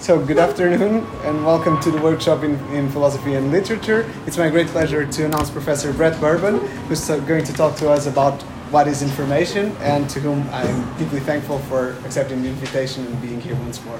So, 0.00 0.24
good 0.24 0.38
afternoon 0.38 1.04
and 1.24 1.44
welcome 1.44 1.80
to 1.80 1.90
the 1.90 2.00
workshop 2.00 2.44
in, 2.44 2.54
in 2.72 2.88
philosophy 2.88 3.34
and 3.34 3.50
literature. 3.50 4.08
It's 4.26 4.38
my 4.38 4.48
great 4.48 4.68
pleasure 4.68 5.04
to 5.04 5.24
announce 5.24 5.50
Professor 5.50 5.92
Brett 5.92 6.18
Bourbon, 6.20 6.60
who's 6.86 7.10
uh, 7.10 7.18
going 7.18 7.44
to 7.44 7.52
talk 7.52 7.76
to 7.78 7.90
us 7.90 8.06
about 8.06 8.40
what 8.70 8.86
is 8.86 9.02
information 9.02 9.76
and 9.80 10.08
to 10.08 10.20
whom 10.20 10.48
I'm 10.50 10.96
deeply 10.98 11.18
thankful 11.18 11.58
for 11.58 11.94
accepting 12.06 12.42
the 12.42 12.48
invitation 12.48 13.06
and 13.06 13.20
being 13.20 13.40
here 13.40 13.56
once 13.56 13.84
more. 13.84 13.98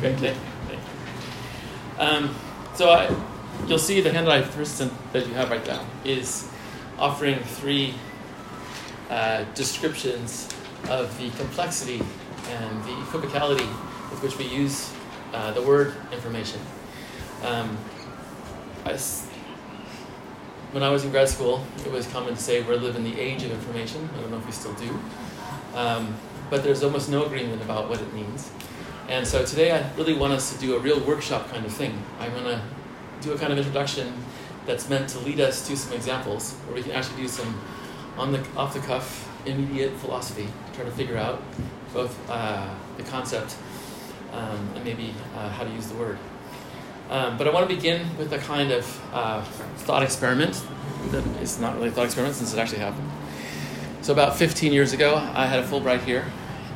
Great, 0.00 0.18
thank 0.18 0.36
you. 0.36 0.78
Um, 2.00 2.34
so, 2.74 2.90
I, 2.90 3.08
you'll 3.68 3.78
see 3.78 4.00
the 4.00 4.12
handout 4.12 4.44
first 4.46 4.78
that 5.12 5.26
you 5.26 5.34
have 5.34 5.50
right 5.50 5.64
now 5.64 5.86
is 6.04 6.50
offering 6.98 7.38
three 7.38 7.94
uh, 9.08 9.44
descriptions 9.54 10.48
of 10.90 11.16
the 11.16 11.30
complexity 11.30 12.02
and 12.48 12.84
the 12.84 12.90
equivocality 12.90 13.68
with 14.10 14.20
which 14.20 14.36
we 14.36 14.44
use 14.44 14.92
uh, 15.32 15.52
the 15.52 15.62
word 15.62 15.94
information. 16.12 16.60
Um, 17.42 17.76
I, 18.84 18.96
when 20.72 20.82
I 20.82 20.90
was 20.90 21.04
in 21.04 21.10
grad 21.10 21.28
school, 21.28 21.64
it 21.84 21.92
was 21.92 22.06
common 22.08 22.34
to 22.34 22.40
say 22.40 22.62
we 22.62 22.76
live 22.76 22.96
in 22.96 23.04
the 23.04 23.18
age 23.18 23.42
of 23.42 23.50
information. 23.50 24.08
I 24.16 24.20
don't 24.20 24.30
know 24.30 24.38
if 24.38 24.46
we 24.46 24.52
still 24.52 24.74
do. 24.74 24.98
Um, 25.74 26.14
but 26.50 26.62
there's 26.62 26.82
almost 26.82 27.10
no 27.10 27.24
agreement 27.24 27.62
about 27.62 27.88
what 27.88 28.00
it 28.00 28.12
means. 28.14 28.50
And 29.08 29.26
so 29.26 29.44
today 29.44 29.72
I 29.72 29.90
really 29.94 30.14
want 30.14 30.32
us 30.32 30.52
to 30.52 30.58
do 30.60 30.76
a 30.76 30.78
real 30.78 31.00
workshop 31.00 31.50
kind 31.50 31.64
of 31.64 31.72
thing. 31.72 32.02
I'm 32.18 32.32
going 32.32 32.44
to 32.44 32.62
do 33.20 33.32
a 33.32 33.38
kind 33.38 33.52
of 33.52 33.58
introduction 33.58 34.12
that's 34.66 34.88
meant 34.88 35.08
to 35.10 35.18
lead 35.20 35.40
us 35.40 35.66
to 35.66 35.76
some 35.76 35.94
examples 35.94 36.52
where 36.66 36.74
we 36.74 36.82
can 36.82 36.92
actually 36.92 37.22
do 37.22 37.28
some 37.28 37.58
on 38.18 38.32
the 38.32 38.44
off 38.56 38.74
the 38.74 38.80
cuff 38.80 39.28
immediate 39.46 39.92
philosophy, 39.94 40.46
to 40.46 40.72
try 40.74 40.84
to 40.84 40.90
figure 40.90 41.16
out 41.16 41.42
both 41.94 42.18
uh, 42.28 42.68
the 42.96 43.02
concept 43.04 43.56
um, 44.32 44.70
and 44.74 44.84
maybe 44.84 45.14
uh, 45.36 45.48
how 45.50 45.64
to 45.64 45.70
use 45.70 45.86
the 45.88 45.96
word. 45.96 46.18
Um, 47.10 47.38
but 47.38 47.48
I 47.48 47.50
want 47.52 47.68
to 47.68 47.74
begin 47.74 48.16
with 48.18 48.32
a 48.32 48.38
kind 48.38 48.70
of 48.70 49.02
uh, 49.12 49.42
thought 49.42 50.02
experiment 50.02 50.62
that 51.10 51.26
is 51.40 51.58
not 51.58 51.76
really 51.76 51.88
a 51.88 51.90
thought 51.90 52.04
experiment 52.04 52.36
since 52.36 52.52
it 52.52 52.58
actually 52.58 52.80
happened. 52.80 53.08
So 54.02 54.12
about 54.12 54.36
15 54.36 54.72
years 54.72 54.92
ago, 54.92 55.16
I 55.16 55.46
had 55.46 55.58
a 55.58 55.66
Fulbright 55.66 56.04
here, 56.04 56.24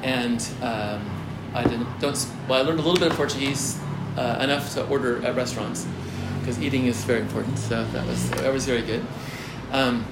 and 0.02 0.40
um, 0.62 1.08
I 1.54 1.64
didn't 1.64 2.00
don't 2.00 2.26
well 2.48 2.62
I 2.62 2.66
learned 2.66 2.80
a 2.80 2.82
little 2.82 2.98
bit 2.98 3.10
of 3.10 3.16
Portuguese 3.16 3.78
uh, 4.16 4.38
enough 4.40 4.72
to 4.74 4.86
order 4.88 5.24
at 5.24 5.36
restaurants 5.36 5.86
because 6.40 6.60
eating 6.60 6.86
is 6.86 7.04
very 7.04 7.20
important. 7.20 7.58
So 7.58 7.84
that 7.84 8.06
was 8.06 8.30
that 8.30 8.52
was 8.52 8.66
very 8.66 8.82
good. 8.82 9.04
Um, 9.70 10.04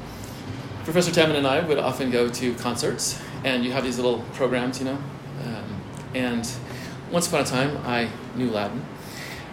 Professor 0.84 1.12
Tammin 1.12 1.36
and 1.36 1.46
I 1.46 1.60
would 1.60 1.78
often 1.78 2.10
go 2.10 2.28
to 2.28 2.54
concerts, 2.54 3.20
and 3.44 3.64
you 3.64 3.72
have 3.72 3.84
these 3.84 3.96
little 3.96 4.20
programs, 4.34 4.78
you 4.78 4.86
know. 4.86 4.98
Um, 5.44 5.82
and 6.14 6.50
once 7.10 7.26
upon 7.26 7.40
a 7.40 7.44
time, 7.44 7.76
I 7.84 8.08
knew 8.36 8.50
Latin. 8.50 8.84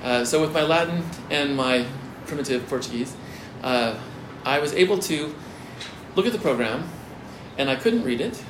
Uh, 0.03 0.23
so 0.23 0.41
with 0.41 0.53
my 0.53 0.61
Latin 0.61 1.03
and 1.29 1.55
my 1.55 1.85
primitive 2.25 2.67
Portuguese, 2.67 3.15
uh, 3.63 3.97
I 4.45 4.59
was 4.59 4.73
able 4.73 4.99
to 4.99 5.33
look 6.15 6.25
at 6.25 6.33
the 6.33 6.39
program, 6.39 6.87
and 7.57 7.69
I 7.69 7.75
couldn't 7.75 8.03
read 8.03 8.21
it. 8.21 8.43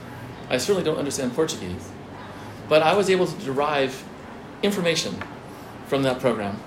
I 0.50 0.58
certainly 0.58 0.84
don't 0.84 0.98
understand 0.98 1.34
Portuguese, 1.34 1.90
but 2.70 2.82
I 2.82 2.94
was 2.94 3.10
able 3.10 3.28
to 3.28 3.46
derive 3.46 4.04
information 4.64 5.16
from 5.88 6.04
that 6.04 6.20
program 6.20 6.60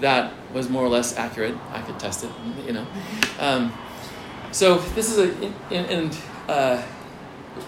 that 0.00 0.32
was 0.52 0.68
more 0.68 0.84
or 0.84 0.88
less 0.88 1.16
accurate. 1.16 1.54
I 1.72 1.80
could 1.82 1.98
test 1.98 2.24
it, 2.24 2.30
you 2.66 2.72
know. 2.72 2.86
Um, 3.38 3.72
so 4.52 4.78
this 4.94 5.10
is 5.10 5.18
a, 5.18 5.52
and 5.72 6.16
uh, 6.48 6.82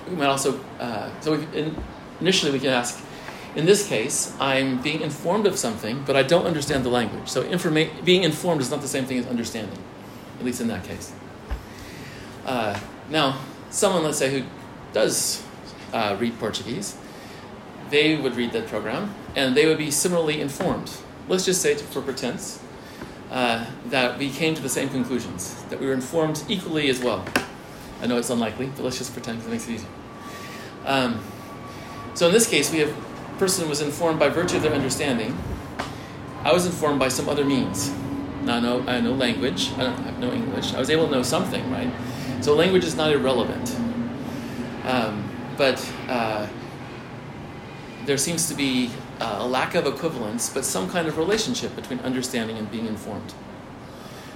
we 0.08 0.16
might 0.16 0.26
also, 0.26 0.60
uh, 0.78 1.10
so 1.20 1.36
we, 1.36 1.72
initially 2.20 2.52
we 2.52 2.58
can 2.58 2.70
ask, 2.70 3.02
in 3.56 3.64
this 3.64 3.88
case, 3.88 4.34
I'm 4.38 4.82
being 4.82 5.00
informed 5.00 5.46
of 5.46 5.56
something, 5.56 6.04
but 6.06 6.14
I 6.14 6.22
don't 6.22 6.44
understand 6.44 6.84
the 6.84 6.90
language. 6.90 7.28
So 7.28 7.42
informa- 7.42 8.04
being 8.04 8.22
informed 8.22 8.60
is 8.60 8.70
not 8.70 8.82
the 8.82 8.88
same 8.88 9.06
thing 9.06 9.18
as 9.18 9.26
understanding, 9.26 9.78
at 10.38 10.44
least 10.44 10.60
in 10.60 10.68
that 10.68 10.84
case. 10.84 11.12
Uh, 12.44 12.78
now, 13.08 13.40
someone, 13.70 14.04
let's 14.04 14.18
say, 14.18 14.30
who 14.30 14.46
does 14.92 15.42
uh, 15.92 16.16
read 16.20 16.38
Portuguese, 16.38 16.96
they 17.88 18.16
would 18.16 18.36
read 18.36 18.52
that 18.52 18.66
program, 18.66 19.14
and 19.34 19.56
they 19.56 19.66
would 19.66 19.78
be 19.78 19.90
similarly 19.90 20.40
informed. 20.40 20.90
Let's 21.26 21.46
just 21.46 21.62
say, 21.62 21.74
for 21.76 22.02
pretense, 22.02 22.60
uh, 23.30 23.66
that 23.86 24.18
we 24.18 24.30
came 24.30 24.54
to 24.54 24.62
the 24.62 24.68
same 24.68 24.90
conclusions, 24.90 25.62
that 25.70 25.80
we 25.80 25.86
were 25.86 25.94
informed 25.94 26.44
equally 26.46 26.90
as 26.90 27.00
well. 27.00 27.24
I 28.02 28.06
know 28.06 28.18
it's 28.18 28.30
unlikely, 28.30 28.66
but 28.76 28.84
let's 28.84 28.98
just 28.98 29.14
pretend 29.14 29.38
because 29.38 29.48
it 29.48 29.54
makes 29.54 29.68
it 29.68 29.72
easier. 29.72 29.88
Um, 30.84 31.20
so 32.14 32.26
in 32.26 32.32
this 32.32 32.46
case, 32.46 32.70
we 32.70 32.80
have 32.80 32.94
person 33.38 33.68
was 33.68 33.80
informed 33.80 34.18
by 34.18 34.28
virtue 34.28 34.56
of 34.56 34.62
their 34.62 34.72
understanding. 34.72 35.36
I 36.42 36.52
was 36.52 36.66
informed 36.66 36.98
by 36.98 37.08
some 37.08 37.28
other 37.28 37.44
means. 37.44 37.90
Now 38.42 38.56
I 38.56 38.60
know 38.60 38.84
I 38.86 39.00
know 39.00 39.12
language. 39.12 39.72
I 39.72 39.84
don't 39.84 39.98
have 39.98 40.18
no 40.18 40.32
English. 40.32 40.74
I 40.74 40.78
was 40.78 40.90
able 40.90 41.06
to 41.06 41.10
know 41.10 41.22
something, 41.22 41.70
right? 41.70 41.92
So 42.40 42.54
language 42.54 42.84
is 42.84 42.94
not 42.94 43.12
irrelevant. 43.12 43.74
Um, 44.84 45.28
but 45.56 45.84
uh, 46.08 46.46
there 48.04 48.16
seems 48.16 48.48
to 48.48 48.54
be 48.54 48.90
uh, 49.20 49.38
a 49.40 49.46
lack 49.46 49.74
of 49.74 49.86
equivalence, 49.86 50.48
but 50.48 50.64
some 50.64 50.88
kind 50.88 51.08
of 51.08 51.18
relationship 51.18 51.74
between 51.74 51.98
understanding 52.00 52.56
and 52.56 52.70
being 52.70 52.86
informed. 52.86 53.34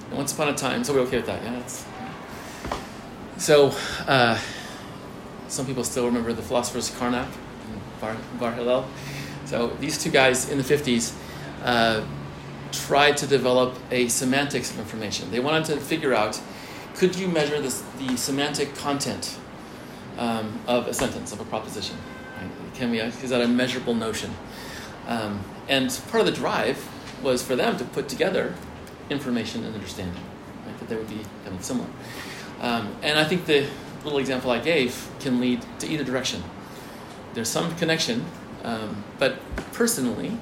And 0.09 0.17
once 0.17 0.33
upon 0.33 0.49
a 0.49 0.55
time, 0.55 0.83
so 0.83 0.95
we're 0.95 1.01
okay 1.01 1.19
with 1.19 1.27
that, 1.27 1.43
yeah? 1.45 1.53
That's, 1.53 1.85
so, 3.37 3.73
uh, 4.07 4.39
some 5.49 5.67
people 5.67 5.85
still 5.85 6.07
remember 6.07 6.33
the 6.33 6.43
philosophers 6.43 6.91
and 6.91 6.99
Bar, 8.01 8.17
Bar 8.39 8.53
Hillel. 8.53 8.89
So, 9.47 9.69
these 9.81 10.03
two 10.03 10.11
guys 10.11 10.49
in 10.49 10.59
the 10.59 10.65
50s 10.65 11.15
uh, 11.65 12.05
tried 12.73 13.17
to 13.19 13.27
develop 13.27 13.75
a 13.91 14.09
semantics 14.09 14.71
of 14.71 14.79
information. 14.79 15.31
They 15.31 15.41
wanted 15.41 15.65
to 15.67 15.77
figure 15.79 16.15
out 16.15 16.41
could 16.95 17.17
you 17.17 17.29
measure 17.29 17.61
this, 17.61 17.83
the 17.99 18.17
semantic 18.17 18.75
content 18.75 19.39
um, 20.19 20.59
of 20.67 20.87
a 20.87 20.95
sentence, 20.95 21.33
of 21.33 21.41
a 21.41 21.45
proposition? 21.45 21.97
Right? 22.37 22.51
Can 22.75 22.91
we, 22.91 23.01
is 23.01 23.31
that 23.31 23.41
a 23.41 23.49
measurable 23.49 23.95
notion? 23.95 24.35
Um, 25.07 25.43
and 25.69 25.89
part 26.11 26.21
of 26.21 26.27
the 26.27 26.33
drive 26.33 26.89
was 27.23 27.43
for 27.43 27.57
them 27.57 27.77
to 27.79 27.85
put 27.85 28.09
together 28.09 28.55
information 29.09 29.65
and 29.65 29.75
understanding, 29.75 30.23
right? 30.67 30.79
that 30.79 30.89
they 30.89 30.97
would 30.97 31.09
be 31.09 31.23
kind 31.45 31.57
of 31.57 31.65
similar. 31.65 31.89
Um, 32.61 32.95
and 33.03 33.19
I 33.19 33.25
think 33.25 33.47
the 33.47 33.67
little 34.05 34.19
example 34.19 34.51
I 34.51 34.59
gave 34.59 35.09
can 35.21 35.41
lead 35.41 35.65
to 35.79 35.89
either 35.89 36.05
direction. 36.05 36.43
There's 37.35 37.49
some 37.49 37.75
connection, 37.77 38.25
um, 38.65 39.05
but 39.19 39.39
personally, 39.73 40.37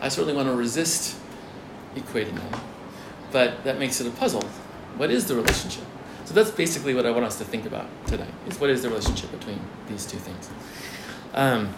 I 0.00 0.08
certainly 0.08 0.34
want 0.34 0.48
to 0.48 0.54
resist 0.54 1.16
equating 1.94 2.34
them. 2.34 2.60
But 3.30 3.64
that 3.64 3.78
makes 3.78 4.00
it 4.00 4.06
a 4.06 4.10
puzzle. 4.10 4.42
What 4.96 5.10
is 5.10 5.26
the 5.26 5.34
relationship? 5.34 5.84
So 6.24 6.34
that's 6.34 6.50
basically 6.50 6.94
what 6.94 7.06
I 7.06 7.10
want 7.10 7.24
us 7.24 7.38
to 7.38 7.44
think 7.44 7.66
about 7.66 7.88
today. 8.06 8.26
Is 8.48 8.58
what 8.60 8.70
is 8.70 8.82
the 8.82 8.88
relationship 8.88 9.30
between 9.30 9.60
these 9.88 10.06
two 10.06 10.18
things? 10.18 10.48
Um, 11.34 11.74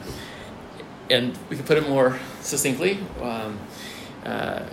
and 1.10 1.36
we 1.48 1.56
can 1.56 1.64
put 1.64 1.78
it 1.78 1.88
more 1.88 2.18
succinctly. 2.40 2.98
Um, 3.20 3.58
uh, 4.24 4.64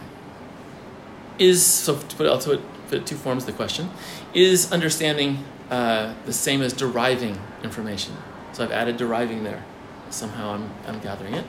is 1.38 1.66
so 1.66 1.98
to 1.98 2.16
put 2.16 2.26
it, 2.26 2.42
to 2.42 2.62
put 2.90 3.06
two 3.06 3.16
forms 3.16 3.44
of 3.44 3.48
the 3.48 3.54
question: 3.54 3.90
Is 4.34 4.72
understanding 4.72 5.44
uh, 5.70 6.14
the 6.26 6.34
same 6.34 6.62
as 6.62 6.74
deriving 6.74 7.40
information? 7.64 8.16
So 8.52 8.64
I've 8.64 8.72
added 8.72 8.98
deriving 8.98 9.44
there. 9.44 9.64
Somehow 10.10 10.54
I'm 10.54 10.70
I'm 10.88 11.00
gathering 11.00 11.34
it. 11.34 11.46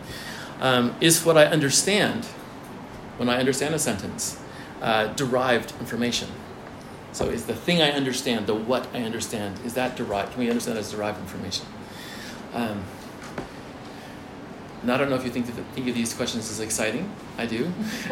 Um, 0.61 0.95
is 1.01 1.25
what 1.25 1.39
I 1.39 1.47
understand 1.47 2.27
when 3.17 3.29
I 3.29 3.39
understand 3.39 3.75
a 3.75 3.79
sentence 3.79 4.39
uh, 4.83 5.07
derived 5.15 5.73
information? 5.81 6.29
So 7.13 7.27
is 7.27 7.47
the 7.47 7.55
thing 7.55 7.83
I 7.83 7.91
understand, 7.91 8.47
the 8.47 8.55
what 8.55 8.87
I 8.95 9.03
understand, 9.03 9.59
is 9.65 9.75
that 9.75 9.97
derived? 9.97 10.33
Can 10.33 10.41
we 10.41 10.49
understand 10.49 10.79
as 10.79 10.93
derived 10.93 11.19
information? 11.19 11.67
Um, 12.55 12.85
and 14.83 14.91
I 14.91 14.97
don't 14.97 15.11
know 15.11 15.17
if 15.17 15.25
you 15.25 15.31
think 15.31 15.47
that 15.47 15.63
think 15.75 15.89
of 15.89 15.95
these 15.95 16.15
questions 16.15 16.51
as 16.51 16.61
exciting. 16.61 17.13
I 17.37 17.47
do. 17.47 17.73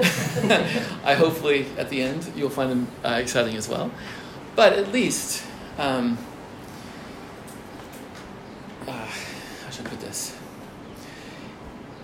I 1.04 1.14
hopefully 1.14 1.66
at 1.78 1.88
the 1.88 2.02
end 2.02 2.30
you'll 2.36 2.50
find 2.50 2.70
them 2.70 2.88
uh, 3.04 3.18
exciting 3.20 3.56
as 3.56 3.68
well. 3.68 3.90
But 4.54 4.74
at 4.74 4.92
least, 4.92 5.44
um, 5.78 6.18
uh, 8.86 8.92
how 8.92 9.70
should 9.70 9.86
I 9.86 9.90
put 9.90 10.00
this? 10.00 10.37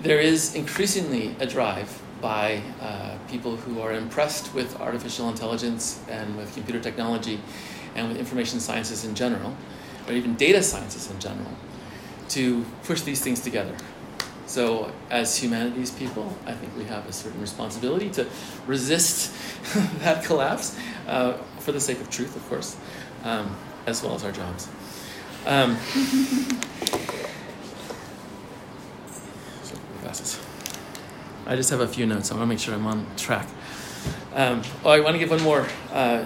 There 0.04 0.20
is 0.20 0.54
increasingly 0.54 1.34
a 1.40 1.46
drive 1.46 2.02
by 2.20 2.60
uh, 2.82 3.16
people 3.26 3.56
who 3.56 3.80
are 3.80 3.94
impressed 3.94 4.52
with 4.52 4.78
artificial 4.78 5.30
intelligence 5.30 5.98
and 6.10 6.36
with 6.36 6.52
computer 6.52 6.78
technology 6.78 7.40
and 7.94 8.08
with 8.08 8.18
information 8.18 8.60
sciences 8.60 9.06
in 9.06 9.14
general, 9.14 9.56
or 10.06 10.12
even 10.12 10.34
data 10.34 10.62
sciences 10.62 11.10
in 11.10 11.18
general, 11.20 11.50
to 12.28 12.66
push 12.82 13.00
these 13.00 13.22
things 13.22 13.40
together. 13.40 13.74
So, 14.44 14.92
as 15.08 15.38
humanities 15.38 15.90
people, 15.90 16.36
I 16.44 16.52
think 16.52 16.76
we 16.76 16.84
have 16.84 17.08
a 17.08 17.12
certain 17.12 17.40
responsibility 17.40 18.10
to 18.10 18.26
resist 18.66 19.32
that 20.00 20.22
collapse 20.22 20.78
uh, 21.08 21.38
for 21.60 21.72
the 21.72 21.80
sake 21.80 22.02
of 22.02 22.10
truth, 22.10 22.36
of 22.36 22.46
course, 22.50 22.76
um, 23.24 23.56
as 23.86 24.02
well 24.02 24.14
as 24.14 24.22
our 24.22 24.32
jobs. 24.32 24.68
Um, 25.46 25.76
so, 29.62 29.76
I 31.46 31.56
just 31.56 31.70
have 31.70 31.80
a 31.80 31.88
few 31.88 32.06
notes. 32.06 32.30
I 32.30 32.34
want 32.34 32.44
to 32.44 32.46
make 32.46 32.58
sure 32.58 32.74
I'm 32.74 32.86
on 32.86 33.06
track. 33.16 33.48
Um, 34.34 34.62
oh, 34.84 34.90
I 34.90 35.00
want 35.00 35.14
to 35.14 35.18
give 35.18 35.30
one 35.30 35.42
more 35.42 35.66
uh, 35.92 36.24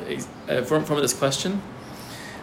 uh, 0.49 0.62
from, 0.62 0.85
from 0.85 1.00
this 1.00 1.12
question. 1.12 1.61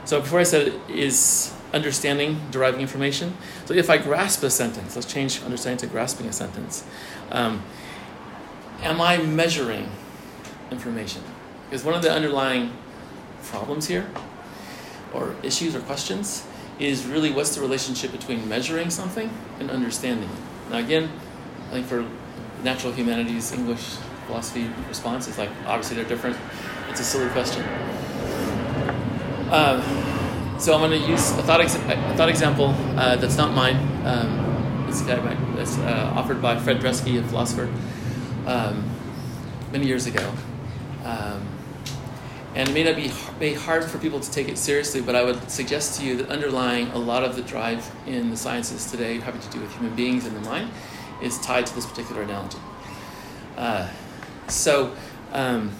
So 0.05 0.21
before 0.21 0.39
I 0.39 0.43
said 0.43 0.73
is 0.87 1.53
understanding 1.73 2.39
deriving 2.51 2.81
information. 2.81 3.35
So 3.65 3.73
if 3.73 3.89
I 3.89 3.97
grasp 3.97 4.43
a 4.43 4.49
sentence, 4.49 4.95
let's 4.95 5.11
change 5.11 5.41
understanding 5.41 5.87
to 5.87 5.87
grasping 5.87 6.27
a 6.27 6.33
sentence. 6.33 6.85
Um, 7.31 7.63
am 8.81 9.01
I 9.01 9.17
measuring 9.17 9.89
information? 10.71 11.23
Because 11.69 11.83
one 11.83 11.95
of 11.95 12.01
the 12.01 12.11
underlying 12.11 12.71
problems 13.43 13.87
here, 13.87 14.07
or 15.13 15.35
issues 15.43 15.75
or 15.75 15.81
questions, 15.81 16.45
is 16.79 17.05
really 17.05 17.31
what's 17.31 17.55
the 17.55 17.61
relationship 17.61 18.11
between 18.11 18.47
measuring 18.47 18.89
something 18.89 19.29
and 19.59 19.71
understanding 19.71 20.29
it. 20.29 20.71
Now 20.71 20.77
again, 20.77 21.09
Think 21.75 21.87
for 21.87 22.05
natural 22.63 22.93
humanities, 22.93 23.51
English, 23.51 23.97
philosophy 24.27 24.69
response 24.87 25.27
is 25.27 25.37
like 25.37 25.49
obviously 25.65 25.97
they're 25.97 26.05
different. 26.05 26.37
It's 26.89 27.01
a 27.01 27.03
silly 27.03 27.27
question. 27.31 27.63
Uh, 29.51 30.57
so 30.57 30.73
I'm 30.73 30.79
going 30.79 31.01
to 31.01 31.05
use 31.05 31.31
a 31.31 31.43
thought, 31.43 31.59
ex- 31.59 31.75
a 31.75 32.13
thought 32.15 32.29
example 32.29 32.73
uh, 32.95 33.17
that's 33.17 33.35
not 33.35 33.53
mine. 33.53 33.75
Um, 34.05 34.87
it's, 34.87 35.01
uh, 35.01 36.13
offered 36.15 36.41
by 36.41 36.57
Fred 36.57 36.79
Dretske, 36.79 37.19
a 37.19 37.23
philosopher, 37.23 37.69
um, 38.47 38.89
many 39.73 39.85
years 39.85 40.05
ago. 40.05 40.31
Um, 41.03 41.45
and 42.55 42.69
it 42.69 42.73
may 42.73 42.85
not 42.85 42.95
be, 42.95 43.11
be 43.37 43.53
hard 43.53 43.83
for 43.83 43.97
people 43.97 44.21
to 44.21 44.31
take 44.31 44.47
it 44.47 44.57
seriously, 44.57 45.01
but 45.01 45.13
I 45.13 45.25
would 45.25 45.51
suggest 45.51 45.99
to 45.99 46.05
you 46.05 46.15
that 46.15 46.29
underlying 46.29 46.87
a 46.91 46.97
lot 46.97 47.25
of 47.25 47.35
the 47.35 47.41
drive 47.41 47.93
in 48.07 48.29
the 48.29 48.37
sciences 48.37 48.89
today, 48.89 49.19
having 49.19 49.41
to 49.41 49.49
do 49.49 49.59
with 49.59 49.73
human 49.73 49.93
beings 49.93 50.25
and 50.25 50.33
the 50.33 50.49
mind, 50.49 50.71
is 51.21 51.39
tied 51.39 51.65
to 51.65 51.75
this 51.75 51.85
particular 51.85 52.21
analogy. 52.21 52.57
Uh, 53.57 53.89
so, 54.47 54.95
um, 55.31 55.71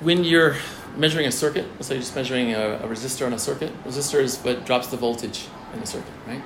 when 0.00 0.24
you're 0.24 0.56
measuring 0.96 1.26
a 1.26 1.32
circuit, 1.32 1.66
let's 1.74 1.88
say 1.88 1.94
you're 1.94 2.02
just 2.02 2.14
measuring 2.14 2.52
a, 2.52 2.76
a, 2.76 2.88
resistor 2.88 3.26
on 3.26 3.32
a 3.32 3.38
circuit, 3.38 3.72
resistor 3.84 4.20
is 4.20 4.38
what 4.38 4.64
drops 4.64 4.88
the 4.88 4.96
voltage 4.96 5.46
in 5.72 5.80
the 5.80 5.86
circuit, 5.86 6.12
right? 6.26 6.42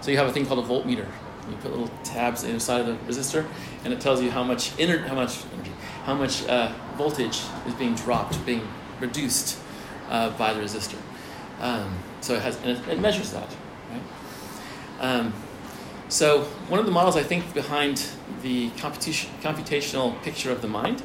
So 0.00 0.10
you 0.10 0.16
have 0.18 0.28
a 0.28 0.32
thing 0.32 0.46
called 0.46 0.64
a 0.64 0.68
voltmeter. 0.68 1.06
You 1.48 1.56
put 1.60 1.70
little 1.70 1.90
tabs 2.02 2.42
inside 2.44 2.80
of 2.80 2.86
the 2.86 3.12
resistor, 3.12 3.46
and 3.84 3.92
it 3.92 4.00
tells 4.00 4.20
you 4.20 4.30
how 4.30 4.42
much 4.42 4.76
ener- 4.76 5.06
how 5.06 5.14
much 5.14 5.38
energy, 5.54 5.70
how 6.04 6.14
much 6.14 6.44
uh, 6.46 6.72
voltage 6.96 7.40
is 7.66 7.74
being 7.74 7.94
dropped, 7.94 8.44
being 8.44 8.66
reduced 9.00 9.58
uh, 10.08 10.30
by 10.30 10.52
the 10.52 10.60
resistor. 10.60 10.98
Um, 11.60 11.96
so 12.20 12.34
it 12.34 12.42
has, 12.42 12.56
and 12.62 12.70
it, 12.70 12.88
it 12.88 13.00
measures 13.00 13.32
that, 13.32 13.48
right? 13.90 14.02
Um, 15.00 15.32
so 16.08 16.42
one 16.68 16.78
of 16.78 16.86
the 16.86 16.92
models 16.92 17.16
I 17.16 17.22
think 17.22 17.52
behind 17.52 18.06
the 18.42 18.70
computation, 18.78 19.30
computational 19.42 20.20
picture 20.22 20.52
of 20.52 20.62
the 20.62 20.68
mind 20.68 21.02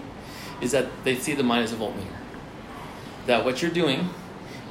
is 0.62 0.72
that 0.72 0.88
they 1.04 1.16
see 1.16 1.34
the 1.34 1.44
mind 1.44 1.64
as 1.64 1.74
a 1.74 1.76
voltmeter. 1.76 2.16
That 3.26 3.44
what 3.44 3.62
you're 3.62 3.72
doing 3.72 4.10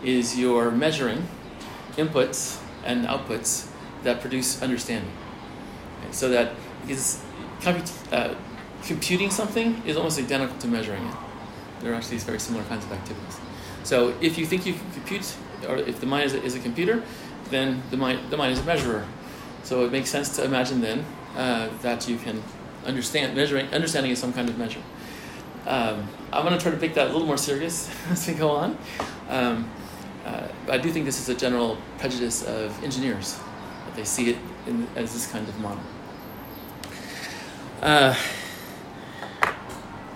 is 0.04 0.38
you're 0.38 0.70
measuring 0.70 1.26
inputs 1.96 2.60
and 2.84 3.06
outputs 3.06 3.68
that 4.04 4.20
produce 4.20 4.62
understanding. 4.62 5.10
Okay? 6.00 6.12
So 6.12 6.28
that 6.28 6.52
is 6.88 7.22
comput- 7.60 8.12
uh, 8.12 8.34
computing 8.84 9.30
something 9.30 9.82
is 9.84 9.96
almost 9.96 10.18
identical 10.18 10.56
to 10.58 10.68
measuring 10.68 11.04
it. 11.04 11.14
There 11.80 11.92
are 11.92 11.96
actually 11.96 12.12
these 12.12 12.24
very 12.24 12.38
similar 12.38 12.64
kinds 12.64 12.84
of 12.84 12.92
activities. 12.92 13.40
So 13.82 14.14
if 14.20 14.38
you 14.38 14.46
think 14.46 14.64
you 14.64 14.74
can 14.74 14.90
compute, 14.92 15.34
or 15.68 15.76
if 15.76 16.00
the 16.00 16.06
mind 16.06 16.26
is 16.26 16.34
a, 16.34 16.42
is 16.42 16.54
a 16.54 16.60
computer, 16.60 17.02
then 17.50 17.82
the 17.90 17.96
mind, 17.96 18.30
the 18.30 18.36
mind 18.36 18.52
is 18.52 18.60
a 18.60 18.64
measurer 18.64 19.06
so 19.62 19.84
it 19.84 19.92
makes 19.92 20.10
sense 20.10 20.36
to 20.36 20.44
imagine 20.44 20.80
then 20.80 21.04
uh, 21.36 21.68
that 21.82 22.08
you 22.08 22.16
can 22.16 22.42
understand 22.84 23.36
measuring. 23.36 23.66
Understanding 23.72 24.12
is 24.12 24.18
some 24.18 24.32
kind 24.32 24.48
of 24.48 24.58
measure. 24.58 24.82
Um, 25.66 26.08
I'm 26.32 26.44
going 26.44 26.56
to 26.56 26.60
try 26.60 26.72
to 26.72 26.78
make 26.78 26.94
that 26.94 27.08
a 27.08 27.12
little 27.12 27.26
more 27.26 27.36
serious 27.36 27.90
as 28.10 28.26
we 28.26 28.34
go 28.34 28.50
on. 28.50 28.78
Um, 29.28 29.70
uh, 30.24 30.48
I 30.68 30.78
do 30.78 30.90
think 30.90 31.04
this 31.04 31.20
is 31.20 31.28
a 31.28 31.34
general 31.34 31.78
prejudice 31.98 32.42
of 32.42 32.82
engineers 32.82 33.38
that 33.86 33.96
they 33.96 34.04
see 34.04 34.30
it 34.30 34.38
in, 34.66 34.86
as 34.96 35.12
this 35.12 35.26
kind 35.26 35.48
of 35.48 35.58
model. 35.60 35.82
Uh, 37.82 38.14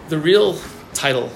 the 0.08 0.18
real 0.18 0.58
title. 0.92 1.30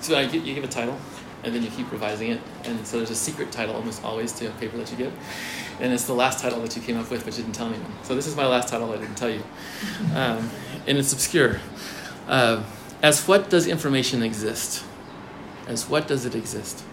So 0.00 0.18
you 0.18 0.54
give 0.54 0.64
a 0.64 0.68
title, 0.68 0.98
and 1.44 1.54
then 1.54 1.62
you 1.62 1.70
keep 1.70 1.92
revising 1.92 2.30
it, 2.30 2.40
and 2.64 2.86
so 2.86 2.96
there's 2.96 3.10
a 3.10 3.14
secret 3.14 3.52
title 3.52 3.76
almost 3.76 4.02
always 4.02 4.32
to 4.32 4.46
a 4.46 4.50
paper 4.52 4.76
that 4.78 4.90
you 4.90 4.96
give 4.96 5.12
and 5.80 5.92
it's 5.92 6.04
the 6.04 6.14
last 6.14 6.40
title 6.40 6.60
that 6.62 6.76
you 6.76 6.82
came 6.82 6.98
up 6.98 7.10
with, 7.10 7.24
but 7.24 7.36
you 7.36 7.42
didn't 7.42 7.54
tell 7.54 7.68
anyone. 7.68 7.92
So 8.02 8.14
this 8.14 8.26
is 8.26 8.36
my 8.36 8.46
last 8.46 8.68
title 8.68 8.92
I 8.92 8.96
didn't 8.98 9.16
tell 9.16 9.30
you, 9.30 9.42
um, 10.14 10.50
and 10.86 10.98
it's 10.98 11.12
obscure. 11.12 11.60
Uh, 12.28 12.62
as 13.02 13.26
what 13.26 13.48
does 13.50 13.66
information 13.66 14.22
exist? 14.22 14.84
As 15.66 15.88
what 15.88 16.06
does 16.06 16.26
it 16.26 16.34
exist? 16.34 16.84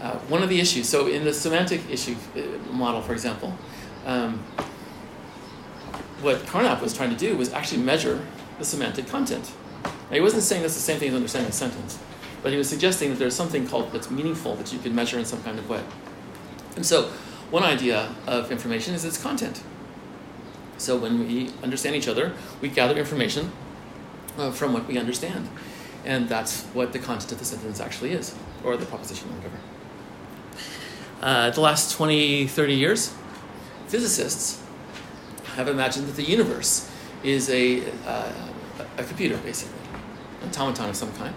Uh, 0.00 0.18
one 0.28 0.42
of 0.42 0.48
the 0.48 0.60
issues. 0.60 0.88
So 0.88 1.06
in 1.06 1.24
the 1.24 1.32
semantic 1.32 1.80
issue 1.90 2.16
uh, 2.36 2.40
model, 2.72 3.02
for 3.02 3.12
example, 3.12 3.56
um, 4.04 4.38
what 6.20 6.38
Carnap 6.46 6.80
was 6.80 6.94
trying 6.94 7.10
to 7.10 7.16
do 7.16 7.36
was 7.36 7.52
actually 7.52 7.82
measure 7.82 8.24
the 8.58 8.64
semantic 8.64 9.08
content. 9.08 9.50
Now, 9.84 10.16
he 10.16 10.20
wasn't 10.20 10.42
saying 10.42 10.62
that's 10.62 10.74
the 10.74 10.80
same 10.80 10.98
thing 10.98 11.08
as 11.08 11.14
understanding 11.14 11.50
a 11.50 11.52
sentence, 11.52 11.98
but 12.42 12.52
he 12.52 12.58
was 12.58 12.68
suggesting 12.68 13.10
that 13.10 13.18
there's 13.18 13.34
something 13.34 13.66
called 13.66 13.92
that's 13.92 14.10
meaningful 14.10 14.54
that 14.56 14.72
you 14.72 14.78
can 14.78 14.94
measure 14.94 15.18
in 15.18 15.24
some 15.24 15.42
kind 15.42 15.58
of 15.58 15.68
way. 15.68 15.82
And 16.76 16.86
so 16.86 17.10
one 17.52 17.64
idea 17.64 18.14
of 18.26 18.50
information 18.50 18.94
is 18.94 19.04
its 19.04 19.22
content. 19.22 19.62
So 20.78 20.96
when 20.96 21.18
we 21.18 21.50
understand 21.62 21.94
each 21.94 22.08
other, 22.08 22.32
we 22.62 22.68
gather 22.68 22.96
information 22.96 23.52
uh, 24.38 24.50
from 24.50 24.72
what 24.72 24.88
we 24.88 24.98
understand. 24.98 25.48
And 26.04 26.30
that's 26.30 26.62
what 26.72 26.94
the 26.94 26.98
content 26.98 27.30
of 27.30 27.38
the 27.38 27.44
sentence 27.44 27.78
actually 27.78 28.12
is, 28.12 28.34
or 28.64 28.78
the 28.78 28.86
proposition, 28.86 29.28
or 29.28 29.34
whatever. 29.34 29.58
Uh, 31.20 31.50
the 31.50 31.60
last 31.60 31.94
20, 31.94 32.46
30 32.46 32.74
years, 32.74 33.14
physicists 33.86 34.60
have 35.54 35.68
imagined 35.68 36.08
that 36.08 36.16
the 36.16 36.24
universe 36.24 36.90
is 37.22 37.50
a, 37.50 37.84
uh, 38.06 38.32
a 38.96 39.04
computer, 39.04 39.36
basically, 39.36 39.78
an 40.40 40.48
automaton 40.48 40.88
of 40.88 40.96
some 40.96 41.12
kind. 41.12 41.34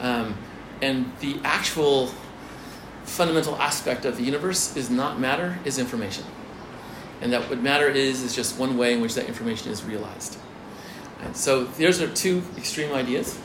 Um, 0.00 0.36
and 0.82 1.10
the 1.20 1.40
actual 1.42 2.10
fundamental 3.08 3.56
aspect 3.56 4.04
of 4.04 4.16
the 4.16 4.22
universe 4.22 4.76
is 4.76 4.90
not 4.90 5.18
matter, 5.18 5.58
is 5.64 5.78
information. 5.78 6.24
And 7.20 7.32
that 7.32 7.48
what 7.48 7.60
matter 7.60 7.88
is, 7.88 8.22
is 8.22 8.34
just 8.34 8.58
one 8.58 8.78
way 8.78 8.92
in 8.92 9.00
which 9.00 9.14
that 9.14 9.26
information 9.26 9.72
is 9.72 9.82
realized. 9.82 10.38
And 11.22 11.36
so 11.36 11.64
those 11.64 12.00
are 12.00 12.08
two 12.08 12.42
extreme 12.56 12.92
ideas 12.92 13.38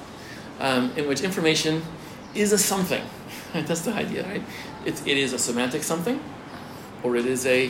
um, 0.59 0.91
in 0.95 1.07
which 1.07 1.21
information 1.21 1.81
is 2.35 2.51
a 2.51 2.57
something. 2.57 3.03
That's 3.53 3.81
the 3.81 3.93
idea, 3.93 4.23
right? 4.27 4.43
It, 4.85 5.07
it 5.07 5.17
is 5.17 5.33
a 5.33 5.39
semantic 5.39 5.83
something, 5.83 6.21
or 7.01 7.15
it 7.15 7.25
is 7.25 7.45
a, 7.45 7.69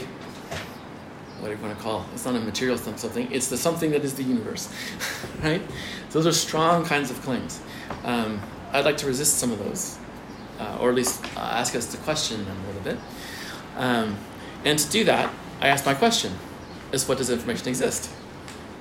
what 1.39 1.49
do 1.49 1.51
you 1.51 1.61
want 1.61 1.77
to 1.77 1.83
call 1.83 2.01
it? 2.01 2.07
It's 2.13 2.25
not 2.25 2.35
a 2.35 2.39
material 2.39 2.77
something, 2.77 3.31
it's 3.31 3.47
the 3.47 3.57
something 3.57 3.91
that 3.91 4.03
is 4.03 4.15
the 4.15 4.23
universe, 4.23 4.73
right? 5.43 5.61
Those 6.11 6.27
are 6.27 6.33
strong 6.33 6.83
kinds 6.85 7.11
of 7.11 7.21
claims. 7.21 7.61
Um, 8.03 8.41
I'd 8.71 8.85
like 8.85 8.97
to 8.97 9.07
resist 9.07 9.37
some 9.37 9.51
of 9.51 9.59
those 9.59 9.97
uh, 10.59 10.77
or 10.79 10.89
at 10.89 10.95
least 10.95 11.23
uh, 11.37 11.39
ask 11.39 11.75
us 11.75 11.91
to 11.91 11.97
question 11.97 12.43
them 12.45 12.57
a 12.63 12.67
little 12.67 12.81
bit. 12.81 12.97
Um, 13.77 14.17
and 14.65 14.77
to 14.79 14.89
do 14.89 15.03
that, 15.05 15.33
I 15.61 15.67
ask 15.67 15.85
my 15.85 15.93
question: 15.93 16.33
Is 16.91 17.07
what 17.07 17.17
does 17.17 17.29
information 17.29 17.67
exist? 17.67 18.09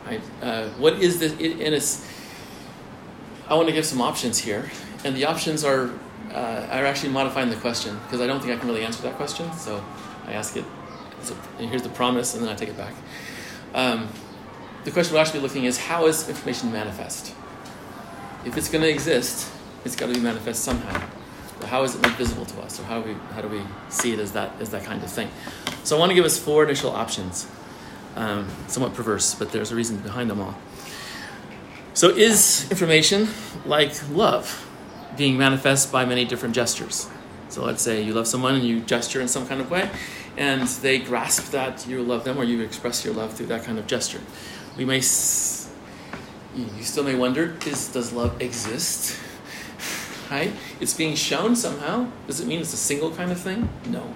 Right? 0.07 0.21
Uh, 0.43 0.69
what 0.71 0.95
is 0.95 1.19
this? 1.19 1.33
It, 1.38 1.52
and 1.61 1.75
it's. 1.75 2.07
I 3.49 3.55
want 3.55 3.69
to 3.69 3.75
give 3.75 3.85
some 3.85 4.00
options 4.00 4.38
here, 4.38 4.71
and 5.05 5.17
the 5.17 5.25
options 5.25 5.64
are 5.64 5.91
uh, 6.31 6.67
are 6.71 6.87
actually 6.87 7.11
modifying 7.11 7.50
the 7.50 7.57
question 7.57 7.99
because 8.05 8.21
I 8.21 8.26
don't 8.26 8.41
think 8.41 8.52
I 8.52 8.57
can 8.57 8.69
really 8.69 8.85
answer 8.85 9.02
that 9.02 9.17
question. 9.17 9.52
So 9.55 9.85
I 10.26 10.33
ask 10.33 10.57
it. 10.57 10.64
A, 11.59 11.62
here's 11.62 11.83
the 11.83 11.88
promise, 11.88 12.35
and 12.35 12.43
then 12.43 12.50
I 12.50 12.57
take 12.57 12.69
it 12.69 12.76
back. 12.76 12.95
Um, 13.75 14.09
the 14.85 14.91
question 14.91 15.14
we're 15.14 15.21
actually 15.21 15.41
looking 15.41 15.64
is 15.64 15.79
how 15.79 16.07
is 16.07 16.29
information 16.29 16.73
manifest? 16.73 17.33
If 18.45 18.57
it's 18.57 18.69
going 18.69 18.83
to 18.83 18.91
exist, 18.91 19.49
it's 19.85 19.95
got 19.95 20.09
to 20.09 20.14
be 20.14 20.21
manifest 20.21 20.64
somehow 20.64 21.00
how 21.66 21.83
is 21.83 21.95
it 21.95 22.02
made 22.02 22.12
visible 22.12 22.45
to 22.47 22.61
us, 22.61 22.81
or 22.81 22.85
how 22.85 23.00
do 23.00 23.09
we 23.09 23.14
how 23.35 23.40
do 23.40 23.49
we 23.49 23.62
see 23.88 24.12
it 24.12 24.19
as 24.19 24.33
that 24.33 24.52
as 24.61 24.71
that 24.71 24.85
kind 24.85 25.02
of 25.02 25.11
thing? 25.11 25.28
So 25.85 25.97
I 25.97 25.99
want 25.99 26.11
to 26.11 26.14
give 26.14 26.25
us 26.25 26.38
four 26.38 26.64
initial 26.64 26.90
options, 26.90 27.47
um, 28.16 28.49
somewhat 28.69 28.95
perverse, 28.95 29.35
but 29.35 29.50
there's 29.52 29.73
a 29.73 29.76
reason 29.76 29.99
behind 29.99 30.31
them 30.31 30.40
all. 30.40 30.54
So 31.95 32.09
is 32.09 32.71
information 32.71 33.28
like 33.66 33.92
love, 34.11 34.66
being 35.16 35.37
manifest 35.37 35.92
by 35.92 36.04
many 36.04 36.25
different 36.25 36.54
gestures? 36.54 37.09
So 37.49 37.64
let's 37.64 37.83
say 37.83 38.00
you 38.00 38.14
love 38.14 38.26
someone 38.26 38.54
and 38.54 38.64
you 38.64 38.81
gesture 38.81 39.21
in 39.21 39.28
some 39.28 39.47
kind 39.47 39.61
of 39.61 39.71
way, 39.71 39.90
and 40.38 40.66
they 40.66 40.99
grasp 40.99 41.50
that 41.52 41.87
you 41.87 42.02
love 42.02 42.25
them 42.25 42.38
or 42.38 42.45
you 42.45 42.62
express 42.62 43.04
your 43.04 43.12
love 43.12 43.35
through 43.35 43.47
that 43.47 43.64
kind 43.64 43.78
of 43.78 43.87
gesture. 43.87 44.21
We 44.78 44.87
may, 44.87 44.97
you 44.97 46.83
still 46.83 47.04
may 47.04 47.14
wonder, 47.14 47.54
is 47.66 47.88
does 47.88 48.12
love 48.12 48.40
exist? 48.40 49.19
Right? 50.33 50.53
It's 50.81 50.95
being 50.95 51.15
shown 51.15 51.55
somehow. 51.55 52.09
Does 52.27 52.41
it 52.41 52.47
mean 52.47 52.61
it's 52.61 52.73
a 52.73 52.79
single 52.79 53.11
kind 53.15 53.31
of 53.31 53.39
thing? 53.39 53.69
No. 53.87 54.15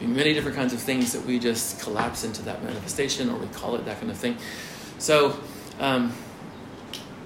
many 0.00 0.32
different 0.32 0.56
kinds 0.56 0.72
of 0.72 0.80
things 0.80 1.12
that 1.12 1.24
we 1.26 1.38
just 1.38 1.80
collapse 1.80 2.24
into 2.24 2.42
that 2.42 2.62
manifestation 2.62 3.30
or 3.30 3.38
we 3.38 3.46
call 3.48 3.74
it 3.74 3.84
that 3.84 3.98
kind 3.98 4.10
of 4.10 4.16
thing. 4.16 4.36
So, 4.98 5.38
um, 5.80 6.12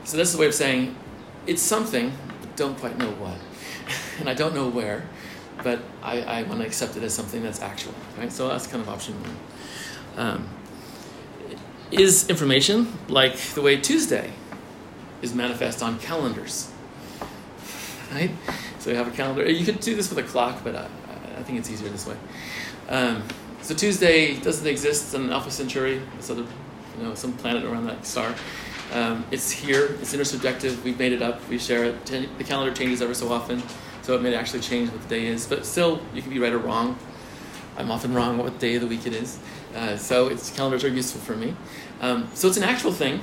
so 0.05 0.17
this 0.17 0.31
is 0.31 0.37
a 0.37 0.39
way 0.39 0.47
of 0.47 0.55
saying 0.55 0.97
it's 1.47 1.61
something, 1.61 2.13
but 2.41 2.57
don't 2.57 2.79
quite 2.79 2.97
know 2.97 3.11
what. 3.11 3.37
and 4.21 4.29
I 4.29 4.35
don't 4.35 4.55
know 4.55 4.69
where, 4.69 5.05
but 5.63 5.81
I, 6.03 6.23
I 6.23 6.43
want 6.45 6.61
to 6.61 6.67
accept 6.67 6.97
it 6.97 7.03
as 7.03 7.13
something 7.13 7.43
that's 7.43 7.61
actual. 7.61 7.95
Right? 8.17 8.33
So 8.33 8.49
that's 8.49 8.67
kind 8.67 8.83
of 8.83 8.89
option 8.89 9.15
one. 9.23 9.37
Um, 10.17 10.49
is 11.91 12.29
information 12.31 12.99
like 13.09 13.37
the 13.37 13.63
way 13.63 13.77
Tuesday 13.77 14.33
is 15.21 15.35
manifest 15.35 15.83
on 15.83 15.99
calendars? 15.99 16.71
Right? 18.13 18.31
So 18.79 18.91
you 18.91 18.97
have 18.97 19.09
a 19.09 19.11
calendar. 19.11 19.49
You 19.51 19.65
could 19.65 19.81
do 19.81 19.95
this 19.95 20.09
with 20.11 20.19
a 20.19 20.29
clock, 20.29 20.63
but 20.65 20.75
I, 20.75 20.89
I 21.37 21.43
think 21.43 21.59
it's 21.59 21.71
easier 21.71 21.89
this 21.89 22.07
way. 22.07 22.17
Um, 22.89 23.23
so 23.63 23.75
Tuesday 23.75 24.37
doesn't 24.39 24.67
exist 24.67 25.15
in 25.15 25.31
Alpha 25.31 25.51
Centauri, 25.51 26.01
this 26.17 26.31
other, 26.31 26.47
you 26.97 27.05
know, 27.05 27.15
some 27.15 27.33
planet 27.35 27.65
around 27.65 27.87
that 27.87 28.07
star. 28.07 28.35
Um, 28.93 29.25
it's 29.31 29.51
here. 29.51 29.97
It's 30.01 30.15
intersubjective. 30.15 30.83
We've 30.83 30.99
made 30.99 31.13
it 31.13 31.21
up. 31.21 31.47
We 31.49 31.59
share 31.59 31.85
it. 31.85 32.07
The 32.07 32.45
calendar 32.45 32.75
changes 32.75 33.03
ever 33.03 33.15
so 33.15 33.31
often, 33.31 33.63
so 34.03 34.15
it 34.15 34.23
may 34.23 34.35
actually 34.35 34.61
change 34.61 34.91
what 34.91 35.03
the 35.03 35.09
day 35.09 35.27
is. 35.27 35.47
But 35.47 35.67
still, 35.67 36.01
you 36.15 36.23
can 36.23 36.31
be 36.31 36.39
right 36.39 36.53
or 36.53 36.59
wrong. 36.59 36.99
I'm 37.77 37.91
often 37.91 38.15
wrong 38.15 38.39
what 38.39 38.59
day 38.59 38.77
of 38.77 38.81
the 38.81 38.87
week 38.87 39.07
it 39.07 39.13
is. 39.13 39.39
Uh, 39.77 39.97
so 39.97 40.29
its 40.29 40.51
calendars 40.51 40.83
are 40.83 40.89
useful 40.89 41.21
for 41.21 41.37
me. 41.37 41.55
Um, 42.01 42.29
so 42.33 42.49
it's 42.49 42.57
an 42.57 42.65
actual 42.65 42.93
thing, 42.93 43.21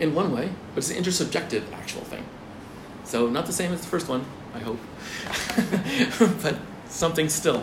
in 0.00 0.14
one 0.14 0.32
way, 0.32 0.50
but 0.74 0.78
it's 0.78 0.90
an 0.90 1.02
intersubjective 1.02 1.72
actual 1.72 2.02
thing. 2.02 2.24
So 3.12 3.28
not 3.28 3.44
the 3.44 3.52
same 3.52 3.74
as 3.74 3.82
the 3.82 3.88
first 3.88 4.08
one, 4.08 4.24
I 4.54 4.60
hope, 4.60 4.78
but 6.42 6.56
something 6.88 7.28
still. 7.28 7.62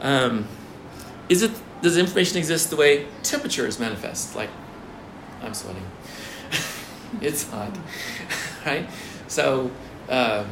Um, 0.00 0.46
is 1.28 1.42
it 1.42 1.50
does 1.82 1.96
information 1.96 2.38
exist 2.38 2.70
the 2.70 2.76
way 2.76 3.08
temperature 3.24 3.66
is 3.66 3.80
manifest? 3.80 4.36
Like, 4.36 4.50
I'm 5.42 5.54
sweating. 5.54 5.82
it's 7.20 7.50
hot, 7.50 7.76
right? 8.64 8.88
So, 9.26 9.72
uh, 10.08 10.44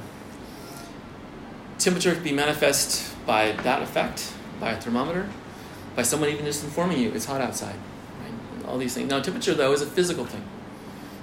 temperature 1.78 2.12
can 2.12 2.24
be 2.24 2.32
manifest 2.32 3.14
by 3.24 3.52
that 3.52 3.82
effect, 3.82 4.32
by 4.58 4.72
a 4.72 4.80
thermometer, 4.80 5.28
by 5.94 6.02
someone 6.02 6.28
even 6.28 6.44
just 6.44 6.64
informing 6.64 6.98
you 6.98 7.12
it's 7.12 7.26
hot 7.26 7.40
outside. 7.40 7.76
Right? 8.20 8.66
All 8.66 8.78
these 8.78 8.94
things. 8.94 9.08
Now, 9.08 9.20
temperature 9.20 9.54
though 9.54 9.72
is 9.72 9.80
a 9.80 9.86
physical 9.86 10.24
thing. 10.24 10.42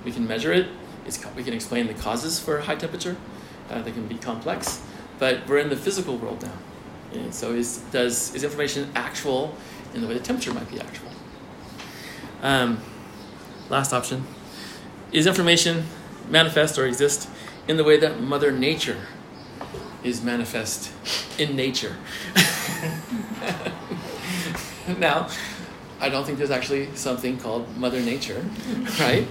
We 0.06 0.14
can 0.14 0.26
measure 0.26 0.54
it. 0.54 0.68
We 1.36 1.44
can 1.44 1.54
explain 1.54 1.88
the 1.88 1.94
causes 1.94 2.40
for 2.40 2.60
high 2.60 2.76
temperature. 2.76 3.16
Uh, 3.70 3.82
they 3.82 3.92
can 3.92 4.08
be 4.08 4.16
complex, 4.16 4.82
but 5.18 5.48
we're 5.48 5.60
in 5.60 5.70
the 5.70 5.76
physical 5.76 6.18
world 6.18 6.42
now. 6.42 6.54
And 7.14 7.34
so 7.34 7.54
is 7.54 7.78
does 7.92 8.36
is 8.36 8.44
information 8.44 8.92
actual 8.96 9.56
in 9.94 10.02
the 10.02 10.08
way 10.08 10.14
the 10.14 10.20
temperature 10.20 10.54
might 10.54 10.70
be 10.70 10.80
actual? 10.80 11.10
Um, 12.42 12.80
last 13.70 13.94
option 13.94 14.26
is 15.12 15.26
information 15.26 15.86
manifest 16.30 16.78
or 16.78 16.86
exist 16.86 17.28
in 17.68 17.78
the 17.78 17.84
way 17.84 17.98
that 17.98 18.22
Mother 18.22 18.52
Nature 18.52 19.08
is 20.04 20.24
manifest 20.24 20.92
in 21.40 21.56
nature. 21.56 21.96
now, 24.98 25.30
I 26.00 26.10
don't 26.10 26.26
think 26.26 26.38
there's 26.38 26.52
actually 26.52 26.96
something 26.96 27.38
called 27.38 27.78
Mother 27.78 28.00
Nature, 28.00 28.46
right? 29.00 29.28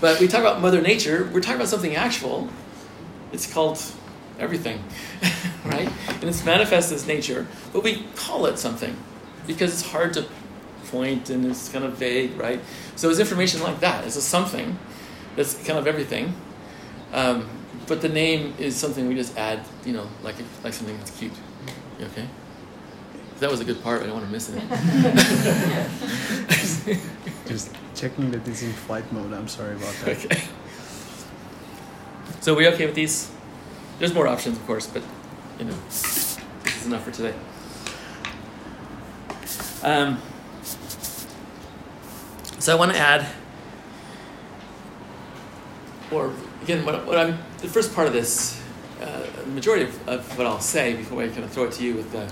But 0.00 0.20
we 0.20 0.26
talk 0.28 0.40
about 0.40 0.60
Mother 0.60 0.80
Nature, 0.80 1.30
we're 1.32 1.40
talking 1.40 1.56
about 1.56 1.68
something 1.68 1.94
actual. 1.94 2.48
It's 3.32 3.52
called 3.52 3.80
everything, 4.38 4.82
right? 5.64 5.90
And 6.08 6.24
it's 6.24 6.44
manifest 6.44 6.92
as 6.92 7.06
nature, 7.06 7.46
but 7.72 7.82
we 7.82 8.04
call 8.16 8.46
it 8.46 8.58
something 8.58 8.96
because 9.46 9.72
it's 9.72 9.90
hard 9.90 10.12
to 10.14 10.26
point 10.90 11.30
and 11.30 11.44
it's 11.44 11.68
kind 11.68 11.84
of 11.84 11.94
vague, 11.94 12.36
right? 12.36 12.60
So 12.96 13.10
it's 13.10 13.18
information 13.18 13.62
like 13.62 13.80
that. 13.80 14.04
It's 14.04 14.16
a 14.16 14.22
something 14.22 14.78
that's 15.36 15.54
kind 15.66 15.78
of 15.78 15.86
everything. 15.86 16.34
Um, 17.12 17.48
but 17.86 18.02
the 18.02 18.08
name 18.08 18.54
is 18.58 18.76
something 18.76 19.08
we 19.08 19.14
just 19.14 19.36
add, 19.36 19.60
you 19.84 19.92
know, 19.92 20.06
like 20.22 20.36
like 20.64 20.72
something 20.72 20.96
that's 20.98 21.16
cute. 21.18 21.32
Okay? 22.00 22.26
That 23.40 23.50
was 23.50 23.60
a 23.60 23.64
good 23.64 23.82
part. 23.82 24.02
I 24.02 24.06
don't 24.06 24.14
want 24.14 24.26
to 24.26 24.32
miss 24.32 24.48
it. 24.48 24.56
just 27.46 27.70
checking 27.94 28.30
that 28.32 28.48
it's 28.48 28.62
in 28.62 28.72
flight 28.72 29.12
mode. 29.12 29.32
I'm 29.32 29.48
sorry 29.48 29.76
about 29.76 29.94
that. 30.04 30.24
Okay. 30.24 30.42
So 32.40 32.54
we 32.54 32.68
okay 32.68 32.86
with 32.86 32.94
these? 32.94 33.30
There's 33.98 34.14
more 34.14 34.28
options, 34.28 34.58
of 34.58 34.66
course, 34.66 34.86
but 34.86 35.02
you 35.58 35.66
know, 35.66 35.74
this 35.88 36.38
is 36.64 36.86
enough 36.86 37.04
for 37.04 37.10
today. 37.10 37.34
Um, 39.82 40.18
so 42.58 42.72
I 42.72 42.78
want 42.78 42.92
to 42.92 42.98
add, 42.98 43.26
or 46.10 46.32
again, 46.62 46.84
what, 46.84 47.06
what 47.06 47.18
I'm 47.18 47.38
the 47.58 47.68
first 47.68 47.94
part 47.94 48.06
of 48.06 48.12
this, 48.12 48.60
uh, 49.00 49.26
the 49.36 49.46
majority 49.46 49.84
of, 49.84 50.08
of, 50.08 50.38
what 50.38 50.46
I'll 50.46 50.60
say 50.60 50.94
before 50.94 51.22
I 51.22 51.28
kind 51.28 51.44
of 51.44 51.50
throw 51.50 51.64
it 51.64 51.72
to 51.72 51.84
you 51.84 51.94
with 51.94 52.12
the, 52.12 52.30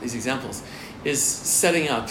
these 0.00 0.14
examples, 0.14 0.62
is 1.04 1.22
setting 1.22 1.88
up, 1.88 2.08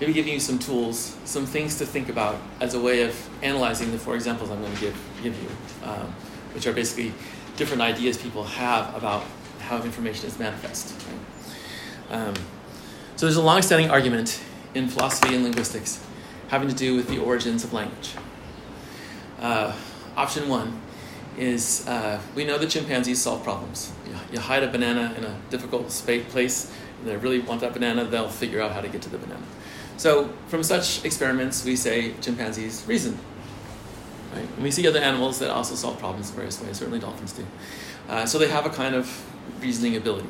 maybe 0.00 0.12
giving 0.12 0.32
you 0.32 0.40
some 0.40 0.58
tools, 0.58 1.16
some 1.24 1.46
things 1.46 1.78
to 1.78 1.86
think 1.86 2.08
about 2.08 2.40
as 2.60 2.74
a 2.74 2.80
way 2.80 3.02
of 3.02 3.28
analyzing 3.42 3.90
the 3.90 3.98
four 3.98 4.14
examples 4.14 4.50
I'm 4.50 4.60
going 4.60 4.74
to 4.74 4.80
give 4.80 4.96
give 5.22 5.36
you, 5.42 5.48
um, 5.86 6.12
which 6.54 6.66
are 6.66 6.72
basically 6.72 7.12
different 7.56 7.82
ideas 7.82 8.16
people 8.16 8.44
have 8.44 8.94
about 8.94 9.24
how 9.60 9.82
information 9.82 10.26
is 10.26 10.38
manifest. 10.38 10.94
Right? 12.10 12.18
Um, 12.18 12.34
so 13.16 13.26
there's 13.26 13.36
a 13.36 13.42
long-standing 13.42 13.90
argument 13.90 14.40
in 14.74 14.88
philosophy 14.88 15.34
and 15.34 15.42
linguistics 15.42 16.04
having 16.48 16.68
to 16.68 16.74
do 16.74 16.94
with 16.94 17.08
the 17.08 17.18
origins 17.18 17.64
of 17.64 17.72
language. 17.72 18.14
Uh, 19.40 19.74
option 20.16 20.48
one 20.48 20.80
is 21.36 21.86
uh, 21.86 22.20
we 22.34 22.44
know 22.44 22.58
that 22.58 22.70
chimpanzees 22.70 23.20
solve 23.20 23.42
problems. 23.44 23.92
You, 24.06 24.14
you, 24.32 24.40
hide 24.40 24.62
a 24.62 24.68
banana 24.68 25.14
in 25.16 25.24
a 25.24 25.36
difficult 25.50 25.90
space 25.92 26.24
place, 26.32 26.72
they 27.04 27.16
really 27.16 27.40
want 27.40 27.60
that 27.60 27.72
banana, 27.72 28.04
they'll 28.04 28.28
figure 28.28 28.60
out 28.60 28.72
how 28.72 28.80
to 28.80 28.88
get 28.88 29.02
to 29.02 29.08
the 29.08 29.18
banana. 29.18 29.44
So 29.96 30.30
from 30.46 30.62
such 30.62 31.04
experiments, 31.04 31.64
we 31.64 31.76
say 31.76 32.14
chimpanzees 32.20 32.84
reason. 32.86 33.18
Right? 34.32 34.48
And 34.56 34.62
we 34.62 34.70
see 34.70 34.86
other 34.86 35.00
animals 35.00 35.38
that 35.38 35.50
also 35.50 35.74
solve 35.74 35.98
problems 35.98 36.30
in 36.30 36.36
various 36.36 36.62
ways. 36.62 36.76
Certainly 36.76 37.00
dolphins 37.00 37.32
do. 37.32 37.46
Uh, 38.08 38.26
so 38.26 38.38
they 38.38 38.48
have 38.48 38.66
a 38.66 38.70
kind 38.70 38.94
of 38.94 39.24
reasoning 39.60 39.96
ability. 39.96 40.28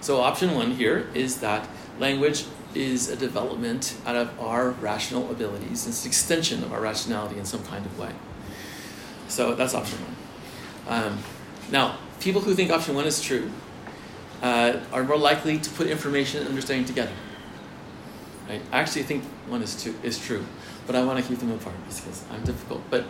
So 0.00 0.20
option 0.20 0.54
one 0.54 0.72
here 0.72 1.08
is 1.14 1.40
that 1.40 1.68
language 1.98 2.44
is 2.74 3.08
a 3.08 3.16
development 3.16 3.96
out 4.04 4.16
of 4.16 4.38
our 4.40 4.70
rational 4.70 5.30
abilities. 5.30 5.86
It's 5.86 6.04
an 6.04 6.08
extension 6.08 6.62
of 6.62 6.72
our 6.72 6.80
rationality 6.80 7.38
in 7.38 7.44
some 7.44 7.64
kind 7.64 7.86
of 7.86 7.98
way. 7.98 8.12
So 9.28 9.54
that's 9.54 9.74
option 9.74 9.98
one. 10.00 10.16
Um, 10.88 11.18
now, 11.70 11.98
people 12.20 12.42
who 12.42 12.54
think 12.54 12.70
option 12.70 12.94
one 12.94 13.06
is 13.06 13.20
true 13.20 13.50
uh, 14.42 14.80
are 14.92 15.04
more 15.04 15.16
likely 15.16 15.58
to 15.58 15.70
put 15.70 15.86
information 15.86 16.40
and 16.40 16.48
understanding 16.48 16.86
together. 16.86 17.12
I 18.48 18.60
actually 18.72 19.02
think 19.02 19.24
one 19.48 19.62
is, 19.62 19.82
two, 19.82 19.94
is 20.02 20.18
true, 20.18 20.44
but 20.86 20.94
I 20.94 21.04
want 21.04 21.18
to 21.18 21.24
keep 21.24 21.38
them 21.38 21.50
apart 21.50 21.74
because 21.88 22.24
I'm 22.30 22.44
difficult. 22.44 22.82
But 22.90 23.04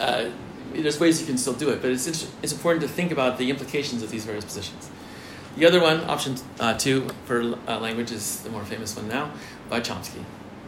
uh, 0.00 0.30
there's 0.72 0.98
ways 0.98 1.20
you 1.20 1.26
can 1.26 1.38
still 1.38 1.52
do 1.52 1.70
it, 1.70 1.80
but 1.80 1.90
it's, 1.90 2.06
it's 2.06 2.52
important 2.52 2.82
to 2.82 2.88
think 2.88 3.12
about 3.12 3.38
the 3.38 3.50
implications 3.50 4.02
of 4.02 4.10
these 4.10 4.24
various 4.24 4.44
positions. 4.44 4.90
The 5.56 5.66
other 5.66 5.80
one, 5.80 6.00
option 6.04 6.36
uh, 6.58 6.76
two 6.76 7.08
for 7.26 7.56
uh, 7.68 7.78
language, 7.78 8.10
is 8.10 8.40
the 8.40 8.50
more 8.50 8.64
famous 8.64 8.96
one 8.96 9.08
now 9.08 9.30
by 9.68 9.80
Chomsky. 9.80 10.24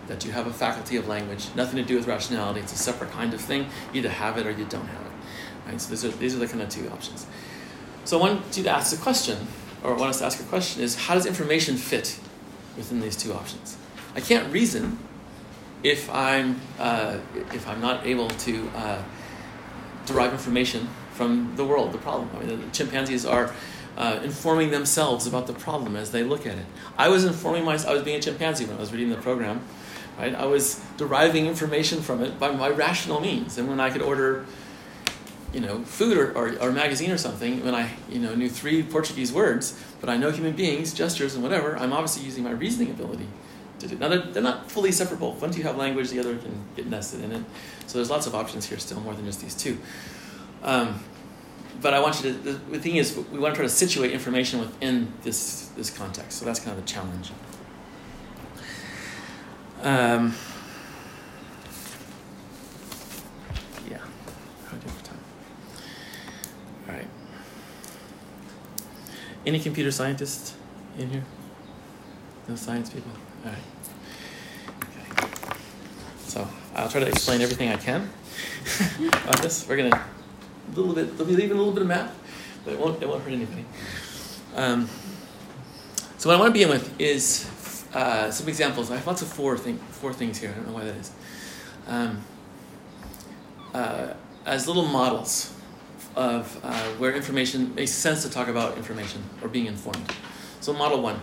That 0.07 0.25
you 0.25 0.31
have 0.31 0.47
a 0.47 0.53
faculty 0.53 0.97
of 0.97 1.09
language, 1.09 1.49
nothing 1.57 1.77
to 1.77 1.83
do 1.83 1.97
with 1.97 2.07
rationality. 2.07 2.61
It's 2.61 2.73
a 2.73 2.79
separate 2.79 3.11
kind 3.11 3.35
of 3.35 3.41
thing. 3.41 3.63
You 3.93 3.99
either 3.99 4.09
have 4.09 4.39
it 4.39 4.47
or 4.47 4.53
you 4.53 4.65
don't 4.67 4.87
have 4.87 5.01
it. 5.01 5.13
Right? 5.67 5.81
So 5.81 5.91
these 5.91 6.05
are, 6.05 6.17
these 6.17 6.37
are 6.37 6.39
the 6.39 6.47
kind 6.47 6.63
of 6.63 6.69
two 6.69 6.89
options. 6.91 7.27
So 8.05 8.17
I 8.17 8.21
want 8.21 8.57
you 8.57 8.63
to 8.63 8.71
ask 8.71 8.97
a 8.97 9.03
question, 9.03 9.49
or 9.83 9.95
want 9.95 10.11
us 10.11 10.19
to 10.19 10.25
ask 10.25 10.41
a 10.41 10.45
question 10.45 10.83
is 10.83 10.95
how 10.95 11.15
does 11.15 11.27
information 11.27 11.77
fit 11.77 12.19
within 12.77 13.01
these 13.01 13.17
two 13.17 13.33
options? 13.33 13.77
I 14.15 14.21
can't 14.21 14.53
reason 14.53 14.99
if 15.83 16.11
I'm, 16.11 16.61
uh, 16.79 17.19
if 17.53 17.69
I'm 17.69 17.81
not 17.81 18.07
able 18.07 18.29
to 18.29 18.69
uh, 18.75 19.03
derive 20.07 20.33
information 20.33 20.89
from 21.13 21.55
the 21.57 21.65
world, 21.65 21.93
the 21.93 21.99
problem. 21.99 22.31
I 22.35 22.45
mean, 22.45 22.61
the 22.61 22.71
chimpanzees 22.71 23.25
are 23.25 23.53
uh, 23.97 24.21
informing 24.23 24.71
themselves 24.71 25.27
about 25.27 25.47
the 25.47 25.53
problem 25.55 25.97
as 25.97 26.11
they 26.11 26.23
look 26.23 26.47
at 26.47 26.59
it. 26.59 26.67
I 26.99 27.09
was 27.09 27.25
informing 27.25 27.65
myself, 27.65 27.91
I 27.91 27.95
was 27.95 28.03
being 28.03 28.19
a 28.19 28.21
chimpanzee 28.21 28.67
when 28.67 28.77
I 28.77 28.81
was 28.81 28.93
reading 28.93 29.11
the 29.11 29.17
program, 29.17 29.61
right? 30.19 30.35
I 30.35 30.47
was 30.47 30.81
deriving 30.97 31.47
information 31.47 32.03
from 32.03 32.23
it 32.23 32.39
by 32.39 32.51
my 32.51 32.69
rational 32.69 33.21
means. 33.21 33.59
And 33.59 33.69
when 33.69 33.81
I 33.81 33.91
could 33.91 34.03
order, 34.03 34.45
you 35.57 35.63
know, 35.63 35.83
food 35.85 36.19
or, 36.19 36.33
or, 36.37 36.55
or, 36.61 36.71
magazine 36.71 37.11
or 37.11 37.17
something, 37.17 37.65
when 37.65 37.75
I, 37.75 37.91
you 38.11 38.19
know, 38.19 38.35
knew 38.35 38.51
three 38.51 38.83
Portuguese 38.83 39.33
words, 39.33 39.83
but 40.03 40.11
I 40.11 40.19
know 40.19 40.31
human 40.31 40.55
beings, 40.55 40.93
gestures, 40.93 41.35
and 41.35 41.43
whatever, 41.43 41.79
I'm 41.79 41.95
obviously 41.95 42.25
using 42.25 42.45
my 42.45 42.51
reasoning 42.51 42.91
ability 42.91 43.27
to 43.79 43.89
do. 43.89 43.97
Now, 43.97 44.09
they're, 44.09 44.19
they're 44.19 44.43
not 44.43 44.71
fully 44.71 44.93
separable. 44.93 45.33
Once 45.33 45.57
you 45.57 45.63
have 45.63 45.79
language, 45.79 46.11
the 46.11 46.21
other 46.21 46.37
can 46.37 46.63
get 46.77 46.87
nested 46.87 47.25
in 47.25 47.33
it. 47.33 47.43
So 47.87 47.97
there's 47.97 48.11
lots 48.11 48.27
of 48.27 48.35
options 48.35 48.67
here 48.67 48.79
still, 48.79 49.01
more 49.01 49.15
than 49.15 49.25
just 49.25 49.41
these 49.41 49.55
two. 49.55 49.79
Um, 50.63 51.03
but 51.81 51.95
I 51.95 52.01
want 52.01 52.23
you 52.23 52.33
to. 52.33 52.39
The, 52.39 52.53
the 52.53 52.79
thing 52.79 52.97
is, 52.97 53.17
we 53.17 53.39
want 53.39 53.55
to 53.55 53.59
try 53.59 53.67
to 53.67 53.73
situate 53.73 54.13
information 54.13 54.61
within 54.61 55.13
this 55.23 55.67
this 55.77 55.91
context. 55.91 56.39
So 56.39 56.45
that's 56.45 56.61
kind 56.61 56.77
of 56.77 56.85
the 56.85 56.91
challenge. 56.91 57.31
Um, 59.83 60.35
yeah. 63.91 63.99
How 64.67 64.77
do 64.77 64.87
you 64.87 64.91
have 64.91 65.03
time? 65.03 65.19
All 66.89 66.95
right. 66.95 67.09
Any 69.47 69.61
computer 69.61 69.93
scientists 69.93 70.57
in 70.99 71.09
here? 71.09 71.25
No 72.49 72.57
science 72.57 72.91
people? 72.91 73.13
All 73.45 73.53
right. 73.53 73.63
So 76.19 76.49
I'll 76.75 76.89
try 76.89 77.01
to 77.01 77.07
explain 77.07 77.41
everything 77.41 77.69
I 77.69 77.77
can 77.77 78.11
about 78.99 79.41
this. 79.43 79.69
We're 79.69 79.77
gonna 79.77 79.97
a 79.97 80.75
little 80.77 80.95
bit. 80.95 81.17
There'll 81.17 81.33
be 81.33 81.41
even 81.43 81.57
a 81.57 81.61
little 81.61 81.73
bit 81.73 81.83
of 81.83 81.89
math, 81.89 82.13
but 82.65 82.75
it 82.75 82.81
won't. 82.81 83.01
It 83.01 83.09
won't 83.09 83.23
hurt 83.23 83.33
anybody. 83.33 83.65
Um, 84.57 84.89
so 86.19 86.29
what 86.29 86.37
I 86.37 86.41
want 86.41 86.49
to 86.49 86.53
begin 86.53 86.71
with 86.71 87.01
is 87.01 87.49
uh, 87.95 88.31
some 88.33 88.49
examples. 88.49 88.91
I 88.91 88.97
have 88.97 89.07
lots 89.07 89.23
of 89.23 89.29
four 89.29 89.57
thing, 89.57 89.79
four 89.79 90.13
things 90.13 90.39
here. 90.39 90.51
I 90.51 90.55
don't 90.55 90.67
know 90.67 90.75
why 90.75 90.85
that 90.85 90.97
is. 90.97 91.13
Um, 91.87 92.25
uh, 93.73 94.15
as 94.45 94.67
little 94.67 94.87
models 94.87 95.56
of 96.17 96.59
uh, 96.65 96.83
where 96.99 97.15
information 97.15 97.75
makes 97.75 97.93
sense 97.93 98.23
to 98.23 98.31
talk 98.31 98.49
about 98.49 98.77
information 98.77 99.23
or 99.43 99.49
being 99.49 99.67
informed. 99.67 100.13
So 100.61 100.73
model 100.73 101.03
one, 101.03 101.21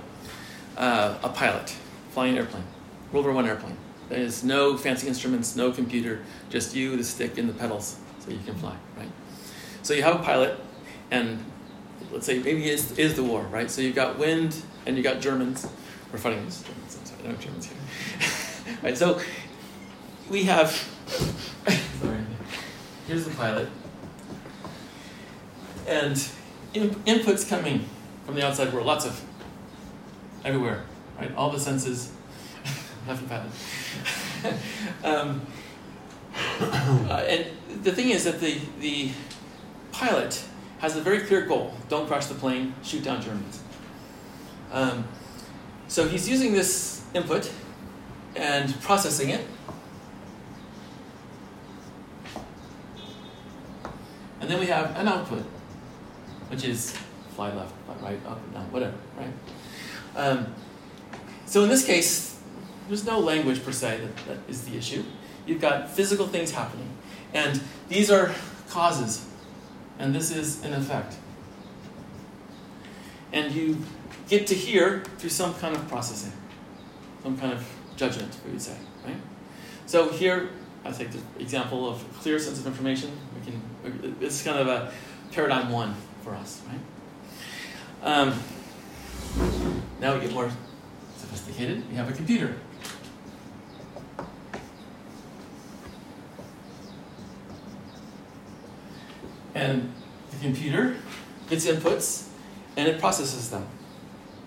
uh, 0.78 1.18
a 1.24 1.30
pilot 1.30 1.76
flying 2.12 2.34
an 2.34 2.38
airplane, 2.38 2.64
World 3.12 3.26
War 3.26 3.34
One 3.34 3.48
airplane. 3.48 3.76
There's 4.10 4.44
no 4.44 4.78
fancy 4.78 5.08
instruments, 5.08 5.56
no 5.56 5.72
computer, 5.72 6.22
just 6.50 6.76
you, 6.76 6.96
the 6.96 7.04
stick, 7.04 7.38
and 7.40 7.50
the 7.50 7.54
pedals, 7.54 7.98
so 8.20 8.30
you 8.30 8.40
can 8.46 8.54
fly, 8.56 8.76
right? 8.96 9.10
So 9.82 9.94
you 9.94 10.04
have 10.04 10.16
a 10.16 10.24
pilot, 10.24 10.60
and 11.10 11.44
let's 12.12 12.26
say 12.26 12.38
maybe 12.38 12.66
it 12.70 12.74
is, 12.74 12.98
is 13.00 13.16
the 13.16 13.24
war, 13.24 13.44
right? 13.44 13.72
So 13.72 13.82
you've 13.82 13.96
got 13.96 14.20
wind, 14.20 14.56
and 14.86 14.96
you've 14.96 15.04
got 15.04 15.20
Germans. 15.20 15.68
We're 16.12 16.20
fighting 16.20 16.40
against 16.40 16.68
Germans. 16.68 16.98
I'm 17.00 17.06
sorry, 17.06 17.30
no 17.30 17.36
Germans 17.38 17.66
here. 17.66 18.78
right. 18.84 18.98
So 18.98 19.20
we 20.30 20.44
have. 20.44 20.70
sorry. 21.08 22.18
Here's 23.08 23.26
the 23.26 23.32
pilot, 23.32 23.68
and 25.88 26.28
in, 26.74 26.90
inputs 27.06 27.48
coming 27.48 27.88
from 28.26 28.36
the 28.36 28.46
outside 28.46 28.74
world. 28.74 28.88
Lots 28.88 29.06
of 29.06 29.22
everywhere, 30.46 30.84
right? 31.20 31.34
All 31.36 31.50
the 31.50 31.60
senses. 31.60 32.12
Nothing 33.08 33.28
bad. 33.28 33.48
um, 35.04 35.42
uh, 36.60 37.26
and 37.28 37.48
the 37.84 37.92
thing 37.92 38.10
is 38.10 38.24
that 38.24 38.40
the, 38.40 38.60
the 38.80 39.12
pilot 39.92 40.44
has 40.80 40.98
a 40.98 41.02
very 41.02 41.22
clear 41.22 41.46
goal 41.46 41.74
don't 41.88 42.08
crash 42.08 42.26
the 42.26 42.36
plane, 42.36 42.74
shoot 42.84 43.04
down 43.04 43.22
Germans. 43.22 43.62
Um, 44.72 45.06
so 45.88 46.08
he's 46.08 46.28
using 46.28 46.54
this 46.54 47.06
input 47.14 47.52
and 48.36 48.82
processing 48.82 49.30
it. 49.30 49.46
And 54.42 54.50
then 54.50 54.60
we 54.60 54.66
have 54.66 54.98
an 54.98 55.08
output, 55.08 55.46
which 56.54 56.66
is 56.66 56.96
fly 57.36 57.52
left, 57.52 57.74
fly 57.86 58.12
right, 58.12 58.26
up, 58.28 58.54
down, 58.54 58.72
whatever, 58.72 58.94
right? 59.18 59.34
Um, 60.16 60.54
so 61.48 61.64
in 61.64 61.70
this 61.70 61.84
case, 61.84 62.40
there's 62.88 63.06
no 63.06 63.20
language 63.20 63.66
per 63.66 63.72
se 63.72 64.02
that, 64.02 64.16
that 64.28 64.38
is 64.48 64.64
the 64.66 64.78
issue. 64.78 65.04
You've 65.48 65.62
got 65.62 65.90
physical 65.90 66.28
things 66.28 66.52
happening. 66.52 66.88
And 67.34 67.60
these 67.90 68.12
are 68.12 68.32
causes, 68.70 69.26
and 69.98 70.14
this 70.14 70.30
is 70.30 70.64
an 70.64 70.74
effect. 70.74 71.16
And 73.32 73.52
you 73.52 73.80
get 74.30 74.46
to 74.48 74.54
here 74.54 75.04
through 75.18 75.32
some 75.32 75.56
kind 75.56 75.76
of 75.76 75.88
processing, 75.88 76.34
some 77.24 77.36
kind 77.36 77.52
of 77.52 77.68
judgment, 77.96 78.38
we 78.46 78.52
would 78.52 78.62
say, 78.62 78.78
right? 79.04 79.18
So 79.88 80.10
here, 80.10 80.52
I 80.86 80.92
take 80.92 81.10
the 81.10 81.22
example 81.40 81.90
of 81.90 82.04
clear 82.20 82.38
sense 82.38 82.60
of 82.60 82.68
information. 82.68 83.10
We 83.36 83.52
can. 83.52 84.16
Is 84.22 84.44
kind 84.44 84.60
of 84.60 84.68
a 84.68 84.92
paradigm 85.32 85.72
one 85.72 85.96
for 86.24 86.34
us, 86.36 86.62
right? 86.68 86.80
Um, 88.02 88.40
now 90.00 90.16
we 90.16 90.22
get 90.22 90.34
more 90.34 90.50
sophisticated. 91.18 91.90
We 91.90 91.96
have 91.96 92.10
a 92.10 92.14
computer. 92.14 92.56
And 99.56 99.94
the 100.32 100.38
computer 100.42 100.96
gets 101.50 101.66
inputs 101.66 102.30
and 102.76 102.88
it 102.88 103.00
processes 103.00 103.50
them. 103.50 103.68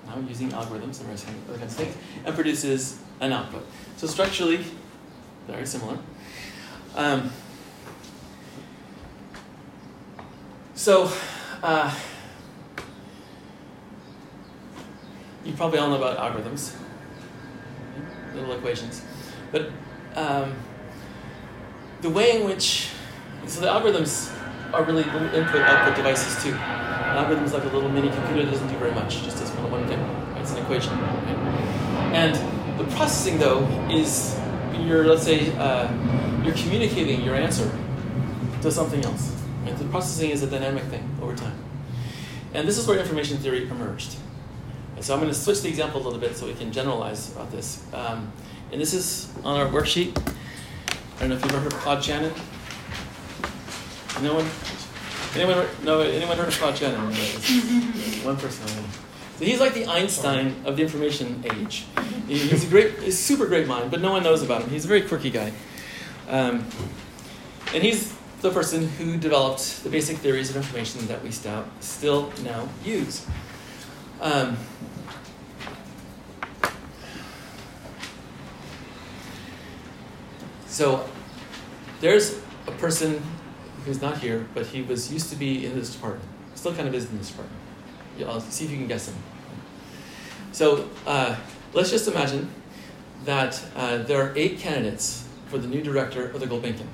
Now 0.06 0.18
using 0.28 0.50
algorithms 0.50 1.00
and 1.00 1.10
other 1.48 1.58
kinds 1.58 1.72
of 1.72 1.78
things, 1.78 1.96
and 2.24 2.34
produces 2.34 2.98
an 3.20 3.32
output. 3.32 3.66
So 3.96 4.06
structurally, 4.06 4.64
very 5.46 5.66
similar. 5.66 5.98
Um, 6.94 7.30
so, 10.74 11.10
uh, 11.66 11.92
you 15.44 15.52
probably 15.54 15.80
all 15.80 15.88
know 15.90 15.96
about 15.96 16.16
algorithms, 16.18 16.76
little 18.34 18.52
equations, 18.52 19.02
but 19.50 19.70
um, 20.14 20.54
the 22.02 22.10
way 22.10 22.40
in 22.40 22.46
which 22.46 22.90
so 23.46 23.60
the 23.60 23.66
algorithms 23.66 24.32
are 24.72 24.84
really 24.84 25.02
little 25.04 25.34
input-output 25.34 25.96
devices 25.96 26.42
too. 26.42 26.52
An 26.52 27.16
algorithm 27.16 27.44
is 27.44 27.52
like 27.52 27.64
a 27.64 27.68
little 27.68 27.88
mini 27.88 28.10
computer 28.10 28.44
that 28.44 28.52
doesn't 28.52 28.68
do 28.68 28.76
very 28.78 28.92
much, 28.92 29.22
just 29.22 29.38
does 29.38 29.50
one, 29.50 29.70
one 29.70 29.88
thing. 29.88 29.98
It's 30.40 30.52
an 30.52 30.58
equation. 30.58 30.92
Right? 31.00 32.12
And 32.14 32.78
the 32.78 32.84
processing 32.96 33.38
though 33.38 33.64
is 33.90 34.38
you're 34.80 35.04
let's 35.04 35.24
say 35.24 35.52
uh, 35.56 35.90
you're 36.44 36.54
communicating 36.54 37.22
your 37.22 37.34
answer 37.34 37.68
to 38.62 38.70
something 38.70 39.04
else. 39.04 39.32
Right? 39.64 39.76
The 39.76 39.84
processing 39.86 40.30
is 40.30 40.44
a 40.44 40.46
dynamic 40.46 40.84
thing 40.84 41.15
time. 41.36 41.58
And 42.54 42.66
this 42.66 42.78
is 42.78 42.86
where 42.86 42.98
information 42.98 43.38
theory 43.38 43.68
emerged. 43.68 44.16
And 44.96 45.04
so 45.04 45.12
I'm 45.12 45.20
going 45.20 45.32
to 45.32 45.38
switch 45.38 45.60
the 45.62 45.68
example 45.68 46.00
a 46.00 46.04
little 46.04 46.18
bit 46.18 46.36
so 46.36 46.46
we 46.46 46.54
can 46.54 46.72
generalize 46.72 47.32
about 47.32 47.50
this. 47.52 47.84
Um, 47.92 48.32
and 48.72 48.80
this 48.80 48.94
is 48.94 49.30
on 49.44 49.60
our 49.60 49.66
worksheet. 49.66 50.16
I 51.16 51.20
don't 51.20 51.28
know 51.30 51.36
if 51.36 51.44
you've 51.44 51.52
ever 51.52 51.60
heard 51.60 51.72
of 51.72 51.78
Claude 51.80 52.02
Shannon. 52.02 52.32
No 54.22 54.34
one? 54.34 54.46
Anyone? 55.34 55.66
No. 55.84 56.00
Anyone 56.00 56.36
heard 56.38 56.48
of 56.48 56.58
Claude 56.58 56.76
Shannon? 56.76 57.00
One 58.24 58.36
person. 58.36 58.66
So 59.38 59.44
he's 59.44 59.60
like 59.60 59.74
the 59.74 59.86
Einstein 59.86 60.54
of 60.64 60.76
the 60.76 60.82
information 60.82 61.44
age. 61.44 61.84
He's 62.26 62.64
a 62.64 62.68
great, 62.68 62.98
he's 63.00 63.14
a 63.14 63.22
super 63.22 63.46
great 63.46 63.66
mind, 63.66 63.90
but 63.90 64.00
no 64.00 64.10
one 64.10 64.22
knows 64.22 64.42
about 64.42 64.62
him. 64.62 64.70
He's 64.70 64.86
a 64.86 64.88
very 64.88 65.02
quirky 65.02 65.30
guy, 65.30 65.52
um, 66.30 66.66
and 67.74 67.82
he's 67.82 68.14
the 68.46 68.54
person 68.54 68.86
who 68.90 69.16
developed 69.16 69.82
the 69.82 69.90
basic 69.90 70.18
theories 70.18 70.50
of 70.50 70.56
information 70.56 71.04
that 71.08 71.20
we 71.22 71.32
still 71.32 71.64
still 71.80 72.32
now 72.44 72.68
use. 72.84 73.26
Um, 74.20 74.56
so 80.66 81.08
there's 82.00 82.38
a 82.68 82.72
person 82.72 83.20
who's 83.84 84.00
not 84.00 84.18
here, 84.18 84.46
but 84.54 84.66
he 84.66 84.82
was 84.82 85.12
used 85.12 85.28
to 85.30 85.36
be 85.36 85.66
in 85.66 85.74
this 85.74 85.92
department. 85.92 86.24
Still 86.54 86.74
kind 86.74 86.86
of 86.86 86.94
is 86.94 87.10
in 87.10 87.18
this 87.18 87.30
department. 87.30 87.60
I'll 88.26 88.40
see 88.40 88.64
if 88.64 88.70
you 88.70 88.78
can 88.78 88.86
guess 88.86 89.08
him. 89.08 89.16
So 90.52 90.88
uh, 91.04 91.36
let's 91.72 91.90
just 91.90 92.06
imagine 92.08 92.48
that 93.24 93.60
uh, 93.74 93.98
there 93.98 94.22
are 94.22 94.32
eight 94.36 94.60
candidates 94.60 95.26
for 95.48 95.58
the 95.58 95.66
new 95.66 95.82
director 95.82 96.30
of 96.30 96.40
the 96.40 96.46
Gulbenkian. 96.46 96.86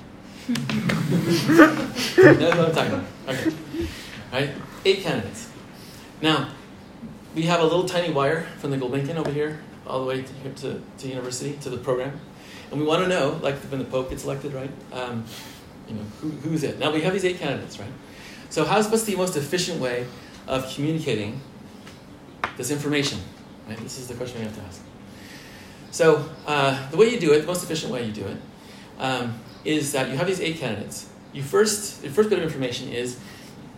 That's 0.49 1.47
what 2.57 2.69
I'm 2.69 2.75
talking 2.75 2.93
about. 2.93 3.05
Okay. 3.29 3.53
Right? 4.33 4.51
Eight 4.85 5.01
candidates. 5.01 5.51
Now, 6.21 6.49
we 7.35 7.43
have 7.43 7.61
a 7.61 7.65
little 7.65 7.89
tiny 7.89 8.13
wire 8.13 8.43
from 8.59 8.71
the 8.71 8.77
Gulbenkian 8.77 9.17
over 9.17 9.31
here, 9.31 9.61
all 9.87 10.01
the 10.01 10.07
way 10.07 10.23
to, 10.23 10.33
here 10.35 10.53
to, 10.53 10.83
to 10.99 11.09
university, 11.09 11.57
to 11.63 11.71
the 11.71 11.79
program. 11.79 12.21
And 12.71 12.81
we 12.81 12.87
want 12.87 13.03
to 13.03 13.09
know, 13.09 13.39
like 13.43 13.57
when 13.57 13.79
the 13.79 13.85
Pope 13.85 14.11
gets 14.11 14.25
elected, 14.25 14.53
right? 14.53 14.71
Um, 14.93 15.25
you 15.89 15.95
know, 15.95 16.03
who, 16.21 16.31
who's 16.31 16.63
it? 16.63 16.79
Now 16.79 16.91
we 16.91 17.03
have 17.03 17.13
these 17.13 17.25
eight 17.25 17.39
candidates, 17.39 17.79
right? 17.79 17.93
So 18.51 18.65
how's 18.65 18.89
what's 18.89 19.05
the 19.05 19.17
most 19.17 19.37
efficient 19.37 19.81
way 19.81 20.07
of 20.47 20.73
communicating 20.75 21.41
this 22.57 22.71
information? 22.71 23.21
Right? 23.69 23.79
This 23.79 23.99
is 23.99 24.09
the 24.09 24.15
question 24.15 24.41
we 24.41 24.47
have 24.47 24.57
to 24.57 24.63
ask. 24.63 24.83
So 25.91 26.29
uh, 26.47 26.91
the 26.91 26.97
way 26.97 27.11
you 27.11 27.21
do 27.21 27.33
it, 27.33 27.41
the 27.41 27.47
most 27.47 27.63
efficient 27.63 27.93
way 27.93 28.05
you 28.05 28.13
do 28.13 28.27
it, 28.27 28.37
um, 28.99 29.39
is 29.65 29.93
that 29.93 30.11
you 30.11 30.17
have 30.17 30.27
these 30.27 30.41
eight 30.41 30.59
candidates. 30.59 31.09
You 31.33 31.43
first, 31.43 32.03
the 32.03 32.11
first 32.11 32.29
bit 32.31 32.39
of 32.39 32.45
information 32.45 32.89
is 32.89 33.19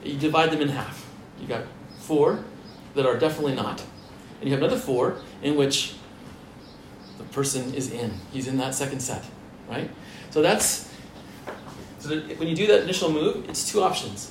you 0.03 0.17
divide 0.17 0.51
them 0.51 0.61
in 0.61 0.69
half. 0.69 1.07
You 1.41 1.47
got 1.47 1.65
four 1.99 2.45
that 2.95 3.07
are 3.07 3.19
definitely 3.19 3.55
not, 3.55 3.83
and 4.41 4.49
you 4.49 4.51
have 4.51 4.61
another 4.61 4.79
four 4.79 5.21
in 5.43 5.57
which 5.57 5.95
the 7.19 7.25
person 7.25 7.75
is 7.75 7.93
in. 7.93 8.13
He's 8.33 8.49
in 8.49 8.57
that 8.59 8.75
second 8.75 9.01
set, 9.01 9.25
right? 9.69 9.91
So 10.31 10.43
that's 10.43 10.91
so 11.99 12.09
that 12.09 12.39
when 12.39 12.49
you 12.49 12.55
do 12.55 12.67
that 12.67 12.83
initial 12.83 13.11
move, 13.11 13.49
it's 13.49 13.71
two 13.71 13.83
options. 13.83 14.31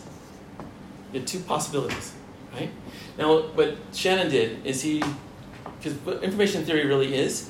You 1.11 1.19
have 1.19 1.27
two 1.27 1.39
possibilities, 1.39 2.13
right? 2.53 2.69
Now, 3.17 3.41
what 3.41 3.77
Shannon 3.93 4.29
did 4.29 4.65
is 4.65 4.81
he, 4.81 5.03
because 5.77 5.93
what 6.05 6.23
information 6.23 6.65
theory 6.65 6.85
really 6.85 7.15
is, 7.15 7.49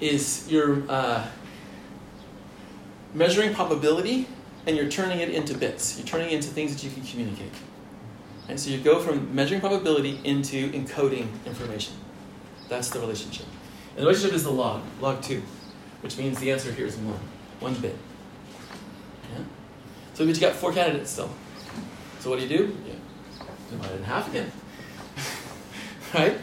is 0.00 0.46
you're 0.50 0.82
uh, 0.88 1.26
measuring 3.14 3.54
probability 3.54 4.26
and 4.66 4.76
you're 4.76 4.88
turning 4.88 5.20
it 5.20 5.30
into 5.30 5.56
bits. 5.56 5.98
You're 5.98 6.06
turning 6.06 6.30
it 6.30 6.34
into 6.34 6.48
things 6.48 6.74
that 6.74 6.84
you 6.84 6.90
can 6.90 7.02
communicate. 7.02 7.52
And 8.48 8.58
so 8.58 8.70
you 8.70 8.78
go 8.78 9.00
from 9.00 9.34
measuring 9.34 9.60
probability 9.60 10.20
into 10.24 10.70
encoding 10.72 11.28
information. 11.46 11.94
That's 12.68 12.90
the 12.90 13.00
relationship. 13.00 13.46
And 13.90 13.98
the 13.98 14.06
relationship 14.06 14.34
is 14.34 14.44
the 14.44 14.50
log, 14.50 14.82
log 15.00 15.22
2, 15.22 15.42
which 16.02 16.18
means 16.18 16.38
the 16.38 16.50
answer 16.52 16.72
here 16.72 16.86
is 16.86 16.96
1, 16.96 17.14
1 17.60 17.74
bit. 17.74 17.96
Yeah? 19.32 19.44
So 20.14 20.24
you 20.24 20.34
got 20.34 20.54
four 20.54 20.72
candidates 20.72 21.10
still. 21.10 21.30
So 22.20 22.30
what 22.30 22.38
do 22.38 22.46
you 22.46 22.48
do? 22.48 22.64
You 22.64 22.94
divide 23.70 23.92
it 23.92 23.96
in 23.98 24.04
half 24.04 24.28
again. 24.28 24.50
right? 26.14 26.38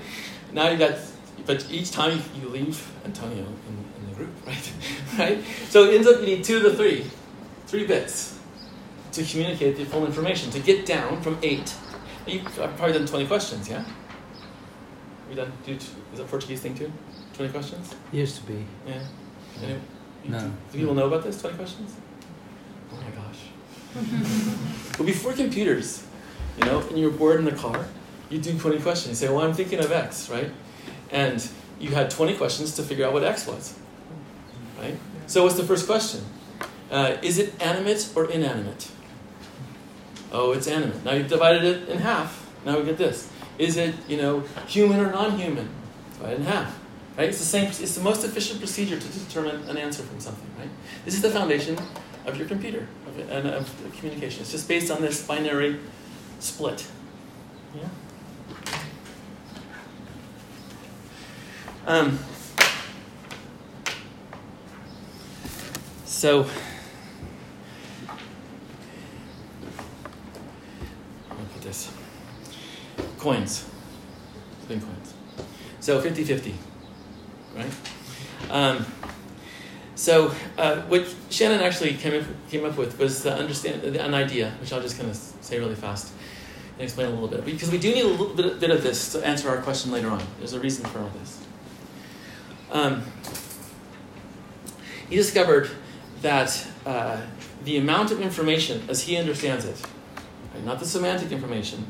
Now 0.52 0.70
you 0.70 0.78
got, 0.78 0.98
but 1.46 1.70
each 1.70 1.92
time 1.92 2.22
you 2.42 2.50
leave 2.50 2.90
Antonio 3.06 3.44
in, 3.44 4.02
in 4.02 4.10
the 4.10 4.16
group, 4.16 4.30
right? 4.46 4.72
right? 5.20 5.44
So 5.70 5.86
it 5.86 5.96
ends 5.96 6.08
up 6.08 6.20
you 6.22 6.28
need 6.28 6.44
two 6.44 6.62
to 6.62 6.74
three, 6.74 7.06
three 7.68 7.86
bits 7.86 8.40
to 9.14 9.24
communicate 9.24 9.78
the 9.78 9.86
full 9.86 10.06
information, 10.06 10.52
to 10.52 10.60
get 10.60 10.86
down 10.86 11.22
from 11.22 11.38
eight. 11.42 11.74
You've 12.28 12.44
probably 12.54 12.94
done 12.94 13.08
20 13.08 13.26
questions, 13.26 13.70
yeah? 13.70 13.80
Have 13.80 13.88
you 15.30 15.36
done, 15.36 15.52
do, 15.66 15.74
is 15.74 15.90
that 16.16 16.28
Portuguese 16.28 16.62
thing 16.62 16.76
too? 16.76 16.92
20 17.34 17.52
questions? 17.52 17.96
Used 18.12 18.38
to 18.38 18.44
be. 18.44 18.66
Yeah. 18.86 19.02
Anyway, 19.64 19.80
No. 20.26 20.40
Do 20.72 20.80
people 20.80 20.94
know 20.94 21.08
about 21.08 21.24
this? 21.24 21.40
20 21.42 21.56
questions? 21.56 21.96
Oh 22.92 22.98
my 22.98 23.10
gosh. 23.12 23.40
well, 25.00 25.06
before 25.06 25.34
computers, 25.34 26.06
you 26.60 26.66
know, 26.66 26.80
and 26.82 26.98
you 26.98 27.10
were 27.10 27.18
bored 27.18 27.40
in 27.40 27.46
the 27.46 27.52
car, 27.52 27.86
you 28.30 28.40
do 28.40 28.58
20 28.58 28.80
questions. 28.80 29.22
You 29.22 29.28
say, 29.28 29.34
well, 29.34 29.46
I'm 29.46 29.54
thinking 29.54 29.80
of 29.80 29.92
X, 29.92 30.30
right? 30.30 30.52
And 31.12 31.48
you 31.80 31.92
had 31.92 32.10
20 32.10 32.36
questions 32.36 32.76
to 32.76 32.84
figure 32.84 33.06
out 33.06 33.14
what 33.14 33.24
X 33.24 33.48
was, 33.48 33.74
right? 33.78 33.87
So 35.28 35.44
what's 35.44 35.58
the 35.58 35.64
first 35.64 35.86
question? 35.86 36.24
Uh, 36.90 37.18
is 37.22 37.38
it 37.38 37.62
animate 37.62 38.10
or 38.16 38.32
inanimate? 38.32 38.90
Oh, 40.32 40.54
it's 40.54 40.68
animate. 40.68 41.04
Now 41.04 41.14
you've 41.14 41.28
divided 41.28 41.64
it 41.64 41.90
in 41.90 42.00
half. 42.00 42.50
Now 42.66 42.80
we 42.80 42.86
get 42.86 42.98
this. 42.98 43.30
Is 43.58 43.78
it, 43.78 43.96
you 44.08 44.18
know, 44.18 44.40
human 44.68 45.00
or 45.00 45.12
non-human? 45.12 45.70
Divide 46.14 46.34
it 46.34 46.40
in 46.40 46.46
half. 46.46 46.80
Right? 47.18 47.30
It's 47.30 47.40
the 47.40 47.46
same. 47.46 47.66
It's 47.66 47.96
the 47.96 48.04
most 48.04 48.24
efficient 48.24 48.60
procedure 48.60 49.00
to 49.00 49.08
determine 49.08 49.68
an 49.70 49.78
answer 49.78 50.04
from 50.04 50.20
something. 50.20 50.50
Right? 50.58 50.70
This 51.04 51.14
is 51.14 51.22
the 51.22 51.30
foundation 51.30 51.78
of 52.26 52.38
your 52.38 52.48
computer 52.48 52.88
of, 53.08 53.32
and 53.32 53.48
of 53.48 53.94
communication. 53.98 54.42
It's 54.42 54.52
just 54.52 54.68
based 54.68 54.92
on 54.92 55.02
this 55.02 55.26
binary 55.26 55.80
split. 56.40 56.88
Yeah. 57.76 57.88
Um, 61.88 62.20
so, 66.18 66.44
put 71.54 71.62
this 71.62 71.92
coins, 73.20 73.70
spin 74.64 74.82
coins. 74.82 75.14
So 75.80 76.02
50 76.02 76.24
50, 76.24 76.56
right? 77.56 77.72
Um, 78.50 78.84
so, 79.94 80.34
uh, 80.58 80.82
what 80.88 81.08
Shannon 81.30 81.62
actually 81.62 81.94
came 81.94 82.20
up, 82.20 82.28
came 82.50 82.66
up 82.66 82.78
with 82.78 82.98
was 82.98 83.22
the 83.22 83.36
understand 83.36 83.84
an 83.84 84.16
idea, 84.16 84.56
which 84.60 84.74
I'll 84.74 84.82
just 84.82 84.98
kind 84.98 85.12
of 85.12 85.16
say 85.16 85.60
really 85.60 85.76
fast 85.76 86.14
and 86.74 86.82
explain 86.82 87.10
a 87.10 87.12
little 87.12 87.28
bit, 87.28 87.46
because 87.46 87.70
we 87.70 87.78
do 87.78 87.94
need 87.94 88.06
a 88.06 88.08
little 88.08 88.34
bit, 88.34 88.60
bit 88.60 88.72
of 88.72 88.82
this 88.82 89.12
to 89.12 89.24
answer 89.24 89.50
our 89.50 89.62
question 89.62 89.92
later 89.92 90.10
on. 90.10 90.24
There's 90.40 90.54
a 90.54 90.60
reason 90.60 90.84
for 90.86 90.98
all 90.98 91.12
this. 91.20 91.46
Um, 92.72 93.04
he 95.12 95.16
discovered 95.16 95.70
that 96.28 96.68
uh, 96.86 97.22
the 97.64 97.78
amount 97.78 98.12
of 98.12 98.20
information, 98.20 98.84
as 98.90 99.02
he 99.02 99.16
understands 99.16 99.64
it, 99.64 99.82
right, 100.54 100.66
not 100.66 100.78
the 100.78 100.86
semantic 100.86 101.32
information, 101.32 101.88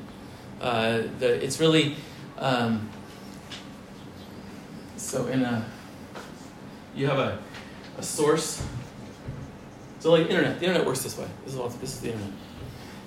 uh, 0.61 1.01
the, 1.17 1.43
it's 1.43 1.59
really 1.59 1.95
um, 2.37 2.87
so 4.95 5.25
in 5.25 5.41
a 5.41 5.65
you 6.95 7.07
have 7.07 7.17
a, 7.17 7.39
a 7.97 8.03
source. 8.03 8.63
So 10.01 10.11
like 10.11 10.29
internet, 10.29 10.59
the 10.59 10.67
internet 10.67 10.85
works 10.85 11.01
this 11.01 11.17
way. 11.17 11.27
This 11.43 11.55
is 11.55 11.59
all, 11.59 11.69
this 11.69 11.95
is 11.95 12.01
the 12.01 12.11
internet. 12.11 12.33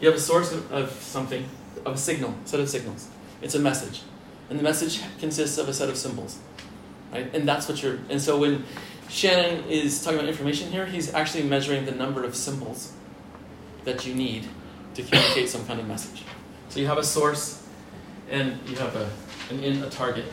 You 0.01 0.09
have 0.09 0.17
a 0.17 0.21
source 0.21 0.51
of, 0.51 0.73
of 0.73 0.91
something, 0.91 1.49
of 1.87 1.95
a 1.95 1.97
signal, 1.97 2.35
set 2.45 2.59
of 2.59 2.69
signals. 2.69 3.09
It's 3.41 3.55
a 3.55 3.61
message, 3.61 4.03
and 4.49 4.59
the 4.59 4.65
message 4.65 5.01
consists 5.21 5.59
of 5.59 5.69
a 5.69 5.73
set 5.73 5.89
of 5.89 5.97
symbols 5.97 6.41
right? 7.13 7.35
And 7.35 7.47
that's 7.47 7.69
what 7.69 7.83
you're. 7.83 7.99
And 8.09 8.21
so 8.21 8.39
when 8.39 8.65
Shannon 9.11 9.65
is 9.65 10.03
talking 10.03 10.21
about 10.21 10.29
information 10.29 10.71
here, 10.71 10.87
he's 10.87 11.13
actually 11.13 11.43
measuring 11.43 11.85
the 11.85 11.91
number 11.91 12.23
of 12.23 12.37
symbols 12.37 12.93
that 13.85 14.07
you 14.07 14.15
need 14.15 14.47
to 14.95 15.03
communicate 15.03 15.49
some 15.49 15.67
kind 15.67 15.81
of 15.81 15.89
message. 15.89 16.23
So 16.69 16.79
you 16.79 16.87
have 16.87 16.99
a 16.99 17.05
source, 17.05 17.67
and 18.31 18.57
you 18.69 18.77
have 18.77 18.95
a 18.95 19.11
an 19.51 19.65
in 19.65 19.83
a 19.83 19.91
target, 19.91 20.27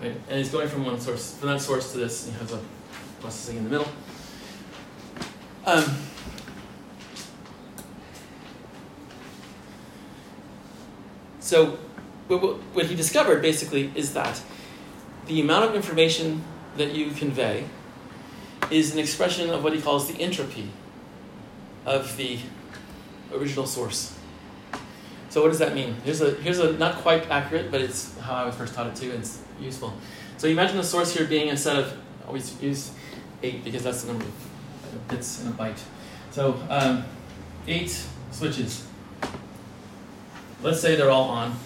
right? 0.00 0.14
And 0.28 0.38
he's 0.38 0.50
going 0.50 0.68
from 0.68 0.84
one 0.84 1.00
source, 1.00 1.36
from 1.36 1.48
that 1.48 1.60
source 1.60 1.90
to 1.92 1.98
this, 1.98 2.26
and 2.26 2.34
he 2.34 2.40
has 2.40 2.52
a 2.52 2.60
processing 3.20 3.56
in 3.56 3.64
the 3.64 3.70
middle. 3.70 3.88
Um, 5.66 5.84
so 11.40 11.78
what, 12.28 12.40
what 12.72 12.86
he 12.86 12.94
discovered 12.94 13.42
basically 13.42 13.90
is 13.96 14.14
that 14.14 14.40
the 15.26 15.40
amount 15.40 15.64
of 15.64 15.74
information 15.74 16.44
that 16.76 16.92
you 16.92 17.10
convey 17.10 17.64
is 18.70 18.92
an 18.92 18.98
expression 18.98 19.50
of 19.50 19.64
what 19.64 19.72
he 19.72 19.80
calls 19.80 20.10
the 20.10 20.20
entropy 20.20 20.70
of 21.84 22.16
the 22.16 22.38
original 23.32 23.66
source. 23.66 24.16
So 25.30 25.42
what 25.42 25.48
does 25.48 25.58
that 25.60 25.74
mean? 25.74 25.96
Here's 26.04 26.20
a 26.20 26.32
here's 26.32 26.58
a 26.58 26.72
not 26.72 26.96
quite 26.96 27.30
accurate, 27.30 27.70
but 27.70 27.80
it's 27.80 28.18
how 28.18 28.34
I 28.34 28.44
was 28.44 28.56
first 28.56 28.74
taught 28.74 28.88
it 28.88 28.96
too, 28.96 29.10
and 29.10 29.20
it's 29.20 29.40
useful. 29.60 29.94
So 30.38 30.46
you 30.46 30.52
imagine 30.52 30.76
the 30.76 30.84
source 30.84 31.14
here 31.14 31.26
being 31.26 31.50
a 31.50 31.56
set 31.56 31.76
of 31.76 31.96
always 32.26 32.60
use 32.62 32.90
eight 33.42 33.64
because 33.64 33.84
that's 33.84 34.02
the 34.02 34.08
number 34.08 34.24
of 34.24 35.08
bits 35.08 35.42
in 35.42 35.48
a 35.48 35.52
byte. 35.52 35.80
So 36.32 36.60
um, 36.68 37.04
eight 37.66 38.04
switches. 38.32 38.86
Let's 40.62 40.80
say 40.80 40.96
they're 40.96 41.10
all 41.10 41.28
on. 41.28 41.56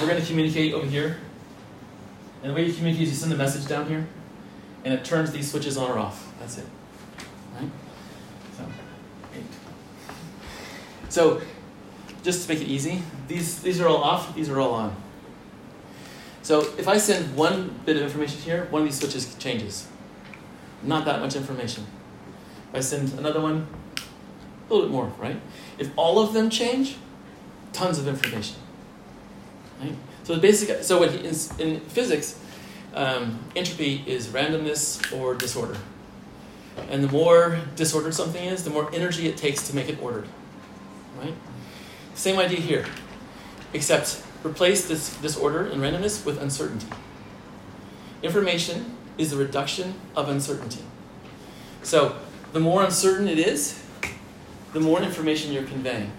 We're 0.00 0.08
going 0.08 0.20
to 0.20 0.26
communicate 0.26 0.72
over 0.72 0.86
here 0.86 1.18
and 2.42 2.50
the 2.50 2.54
way 2.54 2.66
you 2.66 2.72
communicate 2.72 3.04
is 3.04 3.10
you 3.10 3.16
send 3.16 3.32
a 3.32 3.36
message 3.36 3.66
down 3.66 3.86
here, 3.86 4.06
and 4.84 4.94
it 4.94 5.04
turns 5.04 5.30
these 5.32 5.50
switches 5.50 5.76
on 5.76 5.90
or 5.90 5.98
off. 5.98 6.32
That's 6.40 6.58
it. 6.58 6.66
Right? 7.54 7.70
So, 8.56 8.64
eight. 9.34 9.44
So, 11.08 11.40
just 12.22 12.46
to 12.46 12.54
make 12.54 12.62
it 12.62 12.68
easy, 12.68 13.02
these, 13.28 13.60
these 13.60 13.80
are 13.80 13.88
all 13.88 14.02
off, 14.02 14.34
these 14.34 14.48
are 14.48 14.60
all 14.60 14.74
on. 14.74 14.96
So 16.42 16.60
if 16.78 16.88
I 16.88 16.98
send 16.98 17.36
one 17.36 17.80
bit 17.84 17.96
of 17.96 18.02
information 18.02 18.40
here, 18.40 18.66
one 18.70 18.82
of 18.82 18.88
these 18.88 18.98
switches 18.98 19.34
changes. 19.36 19.86
Not 20.82 21.04
that 21.04 21.20
much 21.20 21.36
information. 21.36 21.86
If 22.70 22.74
I 22.74 22.80
send 22.80 23.18
another 23.18 23.40
one, 23.40 23.66
a 24.68 24.72
little 24.72 24.88
bit 24.88 24.92
more, 24.92 25.12
right? 25.18 25.40
If 25.78 25.90
all 25.96 26.20
of 26.20 26.32
them 26.32 26.48
change, 26.48 26.96
tons 27.72 27.98
of 27.98 28.08
information. 28.08 28.56
Right? 29.80 29.94
So 30.30 30.36
the 30.36 30.42
basic, 30.42 30.84
so 30.84 31.02
he, 31.02 31.18
in, 31.26 31.34
in 31.58 31.80
physics, 31.80 32.38
um, 32.94 33.40
entropy 33.56 34.04
is 34.06 34.28
randomness 34.28 35.12
or 35.12 35.34
disorder. 35.34 35.76
And 36.88 37.02
the 37.02 37.08
more 37.08 37.58
disordered 37.74 38.14
something 38.14 38.44
is, 38.44 38.62
the 38.62 38.70
more 38.70 38.88
energy 38.94 39.26
it 39.26 39.36
takes 39.36 39.66
to 39.66 39.74
make 39.74 39.88
it 39.88 40.00
ordered. 40.00 40.28
Right? 41.18 41.34
Same 42.14 42.38
idea 42.38 42.60
here, 42.60 42.86
except 43.72 44.22
replace 44.44 44.86
this 44.86 45.16
disorder 45.16 45.66
and 45.66 45.82
randomness 45.82 46.24
with 46.24 46.40
uncertainty. 46.40 46.86
Information 48.22 48.96
is 49.18 49.32
the 49.32 49.36
reduction 49.36 49.94
of 50.14 50.28
uncertainty. 50.28 50.84
So 51.82 52.14
the 52.52 52.60
more 52.60 52.84
uncertain 52.84 53.26
it 53.26 53.40
is, 53.40 53.82
the 54.74 54.80
more 54.80 55.02
information 55.02 55.50
you're 55.52 55.64
conveying, 55.64 56.12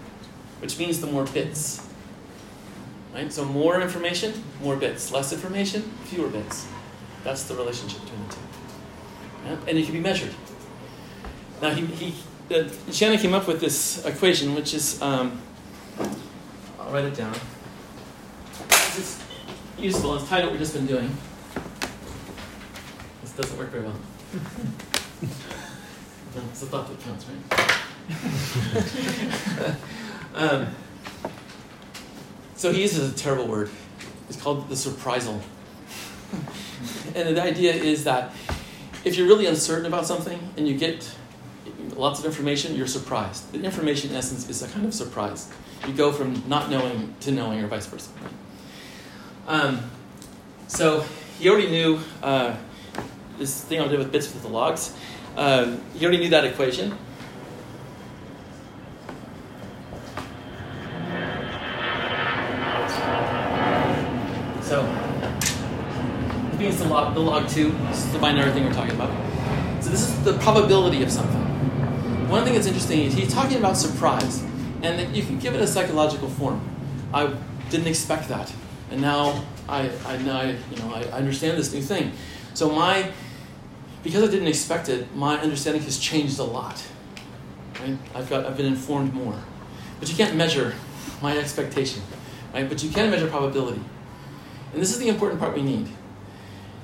which 0.60 0.78
means 0.78 1.00
the 1.00 1.06
more 1.06 1.24
bits. 1.24 1.88
Right? 3.12 3.32
So 3.32 3.44
more 3.44 3.80
information, 3.80 4.32
more 4.62 4.76
bits. 4.76 5.12
Less 5.12 5.32
information, 5.32 5.82
fewer 6.04 6.28
bits. 6.28 6.66
That's 7.24 7.44
the 7.44 7.54
relationship 7.54 8.00
between 8.02 8.26
the 8.26 8.34
two. 8.34 8.40
Yeah? 9.44 9.56
And 9.68 9.78
it 9.78 9.84
can 9.84 9.92
be 9.92 10.00
measured. 10.00 10.34
Now, 11.60 11.70
he, 11.70 11.86
he, 11.86 12.14
Shannon 12.90 13.18
came 13.18 13.34
up 13.34 13.46
with 13.46 13.60
this 13.60 14.04
equation, 14.04 14.54
which 14.54 14.74
is, 14.74 15.00
um, 15.02 15.40
I'll 16.80 16.90
write 16.90 17.04
it 17.04 17.14
down. 17.14 17.34
It's 18.68 19.22
useful. 19.78 20.16
It's 20.16 20.28
tied 20.28 20.40
to 20.40 20.46
what 20.46 20.52
we've 20.52 20.60
just 20.60 20.74
been 20.74 20.86
doing. 20.86 21.14
This 23.20 23.32
doesn't 23.32 23.58
work 23.58 23.70
very 23.70 23.84
well. 23.84 23.92
no, 26.34 26.42
it's 26.50 26.60
the 26.60 26.66
thought 26.66 26.88
that 26.88 27.00
counts, 27.00 27.26
right? 27.28 27.38
um, 30.34 30.66
so 32.62 32.70
he 32.70 32.82
uses 32.82 33.12
a 33.12 33.16
terrible 33.16 33.48
word. 33.48 33.68
It's 34.28 34.40
called 34.40 34.68
the 34.68 34.76
surprisal. 34.76 35.40
and 37.16 37.36
the 37.36 37.42
idea 37.42 37.74
is 37.74 38.04
that 38.04 38.30
if 39.04 39.16
you're 39.16 39.26
really 39.26 39.46
uncertain 39.46 39.84
about 39.84 40.06
something 40.06 40.38
and 40.56 40.68
you 40.68 40.78
get 40.78 41.12
lots 41.96 42.20
of 42.20 42.24
information, 42.24 42.76
you're 42.76 42.86
surprised. 42.86 43.50
The 43.50 43.64
information, 43.64 44.10
in 44.10 44.16
essence, 44.16 44.48
is 44.48 44.62
a 44.62 44.68
kind 44.68 44.86
of 44.86 44.94
surprise. 44.94 45.52
You 45.88 45.92
go 45.92 46.12
from 46.12 46.40
not 46.46 46.70
knowing 46.70 47.16
to 47.22 47.32
knowing, 47.32 47.58
or 47.58 47.66
vice 47.66 47.86
versa. 47.86 48.10
Um, 49.48 49.80
so 50.68 51.04
he 51.40 51.48
already 51.48 51.68
knew 51.68 51.98
uh, 52.22 52.54
this 53.38 53.64
thing 53.64 53.80
I 53.80 53.88
did 53.88 53.98
with 53.98 54.12
bits 54.12 54.32
with 54.32 54.42
the 54.42 54.48
logs. 54.48 54.96
Um, 55.36 55.80
he 55.94 56.04
already 56.04 56.20
knew 56.20 56.30
that 56.30 56.44
equation. 56.44 56.96
So, 64.72 64.80
means 66.62 66.78
the 66.78 66.88
log, 66.88 67.14
the 67.14 67.20
log 67.20 67.48
2, 67.48 67.70
this 67.88 68.04
is 68.04 68.12
the 68.12 68.18
binary 68.18 68.52
thing 68.52 68.64
we're 68.64 68.72
talking 68.72 68.94
about. 68.94 69.10
So 69.82 69.90
this 69.90 70.08
is 70.08 70.24
the 70.24 70.34
probability 70.38 71.02
of 71.02 71.10
something. 71.10 71.40
One 72.28 72.44
thing 72.44 72.54
that's 72.54 72.66
interesting 72.66 73.00
is 73.00 73.14
he's 73.14 73.32
talking 73.32 73.58
about 73.58 73.76
surprise, 73.76 74.44
and 74.82 75.14
you 75.14 75.24
can 75.24 75.38
give 75.38 75.54
it 75.54 75.60
a 75.60 75.66
psychological 75.66 76.28
form. 76.28 76.60
I 77.12 77.34
didn't 77.68 77.88
expect 77.88 78.28
that, 78.28 78.52
and 78.90 79.00
now 79.00 79.44
I, 79.68 79.90
I 80.06 80.16
now 80.18 80.42
you 80.42 80.76
know 80.78 80.94
I 80.94 81.02
understand 81.10 81.58
this 81.58 81.72
new 81.72 81.82
thing. 81.82 82.12
So 82.54 82.70
my 82.70 83.10
because 84.02 84.22
I 84.22 84.30
didn't 84.30 84.48
expect 84.48 84.88
it, 84.88 85.14
my 85.14 85.38
understanding 85.38 85.82
has 85.82 85.98
changed 85.98 86.38
a 86.38 86.44
lot. 86.44 86.82
Right? 87.80 87.98
I've 88.14 88.30
got 88.30 88.46
I've 88.46 88.56
been 88.56 88.66
informed 88.66 89.12
more, 89.12 89.38
but 90.00 90.08
you 90.08 90.16
can't 90.16 90.36
measure 90.36 90.74
my 91.20 91.36
expectation, 91.36 92.02
right? 92.54 92.68
But 92.68 92.82
you 92.82 92.90
can 92.90 93.10
measure 93.10 93.28
probability, 93.28 93.82
and 94.72 94.80
this 94.80 94.90
is 94.90 95.00
the 95.00 95.08
important 95.08 95.38
part 95.38 95.54
we 95.54 95.62
need 95.62 95.88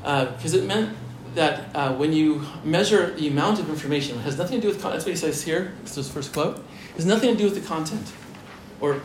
because 0.03 0.55
uh, 0.55 0.59
it 0.59 0.65
meant 0.65 0.97
that 1.35 1.75
uh, 1.75 1.95
when 1.95 2.13
you 2.13 2.43
measure 2.65 3.13
the 3.15 3.29
amount 3.29 3.61
of 3.61 3.69
information, 3.69 4.19
it 4.19 4.23
has 4.23 4.39
nothing 4.39 4.61
to 4.61 4.63
do 4.63 4.69
with, 4.69 4.83
that's 4.83 5.05
what 5.05 5.11
he 5.11 5.17
says 5.17 5.43
here, 5.43 5.73
this 5.83 5.93
is 5.93 6.07
his 6.07 6.11
first 6.11 6.33
quote, 6.33 6.59
it 6.59 6.97
has 6.97 7.07
nothing 7.07 7.31
to 7.33 7.37
do 7.37 7.45
with 7.45 7.55
the 7.55 7.61
content. 7.61 8.13
Or 8.81 9.01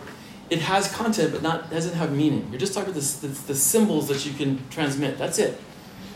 it 0.49 0.59
has 0.59 0.91
content, 0.91 1.31
but 1.31 1.41
not 1.41 1.69
doesn't 1.69 1.95
have 1.95 2.15
meaning. 2.15 2.47
You're 2.51 2.59
just 2.59 2.73
talking 2.73 2.91
about 2.91 3.01
the, 3.01 3.27
the, 3.27 3.47
the 3.47 3.55
symbols 3.55 4.07
that 4.07 4.25
you 4.25 4.33
can 4.33 4.67
transmit. 4.69 5.17
That's 5.17 5.39
it. 5.39 5.59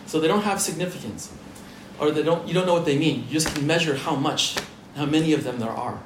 So 0.05 0.19
they 0.19 0.27
don't 0.27 0.43
have 0.43 0.61
significance. 0.61 1.33
Or 1.99 2.11
they 2.11 2.23
don't, 2.23 2.47
you 2.47 2.53
don't 2.53 2.65
know 2.65 2.73
what 2.73 2.85
they 2.85 2.97
mean. 2.97 3.25
You 3.27 3.33
just 3.33 3.53
can 3.53 3.65
measure 3.65 3.95
how 3.95 4.15
much, 4.15 4.55
how 4.95 5.05
many 5.05 5.33
of 5.33 5.43
them 5.43 5.59
there 5.59 5.69
are. 5.69 5.99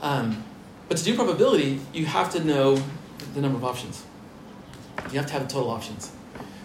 Um, 0.00 0.44
but 0.88 0.96
to 0.98 1.04
do 1.04 1.14
probability, 1.14 1.80
you 1.92 2.06
have 2.06 2.30
to 2.32 2.42
know 2.42 2.82
the 3.34 3.40
number 3.40 3.58
of 3.58 3.64
options. 3.64 4.04
You 5.10 5.18
have 5.18 5.26
to 5.26 5.32
have 5.34 5.42
the 5.42 5.52
total 5.52 5.70
options. 5.70 6.12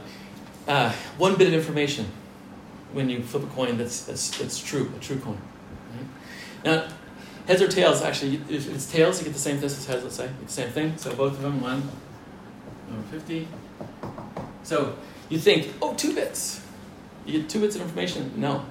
uh, 0.67 0.91
one 1.17 1.35
bit 1.35 1.47
of 1.47 1.53
information 1.53 2.07
when 2.93 3.09
you 3.09 3.21
flip 3.21 3.43
a 3.43 3.47
coin 3.47 3.77
that's, 3.77 4.05
that's, 4.05 4.37
that's 4.37 4.57
true, 4.59 4.91
a 4.95 4.99
true 4.99 5.19
coin. 5.19 5.37
Right? 5.91 6.07
Now, 6.63 6.87
heads 7.47 7.61
or 7.61 7.67
tails, 7.67 8.01
actually, 8.01 8.41
if 8.49 8.73
it's 8.73 8.89
tails, 8.89 9.19
you 9.19 9.25
get 9.25 9.33
the 9.33 9.39
same 9.39 9.57
thing 9.57 9.65
as 9.65 9.85
heads, 9.85 10.03
let's 10.03 10.15
say. 10.15 10.29
It's 10.43 10.55
the 10.55 10.61
same 10.63 10.71
thing. 10.71 10.97
So 10.97 11.13
both 11.13 11.33
of 11.33 11.41
them, 11.41 11.61
1 11.61 11.83
over 12.91 13.03
50. 13.11 13.47
So 14.63 14.95
you 15.29 15.37
think, 15.37 15.73
oh, 15.81 15.93
two 15.93 16.13
bits. 16.13 16.64
You 17.25 17.39
get 17.39 17.49
two 17.49 17.59
bits 17.59 17.75
of 17.75 17.81
information? 17.81 18.33
No. 18.37 18.65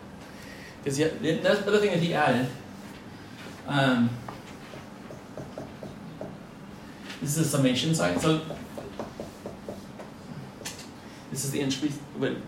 Because 0.82 0.98
that's 0.98 1.20
the 1.60 1.66
other 1.66 1.78
thing 1.78 1.90
that 1.90 2.00
he 2.00 2.14
added. 2.14 2.46
Um, 3.66 4.10
this 7.20 7.36
is 7.36 7.46
a 7.46 7.50
summation 7.50 7.94
sign. 7.94 8.20
So 8.20 8.42
this 11.30 11.44
is 11.44 11.50
the 11.50 11.60
entropy, 11.60 11.92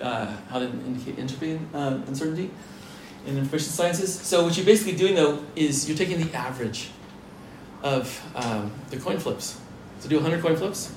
uh, 0.00 0.36
how 0.48 0.58
to 0.58 0.66
indicate 0.66 1.18
entropy 1.18 1.58
uh, 1.74 1.98
uncertainty 2.06 2.50
in 3.26 3.38
information 3.38 3.70
sciences. 3.70 4.14
So 4.14 4.44
what 4.44 4.56
you're 4.56 4.66
basically 4.66 4.96
doing 4.96 5.14
though 5.14 5.42
is 5.56 5.88
you're 5.88 5.98
taking 5.98 6.20
the 6.20 6.32
average 6.36 6.90
of 7.82 8.22
um, 8.34 8.70
the 8.90 8.98
coin 8.98 9.18
flips. 9.18 9.58
So 10.00 10.08
do 10.08 10.16
100 10.16 10.42
coin 10.42 10.56
flips, 10.56 10.92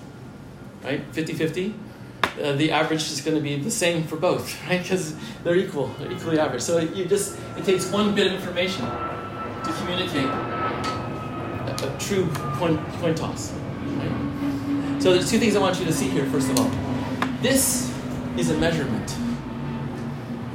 right? 0.83 1.09
50-50 1.13 1.73
uh, 2.41 2.53
the 2.53 2.71
average 2.71 3.03
is 3.11 3.21
going 3.21 3.35
to 3.35 3.41
be 3.41 3.55
the 3.55 3.71
same 3.71 4.03
for 4.03 4.15
both, 4.15 4.57
right? 4.67 4.81
Because 4.81 5.15
they're 5.43 5.55
equal, 5.55 5.87
they're 5.99 6.11
equally 6.11 6.39
average. 6.39 6.61
So 6.61 6.79
you 6.79 7.05
just 7.05 7.37
it 7.57 7.65
takes 7.65 7.91
one 7.91 8.15
bit 8.15 8.27
of 8.27 8.33
information 8.33 8.85
to 8.85 9.73
communicate 9.79 10.25
a, 10.25 11.75
a 11.83 11.99
true 11.99 12.27
coin, 12.57 12.77
coin 12.99 13.15
toss. 13.15 13.53
Right? 13.53 15.01
So 15.01 15.13
there's 15.13 15.29
two 15.29 15.39
things 15.39 15.55
I 15.55 15.59
want 15.59 15.79
you 15.79 15.85
to 15.85 15.93
see 15.93 16.09
here. 16.09 16.25
First 16.25 16.49
of 16.49 16.59
all, 16.59 16.71
this 17.41 17.93
is 18.37 18.49
a 18.49 18.57
measurement. 18.57 19.15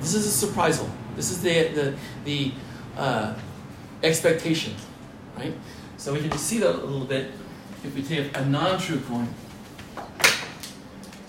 This 0.00 0.14
is 0.14 0.42
a 0.42 0.46
surprisal. 0.46 0.88
This 1.16 1.30
is 1.30 1.42
the 1.42 1.68
the 1.68 1.96
the 2.24 2.52
uh, 2.96 3.34
expectation, 4.02 4.74
right? 5.36 5.54
So 5.96 6.12
we 6.12 6.20
can 6.20 6.36
see 6.36 6.58
that 6.58 6.74
a 6.74 6.84
little 6.84 7.06
bit 7.06 7.30
if 7.84 7.94
we 7.94 8.02
take 8.02 8.36
a 8.36 8.44
non-true 8.44 9.00
coin. 9.00 9.28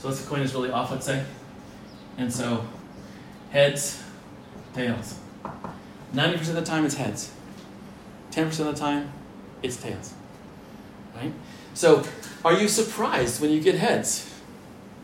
So 0.06 0.12
the 0.12 0.30
coin 0.30 0.42
is 0.42 0.54
really 0.54 0.70
off, 0.70 0.92
let's 0.92 1.08
say. 1.08 1.26
And 2.20 2.32
so 2.32 2.64
heads, 3.50 4.04
tails. 4.76 5.18
90% 6.14 6.50
of 6.50 6.54
the 6.54 6.62
time 6.62 6.86
it's 6.86 6.94
heads. 6.94 7.32
10% 8.30 8.60
of 8.60 8.68
the 8.68 8.74
time 8.74 9.12
it's 9.64 9.78
tails. 9.78 10.14
Right? 11.16 11.34
So 11.74 12.04
are 12.44 12.54
you 12.54 12.68
surprised 12.68 13.42
when 13.42 13.50
you 13.50 13.60
get 13.60 13.80
heads? 13.80 14.32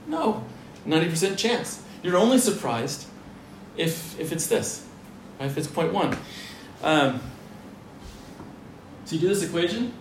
No. 0.05 0.45
90% 0.85 1.35
chance. 1.35 1.81
You're 2.03 2.17
only 2.17 2.37
surprised 2.37 3.07
if, 3.77 4.19
if 4.19 4.31
it's 4.31 4.45
this, 4.45 4.87
right? 5.39 5.47
if 5.47 5.57
it's 5.57 5.67
0.1. 5.67 6.15
Um, 6.83 7.19
so 9.05 9.15
you 9.15 9.21
do 9.21 9.29
this 9.29 9.41
equation, 9.41 9.93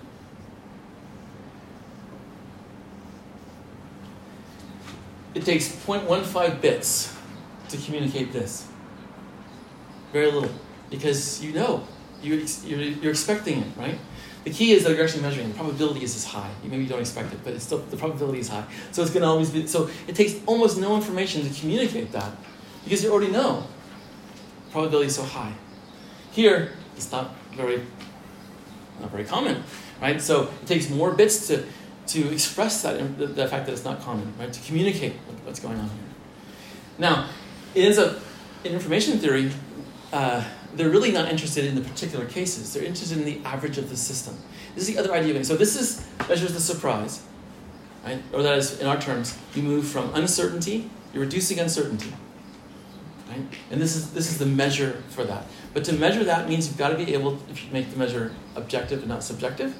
It 5.34 5.44
takes 5.44 5.68
0.15 5.68 6.60
bits 6.60 7.16
to 7.68 7.76
communicate 7.76 8.32
this. 8.32 8.66
Very 10.12 10.30
little, 10.30 10.50
because 10.90 11.42
you 11.42 11.52
know, 11.52 11.84
you, 12.22 12.44
you're, 12.64 12.80
you're 12.80 13.12
expecting 13.12 13.60
it, 13.60 13.68
right? 13.76 13.98
The 14.44 14.50
key 14.50 14.72
is 14.72 14.84
that 14.84 14.96
you're 14.96 15.04
actually 15.04 15.22
measuring. 15.22 15.48
The 15.48 15.54
probability 15.54 16.02
is 16.02 16.16
as 16.16 16.24
high. 16.24 16.50
Maybe 16.64 16.82
you 16.82 16.88
don't 16.88 17.00
expect 17.00 17.32
it, 17.32 17.40
but 17.44 17.52
it's 17.52 17.64
still 17.64 17.78
the 17.78 17.96
probability 17.96 18.40
is 18.40 18.48
high. 18.48 18.64
So 18.90 19.02
it's 19.02 19.10
going 19.10 19.22
to 19.22 19.28
always 19.28 19.50
be. 19.50 19.66
So 19.66 19.90
it 20.08 20.14
takes 20.14 20.34
almost 20.46 20.78
no 20.78 20.96
information 20.96 21.46
to 21.46 21.60
communicate 21.60 22.10
that, 22.12 22.32
because 22.84 23.04
you 23.04 23.12
already 23.12 23.30
know. 23.30 23.66
Probability 24.72 25.08
is 25.08 25.16
so 25.16 25.24
high. 25.24 25.52
Here, 26.32 26.72
it's 26.96 27.10
not 27.12 27.34
very, 27.54 27.82
not 29.00 29.10
very 29.10 29.24
common, 29.24 29.62
right? 30.00 30.20
So 30.20 30.48
it 30.62 30.66
takes 30.66 30.88
more 30.88 31.12
bits 31.12 31.48
to 31.48 31.64
to 32.08 32.32
express 32.32 32.82
that 32.82 33.18
the, 33.18 33.26
the, 33.26 33.46
fact 33.48 33.66
that 33.66 33.72
it's 33.72 33.84
not 33.84 34.00
common, 34.00 34.32
right? 34.38 34.52
To 34.52 34.60
communicate 34.62 35.12
what's 35.44 35.60
going 35.60 35.78
on 35.78 35.84
here. 35.84 36.04
Now, 36.98 37.28
it 37.74 37.84
ends 37.84 37.98
up 37.98 38.18
in 38.64 38.72
information 38.72 39.18
theory. 39.18 39.50
Uh, 40.12 40.44
they're 40.74 40.90
really 40.90 41.12
not 41.12 41.28
interested 41.28 41.64
in 41.64 41.74
the 41.74 41.80
particular 41.80 42.26
cases. 42.26 42.72
They're 42.72 42.84
interested 42.84 43.18
in 43.18 43.24
the 43.24 43.40
average 43.44 43.78
of 43.78 43.88
the 43.88 43.96
system. 43.96 44.36
This 44.74 44.88
is 44.88 44.94
the 44.94 45.00
other 45.00 45.12
idea 45.12 45.34
of 45.34 45.40
it. 45.40 45.46
So 45.46 45.56
this 45.56 45.80
is 45.80 46.06
measures 46.28 46.52
the 46.52 46.60
surprise, 46.60 47.22
right? 48.04 48.22
Or 48.32 48.42
that 48.42 48.58
is, 48.58 48.80
in 48.80 48.86
our 48.86 49.00
terms, 49.00 49.36
you 49.54 49.62
move 49.62 49.86
from 49.86 50.14
uncertainty. 50.14 50.90
You're 51.12 51.24
reducing 51.24 51.58
uncertainty, 51.58 52.12
right? 53.28 53.40
And 53.70 53.80
this 53.80 53.96
is 53.96 54.12
this 54.12 54.30
is 54.30 54.38
the 54.38 54.46
measure 54.46 55.02
for 55.10 55.24
that. 55.24 55.44
But 55.74 55.84
to 55.84 55.92
measure 55.92 56.22
that 56.24 56.48
means 56.48 56.68
you've 56.68 56.78
got 56.78 56.90
to 56.90 56.96
be 56.96 57.14
able 57.14 57.36
to 57.36 57.72
make 57.72 57.90
the 57.90 57.96
measure 57.96 58.32
objective 58.54 59.00
and 59.00 59.08
not 59.08 59.24
subjective, 59.24 59.74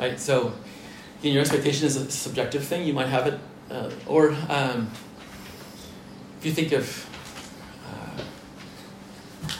right? 0.00 0.18
So 0.18 0.54
again, 1.26 1.34
your 1.34 1.42
expectation 1.42 1.86
is 1.86 1.96
a 1.96 2.08
subjective 2.08 2.64
thing. 2.64 2.86
You 2.86 2.92
might 2.92 3.08
have 3.08 3.26
it, 3.26 3.40
uh, 3.68 3.90
or 4.06 4.30
um, 4.48 4.88
if 6.38 6.46
you 6.46 6.52
think 6.52 6.70
of 6.70 7.10
uh, 7.84 8.22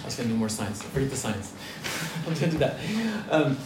was 0.05 0.15
going 0.15 0.29
to 0.29 0.35
do 0.35 0.39
more 0.39 0.49
science. 0.49 0.81
Forget 0.83 1.11
the 1.11 1.17
science. 1.17 1.53
I'm 2.19 2.35
going 2.35 2.37
to 2.37 2.51
do 2.51 2.59
that. 2.59 2.79
Um, 3.31 3.59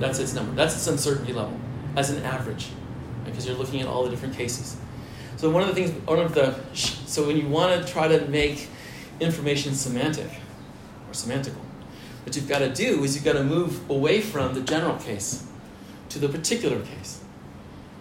that's 0.00 0.18
its 0.18 0.34
number. 0.34 0.50
That's 0.52 0.74
its 0.74 0.88
uncertainty 0.88 1.32
level 1.32 1.60
as 1.96 2.10
an 2.10 2.24
average, 2.24 2.70
because 3.34 3.46
you're 3.46 3.56
looking 3.56 3.80
at 3.80 3.88
all 3.88 4.04
the 4.04 4.10
different 4.10 4.36
cases. 4.36 4.76
So 5.36 5.50
one 5.50 5.62
of 5.62 5.68
the 5.68 5.74
things, 5.74 5.90
one 6.06 6.20
of 6.20 6.32
the, 6.34 6.54
so 6.74 7.26
when 7.26 7.36
you 7.36 7.48
want 7.48 7.84
to 7.84 7.92
try 7.92 8.06
to 8.06 8.26
make 8.28 8.68
information 9.18 9.74
semantic 9.74 10.30
or 11.08 11.12
semantical, 11.12 11.56
what 12.24 12.36
you've 12.36 12.48
got 12.48 12.60
to 12.60 12.72
do 12.72 13.02
is 13.02 13.14
you've 13.14 13.24
got 13.24 13.34
to 13.34 13.44
move 13.44 13.90
away 13.90 14.20
from 14.20 14.54
the 14.54 14.60
general 14.60 14.96
case 14.96 15.44
to 16.10 16.18
the 16.20 16.28
particular 16.28 16.80
case. 16.80 17.22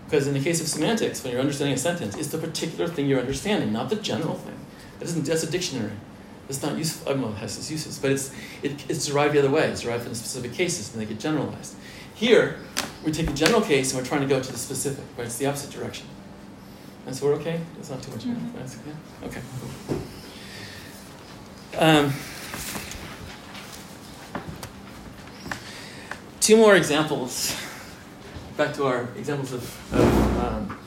Because 0.06 0.28
in 0.28 0.36
the 0.36 0.40
case 0.40 0.62
of 0.62 0.68
semantics, 0.68 1.24
when 1.24 1.34
you're 1.34 1.42
understanding 1.42 1.74
a 1.74 1.78
sentence, 1.78 2.16
it's 2.16 2.28
the 2.28 2.38
particular 2.38 2.88
thing 2.88 3.08
you're 3.08 3.20
understanding, 3.20 3.74
not 3.74 3.90
the 3.90 3.96
general 3.96 4.36
thing. 4.36 4.58
That 5.00 5.06
isn't, 5.06 5.26
that's 5.26 5.44
a 5.44 5.50
dictionary. 5.50 5.94
It's 6.48 6.62
not 6.62 6.78
useful. 6.78 7.12
I 7.12 7.16
mean, 7.16 7.24
well, 7.24 7.32
it 7.32 7.38
has 7.38 7.58
its 7.58 7.72
uses, 7.72 7.98
but 7.98 8.12
it's, 8.12 8.32
it, 8.62 8.90
it's 8.90 9.08
derived 9.08 9.34
the 9.34 9.40
other 9.40 9.50
way. 9.50 9.70
It's 9.70 9.82
derived 9.82 10.04
from 10.04 10.12
the 10.12 10.18
specific 10.18 10.54
cases, 10.54 10.94
and 10.94 11.02
they 11.02 11.06
get 11.06 11.20
generalized. 11.20 11.76
Here, 12.14 12.60
we 13.04 13.12
take 13.12 13.28
the 13.28 13.34
general 13.34 13.62
case 13.62 13.92
and 13.92 14.02
we're 14.02 14.08
trying 14.08 14.22
to 14.22 14.28
go 14.28 14.40
to 14.42 14.52
the 14.52 14.58
specific, 14.58 15.04
right? 15.18 15.26
It's 15.26 15.38
the 15.38 15.46
opposite 15.48 15.72
direction. 15.72 16.08
And 17.06 17.16
so 17.16 17.26
we're 17.26 17.34
okay? 17.36 17.60
It's 17.80 17.90
not 17.90 18.02
too 18.02 18.12
much. 18.12 18.24
Mm-hmm. 18.24 18.58
That's, 18.58 18.78
yeah? 18.88 19.28
Okay. 19.28 19.42
Um, 21.78 22.14
two 26.40 26.58
more 26.58 26.76
examples. 26.76 27.56
Back 28.56 28.74
to 28.76 28.86
our 28.86 29.10
examples 29.18 29.52
of, 29.54 29.94
of 29.94 30.38
um, 30.40 30.78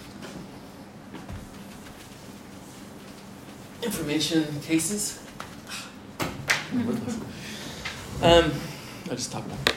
information 3.83 4.61
cases. 4.61 5.23
Um, 8.23 8.51
I'll 9.11 9.17
just 9.17 9.31
talk 9.31 9.45
about 9.45 9.59
it. 9.69 9.76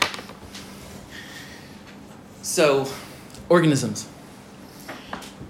So, 2.50 2.88
organisms. 3.48 4.10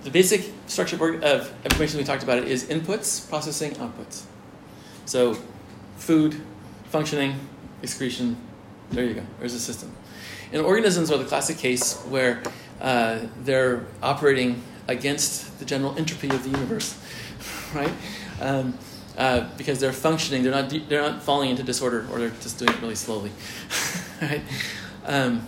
The 0.04 0.12
basic 0.12 0.52
structure 0.68 0.98
of 1.24 1.54
information 1.64 1.98
we 1.98 2.04
talked 2.04 2.24
about 2.24 2.40
is 2.40 2.66
inputs, 2.66 3.28
processing, 3.30 3.72
outputs. 3.76 4.24
So, 5.06 5.38
food, 5.96 6.42
functioning, 6.90 7.40
excretion, 7.82 8.36
there 8.92 9.06
you 9.06 9.14
go, 9.14 9.24
there's 9.40 9.54
a 9.54 9.62
system. 9.62 9.96
And 10.52 10.62
organisms 10.62 11.10
are 11.10 11.18
the 11.18 11.24
classic 11.24 11.58
case 11.58 11.96
where 12.10 12.44
uh, 12.82 13.20
they're 13.44 13.86
operating 14.04 14.62
against 14.90 15.58
the 15.60 15.64
general 15.64 15.98
entropy 15.98 16.28
of 16.28 16.44
the 16.44 16.50
universe, 16.50 17.02
right? 17.74 17.94
Um, 18.42 18.78
uh, 19.18 19.48
because 19.58 19.80
they're 19.80 19.94
functioning, 19.94 20.44
they're 20.44 20.52
not, 20.52 20.70
they're 20.90 21.02
not 21.02 21.24
falling 21.24 21.50
into 21.50 21.64
disorder, 21.64 22.06
or 22.12 22.20
they're 22.20 22.30
just 22.42 22.60
doing 22.60 22.72
it 22.74 22.82
really 22.82 22.96
slowly, 22.96 23.32
right? 24.22 24.42
Um, 25.06 25.48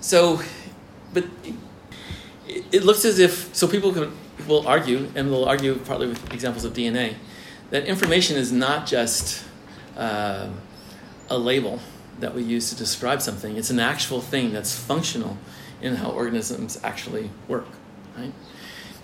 so, 0.00 0.40
but 1.12 1.24
it, 2.46 2.84
looks 2.84 3.04
as 3.04 3.18
if, 3.18 3.54
so 3.54 3.66
people 3.66 3.92
can, 3.92 4.12
will 4.46 4.66
argue, 4.66 5.10
and 5.14 5.28
they'll 5.28 5.44
argue 5.44 5.76
partly 5.76 6.06
with 6.06 6.32
examples 6.32 6.64
of 6.64 6.72
DNA, 6.72 7.14
that 7.70 7.86
information 7.86 8.36
is 8.36 8.50
not 8.52 8.86
just 8.86 9.44
uh, 9.96 10.48
a 11.28 11.38
label 11.38 11.80
that 12.20 12.34
we 12.34 12.42
use 12.42 12.70
to 12.70 12.76
describe 12.76 13.22
something. 13.22 13.56
It's 13.56 13.70
an 13.70 13.80
actual 13.80 14.20
thing 14.20 14.52
that's 14.52 14.76
functional 14.76 15.36
in 15.80 15.96
how 15.96 16.10
organisms 16.10 16.80
actually 16.82 17.30
work. 17.46 17.66
Right? 18.16 18.32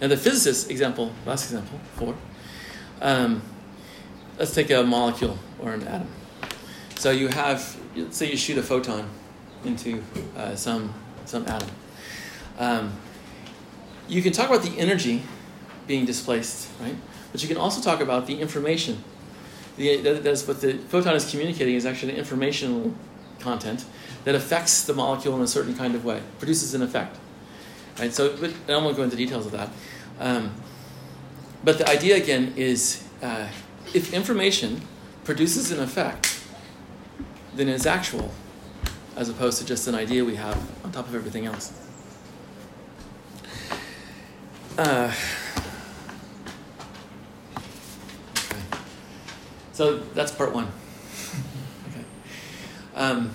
Now, 0.00 0.08
the 0.08 0.16
physicist 0.16 0.70
example, 0.70 1.12
last 1.24 1.44
example, 1.44 1.78
four. 1.94 2.14
Um, 3.00 3.42
let's 4.38 4.54
take 4.54 4.70
a 4.70 4.82
molecule 4.82 5.38
or 5.58 5.72
an 5.72 5.86
atom. 5.86 6.08
So 6.96 7.10
you 7.10 7.28
have, 7.28 7.76
let's 7.96 8.16
say 8.16 8.30
you 8.30 8.36
shoot 8.36 8.58
a 8.58 8.62
photon 8.62 9.08
into 9.64 10.02
uh, 10.36 10.54
some 10.56 10.92
some 11.26 11.46
atom. 11.46 11.70
Um, 12.58 12.92
you 14.08 14.22
can 14.22 14.32
talk 14.32 14.48
about 14.48 14.62
the 14.62 14.78
energy 14.78 15.22
being 15.86 16.04
displaced, 16.04 16.68
right? 16.80 16.96
But 17.32 17.42
you 17.42 17.48
can 17.48 17.56
also 17.56 17.80
talk 17.80 18.00
about 18.00 18.26
the 18.26 18.40
information 18.40 19.02
the, 19.76 19.96
that's 20.22 20.46
what 20.46 20.60
the 20.60 20.74
photon 20.74 21.14
is 21.14 21.28
communicating 21.28 21.74
is 21.74 21.86
actually 21.86 22.12
the 22.12 22.18
informational 22.18 22.94
content 23.40 23.84
that 24.24 24.34
affects 24.34 24.84
the 24.84 24.94
molecule 24.94 25.34
in 25.36 25.42
a 25.42 25.46
certain 25.46 25.74
kind 25.74 25.94
of 25.94 26.04
way, 26.04 26.22
produces 26.38 26.74
an 26.74 26.82
effect. 26.82 27.16
Right? 27.98 28.12
So, 28.12 28.36
but 28.36 28.52
I 28.68 28.76
won't 28.76 28.96
go 28.96 29.02
into 29.02 29.16
details 29.16 29.46
of 29.46 29.52
that. 29.52 29.68
Um, 30.20 30.52
but 31.62 31.78
the 31.78 31.88
idea 31.88 32.16
again 32.16 32.54
is 32.56 33.04
uh, 33.22 33.48
if 33.92 34.12
information 34.12 34.82
produces 35.24 35.70
an 35.70 35.80
effect, 35.80 36.40
then 37.54 37.68
it's 37.68 37.86
actual, 37.86 38.30
as 39.16 39.28
opposed 39.28 39.58
to 39.58 39.66
just 39.66 39.86
an 39.88 39.94
idea 39.94 40.24
we 40.24 40.36
have 40.36 40.56
on 40.84 40.92
top 40.92 41.08
of 41.08 41.14
everything 41.14 41.46
else. 41.46 41.83
Uh, 44.76 45.12
So 49.74 49.98
that's 50.14 50.30
part 50.30 50.54
one. 50.54 50.68
okay. 51.90 52.04
Um, 52.94 53.34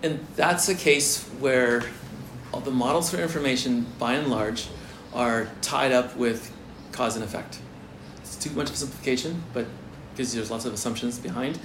and 0.00 0.24
that's 0.36 0.68
a 0.68 0.76
case 0.76 1.24
where 1.40 1.82
all 2.54 2.60
the 2.60 2.70
models 2.70 3.10
for 3.10 3.16
information, 3.16 3.86
by 3.98 4.12
and 4.12 4.28
large, 4.28 4.68
are 5.12 5.48
tied 5.60 5.90
up 5.90 6.16
with 6.16 6.52
cause 6.92 7.16
and 7.16 7.24
effect. 7.24 7.58
It's 8.18 8.36
too 8.36 8.50
much 8.50 8.68
of 8.68 8.74
a 8.76 8.78
simplification, 8.78 9.42
but 9.52 9.66
because 10.12 10.32
there's 10.32 10.52
lots 10.52 10.66
of 10.66 10.72
assumptions 10.72 11.18
behind 11.18 11.58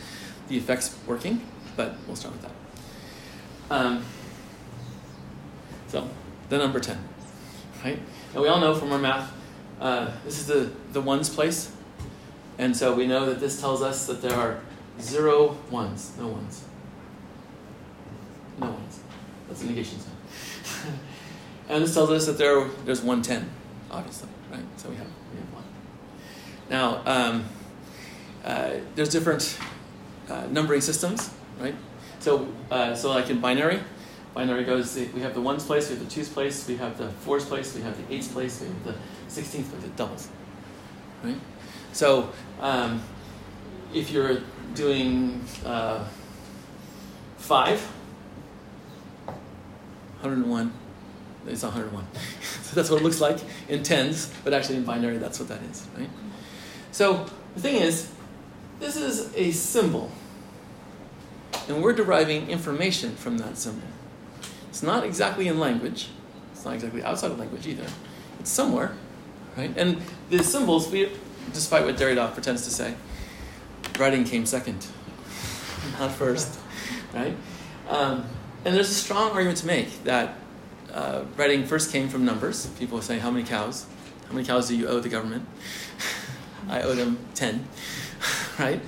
the 0.47 0.57
effects 0.57 0.97
working, 1.05 1.41
but 1.77 1.93
we'll 2.07 2.15
start 2.15 2.33
with 2.33 2.41
that. 2.41 2.51
Um, 3.69 4.03
so, 5.89 6.09
the 6.49 6.57
number 6.57 6.79
10, 6.79 6.97
right? 7.83 7.99
And 8.33 8.41
we 8.41 8.47
all 8.47 8.59
know 8.59 8.75
from 8.75 8.91
our 8.91 8.99
math, 8.99 9.31
uh, 9.79 10.11
this 10.23 10.39
is 10.39 10.47
the, 10.47 10.71
the 10.93 11.01
ones 11.01 11.29
place. 11.29 11.71
And 12.57 12.75
so 12.75 12.93
we 12.93 13.07
know 13.07 13.25
that 13.25 13.39
this 13.39 13.59
tells 13.59 13.81
us 13.81 14.05
that 14.07 14.21
there 14.21 14.33
are 14.33 14.59
zero 14.99 15.57
ones, 15.69 16.13
no 16.19 16.27
ones. 16.27 16.63
No 18.59 18.67
ones. 18.67 18.99
That's 19.47 19.63
a 19.63 19.65
negation 19.65 19.99
sign. 19.99 20.93
and 21.69 21.83
this 21.83 21.93
tells 21.93 22.09
us 22.11 22.25
that 22.27 22.37
there 22.37 22.67
there's 22.85 23.01
110, 23.01 23.49
obviously, 23.89 24.29
right? 24.51 24.61
So 24.77 24.89
we 24.89 24.95
have, 24.95 25.07
we 25.31 25.39
have 25.39 25.53
one. 25.53 25.63
Now, 26.69 27.01
um, 27.05 27.45
uh, 28.45 28.73
there's 28.95 29.09
different 29.09 29.57
uh, 30.29 30.47
numbering 30.51 30.81
systems, 30.81 31.31
right? 31.59 31.75
So, 32.19 32.47
uh, 32.69 32.93
so 32.95 33.09
like 33.09 33.29
in 33.29 33.41
binary, 33.41 33.79
binary 34.33 34.63
goes, 34.63 34.95
we 34.95 35.21
have 35.21 35.33
the 35.33 35.41
ones 35.41 35.65
place, 35.65 35.89
we 35.89 35.95
have 35.95 36.05
the 36.05 36.11
twos 36.11 36.29
place, 36.29 36.67
we 36.67 36.77
have 36.77 36.97
the 36.97 37.09
fours 37.09 37.45
place, 37.45 37.75
we 37.75 37.81
have 37.81 37.97
the 37.97 38.13
eights 38.13 38.27
place, 38.27 38.61
we 38.61 38.67
have 38.67 38.83
the 38.83 38.95
sixteenth, 39.27 39.69
place, 39.69 39.83
the 39.83 39.89
doubles, 39.89 40.29
right? 41.23 41.37
So 41.93 42.31
um, 42.59 43.01
if 43.93 44.11
you're 44.11 44.41
doing 44.73 45.43
uh, 45.65 46.05
five, 47.37 47.81
101, 50.21 50.71
it's 51.47 51.63
101. 51.63 52.07
so 52.61 52.75
that's 52.75 52.89
what 52.89 53.01
it 53.01 53.03
looks 53.03 53.19
like 53.19 53.39
in 53.67 53.83
tens, 53.83 54.31
but 54.43 54.53
actually 54.53 54.77
in 54.77 54.85
binary, 54.85 55.17
that's 55.17 55.39
what 55.39 55.49
that 55.49 55.61
is, 55.63 55.87
right? 55.97 56.09
So 56.91 57.25
the 57.55 57.61
thing 57.61 57.75
is, 57.75 58.11
this 58.79 58.95
is 58.95 59.33
a 59.35 59.51
symbol, 59.51 60.11
and 61.67 61.81
we're 61.81 61.93
deriving 61.93 62.49
information 62.49 63.15
from 63.15 63.37
that 63.39 63.57
symbol. 63.57 63.87
It's 64.71 64.81
not 64.81 65.03
exactly 65.03 65.47
in 65.47 65.59
language. 65.59 66.07
It's 66.53 66.65
not 66.65 66.73
exactly 66.73 67.03
outside 67.03 67.29
of 67.29 67.37
language 67.37 67.67
either. 67.67 67.85
It's 68.39 68.49
somewhere, 68.49 68.93
right? 69.55 69.71
And 69.77 70.01
the 70.29 70.43
symbols, 70.43 70.89
we 70.89 71.11
despite 71.51 71.83
what 71.85 71.97
Derrida 71.97 72.33
pretends 72.33 72.63
to 72.63 72.71
say, 72.71 72.95
writing 73.99 74.23
came 74.23 74.45
second, 74.45 74.87
not 75.99 76.11
first. 76.11 76.57
right? 77.13 77.35
Um, 77.89 78.25
and 78.63 78.73
there's 78.73 78.89
a 78.89 78.95
strong 78.95 79.31
argument 79.31 79.57
to 79.57 79.67
make 79.67 80.03
that 80.05 80.35
uh, 80.93 81.25
writing 81.35 81.65
first 81.65 81.91
came 81.91 82.09
from 82.09 82.25
numbers. 82.25 82.67
People 82.79 83.01
saying, 83.01 83.19
how 83.19 83.29
many 83.29 83.43
cows? 83.43 83.85
How 84.27 84.33
many 84.33 84.47
cows 84.47 84.69
do 84.69 84.77
you 84.77 84.87
owe 84.87 85.01
the 85.01 85.09
government? 85.09 85.45
I 86.69 86.81
owe 86.83 86.95
them 86.95 87.17
10, 87.35 87.67
right? 88.57 88.79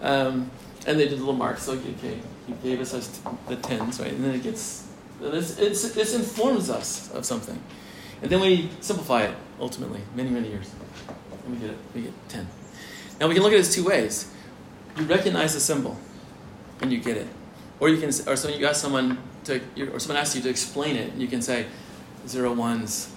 Um, 0.00 0.50
and 0.86 0.98
they 0.98 1.08
did 1.08 1.18
little 1.18 1.34
marks, 1.34 1.64
so 1.64 1.72
okay, 1.72 2.18
he 2.46 2.52
gave 2.62 2.80
us 2.80 3.20
the 3.48 3.56
tens, 3.56 4.00
right? 4.00 4.12
And 4.12 4.24
then 4.24 4.34
it 4.34 4.42
gets, 4.42 4.81
this, 5.30 5.92
this 5.92 6.14
informs 6.14 6.70
us 6.70 7.12
of 7.12 7.24
something. 7.24 7.60
And 8.22 8.30
then 8.30 8.40
we 8.40 8.70
simplify 8.80 9.22
it, 9.24 9.34
ultimately, 9.60 10.00
many, 10.14 10.30
many 10.30 10.48
years. 10.48 10.70
And 11.44 11.54
we 11.54 11.60
get, 11.60 11.70
it, 11.70 11.78
we 11.94 12.02
get 12.02 12.28
10. 12.28 12.46
Now 13.20 13.28
we 13.28 13.34
can 13.34 13.42
look 13.42 13.52
at 13.52 13.56
this 13.56 13.74
two 13.74 13.84
ways. 13.84 14.32
You 14.96 15.04
recognize 15.04 15.54
the 15.54 15.60
symbol, 15.60 15.98
and 16.80 16.92
you 16.92 17.00
get 17.00 17.16
it. 17.16 17.28
Or 17.80 17.88
you 17.88 17.98
can, 17.98 18.08
or 18.28 18.36
so 18.36 18.48
you 18.48 18.66
ask 18.66 18.80
someone 18.80 19.18
to, 19.44 19.60
or 19.92 19.98
someone 19.98 20.20
asks 20.20 20.36
you 20.36 20.42
to 20.42 20.48
explain 20.48 20.96
it, 20.96 21.12
and 21.12 21.20
you 21.20 21.28
can 21.28 21.42
say 21.42 21.66
zero 22.26 22.52
ones, 22.52 23.12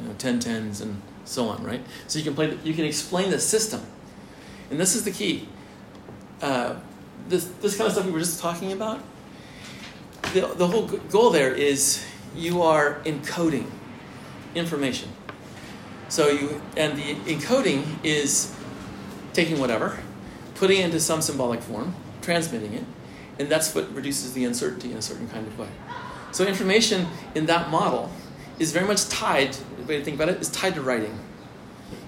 you 0.00 0.08
know, 0.08 0.14
ten 0.18 0.38
tens, 0.38 0.80
and 0.80 1.00
so 1.24 1.48
on, 1.48 1.62
right? 1.64 1.80
So 2.08 2.18
you 2.18 2.24
can 2.24 2.34
play, 2.34 2.58
you 2.64 2.74
can 2.74 2.84
explain 2.84 3.30
the 3.30 3.38
system, 3.38 3.80
and 4.70 4.78
this 4.78 4.94
is 4.94 5.04
the 5.04 5.12
key. 5.12 5.48
Uh, 6.40 6.76
this 7.28 7.44
this 7.60 7.76
kind 7.76 7.86
of 7.86 7.92
stuff 7.92 8.06
we 8.06 8.12
were 8.12 8.18
just 8.18 8.40
talking 8.40 8.72
about. 8.72 9.00
The 10.32 10.46
the 10.56 10.66
whole 10.66 10.86
goal 10.86 11.30
there 11.30 11.52
is 11.52 12.04
you 12.34 12.62
are 12.62 13.00
encoding 13.04 13.66
information. 14.54 15.10
So 16.08 16.28
you 16.28 16.60
and 16.76 16.96
the 16.96 17.14
encoding 17.32 17.84
is 18.02 18.54
taking 19.32 19.60
whatever, 19.60 19.98
putting 20.54 20.80
it 20.80 20.84
into 20.86 21.00
some 21.00 21.22
symbolic 21.22 21.60
form, 21.60 21.94
transmitting 22.20 22.74
it, 22.74 22.84
and 23.38 23.48
that's 23.48 23.74
what 23.74 23.92
reduces 23.94 24.32
the 24.32 24.44
uncertainty 24.44 24.92
in 24.92 24.98
a 24.98 25.02
certain 25.02 25.28
kind 25.28 25.46
of 25.46 25.58
way. 25.58 25.68
So 26.32 26.46
information 26.46 27.08
in 27.34 27.46
that 27.46 27.70
model 27.70 28.10
is 28.58 28.72
very 28.72 28.86
much 28.86 29.08
tied, 29.08 29.52
the 29.52 29.84
way 29.84 29.98
to 29.98 30.04
think 30.04 30.16
about 30.16 30.28
it, 30.28 30.40
is 30.40 30.48
tied 30.48 30.74
to 30.74 30.82
writing. 30.82 31.18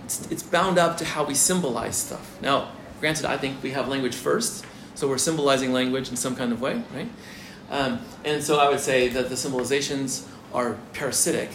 It's, 0.05 0.31
it's 0.31 0.43
bound 0.43 0.79
up 0.79 0.97
to 0.99 1.05
how 1.05 1.25
we 1.25 1.35
symbolize 1.35 1.97
stuff. 1.97 2.41
Now, 2.41 2.73
granted, 3.01 3.27
I 3.27 3.37
think 3.37 3.63
we 3.63 3.73
have 3.73 3.89
language 3.89 4.15
first, 4.15 4.65
so 4.95 5.09
we're 5.09 5.19
symbolizing 5.19 5.73
language 5.73 6.09
in 6.09 6.17
some 6.17 6.37
kind 6.37 6.53
of 6.53 6.61
way, 6.61 6.83
right? 6.95 7.09
Um, 7.75 8.01
and 8.25 8.43
so 8.43 8.59
I 8.59 8.69
would 8.69 8.81
say 8.81 9.09
that 9.09 9.29
the 9.29 9.35
symbolizations 9.35 10.27
are 10.53 10.79
parasitic 10.93 11.51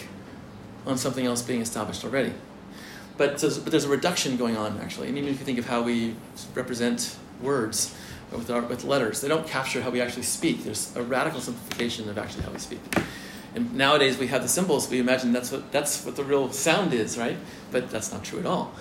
on 0.86 0.98
something 0.98 1.26
else 1.26 1.42
being 1.42 1.62
established 1.62 2.04
already. 2.04 2.34
But, 3.18 3.42
but 3.42 3.72
there's 3.72 3.86
a 3.86 3.90
reduction 3.90 4.38
going 4.38 4.58
on, 4.58 4.80
actually. 4.82 5.08
And 5.08 5.18
even 5.18 5.30
if 5.30 5.40
you 5.40 5.46
think 5.46 5.60
of 5.60 5.66
how 5.66 5.82
we 5.82 6.16
represent 6.56 7.18
words, 7.42 7.96
with, 8.32 8.50
our, 8.50 8.62
with 8.62 8.84
letters. 8.84 9.22
They 9.22 9.28
don't 9.28 9.48
capture 9.48 9.82
how 9.82 9.90
we 9.90 10.02
actually 10.02 10.24
speak. 10.24 10.64
There's 10.64 10.96
a 10.96 11.02
radical 11.02 11.42
simplification 11.42 12.10
of 12.10 12.18
actually 12.18 12.44
how 12.44 12.52
we 12.52 12.60
speak. 12.60 12.80
And 13.56 13.74
nowadays 13.76 14.18
we 14.18 14.28
have 14.28 14.44
the 14.44 14.48
symbols. 14.48 14.90
We 14.90 15.00
imagine 15.00 15.34
that's 15.34 15.52
what 15.52 15.72
that's 15.72 16.06
what 16.06 16.16
the 16.16 16.24
real 16.24 16.52
sound 16.52 16.94
is, 16.94 17.18
right? 17.18 17.38
But 17.72 17.90
that's 17.90 18.12
not 18.12 18.24
true 18.24 18.40
at 18.40 18.46
all. 18.46 18.74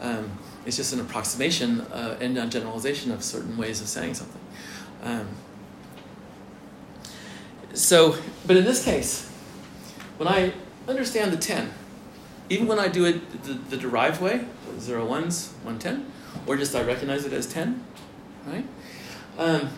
Um, 0.00 0.38
it's 0.66 0.76
just 0.76 0.92
an 0.92 1.00
approximation 1.00 1.82
uh, 1.82 2.16
and 2.20 2.36
a 2.36 2.46
generalization 2.46 3.12
of 3.12 3.22
certain 3.22 3.56
ways 3.56 3.80
of 3.80 3.86
saying 3.86 4.14
something. 4.14 4.40
Um, 5.02 5.28
so, 7.76 8.16
but 8.46 8.56
in 8.56 8.64
this 8.64 8.84
case, 8.84 9.30
when 10.16 10.28
I 10.28 10.52
understand 10.88 11.32
the 11.32 11.36
ten, 11.36 11.70
even 12.48 12.66
when 12.66 12.78
I 12.78 12.88
do 12.88 13.04
it 13.04 13.42
the, 13.42 13.52
the 13.52 13.76
derived 13.76 14.20
way, 14.20 14.46
zero 14.78 15.04
ones, 15.04 15.52
one 15.62 15.78
ten, 15.78 16.10
or 16.46 16.56
just 16.56 16.74
I 16.74 16.82
recognize 16.82 17.24
it 17.24 17.32
as 17.32 17.46
ten, 17.46 17.84
right? 18.46 18.64
Um, 19.38 19.68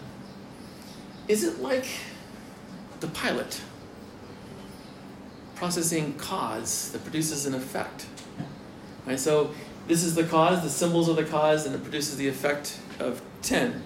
is 1.26 1.42
it 1.42 1.60
like 1.60 1.86
the 3.00 3.08
pilot 3.08 3.60
processing 5.56 6.14
cause 6.14 6.92
that 6.92 7.02
produces 7.02 7.46
an 7.46 7.54
effect? 7.54 8.06
Right, 9.06 9.18
so 9.18 9.52
this 9.88 10.04
is 10.04 10.14
the 10.14 10.24
cause, 10.24 10.62
the 10.62 10.70
symbols 10.70 11.08
of 11.08 11.16
the 11.16 11.24
cause, 11.24 11.66
and 11.66 11.74
it 11.74 11.82
produces 11.82 12.16
the 12.16 12.28
effect 12.28 12.78
of 13.00 13.22
10. 13.42 13.82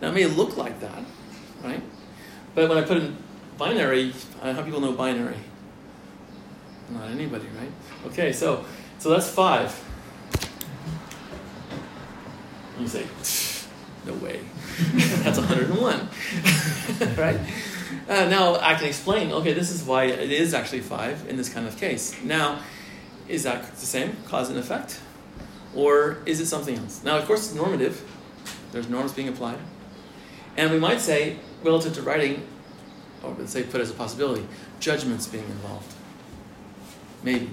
Now 0.00 0.08
it 0.08 0.12
may 0.12 0.26
look 0.26 0.56
like 0.56 0.80
that, 0.80 1.02
right? 1.64 1.82
But 2.54 2.68
when 2.68 2.78
I 2.78 2.82
put 2.82 2.98
in 2.98 3.16
binary, 3.60 4.14
how 4.42 4.62
people 4.62 4.80
know 4.80 4.92
binary? 4.92 5.36
Not 6.88 7.10
anybody, 7.10 7.46
right? 7.58 7.70
Okay, 8.06 8.32
so 8.32 8.64
so 8.98 9.10
that's 9.10 9.28
five. 9.28 9.70
You 12.80 12.88
say, 12.88 13.06
no 14.06 14.14
way. 14.14 14.40
That's 15.22 15.36
101. 15.36 16.08
right? 17.18 17.38
Uh, 18.08 18.24
now 18.30 18.54
I 18.54 18.74
can 18.74 18.86
explain, 18.86 19.30
okay, 19.32 19.52
this 19.52 19.70
is 19.70 19.84
why 19.84 20.04
it 20.04 20.32
is 20.32 20.54
actually 20.54 20.80
5 20.80 21.28
in 21.28 21.36
this 21.36 21.52
kind 21.52 21.66
of 21.66 21.76
case. 21.76 22.16
Now, 22.24 22.60
is 23.28 23.42
that 23.42 23.70
the 23.76 23.84
same, 23.84 24.16
cause 24.26 24.48
and 24.48 24.58
effect? 24.58 24.98
Or 25.74 26.22
is 26.24 26.40
it 26.40 26.46
something 26.46 26.78
else? 26.78 27.04
Now, 27.04 27.18
of 27.18 27.26
course, 27.26 27.48
it's 27.48 27.54
normative. 27.54 28.02
There's 28.72 28.88
norms 28.88 29.12
being 29.12 29.28
applied. 29.28 29.58
And 30.56 30.70
we 30.70 30.78
might 30.78 31.00
say, 31.00 31.36
relative 31.62 31.92
to 31.94 32.02
writing, 32.02 32.46
or 33.22 33.34
let's 33.38 33.52
say 33.52 33.62
put 33.62 33.80
as 33.80 33.90
a 33.90 33.94
possibility, 33.94 34.46
judgments 34.78 35.26
being 35.26 35.44
involved. 35.44 35.92
Maybe. 37.22 37.50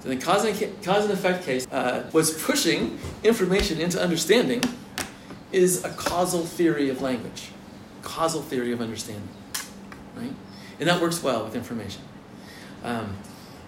So 0.00 0.08
the 0.08 0.16
cause 0.16 0.44
and, 0.44 0.82
cause 0.82 1.04
and 1.04 1.12
effect 1.12 1.44
case 1.44 1.66
uh, 1.70 2.08
was 2.12 2.42
pushing 2.42 2.98
information 3.22 3.80
into 3.80 4.00
understanding 4.00 4.62
is 5.52 5.84
a 5.84 5.90
causal 5.90 6.42
theory 6.42 6.88
of 6.88 7.02
language, 7.02 7.50
causal 8.02 8.40
theory 8.40 8.72
of 8.72 8.80
understanding, 8.80 9.28
right? 10.16 10.32
And 10.78 10.88
that 10.88 11.00
works 11.00 11.22
well 11.22 11.44
with 11.44 11.54
information. 11.54 12.02
Um, 12.82 13.16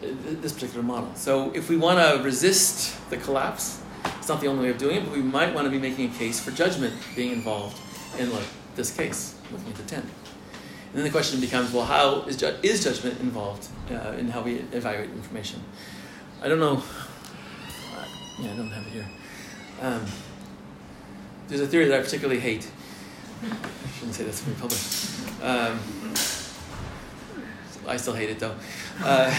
this 0.01 0.53
particular 0.53 0.83
model. 0.83 1.15
So 1.15 1.53
if 1.55 1.69
we 1.69 1.77
want 1.77 1.99
to 1.99 2.23
resist 2.25 3.09
the 3.11 3.17
collapse, 3.17 3.81
it's 4.19 4.29
not 4.29 4.41
the 4.41 4.49
only 4.49 4.65
way 4.65 4.71
of 4.71 4.79
doing 4.79 4.97
it, 4.97 5.05
but 5.05 5.13
we 5.13 5.23
might 5.23 5.55
want 5.55 5.67
to 5.67 5.71
be 5.71 5.79
making 5.79 6.11
a 6.11 6.15
case 6.15 6.41
for 6.41 6.51
judgment 6.51 6.95
being 7.15 7.33
involved 7.33 7.81
in 8.19 8.33
like 8.33 8.45
this 8.75 8.95
case, 8.97 9.35
looking 9.53 9.69
at 9.69 9.77
the 9.77 9.83
10. 9.85 10.11
And 10.93 10.99
then 10.99 11.05
the 11.05 11.11
question 11.11 11.41
becomes, 11.41 11.73
well, 11.73 11.87
how 11.87 12.21
is, 12.23 12.37
ju- 12.37 12.55
is 12.63 12.85
judgment 12.85 13.19
involved 13.21 13.67
uh, 13.91 14.13
in 14.19 14.29
how 14.29 14.43
we 14.43 14.57
evaluate 14.73 15.09
information? 15.11 15.63
I 16.43 16.49
don't 16.49 16.61
know. 16.61 16.83
Yeah, 18.39 18.53
I 18.53 18.57
don't 18.57 18.71
have 18.71 18.87
it 18.87 18.93
here. 18.93 19.07
Um, 19.81 20.05
there's 21.49 21.63
a 21.63 21.67
theory 21.67 21.87
that 21.87 21.99
I 21.99 22.03
particularly 22.03 22.41
hate. 22.41 22.71
I 23.43 23.89
shouldn't 23.97 24.15
say 24.15 24.25
this 24.25 24.47
in 24.47 24.55
public. 24.57 24.79
Um, 25.43 25.81
I 27.89 27.97
still 27.97 28.15
hate 28.15 28.29
it 28.31 28.39
though. 28.39 28.55
Uh, 29.03 29.35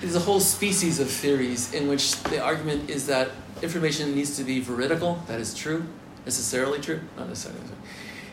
there's 0.00 0.14
a 0.14 0.20
whole 0.20 0.40
species 0.40 1.00
of 1.00 1.10
theories 1.10 1.74
in 1.74 1.88
which 1.88 2.22
the 2.24 2.40
argument 2.40 2.88
is 2.88 3.06
that 3.08 3.30
information 3.62 4.14
needs 4.14 4.36
to 4.36 4.44
be 4.44 4.60
veridical. 4.60 5.22
That 5.26 5.40
is 5.40 5.54
true, 5.54 5.84
necessarily 6.24 6.80
true, 6.80 7.00
not 7.16 7.28
necessarily. 7.28 7.60
It 7.60 7.66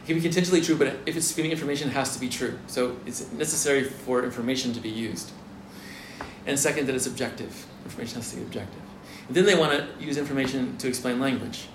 can 0.10 0.18
be 0.18 0.22
contingently 0.22 0.62
true, 0.62 0.76
but 0.76 0.88
if 1.06 1.16
it's 1.16 1.34
giving 1.34 1.52
information, 1.52 1.90
it 1.90 1.94
has 1.94 2.14
to 2.14 2.20
be 2.20 2.30
true. 2.30 2.60
So 2.68 2.98
it's 3.06 3.32
necessary 3.32 3.84
for 3.84 4.24
information 4.24 4.74
to 4.74 4.80
be 4.80 4.90
used. 4.90 5.32
And 6.46 6.60
second, 6.60 6.88
that 6.88 6.96
it's 6.96 7.08
objective. 7.08 7.66
Information 7.86 8.16
has 8.16 8.32
to 8.32 8.38
be 8.38 8.44
objective. 8.44 8.82
And 9.28 9.36
then 9.36 9.46
they 9.46 9.56
want 9.56 9.72
to 9.72 10.04
use 10.04 10.18
information 10.18 10.78
to 10.78 10.88
explain 10.88 11.20
language 11.20 11.68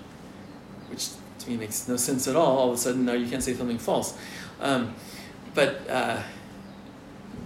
which 0.89 1.09
to 1.39 1.49
me 1.49 1.57
makes 1.57 1.87
no 1.87 1.97
sense 1.97 2.27
at 2.27 2.35
all. 2.35 2.57
All 2.57 2.69
of 2.69 2.75
a 2.75 2.77
sudden, 2.77 3.05
now 3.05 3.13
you 3.13 3.29
can't 3.29 3.43
say 3.43 3.53
something 3.53 3.77
false. 3.77 4.17
Um, 4.61 4.95
but 5.53 5.87
uh, 5.89 6.21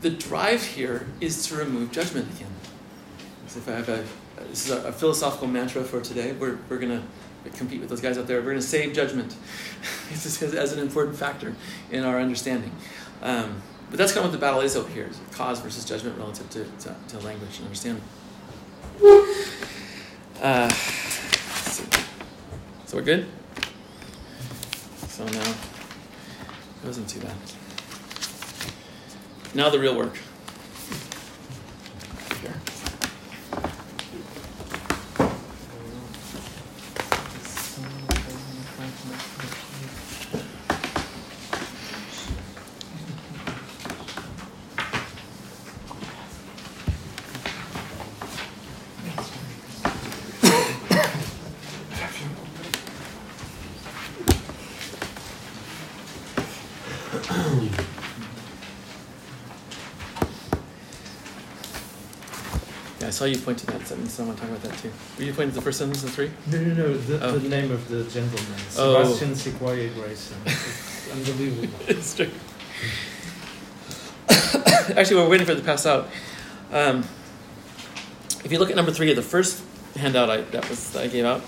the 0.01 0.09
drive 0.09 0.63
here 0.63 1.07
is 1.19 1.47
to 1.47 1.55
remove 1.55 1.91
judgment 1.91 2.31
again. 2.35 2.51
So 3.47 3.59
if 3.59 3.67
I 3.67 3.71
have 3.71 3.89
a, 3.89 4.05
this 4.49 4.67
is 4.67 4.71
a, 4.71 4.89
a 4.89 4.91
philosophical 4.91 5.47
mantra 5.47 5.83
for 5.83 6.01
today. 6.01 6.33
We're, 6.33 6.59
we're 6.69 6.77
going 6.77 7.01
to 7.01 7.03
compete 7.55 7.79
with 7.79 7.89
those 7.89 8.01
guys 8.01 8.17
out 8.17 8.27
there. 8.27 8.37
We're 8.37 8.51
going 8.51 8.57
to 8.57 8.61
save 8.61 8.93
judgment 8.93 9.35
as, 10.11 10.41
as 10.41 10.73
an 10.73 10.79
important 10.79 11.17
factor 11.17 11.55
in 11.91 12.03
our 12.03 12.19
understanding. 12.19 12.71
Um, 13.21 13.61
but 13.89 13.97
that's 13.97 14.11
kind 14.11 14.25
of 14.25 14.31
what 14.31 14.39
the 14.39 14.41
battle 14.41 14.61
is 14.61 14.75
over 14.75 14.89
here: 14.89 15.07
is 15.09 15.19
cause 15.31 15.59
versus 15.59 15.83
judgment 15.83 16.17
relative 16.17 16.49
to, 16.51 16.63
to, 16.63 16.95
to 17.09 17.19
language 17.19 17.57
and 17.57 17.65
understanding. 17.65 18.03
Uh, 20.41 20.69
so 22.85 22.97
we're 22.97 23.03
good? 23.03 23.25
So 25.07 25.25
now, 25.25 25.41
it 25.41 26.85
wasn't 26.85 27.09
too 27.09 27.19
bad. 27.19 27.35
Now 29.53 29.69
the 29.69 29.79
real 29.79 29.97
work. 29.97 30.17
Saw 63.19 63.25
you 63.25 63.37
point 63.37 63.57
to 63.57 63.65
that 63.65 63.85
sentence. 63.85 64.17
I 64.17 64.23
want 64.23 64.37
to 64.37 64.43
talk 64.43 64.49
about 64.49 64.63
that 64.63 64.77
too. 64.77 64.89
Were 65.17 65.25
you 65.25 65.33
pointing 65.33 65.49
to 65.49 65.55
the 65.55 65.61
first 65.61 65.77
sentence 65.77 66.01
in 66.05 66.09
three? 66.09 66.31
No, 66.49 66.61
no, 66.61 66.73
no. 66.73 66.97
The, 66.97 67.21
Oh. 67.21 67.37
the 67.37 67.49
name 67.49 67.69
of 67.69 67.85
the 67.89 68.05
gentleman, 68.05 68.55
Oh. 68.77 69.03
Sebastian 69.03 69.31
Sequoiah 69.35 69.93
Grayson. 69.93 70.37
It's 70.45 71.11
unbelievable. 71.11 71.67
it's 71.89 72.15
true. 72.15 72.29
Actually, 74.97 75.17
we're 75.21 75.27
waiting 75.27 75.45
for 75.45 75.51
it 75.51 75.57
to 75.57 75.63
pass 75.63 75.85
out. 75.85 76.07
Um, 76.71 76.99
if 78.45 78.53
you 78.53 78.57
look 78.57 78.69
at 78.69 78.77
number 78.77 78.93
three 78.93 79.09
of 79.09 79.17
the 79.17 79.21
first 79.21 79.63
handout 79.97 80.29
I, 80.29 80.37
that 80.55 80.69
was 80.69 80.91
that 80.91 81.03
I 81.03 81.07
gave 81.07 81.25
out, 81.25 81.41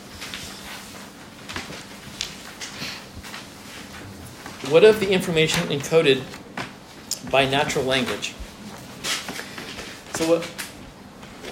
what 4.69 4.84
of 4.84 4.99
the 4.99 5.09
information 5.09 5.69
encoded 5.69 6.22
by 7.32 7.45
natural 7.45 7.86
language? 7.86 8.34
So 10.15 10.28
what? 10.28 10.61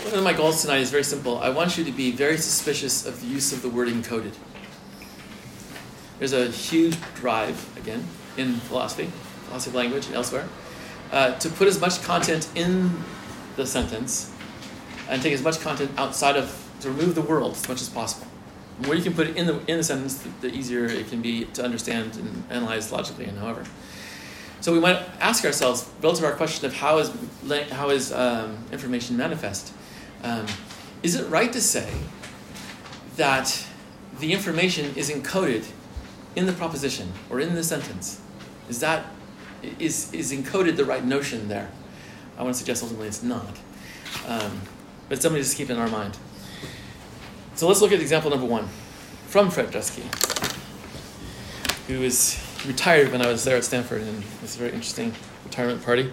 One 0.10 0.18
of 0.18 0.24
my 0.24 0.34
goals 0.34 0.64
tonight 0.64 0.80
is 0.80 0.90
very 0.90 1.04
simple. 1.04 1.38
I 1.38 1.50
want 1.50 1.78
you 1.78 1.84
to 1.84 1.92
be 1.92 2.10
very 2.10 2.38
suspicious 2.38 3.06
of 3.06 3.22
the 3.22 3.28
use 3.28 3.54
of 3.54 3.62
the 3.62 3.70
word 3.70 3.90
encoded. 3.90 4.34
There's 6.18 6.34
a 6.34 6.48
huge 6.48 6.98
drive, 7.14 7.78
again, 7.78 8.04
in 8.36 8.56
philosophy, 8.56 9.12
philosophy 9.46 9.70
of 9.70 9.76
language, 9.76 10.08
and 10.08 10.16
elsewhere, 10.16 10.48
uh, 11.12 11.38
to 11.38 11.50
put 11.50 11.68
as 11.68 11.80
much 11.80 12.02
content 12.02 12.50
in 12.56 12.92
the 13.56 13.68
sentence 13.68 14.34
and 15.08 15.22
take 15.22 15.32
as 15.32 15.44
much 15.44 15.60
content 15.60 15.92
outside 15.96 16.36
of, 16.36 16.60
to 16.82 16.90
remove 16.90 17.14
the 17.14 17.22
world 17.22 17.52
as 17.52 17.70
much 17.70 17.80
as 17.80 17.88
possible. 17.88 18.26
The 18.82 18.88
more 18.88 18.96
you 18.96 19.04
can 19.04 19.14
put 19.14 19.28
it 19.28 19.38
in 19.38 19.46
the, 19.46 19.60
in 19.68 19.78
the 19.78 19.84
sentence, 19.84 20.18
the, 20.18 20.30
the 20.42 20.52
easier 20.52 20.86
it 20.86 21.08
can 21.10 21.22
be 21.22 21.46
to 21.54 21.64
understand 21.64 22.18
and 22.18 22.46
analyze 22.50 22.92
logically 22.92 23.26
and 23.26 23.38
however. 23.38 23.64
So 24.62 24.74
we 24.74 24.80
might 24.80 25.04
ask 25.20 25.46
ourselves, 25.46 25.88
relative 26.02 26.24
to 26.24 26.32
our 26.32 26.36
question 26.36 26.66
of 26.66 26.74
how 26.74 26.98
is, 26.98 27.12
how 27.70 27.92
is 27.92 28.12
um, 28.12 28.58
information 28.72 29.16
manifest, 29.16 29.72
um, 30.24 30.46
is 31.04 31.16
it 31.16 31.30
right 31.30 31.52
to 31.54 31.62
say 31.62 31.90
that 33.16 33.66
the 34.20 34.34
information 34.34 34.94
is 34.96 35.10
encoded 35.10 35.66
in 36.36 36.46
the 36.46 36.54
proposition 36.54 37.12
or 37.30 37.40
in 37.40 37.56
the 37.56 37.64
sentence? 37.64 38.22
Is 38.70 38.80
that 38.80 39.06
is 39.80 40.14
is 40.14 40.32
encoded 40.32 40.78
the 40.78 40.86
right 40.86 41.04
notion 41.04 41.48
there? 41.48 41.70
I 42.38 42.44
want 42.44 42.56
to 42.56 42.60
suggest 42.60 42.84
ultimately 42.84 43.08
it's 43.08 43.24
not, 43.24 43.58
um, 44.28 44.62
but 45.08 45.18
it's 45.18 45.24
to 45.24 45.30
just 45.36 45.58
keep 45.58 45.70
in 45.70 45.78
our 45.78 45.90
mind. 45.90 46.18
So 47.56 47.68
let's 47.68 47.82
look 47.82 47.92
at 47.92 48.00
example 48.00 48.30
number 48.30 48.46
one 48.46 48.68
from 49.28 49.52
Fred 49.52 49.72
Dretske, 49.72 50.04
who 51.88 52.02
is 52.02 52.42
retired 52.66 53.12
when 53.12 53.22
I 53.22 53.28
was 53.28 53.44
there 53.44 53.58
at 53.58 53.66
Stanford, 53.66 54.02
and 54.02 54.24
it 54.24 54.42
was 54.42 54.56
a 54.56 54.60
very 54.60 54.72
interesting 54.72 55.14
retirement 55.44 55.84
party. 55.84 56.12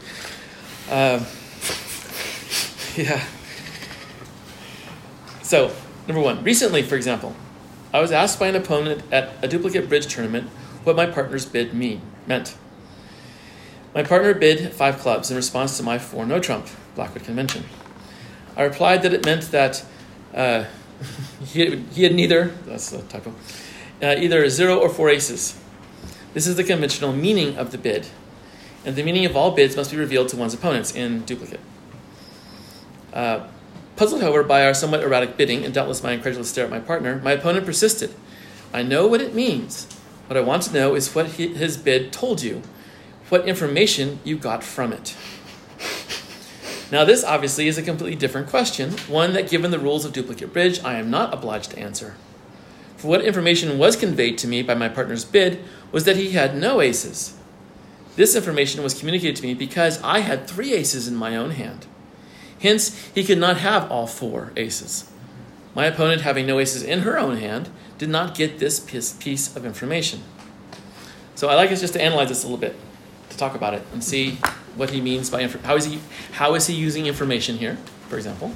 Um, 0.91 1.25
yeah. 2.97 3.25
So, 5.47 5.71
number 6.09 6.21
one, 6.21 6.43
recently, 6.43 6.83
for 6.83 6.97
example, 6.97 7.37
I 7.95 8.01
was 8.01 8.11
asked 8.11 8.41
by 8.41 8.49
an 8.49 8.57
opponent 8.57 9.05
at 9.13 9.33
a 9.45 9.47
duplicate 9.47 9.89
bridge 9.89 10.13
tournament 10.13 10.49
what 10.83 10.97
my 10.97 11.07
partner's 11.07 11.47
bid 11.47 11.73
mean 11.73 12.01
meant. 12.27 12.57
My 13.95 14.03
partner 14.03 14.35
bid 14.35 14.73
five 14.73 14.99
clubs 14.99 15.31
in 15.31 15.37
response 15.37 15.77
to 15.77 15.85
my 15.85 16.01
four 16.01 16.27
no 16.27 16.41
trump 16.41 16.67
Blackwood 16.97 17.23
Convention. 17.23 17.63
I 18.57 18.65
replied 18.65 19.03
that 19.03 19.15
it 19.15 19.25
meant 19.25 19.53
that 19.53 19.85
uh, 20.35 20.65
he, 21.45 21.61
had, 21.61 21.79
he 21.93 22.03
had 22.03 22.13
neither, 22.13 22.47
that's 22.67 22.93
a 22.93 23.03
typo, 23.03 23.33
uh, 24.03 24.17
either 24.19 24.49
zero 24.49 24.77
or 24.77 24.89
four 24.89 25.11
aces. 25.11 25.57
This 26.35 26.49
is 26.49 26.57
the 26.57 26.65
conventional 26.65 27.13
meaning 27.13 27.57
of 27.57 27.71
the 27.71 27.79
bid, 27.79 28.09
and 28.85 28.97
the 28.97 29.05
meaning 29.05 29.25
of 29.25 29.37
all 29.37 29.53
bids 29.53 29.77
must 29.77 29.93
be 29.93 29.97
revealed 29.97 30.29
to 30.31 30.37
one's 30.37 30.55
opponents 30.55 30.93
in 30.93 31.21
duplicate. 31.21 31.61
Uh, 33.13 33.47
puzzled, 33.97 34.23
however, 34.23 34.43
by 34.43 34.65
our 34.65 34.75
somewhat 34.75 35.03
erratic 35.03 35.37
bidding 35.37 35.65
and 35.65 35.75
doubtless 35.75 36.03
my 36.03 36.13
incredulous 36.13 36.51
stare 36.51 36.65
at 36.65 36.71
my 36.71 36.81
partner, 36.81 37.21
my 37.25 37.33
opponent 37.33 37.67
persisted. 37.67 38.15
I 38.73 38.83
know 38.83 39.07
what 39.07 39.21
it 39.21 39.35
means. 39.35 39.87
What 40.27 40.37
I 40.37 40.41
want 40.41 40.65
to 40.65 40.75
know 40.75 40.95
is 40.95 41.15
what 41.15 41.27
he, 41.27 41.55
his 41.55 41.77
bid 41.77 42.13
told 42.13 42.43
you, 42.43 42.63
what 43.29 43.49
information 43.49 44.21
you 44.25 44.37
got 44.37 44.63
from 44.63 44.93
it. 44.93 45.17
Now, 46.93 47.05
this 47.05 47.25
obviously 47.25 47.67
is 47.67 47.79
a 47.79 47.83
completely 47.83 48.17
different 48.17 48.49
question, 48.49 48.93
one 49.09 49.33
that, 49.33 49.51
given 49.51 49.73
the 49.73 49.79
rules 49.79 50.05
of 50.05 50.13
duplicate 50.13 50.53
bridge, 50.53 50.83
I 50.85 50.95
am 50.95 51.11
not 51.11 51.35
obliged 51.35 51.73
to 51.73 51.79
answer. 51.79 52.15
For 52.97 53.09
what 53.09 53.25
information 53.25 53.77
was 53.79 53.97
conveyed 53.97 54.39
to 54.39 54.49
me 54.49 54.63
by 54.63 54.75
my 54.75 54.89
partner's 54.89 55.25
bid 55.25 55.65
was 55.91 56.05
that 56.05 56.17
he 56.17 56.31
had 56.31 56.57
no 56.57 56.81
aces. 56.81 57.37
This 58.15 58.37
information 58.37 58.83
was 58.83 58.99
communicated 58.99 59.37
to 59.37 59.43
me 59.43 59.53
because 59.53 60.01
I 60.03 60.21
had 60.21 60.47
three 60.47 60.73
aces 60.73 61.09
in 61.09 61.17
my 61.17 61.37
own 61.37 61.51
hand. 61.51 61.87
Hence, 62.67 63.11
he 63.15 63.23
could 63.23 63.39
not 63.39 63.59
have 63.59 63.89
all 63.93 64.09
four 64.09 64.51
aces. 64.57 65.09
My 65.73 65.87
opponent, 65.87 66.23
having 66.23 66.47
no 66.49 66.59
aces 66.59 66.83
in 66.83 67.03
her 67.03 67.17
own 67.17 67.37
hand, 67.37 67.69
did 67.97 68.09
not 68.09 68.35
get 68.35 68.59
this 68.59 68.81
piece 68.81 69.55
of 69.55 69.65
information. 69.65 70.25
So 71.37 71.49
I 71.49 71.55
like 71.55 71.71
us 71.71 71.81
just 71.81 71.93
to 71.93 72.03
analyze 72.03 72.29
this 72.29 72.43
a 72.43 72.47
little 72.49 72.59
bit, 72.59 72.75
to 73.31 73.37
talk 73.37 73.55
about 73.55 73.75
it 73.75 73.85
and 73.93 74.03
see 74.03 74.39
what 74.75 74.91
he 74.91 75.01
means 75.01 75.31
by 75.31 75.47
how 75.47 75.77
is 75.77 75.85
he 75.85 76.01
how 76.33 76.57
is 76.57 76.67
he 76.67 76.75
using 76.75 77.07
information 77.07 77.59
here, 77.59 77.77
for 78.09 78.17
example. 78.17 78.51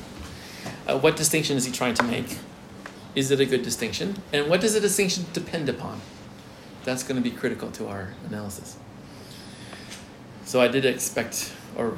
Uh, 0.88 0.98
what 0.98 1.14
distinction 1.14 1.56
is 1.56 1.64
he 1.64 1.70
trying 1.70 1.94
to 1.94 2.02
make? 2.02 2.38
Is 3.14 3.30
it 3.30 3.38
a 3.38 3.46
good 3.46 3.62
distinction? 3.62 4.16
And 4.32 4.50
what 4.50 4.60
does 4.60 4.74
the 4.74 4.80
distinction 4.80 5.26
depend 5.32 5.68
upon? 5.68 6.00
That's 6.82 7.04
going 7.04 7.22
to 7.22 7.30
be 7.30 7.36
critical 7.36 7.70
to 7.78 7.86
our 7.86 8.14
analysis. 8.26 8.76
So 10.44 10.60
I 10.60 10.66
did 10.66 10.84
expect, 10.84 11.52
or 11.80 11.96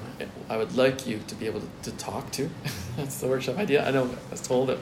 I 0.48 0.56
would 0.56 0.76
like 0.76 1.08
you 1.08 1.18
to 1.26 1.34
be 1.34 1.46
able 1.46 1.60
to, 1.60 1.66
to 1.90 1.96
talk 1.96 2.30
to. 2.32 2.48
That's 2.96 3.20
the 3.20 3.26
workshop 3.26 3.58
idea. 3.58 3.86
I 3.86 3.90
know 3.90 4.04
I 4.04 4.30
was 4.30 4.40
told 4.40 4.68
that 4.68 4.78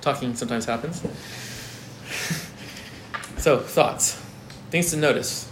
talking 0.00 0.34
sometimes 0.36 0.64
happens. 0.64 1.02
so, 3.38 3.58
thoughts, 3.58 4.22
things 4.70 4.92
to 4.92 4.96
notice. 4.96 5.50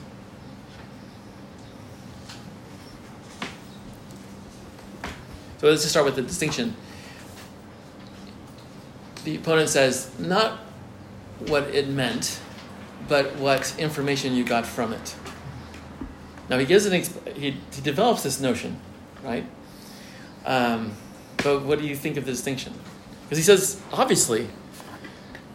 So 5.59 5.69
let's 5.69 5.83
just 5.83 5.93
start 5.93 6.07
with 6.07 6.17
the 6.17 6.23
distinction. 6.23 6.77
The 9.25 9.37
opponent 9.37 9.69
says 9.69 10.11
not 10.19 10.59
what 11.47 11.65
it 11.75 11.89
meant, 11.89 12.41
but 13.09 13.37
what 13.37 13.75
information 13.79 14.35
you 14.35 14.45
got 14.45 14.65
from 14.65 14.93
it. 14.93 15.17
Now 16.49 16.59
he 16.59 16.67
gives 16.67 16.87
an 16.87 17.03
he, 17.35 17.57
he 17.73 17.81
develops 17.81 18.23
this 18.23 18.41
notion, 18.41 18.79
right? 19.23 19.47
Um, 20.45 20.93
but 21.39 21.63
what 21.63 21.79
do 21.79 21.87
you 21.87 21.97
think 21.97 22.17
of 22.17 22.25
the 22.25 22.33
distinction? 22.33 22.75
Because 23.25 23.39
he 23.39 23.45
says 23.45 23.81
obviously 23.93 24.49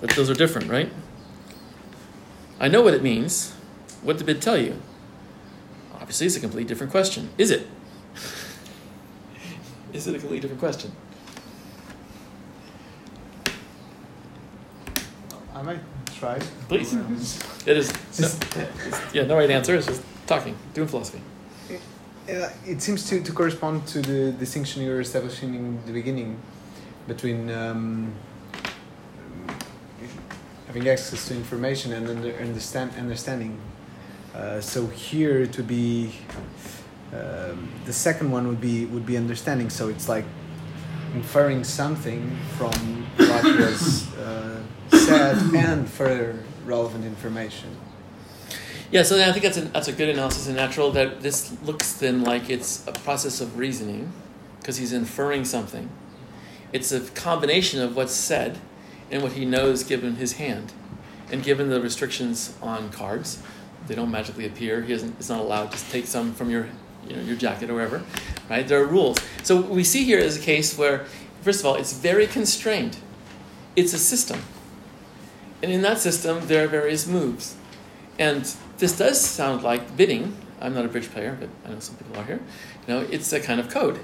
that 0.02 0.12
those 0.12 0.30
are 0.30 0.34
different, 0.34 0.70
right? 0.70 0.92
I 2.60 2.68
know 2.68 2.82
what 2.82 2.94
it 2.94 3.04
means. 3.04 3.54
What 4.02 4.18
did 4.18 4.28
it 4.30 4.42
tell 4.42 4.58
you? 4.58 4.82
Obviously, 5.94 6.28
it's 6.28 6.36
a 6.36 6.40
completely 6.40 6.68
different 6.68 6.92
question. 6.92 7.30
Is 7.38 7.52
it? 7.52 7.68
Is 9.94 10.08
it 10.08 10.16
a 10.16 10.20
completely 10.20 10.40
different 10.40 10.60
question? 10.60 10.92
I 15.54 15.62
might 15.64 15.80
try. 16.18 16.40
Please. 16.68 16.94
It 17.68 17.76
is. 17.76 17.92
No, 18.22 18.68
yeah, 19.12 19.26
no 19.26 19.36
right 19.36 19.50
answer. 19.52 19.76
It's 19.76 19.88
just 19.88 20.02
talking, 20.26 20.56
doing 20.74 20.88
philosophy. 20.88 21.22
Uh, 22.30 22.50
it 22.66 22.82
seems 22.82 23.08
to, 23.08 23.22
to 23.22 23.32
correspond 23.32 23.88
to 23.88 24.02
the 24.02 24.34
distinction 24.34 24.84
you 24.84 24.90
were 24.90 25.00
establishing 25.00 25.56
in 25.56 25.86
the 25.86 25.94
beginning 25.94 26.38
between 27.08 27.50
um, 27.50 28.14
having 30.66 30.90
access 30.90 31.26
to 31.30 31.34
information 31.34 31.94
and 31.94 32.10
under, 32.10 32.34
understand, 32.40 32.92
understanding. 32.98 33.58
Uh, 34.36 34.60
so 34.60 34.88
here 34.88 35.40
it 35.40 35.56
would 35.56 35.70
be 35.70 36.12
um, 37.14 37.70
the 37.86 37.94
second 37.94 38.30
one 38.30 38.46
would 38.50 38.60
be 38.60 38.86
would 38.88 39.06
be 39.06 39.16
understanding. 39.16 39.70
So 39.70 39.88
it's 39.88 40.10
like 40.10 40.26
inferring 41.14 41.64
something 41.64 42.38
from 42.58 43.06
what 43.16 43.44
was 43.46 44.14
uh, 44.18 44.62
said 44.90 45.38
and 45.56 45.90
further 45.90 46.38
relevant 46.66 47.06
information. 47.06 47.70
Yeah, 48.90 49.04
so 49.04 49.22
I 49.22 49.32
think 49.34 49.44
that's 49.44 49.58
a, 49.58 49.62
that's 49.62 49.90
a 49.90 49.94
good 49.94 50.08
analysis 50.08 50.48
in 50.48 50.56
natural 50.56 50.92
that 50.92 51.22
this 51.22 51.56
looks 51.64 51.94
then 51.94 52.24
like 52.24 52.50
it's 52.50 52.88
a 52.88 52.94
process 52.94 53.42
of 53.42 53.58
reasoning 53.58 54.14
because 54.60 54.78
he's 54.78 54.94
inferring 54.94 55.44
something. 55.44 55.90
It's 56.72 56.94
a 56.94 57.02
combination 57.02 57.82
of 57.82 57.98
what's 57.98 58.14
said 58.14 58.60
and 59.12 59.22
what 59.24 59.34
he 59.34 59.44
knows 59.44 59.84
given 59.84 60.16
his 60.16 60.34
hand 60.34 60.72
and 61.30 61.44
given 61.44 61.70
the 61.70 61.82
restrictions 61.82 62.56
on 62.62 62.90
cards. 62.90 63.44
They 63.88 63.96
don't 63.96 64.12
magically 64.12 64.46
appear. 64.46 64.82
He 64.82 64.94
isn't, 64.94 65.20
is 65.20 65.30
not 65.30 65.42
allowed 65.42 65.72
to 65.74 65.90
take 65.90 66.08
some 66.08 66.34
from 66.34 66.50
your, 66.50 66.68
you 67.08 67.16
know, 67.18 67.22
your 67.24 67.36
jacket 67.36 67.70
or 67.70 67.74
wherever, 67.74 68.04
right? 68.50 68.66
There 68.66 68.82
are 68.82 68.86
rules. 68.86 69.18
So 69.44 69.60
we 69.60 69.84
see 69.84 70.06
here 70.06 70.18
is 70.18 70.38
a 70.38 70.42
case 70.42 70.78
where, 70.78 71.06
first 71.42 71.60
of 71.60 71.66
all, 71.66 71.76
it's 71.76 71.92
very 71.92 72.26
constrained. 72.26 72.98
It's 73.76 73.94
a 73.94 74.00
system. 74.00 74.42
And 75.62 75.72
in 75.74 75.82
that 75.82 76.00
system, 76.00 76.48
there 76.48 76.64
are 76.66 76.68
various 76.68 77.06
moves. 77.06 77.56
And 78.20 78.54
this 78.78 78.98
does 78.98 79.20
sound 79.20 79.64
like 79.64 79.98
bidding. 79.98 80.36
I'm 80.62 80.74
not 80.74 80.86
a 80.86 80.88
bridge 80.88 81.10
player, 81.12 81.38
but 81.40 81.50
I 81.66 81.74
know 81.74 81.80
some 81.80 81.96
people 81.96 82.18
are 82.18 82.24
here. 82.24 82.40
You 82.88 82.94
know, 82.94 83.00
it's 83.12 83.32
a 83.34 83.40
kind 83.40 83.60
of 83.60 83.70
code, 83.70 84.00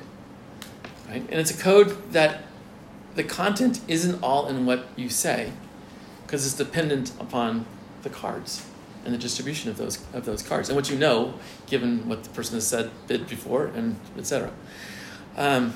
right? 1.07 1.21
And 1.21 1.33
it's 1.33 1.51
a 1.51 1.57
code 1.57 2.11
that 2.11 2.43
the 3.15 3.23
content 3.23 3.81
isn't 3.87 4.21
all 4.23 4.47
in 4.47 4.65
what 4.65 4.87
you 4.95 5.09
say, 5.09 5.51
because 6.25 6.45
it's 6.45 6.55
dependent 6.55 7.11
upon 7.19 7.65
the 8.03 8.09
cards 8.09 8.65
and 9.05 9.13
the 9.13 9.17
distribution 9.17 9.69
of 9.69 9.77
those 9.77 9.99
of 10.13 10.25
those 10.25 10.41
cards 10.41 10.69
and 10.69 10.75
what 10.75 10.89
you 10.89 10.97
know, 10.97 11.33
given 11.67 12.07
what 12.07 12.23
the 12.23 12.29
person 12.29 12.55
has 12.55 12.67
said 12.67 12.91
bid 13.07 13.27
before 13.27 13.67
and 13.67 13.99
etc. 14.17 14.51
Um, 15.35 15.73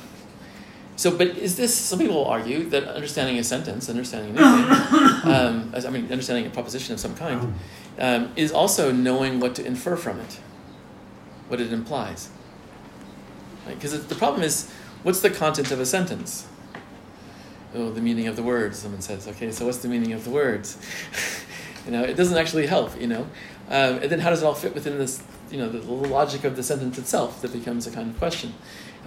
so, 0.95 1.16
but 1.16 1.28
is 1.28 1.58
this? 1.58 1.76
Some 1.76 2.00
people 2.00 2.26
argue 2.26 2.70
that 2.70 2.86
understanding 2.86 3.38
a 3.38 3.43
sentence, 3.43 3.88
understanding 3.88 4.36
anything, 4.36 5.32
um, 5.32 5.72
I 5.76 5.89
mean, 5.91 6.12
understanding 6.12 6.48
a 6.48 6.50
proposition 6.50 6.93
of 6.93 7.00
some 7.00 7.16
kind, 7.16 7.54
um, 8.00 8.32
is 8.36 8.52
also 8.52 8.91
knowing 8.91 9.39
what 9.39 9.56
to 9.56 9.66
infer 9.66 9.95
from 9.95 10.20
it, 10.20 10.39
what 11.48 11.60
it 11.60 11.74
implies. 11.74 12.30
Because 13.68 13.98
right? 13.98 14.08
the 14.08 14.16
problem 14.16 14.43
is, 14.43 14.72
what's 15.04 15.22
the 15.22 15.30
content 15.30 15.72
of 15.72 15.80
a 15.80 15.86
sentence? 15.86 16.48
Oh, 17.76 17.91
the 17.91 18.02
meaning 18.02 18.28
of 18.28 18.36
the 18.36 18.43
words. 18.43 18.80
Someone 18.80 19.02
says, 19.02 19.28
okay, 19.28 19.52
so 19.52 19.66
what's 19.66 19.80
the 19.80 19.89
meaning 19.89 20.14
of 20.14 20.24
the 20.24 20.30
words? 20.30 20.78
you 21.86 21.91
know, 21.91 22.04
it 22.04 22.16
doesn't 22.16 22.38
actually 22.38 22.68
help. 22.68 23.00
You 23.00 23.08
know, 23.08 23.22
um, 23.70 24.00
and 24.00 24.10
then 24.10 24.20
how 24.20 24.30
does 24.30 24.41
it 24.41 24.45
all 24.45 24.56
fit 24.56 24.74
within 24.74 24.98
this? 24.98 25.22
You 25.52 25.58
know, 25.58 25.70
the, 25.70 25.80
the 25.80 25.91
logic 25.91 26.43
of 26.43 26.56
the 26.56 26.64
sentence 26.64 26.98
itself 26.98 27.41
that 27.41 27.54
becomes 27.54 27.88
a 27.88 27.91
kind 27.91 28.10
of 28.10 28.18
question. 28.18 28.54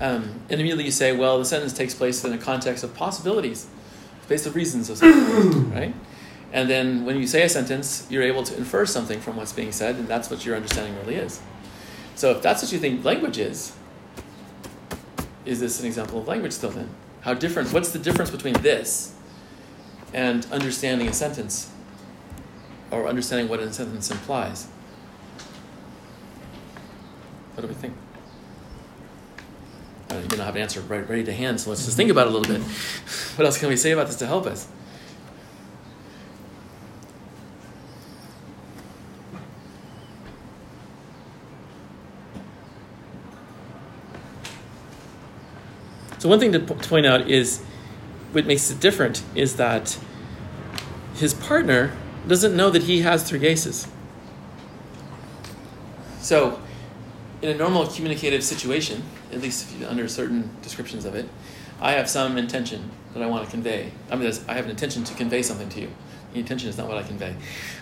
Um, 0.01 0.41
and 0.49 0.61
immediately 0.61 0.85
you 0.85 0.91
say, 0.91 1.15
well, 1.15 1.39
the 1.39 1.45
sentence 1.45 1.75
takes 1.75 1.95
place 1.95 2.25
in 2.25 2.33
a 2.33 2.39
context 2.39 2.83
of 2.83 2.95
possibilities, 2.95 3.67
based 4.29 4.47
on 4.47 4.55
reasons 4.55 4.89
of 4.89 4.97
something, 4.97 5.71
right? 5.75 5.95
And 6.53 6.69
then 6.69 7.05
when 7.05 7.17
you 7.17 7.27
say 7.27 7.43
a 7.43 7.49
sentence, 7.49 8.07
you're 8.11 8.23
able 8.23 8.43
to 8.43 8.57
infer 8.57 8.85
something 8.85 9.21
from 9.21 9.37
what's 9.37 9.53
being 9.53 9.73
said, 9.73 9.97
and 9.97 10.09
that's 10.09 10.31
what 10.31 10.45
your 10.45 10.57
understanding 10.57 10.97
really 10.97 11.15
is. 11.15 11.41
So 12.17 12.33
if 12.33 12.43
that's 12.43 12.63
what 12.63 12.73
you 12.73 12.79
think 12.79 13.05
language 13.05 13.39
is, 13.39 13.73
is 15.45 15.61
this 15.61 15.81
an 15.81 15.87
example 15.87 16.19
of 16.19 16.29
language 16.29 16.53
still 16.53 16.71
then? 16.71 16.91
How 17.23 17.35
different, 17.35 17.73
what's 17.73 17.93
the 17.93 17.99
difference 17.99 18.31
between 18.31 18.55
this 18.55 19.15
and 20.13 20.45
understanding 20.47 21.09
a 21.09 21.13
sentence? 21.13 21.71
Or 22.91 23.07
understanding 23.07 23.49
what 23.49 23.61
a 23.61 23.73
sentence 23.73 24.11
implies? 24.11 24.67
What 27.55 27.63
do 27.63 27.69
we 27.69 27.75
think? 27.75 27.95
I 30.11 30.15
don't 30.15 30.41
have 30.41 30.57
an 30.57 30.63
answer 30.63 30.81
right, 30.81 31.09
ready 31.09 31.23
to 31.25 31.33
hand, 31.33 31.61
so 31.61 31.71
let's 31.71 31.85
just 31.85 31.97
think 31.97 32.11
about 32.11 32.27
it 32.27 32.35
a 32.35 32.37
little 32.37 32.53
bit. 32.53 32.67
What 33.37 33.47
else 33.47 33.59
can 33.59 33.69
we 33.69 33.77
say 33.77 33.93
about 33.93 34.09
this 34.09 34.17
to 34.17 34.27
help 34.27 34.47
us? 34.47 34.67
So 46.21 46.29
one 46.29 46.39
thing 46.39 46.53
to 46.53 46.61
point 46.61 47.07
out 47.07 47.31
is 47.31 47.63
what 48.33 48.45
makes 48.45 48.71
it 48.71 48.79
different 48.79 49.23
is 49.35 49.57
that 49.57 49.99
his 51.15 51.33
partner 51.33 51.97
doesn't 52.29 52.55
know 52.55 52.69
that 52.69 52.83
he 52.83 53.01
has 53.01 53.27
three 53.27 53.47
aces. 53.47 53.89
So, 56.21 56.61
in 57.41 57.49
a 57.49 57.55
normal 57.55 57.87
communicative 57.87 58.45
situation, 58.45 59.03
at 59.33 59.41
least 59.41 59.75
you, 59.75 59.87
under 59.87 60.07
certain 60.09 60.51
descriptions 60.61 61.07
of 61.07 61.15
it, 61.15 61.27
I 61.81 61.93
have 61.93 62.07
some 62.07 62.37
intention 62.37 62.91
that 63.15 63.23
I 63.23 63.27
want 63.27 63.47
to 63.47 63.51
convey. 63.51 63.91
I 64.11 64.17
mean, 64.17 64.31
I 64.47 64.53
have 64.53 64.67
an 64.67 64.71
intention 64.71 65.03
to 65.05 65.15
convey 65.15 65.41
something 65.43 65.71
to 65.71 65.81
you. 65.81 65.89
The 66.35 66.41
intention 66.41 66.69
is 66.69 66.77
not 66.77 66.87
what 66.87 66.99
I 66.99 67.03
convey. 67.03 67.35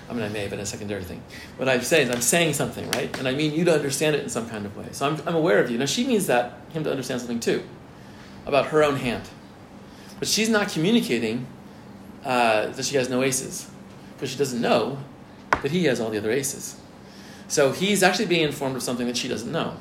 I 0.08 0.12
mean, 0.12 0.22
I 0.22 0.28
may, 0.28 0.46
but 0.46 0.60
a 0.60 0.64
secondary 0.64 1.02
thing. 1.02 1.24
What 1.56 1.68
I 1.68 1.80
say 1.80 2.02
is 2.02 2.10
I'm 2.10 2.20
saying 2.20 2.52
something, 2.52 2.88
right? 2.92 3.18
And 3.18 3.26
I 3.26 3.34
mean 3.34 3.52
you 3.52 3.64
to 3.64 3.74
understand 3.74 4.14
it 4.14 4.22
in 4.22 4.28
some 4.28 4.48
kind 4.48 4.64
of 4.64 4.76
way. 4.76 4.86
So 4.92 5.08
I'm, 5.08 5.20
I'm 5.26 5.34
aware 5.34 5.58
of 5.58 5.72
you. 5.72 5.76
Now, 5.76 5.86
she 5.86 6.06
means 6.06 6.28
that, 6.28 6.60
him 6.68 6.84
to 6.84 6.90
understand 6.92 7.20
something 7.20 7.40
too, 7.40 7.64
about 8.48 8.68
her 8.68 8.82
own 8.82 8.96
hand. 8.96 9.28
But 10.18 10.26
she's 10.26 10.48
not 10.48 10.70
communicating 10.70 11.46
uh, 12.24 12.68
that 12.68 12.84
she 12.84 12.96
has 12.96 13.08
no 13.08 13.22
aces, 13.22 13.70
because 14.14 14.30
she 14.30 14.38
doesn't 14.38 14.60
know 14.60 14.98
that 15.62 15.70
he 15.70 15.84
has 15.84 16.00
all 16.00 16.10
the 16.10 16.18
other 16.18 16.32
aces. 16.32 16.80
So 17.46 17.72
he's 17.72 18.02
actually 18.02 18.26
being 18.26 18.42
informed 18.42 18.74
of 18.74 18.82
something 18.82 19.06
that 19.06 19.16
she 19.16 19.28
doesn't 19.28 19.52
know. 19.52 19.76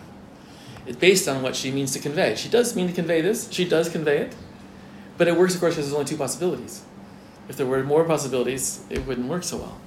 It's 0.86 0.97
based 0.97 1.28
on 1.28 1.41
what 1.41 1.55
she 1.55 1.72
means 1.72 1.91
to 1.93 1.99
convey. 1.99 2.36
She 2.36 2.49
does 2.49 2.76
mean 2.76 2.88
to 2.88 2.93
convey 2.93 3.22
this, 3.22 3.51
she 3.51 3.68
does 3.68 3.89
convey 3.89 4.20
it, 4.20 4.36
but 5.18 5.28
it 5.28 5.36
works, 5.36 5.55
of 5.55 5.59
course, 5.59 5.74
because 5.74 5.88
there's 5.88 5.95
only 5.95 6.05
two 6.05 6.18
possibilities. 6.18 6.84
If 7.49 7.55
there 7.55 7.65
were 7.65 7.84
more 7.84 8.03
possibilities, 8.03 8.86
it 8.89 9.07
wouldn't 9.07 9.28
work 9.28 9.43
so 9.43 9.57
well. 9.57 9.80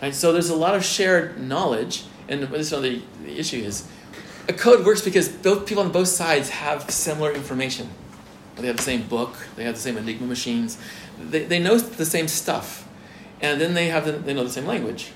Right? 0.00 0.14
So 0.14 0.32
there's 0.32 0.50
a 0.50 0.56
lot 0.56 0.74
of 0.74 0.84
shared 0.84 1.40
knowledge, 1.40 2.04
and 2.28 2.42
this 2.44 2.72
is 2.72 2.80
the, 2.80 3.02
the 3.24 3.38
issue 3.38 3.58
is 3.58 3.86
a 4.48 4.52
code 4.52 4.84
works 4.84 5.00
because 5.00 5.28
both 5.28 5.66
people 5.66 5.82
on 5.82 5.90
both 5.90 6.08
sides 6.08 6.50
have 6.50 6.90
similar 6.90 7.32
information. 7.32 7.88
They 8.56 8.66
have 8.68 8.76
the 8.76 8.82
same 8.82 9.02
book, 9.08 9.34
they 9.56 9.64
have 9.64 9.74
the 9.74 9.80
same 9.80 9.96
Enigma 9.96 10.26
machines, 10.26 10.78
they, 11.18 11.44
they 11.44 11.58
know 11.58 11.76
the 11.76 12.04
same 12.04 12.28
stuff, 12.28 12.88
and 13.40 13.60
then 13.60 13.74
they 13.74 13.88
have 13.88 14.06
the, 14.06 14.12
they 14.12 14.32
know 14.32 14.44
the 14.44 14.50
same 14.50 14.66
language. 14.66 15.10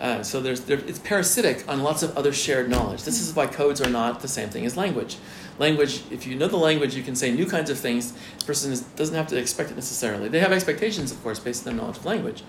Uh, 0.00 0.20
so 0.22 0.40
there's, 0.40 0.62
there, 0.62 0.78
it's 0.78 0.98
parasitic 0.98 1.68
on 1.68 1.82
lots 1.82 2.02
of 2.02 2.16
other 2.16 2.32
shared 2.32 2.68
knowledge. 2.68 3.04
This 3.04 3.20
is 3.20 3.36
why 3.36 3.46
codes 3.46 3.80
are 3.80 3.88
not 3.90 4.20
the 4.20 4.26
same 4.26 4.48
thing 4.48 4.66
as 4.66 4.76
language. 4.76 5.16
Language, 5.58 6.02
if 6.10 6.26
you 6.26 6.34
know 6.34 6.48
the 6.48 6.56
language, 6.56 6.96
you 6.96 7.04
can 7.04 7.14
say 7.14 7.30
new 7.30 7.46
kinds 7.46 7.70
of 7.70 7.78
things. 7.78 8.12
The 8.40 8.44
person 8.44 8.72
is, 8.72 8.80
doesn't 8.80 9.14
have 9.14 9.28
to 9.28 9.36
expect 9.36 9.70
it 9.70 9.74
necessarily. 9.74 10.28
They 10.28 10.40
have 10.40 10.50
expectations, 10.50 11.12
of 11.12 11.22
course, 11.22 11.38
based 11.38 11.64
on 11.66 11.76
their 11.76 11.82
knowledge 11.82 11.98
of 11.98 12.04
language. 12.04 12.42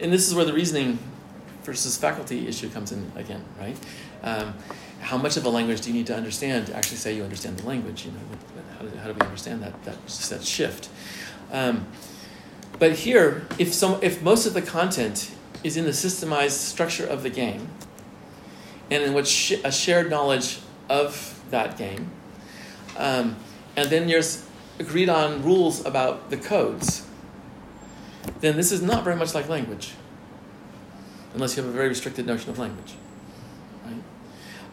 And 0.00 0.12
this 0.12 0.26
is 0.26 0.34
where 0.34 0.44
the 0.44 0.52
reasoning 0.52 0.98
versus 1.62 1.96
faculty 1.96 2.48
issue 2.48 2.68
comes 2.68 2.90
in 2.90 3.12
again, 3.14 3.44
right? 3.60 3.76
Um, 4.24 4.54
how 5.00 5.16
much 5.16 5.36
of 5.36 5.44
a 5.44 5.48
language 5.48 5.80
do 5.80 5.90
you 5.90 5.94
need 5.94 6.06
to 6.06 6.16
understand 6.16 6.66
to 6.66 6.76
actually 6.76 6.96
say 6.96 7.14
you 7.14 7.22
understand 7.22 7.58
the 7.58 7.66
language? 7.66 8.04
You 8.04 8.12
know, 8.12 8.18
how 8.78 8.84
do, 8.84 8.96
how 8.98 9.06
do 9.08 9.14
we 9.14 9.20
understand 9.20 9.62
that 9.62 9.82
that, 9.84 10.06
that 10.06 10.44
shift? 10.44 10.88
Um, 11.52 11.86
but 12.78 12.92
here, 12.92 13.46
if 13.58 13.72
some, 13.72 13.98
if 14.02 14.22
most 14.22 14.46
of 14.46 14.54
the 14.54 14.62
content 14.62 15.34
is 15.64 15.76
in 15.76 15.84
the 15.84 15.90
systemized 15.90 16.50
structure 16.50 17.06
of 17.06 17.22
the 17.22 17.30
game 17.30 17.68
and 18.90 19.02
in 19.02 19.12
which 19.14 19.26
sh- 19.26 19.54
a 19.64 19.72
shared 19.72 20.10
knowledge 20.10 20.60
of 20.88 21.42
that 21.50 21.76
game. 21.76 22.10
Um, 22.96 23.36
and 23.76 23.90
then 23.90 24.06
there's 24.06 24.46
agreed 24.78 25.08
on 25.08 25.42
rules 25.42 25.84
about 25.84 26.30
the 26.30 26.36
codes. 26.36 27.06
Then 28.40 28.56
this 28.56 28.72
is 28.72 28.82
not 28.82 29.04
very 29.04 29.16
much 29.16 29.34
like 29.34 29.48
language, 29.48 29.92
unless 31.34 31.56
you 31.56 31.62
have 31.62 31.72
a 31.72 31.74
very 31.74 31.88
restricted 31.88 32.26
notion 32.26 32.50
of 32.50 32.58
language. 32.58 32.94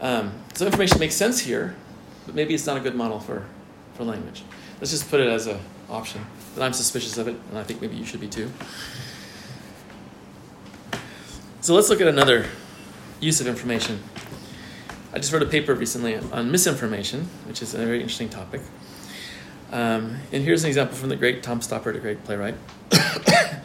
Um, 0.02 0.34
so 0.54 0.66
information 0.66 1.00
makes 1.00 1.16
sense 1.16 1.40
here, 1.40 1.76
but 2.26 2.36
maybe 2.36 2.54
it's 2.54 2.66
not 2.66 2.78
a 2.78 2.80
good 2.80 2.96
model 2.96 3.20
for, 3.20 3.46
for 3.96 4.04
language. 4.04 4.44
Let's 4.80 4.92
just 4.92 5.10
put 5.10 5.20
it 5.20 5.28
as 5.28 5.48
an 5.48 5.60
option. 5.90 6.26
But 6.54 6.64
I'm 6.64 6.74
suspicious 6.74 7.18
of 7.18 7.28
it, 7.28 7.36
and 7.50 7.58
I 7.58 7.64
think 7.64 7.82
maybe 7.82 7.96
you 7.96 8.06
should 8.06 8.22
be 8.22 8.28
too. 8.28 8.52
So 11.62 11.74
let's 11.74 11.90
look 11.90 12.02
at 12.02 12.08
another 12.08 12.46
use 13.20 13.42
of 13.42 13.48
information. 13.48 14.04
I 15.14 15.18
just 15.18 15.32
wrote 15.32 15.44
a 15.44 15.48
paper 15.48 15.74
recently 15.74 16.16
on 16.16 16.52
misinformation, 16.52 17.28
which 17.48 17.62
is 17.62 17.74
a 17.74 17.78
very 17.78 18.02
interesting 18.02 18.30
topic. 18.30 18.62
Um, 19.72 20.18
and 20.32 20.44
here's 20.44 20.64
an 20.64 20.68
example 20.68 20.96
from 20.96 21.10
the 21.10 21.16
great 21.16 21.42
Tom 21.42 21.62
Stoppard, 21.62 21.96
a 21.96 22.00
great 22.00 22.24
playwright. 22.24 22.56
a 22.92 23.62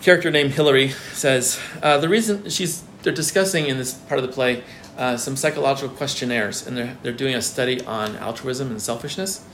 character 0.00 0.30
named 0.30 0.52
Hillary 0.52 0.88
says 1.12 1.60
uh, 1.82 1.98
the 1.98 2.08
reason 2.08 2.48
she's 2.48 2.82
they're 3.02 3.12
discussing 3.12 3.66
in 3.66 3.78
this 3.78 3.94
part 3.94 4.20
of 4.20 4.26
the 4.26 4.32
play 4.32 4.62
uh, 4.98 5.16
some 5.16 5.36
psychological 5.36 5.94
questionnaires, 5.96 6.66
and 6.66 6.76
they're 6.76 6.96
they're 7.02 7.12
doing 7.12 7.34
a 7.34 7.42
study 7.42 7.80
on 7.84 8.16
altruism 8.16 8.70
and 8.70 8.80
selfishness. 8.80 9.44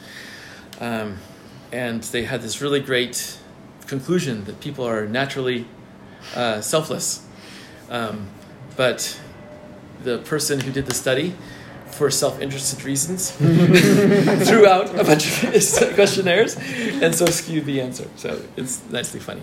Um, 0.80 1.18
and 1.72 2.03
they 2.05 2.24
had 2.24 2.42
this 2.42 2.61
really 2.61 2.80
great 2.80 3.38
conclusion 3.86 4.44
that 4.44 4.61
people 4.61 4.84
are 4.86 5.07
naturally 5.07 5.66
uh, 6.34 6.61
selfless. 6.61 7.26
Um, 7.90 8.28
but 8.76 9.18
the 10.03 10.18
person 10.18 10.61
who 10.61 10.70
did 10.70 10.86
the 10.86 10.94
study, 10.94 11.34
for 11.86 12.11
self-interested 12.11 12.84
reasons, 12.84 13.30
threw 13.30 14.66
out 14.66 14.90
a 14.99 15.05
bunch 15.05 15.44
of 15.44 15.94
questionnaires, 15.94 16.57
and 16.57 17.14
so 17.14 17.26
skewed 17.26 17.64
the 17.64 17.80
answer. 17.80 18.09
So 18.16 18.42
it's 18.57 18.82
nicely 18.90 19.20
funny. 19.20 19.42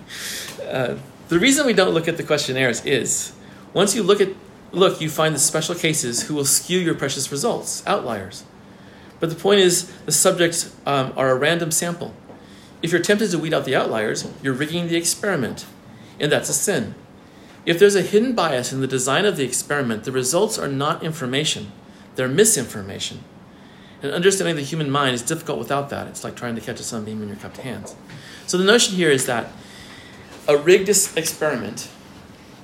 Uh, 0.64 0.96
the 1.30 1.40
reason 1.40 1.66
we 1.66 1.74
don't 1.74 1.94
look 1.94 2.08
at 2.08 2.18
the 2.18 2.24
questionnaires 2.24 2.86
is 2.86 3.34
once 3.74 3.96
you 3.96 4.04
look 4.04 4.22
at 4.22 4.30
look, 4.72 5.00
you 5.02 5.10
find 5.10 5.36
the 5.36 5.40
special 5.40 5.76
cases 5.76 6.24
who 6.24 6.34
will 6.34 6.46
skew 6.46 6.80
your 6.80 6.96
precious 6.96 7.32
results, 7.32 7.84
outliers. 7.86 8.44
But 9.20 9.30
the 9.30 9.36
point 9.36 9.60
is, 9.60 9.92
the 10.06 10.12
subjects 10.12 10.76
um, 10.86 11.14
are 11.16 11.30
a 11.30 11.36
random 11.36 11.72
sample. 11.72 12.14
If 12.82 12.92
you're 12.92 13.02
tempted 13.02 13.32
to 13.32 13.40
weed 13.40 13.54
out 13.54 13.66
the 13.66 13.76
outliers, 13.76 14.28
you're 14.42 14.54
rigging 14.54 14.88
the 14.88 14.98
experiment 14.98 15.66
and 16.20 16.32
that's 16.32 16.50
a 16.50 16.54
sin. 16.54 16.96
If 17.66 17.80
there's 17.80 17.96
a 17.96 18.02
hidden 18.02 18.34
bias 18.34 18.74
in 18.74 18.82
the 18.82 18.88
design 18.88 19.26
of 19.26 19.38
the 19.38 19.46
experiment, 19.46 20.04
the 20.04 20.12
results 20.12 20.58
are 20.58 20.68
not 20.68 21.04
information, 21.04 21.72
they're 22.16 22.28
misinformation. 22.28 23.24
And 24.02 24.12
understanding 24.12 24.56
the 24.56 24.62
human 24.62 24.92
mind 24.92 25.16
is 25.16 25.22
difficult 25.22 25.60
without 25.60 25.90
that. 25.90 26.08
It's 26.08 26.24
like 26.24 26.36
trying 26.36 26.56
to 26.56 26.62
catch 26.62 26.80
a 26.80 26.84
sunbeam 26.84 27.22
in 27.22 27.30
your 27.30 27.38
cupped 27.38 27.58
hands. 27.58 27.96
So 28.48 28.58
the 28.58 28.66
notion 28.66 28.96
here 28.96 29.10
is 29.10 29.26
that 29.28 29.48
a 30.48 30.58
rigged 30.58 30.90
experiment 30.90 31.90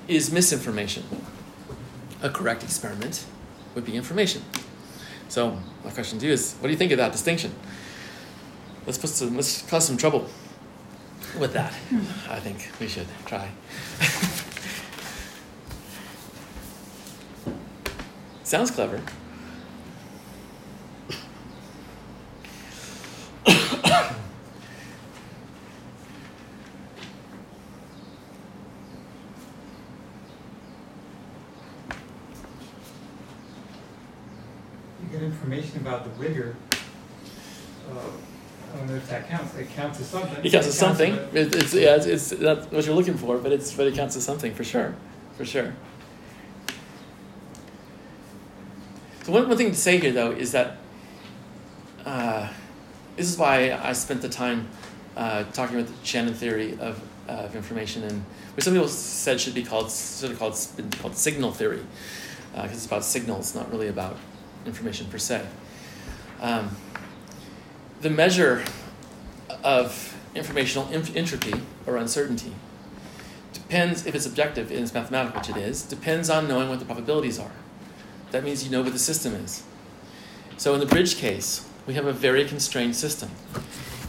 is 0.10 0.32
misinformation. 0.32 1.04
A 2.22 2.30
correct 2.30 2.64
experiment 2.64 3.26
would 3.76 3.86
be 3.86 3.96
information. 3.96 4.44
So 5.30 5.60
my 5.86 5.92
question 5.92 6.20
to 6.20 6.26
you 6.26 6.34
is, 6.34 6.56
what 6.56 6.68
do 6.68 6.72
you 6.72 6.78
think 6.78 6.92
of 6.92 6.98
that 6.98 7.12
distinction? 7.12 7.54
let's 8.90 8.98
put 8.98 9.12
some 9.12 9.36
let's 9.36 9.62
cause 9.70 9.86
some 9.86 9.98
trouble 9.98 10.28
with 11.40 11.54
that. 11.54 11.72
Hmm. 11.90 12.32
I 12.32 12.40
think 12.40 12.72
we 12.80 12.88
should 12.88 13.06
try. 13.28 13.52
Sounds 18.44 18.72
clever. 18.72 19.00
Get 35.20 35.26
information 35.26 35.78
about 35.82 36.06
the 36.06 36.10
rigor. 36.12 36.56
Uh, 37.92 37.94
I 38.74 38.78
don't 38.78 38.88
know 38.88 38.96
if 38.96 39.10
that 39.10 39.28
counts. 39.28 39.54
It 39.56 39.68
counts 39.76 40.00
as 40.00 40.08
something. 40.08 40.46
It 40.46 40.52
counts 40.52 40.68
as 40.68 40.78
something. 40.78 41.14
as- 41.14 41.34
It, 41.36 41.56
it's 41.56 41.74
yeah, 41.74 41.96
it's, 41.96 42.32
it's 42.32 42.72
what 42.72 42.86
you're 42.86 42.96
looking 42.96 43.16
for, 43.18 43.38
but 43.38 43.52
it's 43.52 43.74
but 43.74 43.88
it 43.88 43.96
counts 43.96 44.16
as 44.16 44.24
something 44.24 44.54
for 44.54 44.64
sure, 44.64 44.96
for 45.36 45.44
sure. 45.44 45.74
So 49.24 49.34
one, 49.34 49.50
one 49.50 49.58
thing 49.58 49.72
to 49.72 49.76
say 49.78 49.98
here 50.00 50.14
though 50.14 50.32
is 50.32 50.54
that 50.54 50.78
uh, 52.06 52.48
this 53.18 53.30
is 53.30 53.38
why 53.38 53.74
I 53.74 53.92
spent 53.94 54.22
the 54.22 54.30
time 54.30 54.70
uh, 55.18 55.44
talking 55.52 55.78
about 55.80 55.90
the 55.90 56.06
Shannon 56.06 56.34
theory 56.34 56.78
of, 56.80 57.02
uh, 57.28 57.32
of 57.34 57.56
information, 57.58 58.04
and 58.04 58.24
which 58.56 58.64
some 58.64 58.74
people 58.74 58.88
said 58.88 59.42
should 59.42 59.54
be 59.56 59.64
called 59.66 59.92
sort 59.92 60.32
of 60.32 60.40
called 60.40 60.56
called 61.02 61.18
signal 61.18 61.52
theory, 61.52 61.82
because 62.54 62.72
it's 62.74 62.86
about 62.86 63.04
signals, 63.04 63.54
not 63.54 63.70
really 63.70 63.90
about 63.90 64.16
information 64.66 65.08
per 65.08 65.18
se. 65.18 65.46
Um, 66.42 66.76
the 68.02 68.10
measure 68.10 68.64
of 69.64 70.18
informational 70.36 70.90
inf- 70.92 71.16
entropy 71.16 71.62
or 71.86 71.98
uncertainty 71.98 72.54
depends 73.54 74.06
if 74.06 74.16
it's 74.16 74.26
objective 74.26 74.72
and 74.72 74.82
it's 74.82 74.94
mathematical, 74.94 75.40
which 75.40 75.50
it 75.50 75.58
is, 75.58 75.82
depends 75.84 76.30
on 76.30 76.48
knowing 76.48 76.70
what 76.70 76.80
the 76.80 76.86
probabilities 76.86 77.40
are. 77.40 77.52
That 78.32 78.44
means 78.44 78.64
you 78.64 78.72
know 78.72 78.82
what 78.82 78.94
the 78.94 79.00
system 79.00 79.34
is. 79.34 79.64
So 80.58 80.74
in 80.74 80.80
the 80.80 80.86
bridge 80.86 81.16
case, 81.18 81.68
we 81.88 81.96
have 81.96 82.06
a 82.06 82.14
very 82.14 82.46
constrained 82.46 82.96
system. 82.96 83.32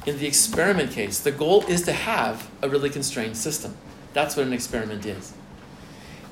In 0.07 0.19
the 0.19 0.27
experiment 0.27 0.93
case, 0.93 1.21
the 1.21 1.31
goal 1.31 1.65
is 1.67 1.83
to 1.83 1.93
have 1.93 2.51
a 2.63 2.69
really 2.69 2.91
constrained 2.91 3.37
system. 3.37 3.77
That's 4.13 4.37
what 4.37 4.47
an 4.47 4.53
experiment 4.53 5.07
is. 5.07 5.33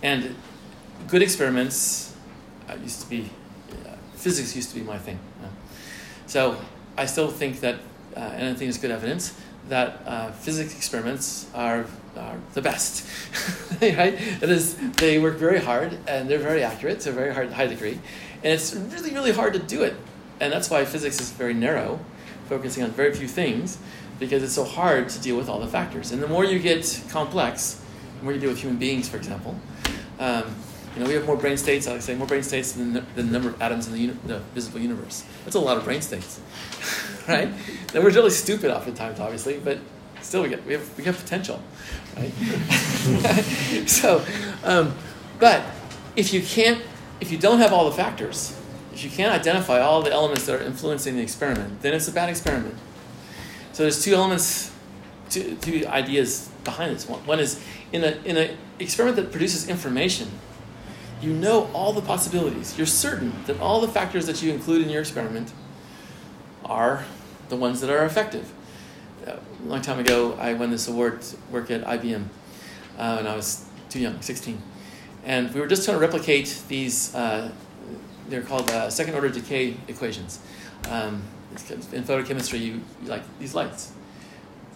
And 0.02 0.34
good 1.06 1.22
experiments 1.22 2.14
uh, 2.68 2.74
used 2.82 3.00
to 3.02 3.08
be, 3.08 3.30
physics 4.18 4.54
used 4.54 4.70
to 4.70 4.74
be 4.74 4.82
my 4.82 4.98
thing. 4.98 5.18
uh, 5.42 5.48
so 6.26 6.56
I 6.96 7.06
still 7.06 7.28
think 7.28 7.60
that, 7.60 7.76
uh, 8.16 8.20
and 8.20 8.48
I 8.48 8.54
think 8.54 8.68
it's 8.68 8.78
good 8.78 8.90
evidence, 8.90 9.38
that 9.68 10.00
uh, 10.06 10.32
physics 10.32 10.74
experiments 10.74 11.46
are, 11.54 11.86
are 12.16 12.36
the 12.54 12.62
best. 12.62 13.06
right? 13.80 14.14
It 14.14 14.50
is, 14.50 14.76
they 14.92 15.18
work 15.18 15.36
very 15.36 15.60
hard 15.60 15.96
and 16.06 16.28
they're 16.28 16.38
very 16.38 16.64
accurate 16.64 17.00
to 17.00 17.10
a 17.10 17.12
very 17.12 17.32
hard, 17.32 17.52
high 17.52 17.66
degree. 17.66 18.00
And 18.42 18.52
it's 18.52 18.74
really, 18.74 19.12
really 19.12 19.32
hard 19.32 19.52
to 19.54 19.58
do 19.58 19.82
it. 19.82 19.94
And 20.40 20.52
that's 20.52 20.70
why 20.70 20.84
physics 20.84 21.20
is 21.20 21.30
very 21.30 21.54
narrow, 21.54 22.00
focusing 22.48 22.82
on 22.82 22.90
very 22.90 23.14
few 23.14 23.28
things, 23.28 23.78
because 24.18 24.42
it's 24.42 24.52
so 24.52 24.64
hard 24.64 25.08
to 25.10 25.20
deal 25.20 25.36
with 25.36 25.48
all 25.48 25.60
the 25.60 25.68
factors. 25.68 26.12
And 26.12 26.22
the 26.22 26.28
more 26.28 26.44
you 26.44 26.58
get 26.58 27.02
complex, 27.10 27.80
the 28.18 28.24
more 28.24 28.32
you 28.32 28.40
deal 28.40 28.50
with 28.50 28.60
human 28.60 28.78
beings, 28.78 29.08
for 29.08 29.16
example, 29.16 29.56
um, 30.18 30.54
you 30.98 31.04
know, 31.04 31.10
we 31.10 31.14
have 31.14 31.26
more 31.26 31.36
brain 31.36 31.56
states, 31.56 31.86
I 31.86 32.00
say, 32.00 32.16
more 32.16 32.26
brain 32.26 32.42
states 32.42 32.72
than 32.72 32.92
the, 32.92 33.00
than 33.14 33.26
the 33.26 33.32
number 33.32 33.50
of 33.50 33.62
atoms 33.62 33.86
in 33.86 33.92
the, 33.92 34.00
uni- 34.00 34.18
the 34.26 34.40
visible 34.52 34.80
universe. 34.80 35.24
That's 35.44 35.54
a 35.54 35.60
lot 35.60 35.76
of 35.76 35.84
brain 35.84 36.02
states, 36.02 36.40
right? 37.28 37.48
And 37.94 38.04
we're 38.04 38.10
really 38.10 38.30
stupid 38.30 38.72
oftentimes, 38.72 39.20
obviously, 39.20 39.60
but 39.60 39.78
still 40.22 40.42
we, 40.42 40.48
get, 40.48 40.66
we, 40.66 40.72
have, 40.72 40.98
we 40.98 41.04
have 41.04 41.16
potential, 41.16 41.62
right? 42.16 42.32
so, 43.86 44.24
um, 44.64 44.92
but 45.38 45.62
if 46.16 46.34
you 46.34 46.42
can't, 46.42 46.82
if 47.20 47.30
you 47.30 47.38
don't 47.38 47.58
have 47.60 47.72
all 47.72 47.88
the 47.88 47.96
factors, 47.96 48.58
if 48.92 49.04
you 49.04 49.10
can't 49.10 49.32
identify 49.32 49.78
all 49.78 50.02
the 50.02 50.10
elements 50.10 50.46
that 50.46 50.60
are 50.60 50.64
influencing 50.64 51.14
the 51.14 51.22
experiment, 51.22 51.80
then 51.80 51.94
it's 51.94 52.08
a 52.08 52.12
bad 52.12 52.28
experiment. 52.28 52.74
So 53.72 53.84
there's 53.84 54.02
two 54.02 54.14
elements, 54.14 54.72
two, 55.30 55.54
two 55.60 55.86
ideas 55.86 56.50
behind 56.64 56.96
this. 56.96 57.08
One, 57.08 57.24
one 57.24 57.38
is 57.38 57.64
in 57.92 58.02
a 58.02 58.18
in 58.24 58.36
an 58.36 58.56
experiment 58.80 59.14
that 59.14 59.30
produces 59.30 59.68
information, 59.68 60.28
you 61.20 61.32
know 61.32 61.70
all 61.72 61.92
the 61.92 62.02
possibilities. 62.02 62.76
You're 62.76 62.86
certain 62.86 63.32
that 63.46 63.60
all 63.60 63.80
the 63.80 63.88
factors 63.88 64.26
that 64.26 64.42
you 64.42 64.52
include 64.52 64.82
in 64.82 64.90
your 64.90 65.00
experiment 65.00 65.52
are 66.64 67.04
the 67.48 67.56
ones 67.56 67.80
that 67.80 67.90
are 67.90 68.04
effective. 68.04 68.52
A 69.26 69.38
long 69.64 69.82
time 69.82 69.98
ago, 69.98 70.34
I 70.40 70.54
won 70.54 70.70
this 70.70 70.88
award 70.88 71.22
to 71.22 71.36
work 71.50 71.70
at 71.70 71.84
IBM 71.84 72.24
uh, 72.98 73.14
when 73.16 73.26
I 73.26 73.34
was 73.34 73.66
too 73.90 74.00
young, 74.00 74.20
16. 74.20 74.60
And 75.24 75.52
we 75.52 75.60
were 75.60 75.66
just 75.66 75.84
trying 75.84 75.96
to 75.96 76.00
replicate 76.00 76.62
these, 76.68 77.14
uh, 77.14 77.50
they're 78.28 78.42
called 78.42 78.70
uh, 78.70 78.88
second 78.90 79.14
order 79.14 79.28
decay 79.28 79.76
equations. 79.88 80.40
Um, 80.88 81.22
in 81.92 82.04
photochemistry, 82.04 82.60
you, 82.60 82.80
you 83.02 83.08
like 83.08 83.22
these 83.38 83.54
lights. 83.54 83.92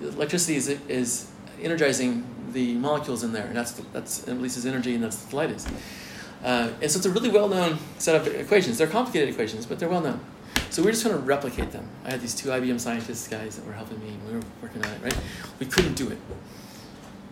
The 0.01 0.09
electricity 0.09 0.57
is, 0.57 0.69
is 0.69 1.31
energizing 1.63 2.27
the 2.53 2.75
molecules 2.75 3.23
in 3.23 3.33
there, 3.33 3.47
and 3.47 3.57
that's, 3.57 3.73
that's 3.93 4.27
it 4.27 4.35
releases 4.35 4.67
energy, 4.67 4.95
and 4.95 5.05
that's 5.05 5.23
what 5.23 5.31
the 5.31 5.37
light 5.37 5.51
is. 5.51 5.67
Uh, 6.43 6.71
and 6.81 6.91
so 6.91 6.97
it's 6.97 7.07
a 7.07 7.11
really 7.11 7.31
well-known 7.31 7.79
set 7.99 8.17
of 8.17 8.27
equations. 8.27 8.77
They're 8.79 8.89
complicated 8.89 9.29
equations, 9.29 9.65
but 9.65 9.79
they're 9.79 9.89
well-known. 9.89 10.21
So 10.71 10.83
we 10.83 10.89
are 10.89 10.93
just 10.93 11.03
trying 11.03 11.15
to 11.15 11.21
replicate 11.21 11.71
them. 11.71 11.89
I 12.05 12.11
had 12.11 12.21
these 12.21 12.35
two 12.35 12.49
IBM 12.49 12.81
scientists 12.81 13.29
guys 13.29 13.57
that 13.57 13.67
were 13.67 13.75
helping 13.75 14.01
me, 14.01 14.09
and 14.09 14.27
we 14.27 14.35
were 14.35 14.43
working 14.61 14.85
on 14.85 14.91
it. 14.91 15.03
Right? 15.03 15.17
We 15.61 15.67
couldn't 15.67 15.95
do 15.95 16.09
it. 16.09 16.19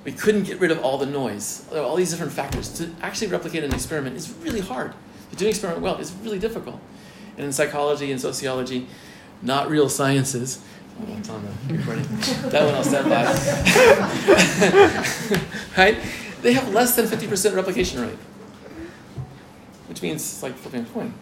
We 0.04 0.12
couldn't 0.12 0.44
get 0.44 0.60
rid 0.60 0.70
of 0.70 0.82
all 0.82 0.96
the 0.98 1.06
noise, 1.06 1.66
all 1.74 1.96
these 1.96 2.10
different 2.10 2.32
factors. 2.32 2.68
To 2.78 2.90
actually 3.02 3.28
replicate 3.28 3.64
an 3.64 3.74
experiment 3.74 4.16
is 4.16 4.32
really 4.42 4.60
hard. 4.60 4.92
To 5.30 5.36
do 5.36 5.44
an 5.46 5.50
experiment 5.50 5.82
well 5.82 5.96
is 5.96 6.12
really 6.22 6.38
difficult. 6.38 6.80
And 7.36 7.46
in 7.46 7.52
psychology 7.52 8.10
and 8.12 8.20
sociology, 8.20 8.86
not 9.42 9.68
real 9.68 9.88
sciences. 9.88 10.62
Oh, 11.00 11.12
on 11.12 11.22
the 11.66 11.74
recording. 11.74 12.04
that 12.50 12.64
one 12.64 12.74
I'll 12.74 12.84
stand 12.84 13.08
by. 13.08 13.24
right? 15.78 15.98
They 16.42 16.52
have 16.52 16.72
less 16.72 16.94
than 16.94 17.06
50% 17.06 17.54
replication 17.54 18.02
rate 18.02 18.18
which 19.90 20.02
means 20.02 20.22
it's 20.22 20.42
like 20.42 20.54
flipping 20.54 20.82
a 20.82 20.84
coin, 20.86 21.12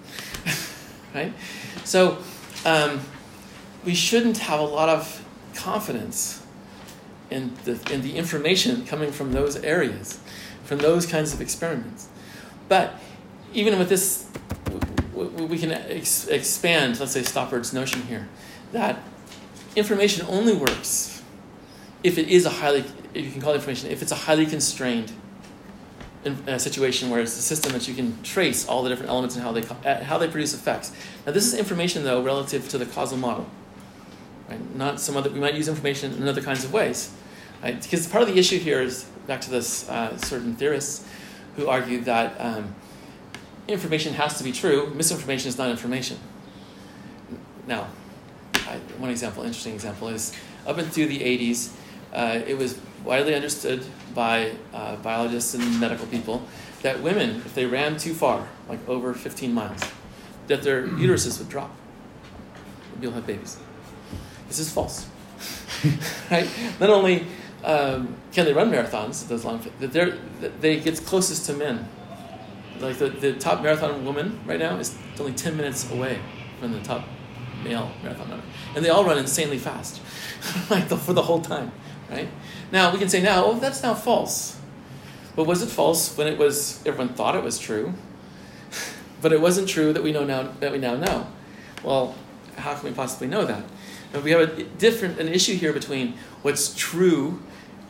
right? 1.14 1.33
So 1.85 2.19
um, 2.66 3.01
we 3.83 3.95
shouldn't 3.95 4.37
have 4.39 4.61
a 4.61 4.64
lot 4.64 4.91
of 4.91 5.27
confidence 5.55 6.45
in 7.31 7.55
the, 7.64 7.81
in 7.91 8.03
the 8.03 8.16
information 8.16 8.85
coming 8.85 9.11
from 9.11 9.33
those 9.33 9.57
areas, 9.57 10.21
from 10.64 10.79
those 10.81 11.07
kinds 11.07 11.33
of 11.33 11.41
experiments. 11.41 12.09
But 12.69 12.95
even 13.55 13.79
with 13.79 13.89
this, 13.89 14.29
we, 15.14 15.59
can 15.59 15.73
ex- 15.73 16.29
expand, 16.29 17.01
let's 17.01 17.12
say, 17.12 17.23
Stoppard's 17.23 17.73
notion 17.73 18.03
here, 18.03 18.29
that 18.73 19.03
information 19.77 20.27
only 20.29 20.55
works 20.55 21.23
if 22.05 22.19
it 22.19 22.29
is 22.29 22.45
a 22.45 22.51
highly, 22.51 22.85
if 23.14 23.25
you 23.25 23.33
can 23.33 23.41
call 23.41 23.53
it 23.53 23.57
information, 23.57 23.91
if 23.91 24.03
it's 24.03 24.12
a 24.12 24.16
highly 24.27 24.45
constrained 24.45 25.11
situation 26.59 27.11
where 27.11 27.20
it's 27.20 27.37
a 27.37 27.43
system 27.43 27.72
that 27.72 27.89
you 27.89 27.95
can 27.95 28.22
trace 28.22 28.68
all 28.68 28.83
the 28.83 28.89
different 28.89 29.11
elements 29.11 29.35
and 29.37 29.45
how 29.45 29.53
they 29.53 29.62
uh, 29.62 30.03
how 30.05 30.18
they 30.18 30.29
produce 30.29 30.55
effects. 30.55 30.93
Now, 31.26 31.33
this 31.33 31.47
is 31.47 31.55
information 31.55 32.05
though 32.05 32.22
relative 32.22 32.68
to 32.70 32.79
the 32.79 32.87
causal 32.87 33.18
model, 33.18 33.47
right? 34.49 34.76
Not 34.76 35.01
some 35.01 35.16
other. 35.16 35.31
We 35.31 35.41
might 35.41 35.55
use 35.55 35.68
information 35.68 36.12
in 36.14 36.26
other 36.29 36.43
kinds 36.43 36.64
of 36.64 36.72
ways, 36.72 37.12
right? 37.62 37.81
Because 37.81 38.07
part 38.07 38.22
of 38.22 38.29
the 38.29 38.39
issue 38.39 38.59
here 38.59 38.81
is 38.81 39.05
back 39.26 39.41
to 39.43 39.51
this 39.51 39.89
uh, 39.89 40.16
certain 40.18 40.55
theorists 40.57 41.07
who 41.57 41.68
argue 41.68 42.01
that 42.03 42.41
um, 42.41 42.74
information 43.66 44.14
has 44.14 44.39
to 44.39 44.45
be 44.45 44.53
true. 44.53 44.93
Misinformation 44.95 45.49
is 45.49 45.59
not 45.59 45.70
information. 45.70 46.18
Now, 47.66 47.89
I, 48.55 48.79
one 48.99 49.11
example, 49.11 49.43
interesting 49.43 49.74
example, 49.74 50.09
is 50.09 50.33
up 50.66 50.79
into 50.79 51.07
the 51.07 51.20
'80s, 51.20 51.72
uh, 52.12 52.41
it 52.47 52.57
was 52.57 52.79
widely 53.05 53.35
understood 53.35 53.85
by 54.19 54.51
uh, 54.75 54.97
biologists 54.97 55.55
and 55.55 55.79
medical 55.79 56.05
people 56.07 56.43
that 56.83 57.01
women, 57.01 57.37
if 57.37 57.55
they 57.55 57.66
ran 57.66 57.97
too 57.97 58.12
far, 58.12 58.49
like 58.69 58.81
over 58.89 59.14
15 59.14 59.55
miles, 59.55 59.81
that 60.49 60.61
their 60.62 60.89
uteruses 61.05 61.39
would 61.39 61.49
drop. 61.49 61.71
You'll 63.01 63.12
have 63.12 63.29
babies. 63.29 63.59
This 64.49 64.59
is 64.59 64.73
false. 64.73 65.07
right? 66.33 66.51
Not 66.81 66.91
only 66.91 67.27
um, 67.62 68.16
can 68.33 68.45
they 68.45 68.53
run 68.53 68.73
marathons, 68.73 69.29
those 69.29 69.45
long, 69.45 69.64
they're, 69.79 70.19
that 70.41 70.61
they 70.61 70.81
get 70.81 70.97
closest 71.05 71.47
to 71.47 71.53
men. 71.53 71.89
Like 72.81 72.99
the, 72.99 73.11
the 73.11 73.35
top 73.35 73.62
marathon 73.62 74.05
woman 74.05 74.41
right 74.47 74.59
now 74.59 74.79
is 74.79 74.99
only 75.21 75.33
10 75.33 75.57
minutes 75.57 75.89
away 75.93 76.19
from 76.59 76.73
the 76.73 76.81
top 76.81 77.05
male 77.62 77.93
marathon 78.03 78.31
runner. 78.31 78.43
And 78.75 78.85
they 78.85 78.89
all 78.89 79.05
run 79.05 79.19
insanely 79.19 79.59
fast, 79.59 80.01
like 80.71 80.89
the, 80.89 80.97
for 80.97 81.12
the 81.12 81.23
whole 81.23 81.41
time, 81.41 81.71
right? 82.11 82.29
Now 82.71 82.93
we 82.93 82.99
can 82.99 83.09
say 83.09 83.23
now, 83.23 83.45
oh, 83.45 83.59
that's 83.59 83.83
now 83.83 83.95
false. 83.95 84.59
But 85.35 85.45
was 85.45 85.62
it 85.62 85.69
false 85.69 86.16
when 86.16 86.27
it 86.27 86.39
was 86.39 86.85
everyone 86.85 87.14
thought 87.14 87.37
it 87.37 87.45
was 87.45 87.59
true? 87.59 87.95
but 89.23 89.33
it 89.33 89.41
wasn't 89.41 89.69
true 89.69 89.93
that 89.93 90.03
we 90.03 90.12
know 90.12 90.25
now 90.25 90.53
that 90.61 90.73
we 90.73 90.79
now 90.79 90.97
know. 90.97 91.27
Well, 91.83 92.14
how 92.57 92.75
can 92.75 92.91
we 92.91 92.95
possibly 92.95 93.29
know 93.29 93.45
that? 93.45 93.62
We 94.25 94.31
have 94.33 94.41
a 94.41 94.62
different 94.64 95.19
an 95.19 95.29
issue 95.29 95.55
here 95.55 95.73
between 95.73 96.14
what's 96.43 96.75
true 96.75 97.41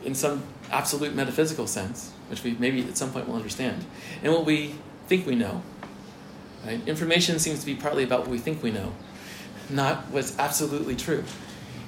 in 0.03 0.15
some 0.15 0.43
absolute 0.71 1.15
metaphysical 1.15 1.67
sense, 1.67 2.11
which 2.29 2.43
we 2.43 2.55
maybe 2.59 2.81
at 2.83 2.97
some 2.97 3.11
point 3.11 3.27
will 3.27 3.35
understand, 3.35 3.85
and 4.23 4.31
what 4.31 4.45
we 4.45 4.75
think 5.07 5.25
we 5.25 5.35
know. 5.35 5.63
Right? 6.65 6.85
Information 6.87 7.39
seems 7.39 7.61
to 7.61 7.65
be 7.65 7.75
partly 7.75 8.03
about 8.03 8.21
what 8.21 8.29
we 8.29 8.37
think 8.37 8.61
we 8.61 8.71
know, 8.71 8.93
not 9.69 10.09
what's 10.11 10.37
absolutely 10.37 10.95
true. 10.95 11.23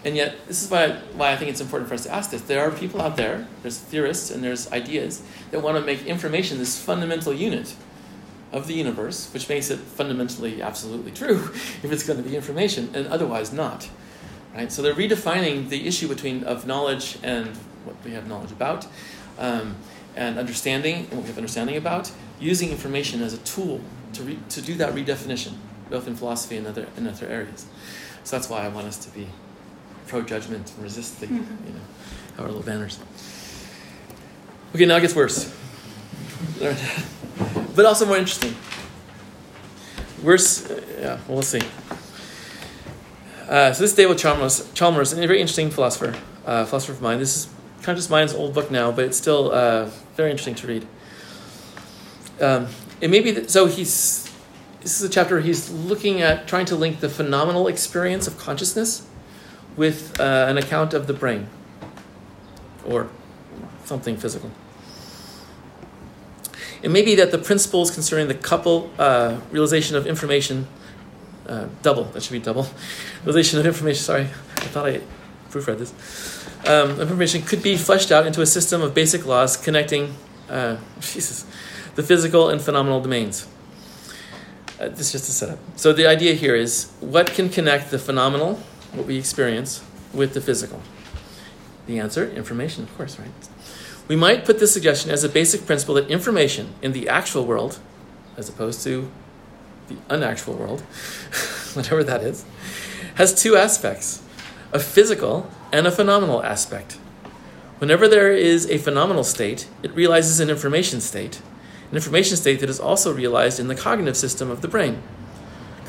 And 0.04 0.16
yet, 0.16 0.48
this 0.48 0.64
is 0.64 0.72
why, 0.72 0.94
why 1.16 1.32
I 1.32 1.38
think 1.38 1.52
it's 1.52 1.62
important 1.62 1.88
for 1.88 1.94
us 1.94 2.04
to 2.04 2.14
ask 2.14 2.32
this. 2.32 2.42
There 2.42 2.62
are 2.62 2.72
people 2.72 3.02
out 3.02 3.18
there, 3.18 3.48
there's 3.62 3.78
theorists 3.78 4.32
and 4.32 4.44
there's 4.44 4.72
ideas 4.72 5.22
that 5.52 5.62
want 5.62 5.78
to 5.78 5.84
make 5.84 6.06
information 6.06 6.58
this 6.58 6.82
fundamental 6.82 7.34
unit 7.34 7.76
of 8.52 8.68
the 8.68 8.74
universe, 8.74 9.32
which 9.34 9.48
makes 9.48 9.70
it 9.70 9.80
fundamentally 9.80 10.62
absolutely 10.62 11.12
true 11.12 11.36
if 11.84 11.92
it's 11.92 12.04
going 12.04 12.22
to 12.22 12.28
be 12.28 12.36
information, 12.36 12.90
and 12.94 13.08
otherwise 13.08 13.54
not. 13.54 13.90
Right? 14.56 14.72
So 14.72 14.82
they're 14.82 14.96
redefining 14.96 15.70
the 15.70 15.88
issue 15.88 16.08
between 16.08 16.44
of 16.44 16.66
knowledge 16.66 17.18
and 17.24 17.48
what 17.86 17.96
we 18.04 18.12
have 18.12 18.28
knowledge 18.28 18.52
about, 18.52 18.88
um, 19.38 19.76
and 20.16 20.38
understanding 20.38 21.06
and 21.06 21.12
what 21.12 21.22
we 21.22 21.28
have 21.28 21.38
understanding 21.38 21.78
about, 21.78 22.12
using 22.40 22.70
information 22.70 23.22
as 23.22 23.34
a 23.34 23.38
tool 23.40 23.80
to, 24.14 24.24
re- 24.24 24.40
to 24.50 24.62
do 24.62 24.74
that 24.76 24.94
redefinition, 24.94 25.54
both 25.90 26.08
in 26.08 26.16
philosophy 26.16 26.58
and 26.58 26.68
other, 26.68 26.88
in 26.98 27.08
other 27.08 27.28
areas. 27.28 27.66
So 28.24 28.36
that's 28.36 28.50
why 28.50 28.66
I 28.66 28.68
want 28.68 28.88
us 28.88 28.98
to 29.06 29.10
be 29.12 29.28
pro 30.12 30.22
judgment 30.22 30.70
and 30.76 30.84
resist 30.84 31.22
the, 31.22 31.28
you 31.28 31.34
know, 31.40 32.38
our 32.38 32.48
little 32.48 32.62
banners. 32.62 33.00
Okay, 34.76 34.86
now 34.86 34.98
it 34.98 35.02
gets 35.02 35.16
worse. 35.16 35.56
but 37.76 37.86
also 37.86 38.06
more 38.06 38.18
interesting. 38.18 38.54
Worse, 40.22 40.70
uh, 40.70 40.82
yeah, 41.00 41.06
well, 41.28 41.36
we'll 41.36 41.42
see. 41.42 41.62
Uh, 43.48 43.72
so 43.72 43.82
this 43.82 43.92
is 43.92 43.96
David 43.96 44.18
Chalmers, 44.18 44.70
Chalmers, 44.74 45.14
a 45.14 45.16
very 45.16 45.40
interesting 45.40 45.70
philosopher, 45.70 46.14
uh, 46.46 46.66
philosopher 46.66 46.92
of 46.92 47.02
mind. 47.02 47.22
This 47.22 47.38
is 47.38 47.54
Conscious 47.82 48.10
Mind's 48.10 48.34
old 48.34 48.54
book 48.54 48.70
now, 48.70 48.92
but 48.92 49.06
it's 49.06 49.18
still 49.18 49.52
uh, 49.54 49.90
very 50.18 50.32
interesting 50.32 50.56
to 50.56 50.68
read. 50.68 50.88
Um, 52.42 52.68
it 53.00 53.10
may 53.10 53.22
be 53.22 53.32
that, 53.32 53.50
so 53.50 53.66
he's 53.66 54.30
this 54.82 55.00
is 55.00 55.10
a 55.10 55.10
chapter 55.10 55.36
where 55.36 55.44
he's 55.44 55.72
looking 55.72 56.22
at 56.22 56.48
trying 56.48 56.66
to 56.66 56.76
link 56.76 57.00
the 57.00 57.10
phenomenal 57.10 57.68
experience 57.68 58.28
of 58.28 58.38
consciousness 58.38 59.08
with 59.78 60.20
uh, 60.20 60.46
an 60.50 60.58
account 60.58 60.94
of 60.94 61.08
the 61.08 61.14
brain 61.14 61.48
or 62.86 63.10
something 63.86 64.18
physical. 64.18 64.52
It 66.82 66.90
may 66.90 67.04
be 67.04 67.16
that 67.16 67.32
the 67.32 67.38
principles 67.38 67.92
concerning 67.92 68.28
the 68.28 68.34
couple 68.34 68.92
uh, 68.98 69.40
realization 69.52 69.96
of 69.96 70.08
information, 70.08 70.68
uh, 71.48 71.68
double, 71.84 72.06
that 72.06 72.24
should 72.24 72.32
be 72.32 72.40
double, 72.40 72.68
realization 73.24 73.60
of 73.60 73.66
information, 73.66 74.04
sorry, 74.04 74.24
I 74.58 74.68
thought 74.72 74.88
I 74.88 75.02
proofread 75.52 75.78
this, 75.78 75.94
um, 76.68 77.00
information 77.00 77.42
could 77.42 77.62
be 77.62 77.78
fleshed 77.78 78.12
out 78.12 78.26
into 78.26 78.42
a 78.42 78.46
system 78.46 78.82
of 78.82 78.94
basic 78.94 79.26
laws 79.26 79.58
connecting, 79.58 80.16
uh, 80.50 80.78
Jesus, 81.02 81.46
the 81.96 82.04
physical 82.04 82.50
and 82.50 82.62
phenomenal 82.62 83.02
domains. 83.02 83.48
Uh, 84.80 84.90
this 84.90 85.08
is 85.08 85.12
just 85.12 85.30
a 85.30 85.32
setup. 85.32 85.60
So 85.76 85.94
the 85.94 86.08
idea 86.08 86.34
here 86.34 86.56
is 86.56 86.92
what 87.00 87.28
can 87.28 87.50
connect 87.50 87.92
the 87.92 88.00
phenomenal, 88.00 88.60
what 88.94 89.06
we 89.06 89.18
experience, 89.18 89.84
with 90.14 90.34
the 90.34 90.42
physical? 90.42 90.82
The 91.88 92.00
answer, 92.00 92.30
information, 92.30 92.84
of 92.84 92.96
course, 92.98 93.18
right? 93.18 93.32
We 94.08 94.16
might 94.16 94.46
put 94.46 94.60
this 94.60 94.74
suggestion 94.74 95.12
as 95.12 95.24
a 95.24 95.30
basic 95.30 95.66
principle 95.66 95.96
that 95.96 96.10
information 96.10 96.74
in 96.82 96.92
the 96.92 97.08
actual 97.08 97.46
world, 97.46 97.80
as 98.38 98.50
opposed 98.50 98.84
to 98.84 99.10
the 99.88 99.96
unactual 100.10 100.56
world, 100.56 100.82
whatever 101.74 102.04
that 102.04 102.22
is, 102.22 102.46
has 103.16 103.34
two 103.34 103.56
aspects 103.56 104.22
a 104.74 104.80
physical 104.80 105.50
and 105.72 105.86
a 105.86 105.92
phenomenal 105.92 106.42
aspect. 106.44 106.98
Whenever 107.80 108.08
there 108.08 108.32
is 108.32 108.70
a 108.70 108.78
phenomenal 108.78 109.24
state, 109.24 109.68
it 109.84 109.92
realizes 109.94 110.40
an 110.40 110.50
information 110.50 111.02
state, 111.02 111.42
an 111.90 111.96
information 111.96 112.38
state 112.38 112.60
that 112.60 112.70
is 112.70 112.80
also 112.80 113.14
realized 113.14 113.60
in 113.60 113.68
the 113.68 113.76
cognitive 113.76 114.16
system 114.16 114.50
of 114.50 114.62
the 114.62 114.68
brain. 114.68 115.02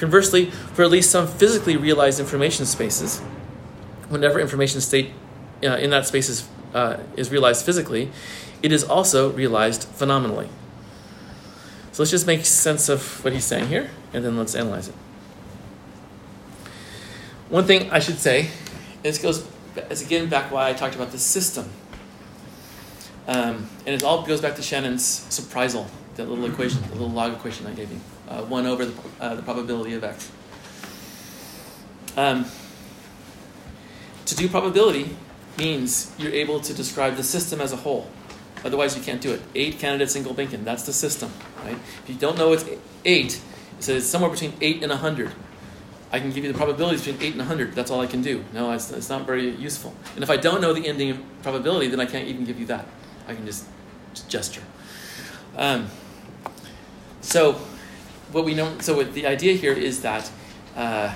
Conversely, 0.03 0.51
for 0.51 0.83
at 0.83 0.91
least 0.91 1.13
some 1.13 1.29
physically 1.29 1.77
realized 1.77 2.19
information 2.19 2.67
spaces, 2.67 3.21
whenever 4.09 4.41
information 4.41 4.81
state 4.81 5.13
uh, 5.63 5.77
in 5.77 5.91
that 5.91 6.09
space 6.09 6.29
is, 6.29 6.49
uh, 6.75 6.97
is 7.17 7.31
realized 7.31 7.65
physically, 7.65 8.11
it 8.65 8.73
is 8.73 8.83
also 8.83 9.31
realized 9.31 9.85
phenomenally. 9.85 10.49
So 11.93 12.03
let's 12.03 12.11
just 12.11 12.27
make 12.27 12.45
sense 12.45 12.89
of 12.89 13.23
what 13.23 13.33
he's 13.33 13.45
saying 13.45 13.69
here, 13.69 13.91
and 14.13 14.25
then 14.25 14.37
let's 14.37 14.57
analyze 14.57 14.89
it. 14.89 14.95
One 17.49 17.65
thing 17.65 17.89
I 17.93 18.01
should 18.01 18.19
say, 18.19 18.51
this 19.05 19.19
goes 19.19 19.47
as 19.89 20.03
again 20.03 20.29
back 20.29 20.51
why 20.51 20.69
I 20.69 20.73
talked 20.73 20.97
about 20.97 21.13
the 21.13 21.19
system. 21.19 21.71
Um, 23.29 23.69
and 23.87 23.95
it 23.95 24.03
all 24.03 24.27
goes 24.27 24.41
back 24.41 24.57
to 24.57 24.63
Shannon's 24.63 25.05
surprisal, 25.31 25.87
that 26.17 26.29
little 26.29 26.47
equation, 26.47 26.83
the 26.89 26.95
little 26.95 27.09
log 27.09 27.35
equation 27.35 27.69
I 27.69 27.73
gave 27.73 27.93
you. 27.93 28.01
Uh, 28.33 28.43
1 28.45 28.67
over 28.67 28.87
the, 28.87 28.95
uh, 29.21 29.35
the 29.35 29.43
probability 29.43 29.93
of 29.93 30.03
x. 30.03 30.33
Um, 32.17 32.47
to 34.25 34.35
do 34.35 34.49
probability 34.49 35.15
means 35.59 36.15
you're 36.17 36.33
able 36.33 36.59
to 36.61 36.73
describe 36.73 37.17
the 37.17 37.25
system 37.25 37.61
as 37.61 37.75
a 37.75 37.77
whole. 37.77 38.09
Otherwise, 38.65 38.97
you 38.97 39.03
can't 39.03 39.21
do 39.21 39.33
it. 39.33 39.43
Eight 39.55 39.79
candidates 39.79 40.17
in 40.17 40.25
Gulbenkian, 40.25 40.65
that's 40.65 40.85
the 40.85 40.95
system. 40.95 41.31
Right? 41.63 41.75
If 41.75 42.05
you 42.07 42.15
don't 42.15 42.39
know 42.39 42.55
it's 42.55 42.65
eight, 43.05 43.35
it 43.35 43.85
says 43.85 43.97
it's 43.97 44.07
somewhere 44.07 44.31
between 44.31 44.55
8 44.63 44.83
and 44.83 44.91
100. 44.91 45.31
I 46.11 46.19
can 46.19 46.31
give 46.31 46.43
you 46.43 46.51
the 46.51 46.57
probabilities 46.57 47.05
between 47.05 47.23
8 47.23 47.29
and 47.33 47.39
100. 47.41 47.75
That's 47.75 47.91
all 47.91 48.01
I 48.01 48.07
can 48.07 48.23
do. 48.23 48.45
No, 48.55 48.73
it's, 48.73 48.91
it's 48.91 49.11
not 49.11 49.27
very 49.27 49.51
useful. 49.51 49.95
And 50.15 50.25
if 50.25 50.31
I 50.31 50.39
don't 50.39 50.63
know 50.63 50.73
the 50.73 50.87
ending 50.87 51.23
probability, 51.43 51.89
then 51.89 52.01
I 52.01 52.07
can't 52.07 52.29
even 52.29 52.47
give 52.47 52.59
you 52.59 52.67
that. 52.67 52.87
I 53.29 53.35
can 53.35 53.45
just, 53.45 53.67
just 54.15 54.31
gesture. 54.31 54.63
Um, 55.57 55.89
so, 57.21 57.61
what 58.33 58.45
we 58.45 58.55
know, 58.55 58.79
so 58.81 59.03
the 59.03 59.27
idea 59.27 59.55
here 59.55 59.73
is 59.73 60.03
that 60.03 60.31
uh, 60.77 61.15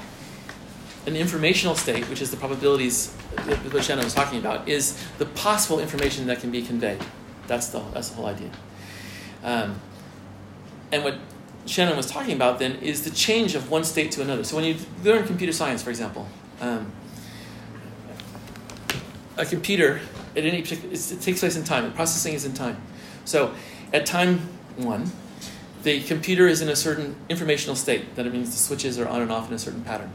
an 1.06 1.16
informational 1.16 1.74
state, 1.74 2.04
which 2.08 2.20
is 2.20 2.30
the 2.30 2.36
probabilities 2.36 3.14
that 3.36 3.84
Shannon 3.84 4.04
was 4.04 4.14
talking 4.14 4.38
about, 4.38 4.68
is 4.68 5.02
the 5.18 5.26
possible 5.26 5.80
information 5.80 6.26
that 6.26 6.40
can 6.40 6.50
be 6.50 6.62
conveyed. 6.62 7.02
That's 7.46 7.68
the, 7.68 7.80
that's 7.92 8.10
the 8.10 8.16
whole 8.16 8.26
idea. 8.26 8.50
Um, 9.42 9.80
and 10.92 11.04
what 11.04 11.16
Shannon 11.66 11.96
was 11.96 12.06
talking 12.06 12.34
about 12.34 12.58
then 12.58 12.76
is 12.76 13.04
the 13.04 13.10
change 13.10 13.54
of 13.54 13.70
one 13.70 13.84
state 13.84 14.12
to 14.12 14.22
another. 14.22 14.44
So 14.44 14.56
when 14.56 14.64
you 14.64 14.76
learn 15.02 15.26
computer 15.26 15.52
science, 15.52 15.82
for 15.82 15.90
example, 15.90 16.26
um, 16.60 16.92
a 19.36 19.44
computer 19.44 20.00
at 20.36 20.44
any 20.44 20.58
it 20.58 21.20
takes 21.20 21.40
place 21.40 21.56
in 21.56 21.64
time. 21.64 21.92
Processing 21.92 22.34
is 22.34 22.44
in 22.44 22.52
time. 22.52 22.80
So 23.24 23.54
at 23.92 24.06
time 24.06 24.38
one, 24.76 25.10
the 25.87 26.03
computer 26.03 26.49
is 26.49 26.61
in 26.61 26.68
a 26.68 26.74
certain 26.74 27.14
informational 27.28 27.76
state. 27.76 28.16
That 28.16 28.26
it 28.26 28.32
means 28.32 28.51
the 28.51 28.57
switches 28.57 28.99
are 28.99 29.07
on 29.07 29.22
and 29.22 29.30
off 29.30 29.49
in 29.49 29.55
a 29.55 29.59
certain 29.59 29.82
pattern. 29.82 30.12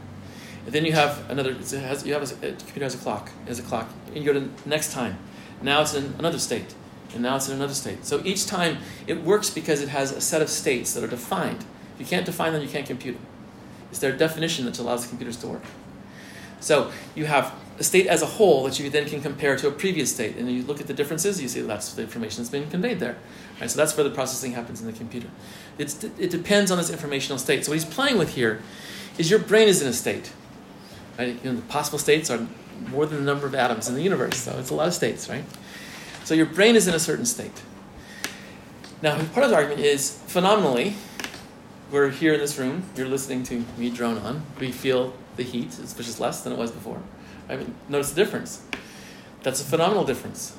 And 0.66 0.74
then 0.74 0.84
you 0.84 0.92
have 0.92 1.30
another. 1.30 1.54
Has, 1.54 2.06
you 2.06 2.12
have 2.12 2.22
a, 2.22 2.48
a 2.48 2.52
computer 2.52 2.84
has 2.84 2.94
a 2.94 2.98
clock. 2.98 3.30
Has 3.46 3.58
a 3.58 3.62
clock. 3.62 3.88
And 4.08 4.18
you 4.18 4.24
go 4.24 4.38
to 4.38 4.50
next 4.66 4.92
time. 4.92 5.16
Now 5.62 5.80
it's 5.80 5.94
in 5.94 6.14
another 6.18 6.38
state 6.38 6.74
and 7.14 7.22
now 7.22 7.36
it's 7.36 7.48
in 7.48 7.54
another 7.54 7.74
state. 7.74 8.04
So 8.04 8.20
each 8.24 8.46
time 8.46 8.78
it 9.06 9.22
works 9.22 9.50
because 9.50 9.80
it 9.80 9.88
has 9.88 10.12
a 10.12 10.20
set 10.20 10.42
of 10.42 10.48
states 10.48 10.94
that 10.94 11.04
are 11.04 11.08
defined. 11.08 11.64
If 11.94 12.00
you 12.00 12.06
can't 12.06 12.26
define 12.26 12.52
them, 12.52 12.62
you 12.62 12.68
can't 12.68 12.86
compute 12.86 13.16
them. 13.16 13.26
It's 13.90 13.98
their 13.98 14.16
definition 14.16 14.64
that 14.64 14.78
allows 14.78 15.02
the 15.02 15.08
computers 15.08 15.36
to 15.38 15.48
work. 15.48 15.62
So 16.60 16.90
you 17.14 17.26
have 17.26 17.52
a 17.82 17.84
state 17.84 18.06
as 18.06 18.22
a 18.22 18.26
whole 18.26 18.62
that 18.64 18.78
you 18.78 18.88
then 18.88 19.06
can 19.06 19.20
compare 19.20 19.56
to 19.56 19.68
a 19.68 19.72
previous 19.72 20.14
state, 20.14 20.36
and 20.36 20.50
you 20.50 20.62
look 20.62 20.80
at 20.80 20.86
the 20.86 20.94
differences. 20.94 21.42
You 21.42 21.48
see 21.48 21.60
that's 21.62 21.92
the 21.94 22.02
information 22.02 22.42
that's 22.42 22.50
been 22.50 22.70
conveyed 22.70 23.00
there. 23.00 23.16
Right? 23.60 23.68
So 23.68 23.76
that's 23.76 23.96
where 23.96 24.04
the 24.04 24.14
processing 24.14 24.52
happens 24.52 24.80
in 24.80 24.86
the 24.86 24.92
computer. 24.92 25.28
It's, 25.78 26.02
it 26.04 26.30
depends 26.30 26.70
on 26.70 26.78
this 26.78 26.90
informational 26.90 27.38
state. 27.38 27.64
So 27.64 27.72
what 27.72 27.74
he's 27.74 27.84
playing 27.84 28.18
with 28.18 28.34
here 28.36 28.62
is 29.18 29.30
your 29.30 29.40
brain 29.40 29.68
is 29.68 29.82
in 29.82 29.88
a 29.88 29.92
state. 29.92 30.32
Right? 31.18 31.36
You 31.42 31.50
know, 31.50 31.56
the 31.56 31.62
possible 31.62 31.98
states 31.98 32.30
are 32.30 32.46
more 32.90 33.04
than 33.06 33.18
the 33.18 33.24
number 33.24 33.46
of 33.46 33.54
atoms 33.54 33.88
in 33.88 33.94
the 33.94 34.02
universe, 34.02 34.38
so 34.38 34.56
it's 34.58 34.70
a 34.70 34.74
lot 34.74 34.88
of 34.88 34.94
states, 34.94 35.28
right? 35.28 35.44
So 36.24 36.34
your 36.34 36.46
brain 36.46 36.76
is 36.76 36.88
in 36.88 36.94
a 36.94 36.98
certain 36.98 37.26
state. 37.26 37.62
Now, 39.02 39.16
part 39.16 39.44
of 39.44 39.50
the 39.50 39.56
argument 39.56 39.80
is 39.80 40.22
phenomenally, 40.26 40.94
we're 41.90 42.10
here 42.10 42.34
in 42.34 42.40
this 42.40 42.58
room, 42.58 42.84
you're 42.96 43.08
listening 43.08 43.42
to 43.44 43.64
me 43.76 43.90
drone 43.90 44.18
on, 44.18 44.42
we 44.58 44.72
feel 44.72 45.14
the 45.36 45.42
heat, 45.42 45.74
which 45.96 46.08
is 46.08 46.20
less 46.20 46.42
than 46.42 46.52
it 46.52 46.58
was 46.58 46.70
before. 46.70 47.02
I 47.52 47.66
notice 47.88 48.10
the 48.12 48.24
difference. 48.24 48.62
That's 49.42 49.60
a 49.60 49.64
phenomenal 49.64 50.04
difference. 50.04 50.56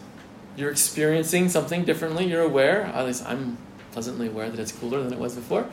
You're 0.56 0.70
experiencing 0.70 1.50
something 1.50 1.84
differently, 1.84 2.26
you're 2.26 2.44
aware, 2.44 2.84
at 2.84 3.06
least 3.06 3.26
I'm 3.26 3.58
pleasantly 3.92 4.28
aware 4.28 4.50
that 4.50 4.60
it's 4.60 4.72
cooler 4.72 5.02
than 5.02 5.14
it 5.14 5.20
was 5.20 5.36
before, 5.36 5.68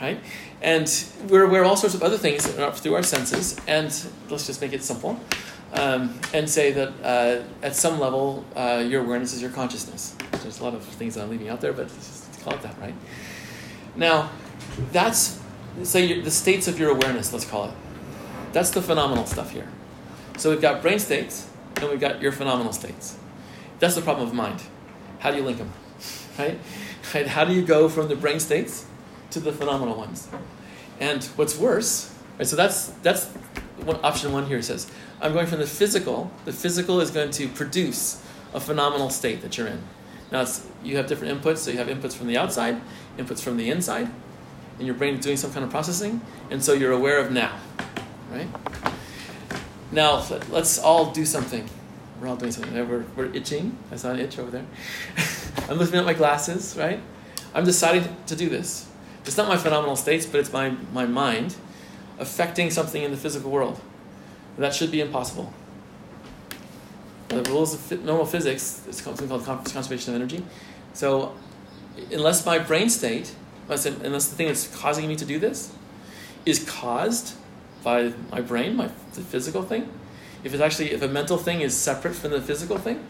right? 0.00 0.18
And 0.62 0.90
we're 1.28 1.44
aware 1.44 1.62
of 1.62 1.68
all 1.68 1.76
sorts 1.76 1.94
of 1.94 2.02
other 2.02 2.16
things 2.16 2.46
through 2.46 2.94
our 2.94 3.02
senses, 3.02 3.56
and 3.66 3.86
let's 4.30 4.46
just 4.46 4.60
make 4.62 4.72
it 4.72 4.82
simple 4.82 5.20
um, 5.74 6.18
and 6.32 6.48
say 6.48 6.72
that 6.72 6.92
uh, 7.02 7.42
at 7.62 7.76
some 7.76 8.00
level 8.00 8.44
uh, 8.54 8.82
your 8.86 9.02
awareness 9.02 9.34
is 9.34 9.42
your 9.42 9.50
consciousness. 9.50 10.16
There's 10.42 10.60
a 10.60 10.64
lot 10.64 10.74
of 10.74 10.82
things 10.82 11.14
that 11.14 11.22
I'm 11.22 11.30
leaving 11.30 11.48
out 11.48 11.60
there, 11.60 11.72
but 11.72 11.90
let's 11.90 12.06
just 12.06 12.42
call 12.42 12.54
it 12.54 12.62
that, 12.62 12.78
right? 12.80 12.94
Now, 13.94 14.30
that's 14.92 15.40
say 15.82 16.20
the 16.20 16.30
states 16.30 16.68
of 16.68 16.78
your 16.78 16.90
awareness. 16.90 17.32
Let's 17.32 17.44
call 17.44 17.66
it. 17.66 17.74
That's 18.52 18.70
the 18.70 18.80
phenomenal 18.80 19.26
stuff 19.26 19.50
here. 19.50 19.68
So 20.36 20.50
we've 20.50 20.60
got 20.60 20.82
brain 20.82 20.98
states 20.98 21.48
and 21.76 21.88
we've 21.88 22.00
got 22.00 22.20
your 22.20 22.32
phenomenal 22.32 22.72
states. 22.72 23.16
That's 23.78 23.94
the 23.94 24.02
problem 24.02 24.28
of 24.28 24.34
mind. 24.34 24.62
How 25.18 25.30
do 25.30 25.38
you 25.38 25.42
link 25.42 25.58
them? 25.58 25.72
Right? 26.38 26.58
right? 27.14 27.26
How 27.26 27.46
do 27.46 27.54
you 27.54 27.64
go 27.64 27.88
from 27.88 28.08
the 28.08 28.16
brain 28.16 28.40
states 28.40 28.84
to 29.30 29.40
the 29.40 29.52
phenomenal 29.52 29.96
ones? 29.96 30.28
And 31.00 31.24
what's 31.36 31.56
worse, 31.56 32.14
right, 32.38 32.46
so 32.46 32.56
that's 32.56 32.88
that's 33.02 33.24
what 33.84 34.04
option 34.04 34.32
one 34.32 34.44
here 34.44 34.60
says. 34.60 34.90
I'm 35.22 35.32
going 35.32 35.46
from 35.46 35.60
the 35.60 35.66
physical. 35.66 36.30
The 36.44 36.52
physical 36.52 37.00
is 37.00 37.10
going 37.10 37.30
to 37.30 37.48
produce 37.48 38.22
a 38.52 38.60
phenomenal 38.60 39.08
state 39.08 39.40
that 39.40 39.56
you're 39.56 39.66
in. 39.66 39.82
Now 40.30 40.42
it's, 40.42 40.66
you 40.84 40.98
have 40.98 41.06
different 41.06 41.40
inputs. 41.40 41.58
So 41.58 41.70
you 41.70 41.78
have 41.78 41.88
inputs 41.88 42.12
from 42.12 42.26
the 42.26 42.36
outside, 42.36 42.82
inputs 43.16 43.40
from 43.40 43.56
the 43.56 43.70
inside, 43.70 44.10
and 44.76 44.86
your 44.86 44.94
brain 44.94 45.14
is 45.14 45.24
doing 45.24 45.38
some 45.38 45.52
kind 45.54 45.64
of 45.64 45.70
processing, 45.70 46.20
and 46.50 46.62
so 46.62 46.74
you're 46.74 46.92
aware 46.92 47.18
of 47.18 47.32
now, 47.32 47.56
right? 48.30 48.48
Now 49.96 50.22
let- 50.30 50.50
let's 50.52 50.78
all 50.78 51.10
do 51.10 51.24
something. 51.24 51.66
We're 52.20 52.28
all 52.28 52.36
doing 52.36 52.52
something. 52.52 52.74
We're, 52.86 53.06
we're 53.16 53.34
itching. 53.34 53.78
I 53.90 53.96
saw 53.96 54.10
an 54.10 54.20
itch 54.20 54.38
over 54.38 54.50
there. 54.50 54.66
I'm 55.70 55.78
lifting 55.78 55.98
up 55.98 56.04
my 56.04 56.12
glasses, 56.12 56.76
right? 56.78 57.00
I'm 57.54 57.64
deciding 57.64 58.04
to 58.26 58.36
do 58.36 58.50
this. 58.50 58.86
It's 59.24 59.38
not 59.38 59.48
my 59.48 59.56
phenomenal 59.56 59.96
states, 59.96 60.26
but 60.26 60.38
it's 60.38 60.52
my, 60.52 60.76
my 60.92 61.06
mind 61.06 61.56
affecting 62.18 62.70
something 62.70 63.02
in 63.02 63.10
the 63.10 63.16
physical 63.16 63.50
world. 63.50 63.80
That 64.58 64.74
should 64.74 64.90
be 64.90 65.00
impossible. 65.00 65.50
The 67.28 67.42
rules 67.44 67.72
of 67.74 68.04
normal 68.04 68.26
physics, 68.26 68.82
it's 68.86 69.02
something 69.02 69.28
called 69.28 69.44
conservation 69.44 70.14
of 70.14 70.20
energy. 70.20 70.44
So, 70.92 71.34
unless 72.12 72.44
my 72.44 72.58
brain 72.58 72.90
state, 72.90 73.34
unless, 73.64 73.86
unless 73.86 74.28
the 74.28 74.36
thing 74.36 74.48
that's 74.48 74.68
causing 74.76 75.08
me 75.08 75.16
to 75.16 75.24
do 75.24 75.38
this 75.38 75.72
is 76.44 76.68
caused 76.68 77.34
by 77.86 78.12
my 78.32 78.40
brain, 78.40 78.74
my 78.74 78.88
the 79.14 79.20
physical 79.20 79.62
thing, 79.62 79.88
if 80.42 80.52
it's 80.52 80.60
actually, 80.60 80.90
if 80.90 81.02
a 81.02 81.08
mental 81.08 81.38
thing 81.38 81.60
is 81.60 81.72
separate 81.72 82.16
from 82.16 82.32
the 82.32 82.40
physical 82.40 82.78
thing, 82.78 83.06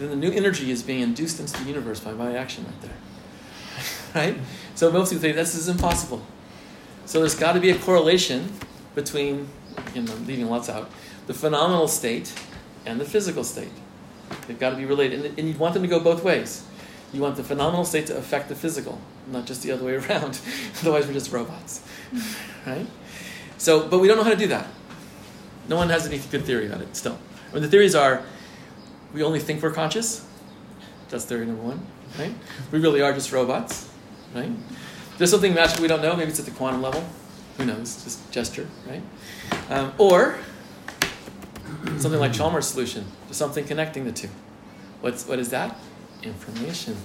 then 0.00 0.10
the 0.10 0.16
new 0.16 0.32
energy 0.32 0.72
is 0.72 0.82
being 0.82 0.98
induced 0.98 1.38
into 1.38 1.56
the 1.62 1.68
universe 1.68 2.00
by 2.00 2.12
my 2.12 2.36
action 2.36 2.64
right 2.64 2.82
there. 2.82 2.96
right? 4.16 4.36
So 4.74 4.90
most 4.90 5.10
people 5.10 5.22
think 5.22 5.36
this 5.36 5.54
is 5.54 5.68
impossible. 5.68 6.26
So 7.06 7.20
there's 7.20 7.36
got 7.36 7.52
to 7.52 7.60
be 7.60 7.70
a 7.70 7.78
correlation 7.78 8.52
between, 8.96 9.48
again, 9.76 10.08
I'm 10.10 10.26
leaving 10.26 10.50
lots 10.50 10.68
out, 10.68 10.90
the 11.28 11.34
phenomenal 11.34 11.86
state 11.86 12.34
and 12.84 13.00
the 13.00 13.04
physical 13.04 13.44
state. 13.44 13.70
They've 14.48 14.58
got 14.58 14.70
to 14.70 14.76
be 14.76 14.86
related. 14.86 15.24
And, 15.24 15.38
and 15.38 15.48
you 15.48 15.54
want 15.54 15.74
them 15.74 15.84
to 15.84 15.88
go 15.88 16.00
both 16.00 16.24
ways. 16.24 16.66
You 17.12 17.20
want 17.20 17.36
the 17.36 17.44
phenomenal 17.44 17.84
state 17.84 18.08
to 18.08 18.16
affect 18.16 18.48
the 18.48 18.56
physical, 18.56 19.00
not 19.30 19.46
just 19.46 19.62
the 19.62 19.70
other 19.70 19.84
way 19.84 19.94
around. 20.08 20.40
Otherwise, 20.80 21.06
we're 21.06 21.12
just 21.12 21.30
robots. 21.30 21.86
right? 22.66 22.88
So, 23.60 23.86
but 23.86 23.98
we 23.98 24.08
don't 24.08 24.16
know 24.16 24.24
how 24.24 24.30
to 24.30 24.36
do 24.36 24.46
that. 24.46 24.66
No 25.68 25.76
one 25.76 25.90
has 25.90 26.06
any 26.06 26.16
good 26.18 26.44
theory 26.44 26.66
about 26.66 26.80
it 26.80 26.96
still. 26.96 27.18
I 27.50 27.54
mean, 27.54 27.62
the 27.62 27.68
theories 27.68 27.94
are 27.94 28.22
we 29.12 29.22
only 29.22 29.38
think 29.38 29.62
we're 29.62 29.70
conscious. 29.70 30.26
That's 31.10 31.26
theory 31.26 31.44
number 31.44 31.62
one, 31.62 31.86
right? 32.18 32.34
We 32.72 32.78
really 32.78 33.02
are 33.02 33.12
just 33.12 33.30
robots, 33.32 33.90
right? 34.34 34.50
There's 35.18 35.30
something 35.30 35.52
magical 35.52 35.82
we 35.82 35.88
don't 35.88 36.00
know. 36.00 36.16
Maybe 36.16 36.30
it's 36.30 36.40
at 36.40 36.46
the 36.46 36.52
quantum 36.52 36.80
level. 36.80 37.04
Who 37.58 37.66
knows? 37.66 38.02
Just 38.02 38.32
gesture, 38.32 38.66
right? 38.88 39.02
Um, 39.68 39.92
or 39.98 40.38
something 41.98 42.18
like 42.18 42.32
Chalmers' 42.32 42.66
solution. 42.66 43.04
There's 43.26 43.36
something 43.36 43.66
connecting 43.66 44.06
the 44.06 44.12
two. 44.12 44.30
What's 45.02 45.26
what 45.26 45.38
is 45.38 45.50
that? 45.50 45.76
Information. 46.22 46.96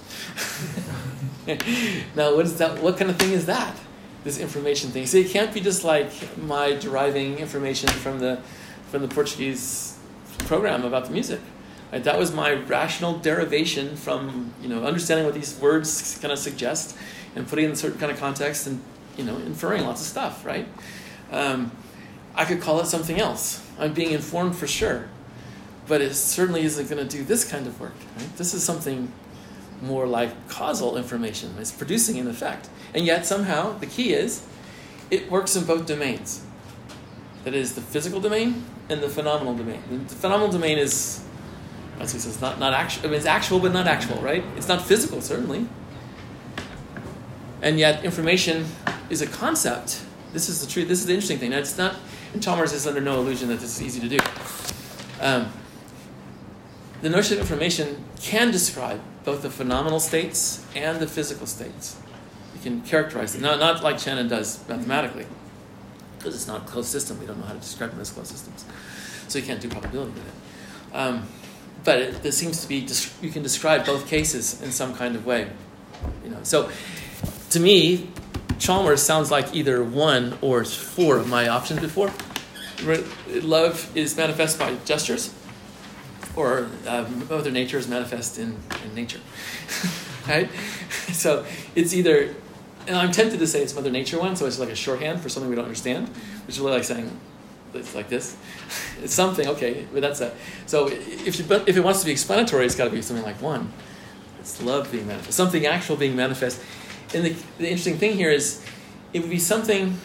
now, 2.16 2.34
what 2.34 2.46
is 2.46 2.56
that? 2.56 2.80
What 2.80 2.96
kind 2.96 3.10
of 3.10 3.18
thing 3.18 3.32
is 3.32 3.44
that? 3.44 3.76
This 4.26 4.40
information 4.40 4.90
thing. 4.90 5.06
See, 5.06 5.20
it 5.20 5.30
can't 5.30 5.54
be 5.54 5.60
just 5.60 5.84
like 5.84 6.10
my 6.36 6.72
deriving 6.72 7.38
information 7.38 7.88
from 7.88 8.18
the 8.18 8.40
from 8.90 9.02
the 9.02 9.08
Portuguese 9.08 9.96
program 10.38 10.84
about 10.84 11.04
the 11.04 11.12
music. 11.12 11.38
Right? 11.92 12.02
That 12.02 12.18
was 12.18 12.34
my 12.34 12.54
rational 12.54 13.20
derivation 13.20 13.94
from 13.94 14.52
you 14.60 14.68
know 14.68 14.82
understanding 14.82 15.26
what 15.26 15.36
these 15.36 15.56
words 15.60 16.18
kind 16.20 16.32
of 16.32 16.40
suggest 16.40 16.96
and 17.36 17.46
putting 17.46 17.66
in 17.66 17.70
a 17.70 17.76
certain 17.76 18.00
kind 18.00 18.10
of 18.10 18.18
context 18.18 18.66
and 18.66 18.82
you 19.16 19.22
know 19.22 19.36
inferring 19.36 19.84
lots 19.84 20.00
of 20.00 20.08
stuff. 20.08 20.44
Right? 20.44 20.66
Um, 21.30 21.70
I 22.34 22.44
could 22.46 22.60
call 22.60 22.80
it 22.80 22.86
something 22.86 23.20
else. 23.20 23.64
I'm 23.78 23.92
being 23.92 24.10
informed 24.10 24.56
for 24.56 24.66
sure, 24.66 25.08
but 25.86 26.00
it 26.00 26.14
certainly 26.14 26.62
isn't 26.62 26.90
going 26.90 27.06
to 27.06 27.16
do 27.16 27.22
this 27.22 27.48
kind 27.48 27.68
of 27.68 27.80
work. 27.80 27.94
Right? 28.16 28.36
This 28.36 28.54
is 28.54 28.64
something 28.64 29.12
more 29.82 30.06
like 30.06 30.48
causal 30.48 30.96
information. 30.96 31.54
It's 31.58 31.72
producing 31.72 32.18
an 32.18 32.28
effect, 32.28 32.68
and 32.94 33.04
yet 33.04 33.26
somehow 33.26 33.78
the 33.78 33.86
key 33.86 34.12
is 34.12 34.46
it 35.10 35.30
works 35.30 35.56
in 35.56 35.64
both 35.64 35.86
domains. 35.86 36.44
That 37.44 37.54
is 37.54 37.74
the 37.74 37.80
physical 37.80 38.20
domain 38.20 38.64
and 38.88 39.00
the 39.00 39.08
phenomenal 39.08 39.54
domain. 39.54 39.82
The 40.08 40.14
phenomenal 40.14 40.50
domain 40.50 40.78
is, 40.78 41.24
as 42.00 42.12
he 42.12 42.18
says, 42.18 42.40
not 42.40 42.58
not 42.58 42.72
actual. 42.72 43.04
I 43.04 43.06
mean, 43.08 43.16
it's 43.16 43.26
actual, 43.26 43.60
but 43.60 43.72
not 43.72 43.86
actual, 43.86 44.20
right? 44.20 44.44
It's 44.56 44.68
not 44.68 44.82
physical, 44.82 45.20
certainly. 45.20 45.68
And 47.62 47.78
yet, 47.78 48.04
information 48.04 48.66
is 49.10 49.22
a 49.22 49.26
concept. 49.26 50.02
This 50.32 50.48
is 50.48 50.60
the 50.60 50.70
truth. 50.70 50.88
This 50.88 51.00
is 51.00 51.06
the 51.06 51.14
interesting 51.14 51.38
thing. 51.38 51.50
Now, 51.50 51.58
it's 51.58 51.78
not. 51.78 51.96
And 52.32 52.42
Chalmers 52.42 52.72
is 52.72 52.86
under 52.86 53.00
no 53.00 53.16
illusion 53.18 53.48
that 53.48 53.60
this 53.60 53.80
is 53.80 53.82
easy 53.82 54.00
to 54.00 54.08
do. 54.08 54.18
Um, 55.20 55.52
the 57.00 57.08
notion 57.08 57.34
of 57.34 57.40
information 57.40 58.04
can 58.20 58.50
describe 58.50 59.00
both 59.26 59.42
the 59.42 59.50
phenomenal 59.50 60.00
states 60.00 60.64
and 60.74 61.00
the 61.00 61.06
physical 61.06 61.46
states. 61.46 61.96
You 62.54 62.62
can 62.62 62.80
characterize 62.82 63.34
them, 63.34 63.42
not, 63.42 63.58
not 63.58 63.82
like 63.82 63.98
Shannon 63.98 64.28
does 64.28 64.66
mathematically, 64.68 65.26
because 66.16 66.34
it's 66.34 66.46
not 66.46 66.62
a 66.62 66.64
closed 66.64 66.88
system. 66.88 67.18
We 67.20 67.26
don't 67.26 67.38
know 67.40 67.46
how 67.46 67.52
to 67.52 67.58
describe 67.58 67.90
them 67.90 68.00
as 68.00 68.10
closed 68.10 68.30
systems. 68.30 68.64
So 69.28 69.38
you 69.38 69.44
can't 69.44 69.60
do 69.60 69.68
probability 69.68 70.12
with 70.12 70.26
it. 70.26 70.96
Um, 70.96 71.26
but 71.84 71.98
it, 71.98 72.22
there 72.22 72.32
seems 72.32 72.62
to 72.62 72.68
be, 72.68 72.86
you 73.20 73.30
can 73.30 73.42
describe 73.42 73.84
both 73.84 74.06
cases 74.06 74.62
in 74.62 74.70
some 74.70 74.94
kind 74.94 75.16
of 75.16 75.26
way. 75.26 75.50
You 76.24 76.30
know, 76.30 76.38
so 76.44 76.70
to 77.50 77.60
me, 77.60 78.08
Chalmers 78.58 79.02
sounds 79.02 79.30
like 79.30 79.54
either 79.54 79.82
one 79.82 80.38
or 80.40 80.64
four 80.64 81.18
of 81.18 81.28
my 81.28 81.48
options 81.48 81.80
before. 81.80 82.12
Love 83.42 83.90
is 83.96 84.16
manifest 84.16 84.58
by 84.58 84.76
gestures, 84.84 85.34
or 86.36 86.68
uh, 86.86 87.08
Mother 87.28 87.50
Nature 87.50 87.78
is 87.78 87.88
manifest 87.88 88.38
in, 88.38 88.56
in 88.84 88.94
nature. 88.94 89.20
right? 90.28 90.50
So 91.12 91.44
it's 91.74 91.94
either, 91.94 92.34
and 92.86 92.96
I'm 92.96 93.10
tempted 93.10 93.38
to 93.38 93.46
say 93.46 93.62
it's 93.62 93.74
Mother 93.74 93.90
Nature 93.90 94.20
one, 94.20 94.36
so 94.36 94.46
it's 94.46 94.58
like 94.58 94.68
a 94.68 94.76
shorthand 94.76 95.20
for 95.20 95.28
something 95.28 95.48
we 95.48 95.56
don't 95.56 95.64
understand, 95.64 96.08
which 96.46 96.56
is 96.56 96.60
really 96.60 96.72
like 96.72 96.84
saying, 96.84 97.10
it's 97.74 97.94
like 97.94 98.08
this. 98.08 98.36
It's 99.02 99.12
something, 99.12 99.46
okay, 99.46 99.86
but 99.92 100.00
that's 100.00 100.22
it. 100.22 100.34
So 100.64 100.88
if, 100.88 101.38
you, 101.38 101.44
but 101.44 101.68
if 101.68 101.76
it 101.76 101.84
wants 101.84 102.00
to 102.00 102.06
be 102.06 102.12
explanatory, 102.12 102.64
it's 102.64 102.74
got 102.74 102.84
to 102.84 102.90
be 102.90 103.02
something 103.02 103.24
like 103.24 103.42
one. 103.42 103.70
It's 104.40 104.62
love 104.62 104.90
being 104.90 105.06
manifest, 105.06 105.36
something 105.36 105.66
actual 105.66 105.96
being 105.96 106.16
manifest. 106.16 106.62
And 107.14 107.26
the, 107.26 107.36
the 107.58 107.64
interesting 107.68 107.98
thing 107.98 108.16
here 108.16 108.30
is 108.30 108.64
it 109.12 109.20
would 109.20 109.30
be 109.30 109.38
something 109.38 109.98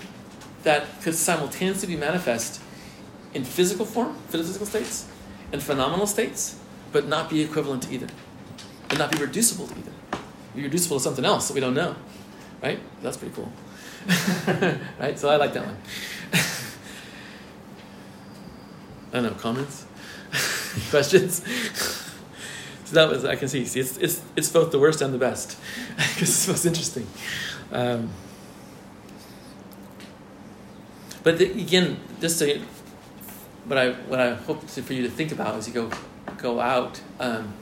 that 0.64 1.02
could 1.02 1.16
simultaneously 1.16 1.88
be 1.88 1.96
manifest 1.96 2.62
in 3.34 3.46
physical 3.46 3.86
form, 3.86 4.16
physical 4.28 4.66
states, 4.66 5.08
and 5.52 5.62
phenomenal 5.62 6.08
states, 6.08 6.60
but 6.91 7.08
not 7.08 7.30
be 7.30 7.41
equivalent 7.41 7.84
to 7.84 7.93
either, 7.93 8.08
and 8.89 8.99
not 8.99 9.12
be 9.12 9.18
reducible 9.18 9.68
to 9.68 9.78
either. 9.78 9.91
Be 10.56 10.64
reducible 10.64 10.97
to 10.97 11.04
something 11.04 11.26
else 11.26 11.47
that 11.47 11.54
we 11.54 11.62
don't 11.62 11.74
know, 11.74 11.95
right? 12.62 12.80
That's 13.02 13.18
pretty 13.18 13.34
cool, 13.36 13.52
right? 14.99 15.18
So 15.18 15.30
I 15.30 15.38
like 15.38 15.54
that 15.54 15.66
one. 15.66 15.78
I 19.14 19.16
don't 19.16 19.24
know 19.24 19.32
comments, 19.39 19.86
questions. 20.89 21.43
So 22.86 22.95
that 22.95 23.10
was 23.10 23.24
I 23.26 23.36
can 23.36 23.47
see. 23.47 23.66
See, 23.66 23.80
it's 23.80 23.97
it's 23.97 24.22
it's 24.36 24.49
both 24.49 24.72
the 24.72 24.80
worst 24.80 25.02
and 25.02 25.14
the 25.14 25.18
best 25.18 25.58
because 25.95 26.30
it's 26.30 26.47
most 26.47 26.66
interesting. 26.66 27.08
Um, 27.72 28.10
but 31.24 31.38
the, 31.38 31.52
again, 31.52 31.99
just 32.20 32.41
you, 32.41 32.62
what 33.66 33.78
I 33.78 33.91
what 33.91 34.20
I 34.20 34.34
hope 34.34 34.68
to, 34.68 34.82
for 34.82 34.93
you 34.93 35.03
to 35.03 35.09
think 35.09 35.32
about 35.32 35.55
as 35.55 35.68
you 35.68 35.74
go 35.74 35.91
go 36.38 36.59
out 36.59 37.01
um, 37.20 37.53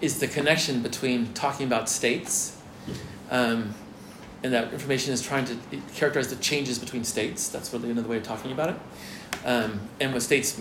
is 0.00 0.18
the 0.18 0.26
connection 0.26 0.82
between 0.82 1.32
talking 1.32 1.66
about 1.66 1.88
states, 1.88 2.56
um, 3.30 3.74
and 4.42 4.52
that 4.52 4.72
information 4.72 5.12
is 5.12 5.22
trying 5.22 5.44
to 5.44 5.56
characterize 5.94 6.28
the 6.28 6.36
changes 6.36 6.78
between 6.78 7.04
states. 7.04 7.48
That's 7.48 7.72
really 7.72 7.90
another 7.90 8.08
way 8.08 8.16
of 8.16 8.24
talking 8.24 8.52
about 8.52 8.70
it. 8.70 8.76
Um, 9.44 9.80
and 10.00 10.12
with 10.12 10.22
states, 10.22 10.60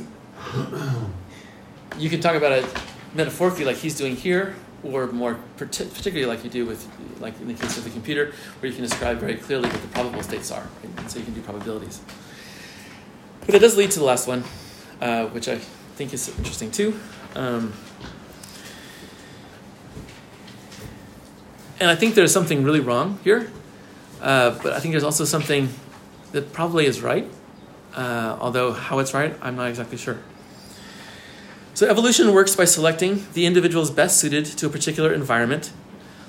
you 1.97 2.09
can 2.09 2.21
talk 2.21 2.35
about 2.35 2.51
it 2.51 2.65
metaphorically, 3.13 3.65
like 3.65 3.77
he's 3.77 3.97
doing 3.97 4.15
here, 4.15 4.55
or 4.83 5.07
more 5.07 5.37
particularly 5.57 6.25
like 6.25 6.43
you 6.43 6.49
do 6.49 6.65
with, 6.65 6.87
like 7.19 7.39
in 7.41 7.47
the 7.47 7.53
case 7.53 7.77
of 7.77 7.83
the 7.83 7.89
computer, 7.89 8.33
where 8.59 8.69
you 8.69 8.75
can 8.75 8.83
describe 8.83 9.17
very 9.17 9.35
clearly 9.35 9.69
what 9.69 9.81
the 9.81 9.87
probable 9.89 10.23
states 10.23 10.51
are, 10.51 10.67
and 10.83 11.11
so 11.11 11.19
you 11.19 11.25
can 11.25 11.33
do 11.33 11.41
probabilities. 11.41 12.01
But 13.45 13.55
it 13.55 13.59
does 13.59 13.75
lead 13.75 13.91
to 13.91 13.99
the 13.99 14.05
last 14.05 14.27
one, 14.27 14.43
uh, 15.01 15.25
which 15.27 15.47
I 15.47 15.57
think 15.95 16.13
is 16.13 16.29
interesting 16.37 16.71
too. 16.71 16.99
Um, 17.35 17.73
and 21.79 21.89
I 21.89 21.95
think 21.95 22.15
there's 22.15 22.31
something 22.31 22.63
really 22.63 22.79
wrong 22.79 23.19
here, 23.23 23.51
uh, 24.21 24.51
but 24.61 24.73
I 24.73 24.79
think 24.79 24.93
there's 24.93 25.03
also 25.03 25.25
something 25.25 25.69
that 26.31 26.53
probably 26.53 26.85
is 26.85 27.01
right, 27.01 27.27
uh, 27.95 28.37
although 28.39 28.71
how 28.71 28.99
it's 28.99 29.13
right, 29.13 29.35
I'm 29.41 29.55
not 29.55 29.69
exactly 29.69 29.97
sure. 29.97 30.19
So 31.73 31.89
evolution 31.89 32.33
works 32.33 32.55
by 32.55 32.65
selecting 32.65 33.25
the 33.33 33.45
individuals 33.45 33.89
best 33.89 34.19
suited 34.19 34.45
to 34.45 34.67
a 34.67 34.69
particular 34.69 35.13
environment 35.13 35.71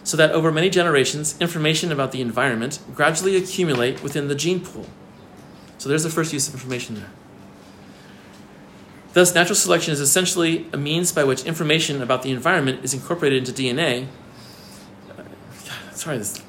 so 0.05 0.17
that 0.17 0.31
over 0.33 0.51
many 0.51 0.71
generations, 0.71 1.37
information 1.41 1.93
about 1.93 2.13
the 2.13 2.21
environment 2.21 2.79
gradually 2.95 3.37
accumulate 3.37 4.03
within 4.03 4.29
the 4.29 4.35
gene 4.35 4.61
pool. 4.61 4.87
So 5.83 5.89
there's 5.89 6.05
the 6.05 6.11
first 6.11 6.33
use 6.33 6.47
of 6.47 6.55
information 6.55 6.95
there. 6.95 7.11
Thus, 9.15 9.35
natural 9.35 9.57
selection 9.57 9.93
is 9.93 9.99
essentially 9.99 10.69
a 10.73 10.77
means 10.77 11.11
by 11.11 11.25
which 11.25 11.43
information 11.43 12.01
about 12.01 12.23
the 12.23 12.31
environment 12.31 12.85
is 12.85 12.95
incorporated 12.95 13.49
into 13.49 13.51
DNA. 13.51 14.07
Uh, 15.11 15.25
sorry, 15.91 16.19
this, 16.19 16.41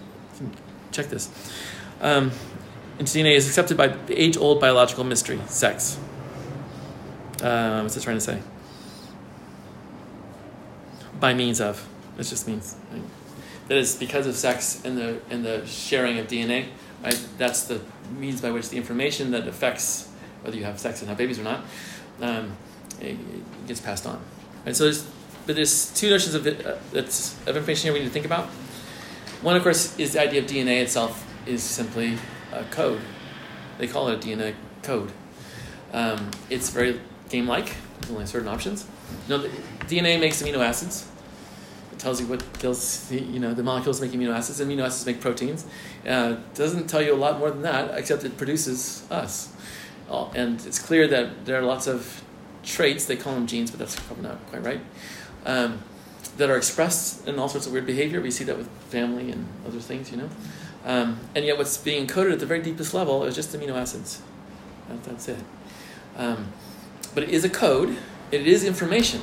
check 0.92 1.08
this. 1.08 1.32
Um, 2.00 2.30
into 3.00 3.18
DNA 3.18 3.36
is 3.36 3.48
accepted 3.48 3.76
by 3.76 3.88
the 3.88 4.14
age-old 4.22 4.62
biological 4.62 5.04
mystery, 5.04 5.40
sex. 5.48 5.98
Uh, 7.42 7.82
what's 7.82 7.98
it 7.98 8.04
trying 8.04 8.18
to 8.18 8.22
say? 8.22 8.40
By 11.20 11.34
means 11.34 11.60
of. 11.60 11.84
It 12.20 12.24
just 12.26 12.48
means. 12.48 12.76
Right? 12.92 13.02
That 13.68 13.80
is 13.80 13.96
because 13.96 14.28
of 14.28 14.36
sex 14.36 14.80
and 14.86 14.96
the 14.96 15.22
and 15.32 15.44
the 15.44 15.66
sharing 15.66 16.20
of 16.20 16.28
DNA. 16.28 16.68
Right. 17.04 17.20
That's 17.40 17.64
the 17.64 17.82
means 18.12 18.42
by 18.42 18.52
which 18.52 18.70
the 18.70 18.78
information 18.78 19.32
that 19.32 19.48
affects 19.48 20.10
whether 20.42 20.58
you 20.58 20.64
have 20.64 20.80
sex 20.80 21.02
and 21.02 21.10
have 21.10 21.18
babies 21.18 21.40
or 21.40 21.44
not 21.44 21.64
um, 22.22 22.56
it, 23.00 23.12
it 23.12 23.68
gets 23.68 23.80
passed 23.80 24.06
on. 24.06 24.22
And 24.66 24.76
so 24.76 24.86
there's, 24.86 25.04
but 25.46 25.56
there's 25.56 25.94
two 25.94 26.10
notions 26.10 26.36
of, 26.36 26.48
uh, 26.48 26.76
that's, 26.92 27.36
of 27.48 27.58
information 27.58 27.88
here 27.88 27.94
we 27.94 28.00
need 28.00 28.06
to 28.06 28.12
think 28.12 28.26
about. 28.26 28.46
One, 29.42 29.56
of 29.56 29.64
course, 29.64 29.98
is 30.00 30.14
the 30.14 30.22
idea 30.22 30.42
of 30.42 30.48
DNA 30.48 30.82
itself 30.82 31.28
is 31.46 31.62
simply 31.62 32.18
a 32.54 32.64
code. 32.66 33.02
They 33.78 33.88
call 33.88 34.08
it 34.08 34.24
a 34.24 34.28
DNA 34.28 34.56
code. 34.84 35.12
Um, 35.92 36.32
it's 36.50 36.70
very 36.70 37.00
game-like. 37.30 37.76
There's 38.02 38.12
only 38.12 38.26
certain 38.26 38.48
options. 38.48 38.88
The, 39.28 39.50
DNA 39.82 40.20
makes 40.20 40.42
amino 40.42 40.60
acids. 40.60 41.10
It 41.94 42.00
tells 42.00 42.20
you 42.20 42.26
what 42.26 42.40
the, 42.56 43.22
you 43.22 43.40
know, 43.40 43.54
the 43.54 43.62
molecules 43.62 44.02
make 44.02 44.12
amino 44.12 44.34
acids. 44.34 44.60
And 44.60 44.72
amino 44.72 44.84
acids 44.84 45.06
make 45.06 45.22
proteins. 45.22 45.66
Uh, 46.08 46.38
doesn't 46.56 46.88
tell 46.88 47.04
you 47.04 47.14
a 47.14 47.16
lot 47.16 47.38
more 47.38 47.52
than 47.52 47.62
that, 47.62 47.96
except 47.96 48.24
it 48.24 48.36
produces 48.36 49.10
us. 49.12 49.54
Uh, 50.10 50.28
and 50.32 50.66
it's 50.66 50.80
clear 50.80 51.08
that 51.08 51.46
there 51.46 51.56
are 51.56 51.62
lots 51.62 51.86
of 51.86 52.24
traits, 52.64 53.06
they 53.06 53.16
call 53.16 53.36
them 53.36 53.46
genes, 53.46 53.70
but 53.70 53.80
that's 53.80 53.96
probably 53.96 54.24
not 54.24 54.44
quite 54.48 54.64
right, 54.64 54.82
um, 55.46 55.84
that 56.38 56.50
are 56.50 56.58
expressed 56.58 57.28
in 57.28 57.38
all 57.38 57.48
sorts 57.48 57.68
of 57.68 57.74
weird 57.74 57.86
behavior. 57.86 58.20
We 58.22 58.32
see 58.32 58.44
that 58.46 58.58
with 58.58 58.68
family 58.90 59.30
and 59.32 59.48
other 59.68 59.80
things, 59.80 60.10
you 60.10 60.18
know. 60.18 60.30
Um, 60.86 61.20
and 61.36 61.46
yet, 61.46 61.58
what's 61.60 61.78
being 61.78 62.08
encoded 62.08 62.34
at 62.34 62.40
the 62.40 62.48
very 62.48 62.62
deepest 62.62 62.94
level 62.94 63.24
is 63.24 63.36
just 63.36 63.54
amino 63.54 63.76
acids. 63.76 64.22
That, 64.90 65.04
that's 65.04 65.28
it. 65.28 65.38
Um, 66.18 66.48
but 67.14 67.24
it 67.24 67.30
is 67.30 67.46
a 67.46 67.50
code, 67.50 67.98
it 68.32 68.48
is 68.48 68.66
information. 68.66 69.22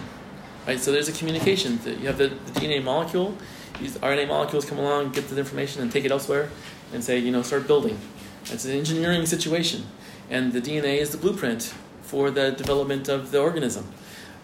Right? 0.66 0.78
So 0.78 0.92
there's 0.92 1.08
a 1.08 1.12
communication. 1.12 1.78
You 1.84 2.06
have 2.06 2.18
the, 2.18 2.28
the 2.28 2.60
DNA 2.60 2.82
molecule, 2.82 3.36
these 3.80 3.96
RNA 3.98 4.28
molecules 4.28 4.64
come 4.64 4.78
along, 4.78 5.12
get 5.12 5.28
the 5.28 5.38
information, 5.38 5.82
and 5.82 5.90
take 5.90 6.04
it 6.04 6.10
elsewhere, 6.10 6.50
and 6.92 7.02
say, 7.02 7.18
you 7.18 7.32
know, 7.32 7.42
start 7.42 7.66
building. 7.66 7.98
It's 8.44 8.64
an 8.64 8.72
engineering 8.72 9.26
situation. 9.26 9.84
And 10.28 10.52
the 10.52 10.60
DNA 10.60 10.98
is 10.98 11.10
the 11.10 11.18
blueprint 11.18 11.74
for 12.02 12.30
the 12.30 12.50
development 12.52 13.08
of 13.08 13.30
the 13.30 13.40
organism. 13.40 13.86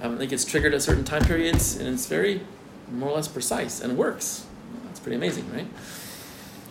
Um, 0.00 0.20
it 0.20 0.28
gets 0.28 0.44
triggered 0.44 0.74
at 0.74 0.82
certain 0.82 1.04
time 1.04 1.24
periods, 1.24 1.76
and 1.76 1.88
it's 1.88 2.06
very 2.06 2.40
more 2.90 3.10
or 3.10 3.16
less 3.16 3.28
precise 3.28 3.80
and 3.80 3.96
works. 3.96 4.46
That's 4.84 5.00
pretty 5.00 5.16
amazing, 5.16 5.50
right? 5.52 5.66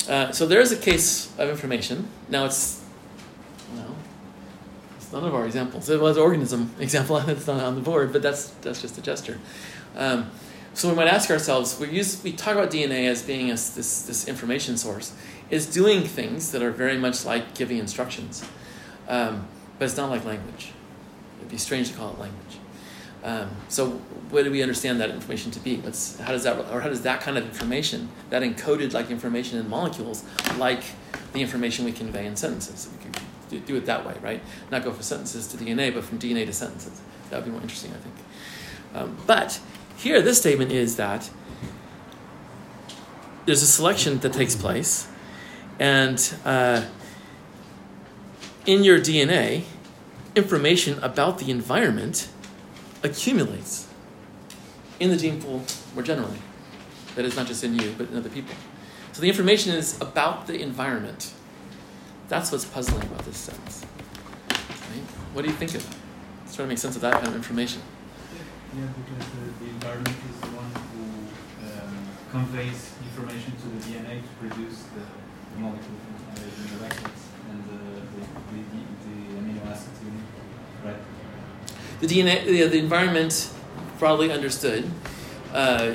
Uh, 0.08 0.32
so 0.32 0.46
there 0.46 0.62
is 0.62 0.72
a 0.72 0.78
case 0.78 1.32
of 1.38 1.50
information. 1.50 2.08
Now 2.30 2.46
it's, 2.46 2.84
it's 5.06 5.14
none 5.14 5.24
of 5.24 5.36
our 5.36 5.46
examples. 5.46 5.90
It 5.90 6.00
was 6.00 6.18
organism 6.18 6.72
example 6.80 7.20
that's 7.26 7.48
not 7.48 7.62
on 7.62 7.76
the 7.76 7.82
board, 7.82 8.12
but 8.12 8.22
that's 8.22 8.50
that's 8.62 8.82
just 8.82 8.98
a 8.98 9.02
gesture. 9.02 9.40
Um, 9.96 10.32
so 10.74 10.90
we 10.90 10.96
might 10.96 11.08
ask 11.08 11.30
ourselves: 11.30 11.80
we 11.80 11.90
use 11.90 12.22
we 12.24 12.32
talk 12.34 12.56
about 12.56 12.72
DNA 12.72 13.08
as 13.08 13.22
being 13.22 13.50
a, 13.50 13.54
this 13.54 14.02
this 14.02 14.28
information 14.28 14.78
source, 14.78 15.14
is 15.50 15.68
doing 15.68 16.04
things 16.04 16.52
that 16.52 16.62
are 16.62 16.72
very 16.72 16.98
much 16.98 17.24
like 17.24 17.54
giving 17.54 17.78
instructions, 17.78 18.44
um, 19.08 19.48
but 19.78 19.86
it's 19.86 19.98
not 19.98 20.10
like 20.10 20.26
language. 20.26 20.72
It'd 21.40 21.52
be 21.52 21.58
strange 21.58 21.92
to 21.92 21.98
call 21.98 22.12
it 22.12 22.20
language. 22.20 22.58
Um, 23.24 23.50
so, 23.70 23.90
what 24.30 24.44
do 24.44 24.52
we 24.52 24.62
understand 24.62 25.00
that 25.02 25.10
information 25.10 25.52
to 25.52 25.60
be? 25.60 25.78
What's, 25.78 26.20
how 26.20 26.32
does 26.32 26.44
that, 26.44 26.60
or 26.72 26.82
how 26.82 26.90
does 26.90 27.02
that 27.02 27.22
kind 27.22 27.40
of 27.40 27.46
information, 27.46 28.10
that 28.30 28.44
encoded 28.44 28.94
like 28.94 29.10
information 29.10 29.58
in 29.58 29.68
molecules, 29.68 30.24
like 30.58 30.84
the 31.34 31.42
information 31.42 31.86
we 31.86 31.92
convey 31.92 32.28
in 32.28 32.36
sentences? 32.36 32.88
Could 33.50 33.66
do 33.66 33.76
it 33.76 33.86
that 33.86 34.06
way, 34.06 34.16
right? 34.22 34.42
Not 34.72 34.84
go 34.84 34.92
from 34.92 35.04
sentences 35.04 35.48
to 35.48 35.58
DNA, 35.58 35.94
but 35.94 36.04
from 36.04 36.20
DNA 36.20 36.46
to 36.46 36.54
sentences. 36.54 37.02
That 37.30 37.38
would 37.38 37.46
be 37.46 37.52
more 37.52 37.62
interesting, 37.62 37.92
I 37.92 37.98
think. 37.98 38.16
Um, 38.94 39.18
but 39.28 39.60
here, 39.98 40.22
this 40.22 40.40
statement 40.40 40.72
is 40.72 40.96
that 40.96 41.30
there's 43.46 43.62
a 43.62 43.68
selection 43.68 44.20
that 44.20 44.34
takes 44.34 44.56
place, 44.56 45.08
and 45.80 46.34
uh, 46.44 46.84
in 48.66 48.84
your 48.84 49.00
DNA, 49.00 49.64
information 50.36 50.98
about 51.04 51.38
the 51.40 51.52
environment 51.52 52.28
accumulates 53.04 53.88
in 55.00 55.10
the 55.10 55.18
gene 55.18 55.42
pool 55.42 55.64
more 55.94 56.04
generally. 56.04 56.40
That 57.16 57.26
is 57.26 57.36
not 57.36 57.48
just 57.48 57.64
in 57.64 57.78
you, 57.80 57.94
but 57.98 58.10
in 58.10 58.18
other 58.18 58.30
people. 58.30 58.56
So 59.14 59.22
the 59.22 59.30
information 59.30 59.74
is 59.74 60.00
about 60.02 60.48
the 60.48 60.62
environment. 60.62 61.34
That's 62.28 62.52
what's 62.52 62.66
puzzling 62.66 63.04
about 63.04 63.24
this 63.26 63.38
sentence. 63.38 63.86
Right? 64.50 65.06
What 65.34 65.44
do 65.44 65.52
you 65.52 65.56
think 65.56 65.76
of 65.76 65.88
that? 65.88 65.98
Let's 66.42 66.56
try 66.56 66.66
to 66.66 66.70
make 66.70 66.78
sense 66.80 66.96
of 66.96 67.02
that 67.04 67.14
kind 67.14 67.28
of 67.28 67.36
information. 67.36 67.82
Yeah, 68.76 68.88
because 68.88 69.30
the, 69.30 69.64
the 69.64 69.70
environment 69.70 70.18
is 70.30 70.42
the 70.42 70.48
one 70.58 70.72
who 70.90 71.06
um, 71.70 72.08
conveys 72.32 72.94
information 73.04 73.54
to 73.54 73.68
the 73.70 73.80
DNA 73.86 74.22
to 74.22 74.32
produce 74.40 74.84
the, 74.96 75.06
the 75.54 75.62
molecule 75.62 75.96
in 76.36 76.78
the 76.78 76.84
records 76.84 77.22
and 77.50 77.64
the, 77.66 77.78
the, 77.78 78.22
the, 78.52 78.82
the, 79.06 79.40
amino 79.40 79.66
acids 79.72 80.00
in 80.02 80.90
right? 80.90 81.00
The 82.02 82.08
DNA, 82.08 82.46
the, 82.46 82.68
the 82.68 82.80
environment, 82.80 83.50
broadly 84.00 84.32
understood, 84.32 84.90
uh, 85.54 85.94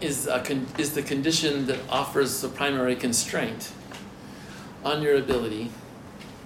is, 0.00 0.28
con- 0.44 0.66
is 0.78 0.94
the 0.94 1.02
condition 1.02 1.66
that 1.66 1.78
offers 1.88 2.40
the 2.40 2.48
primary 2.48 2.96
constraint 2.96 3.72
on 4.86 5.02
your 5.02 5.16
ability 5.16 5.68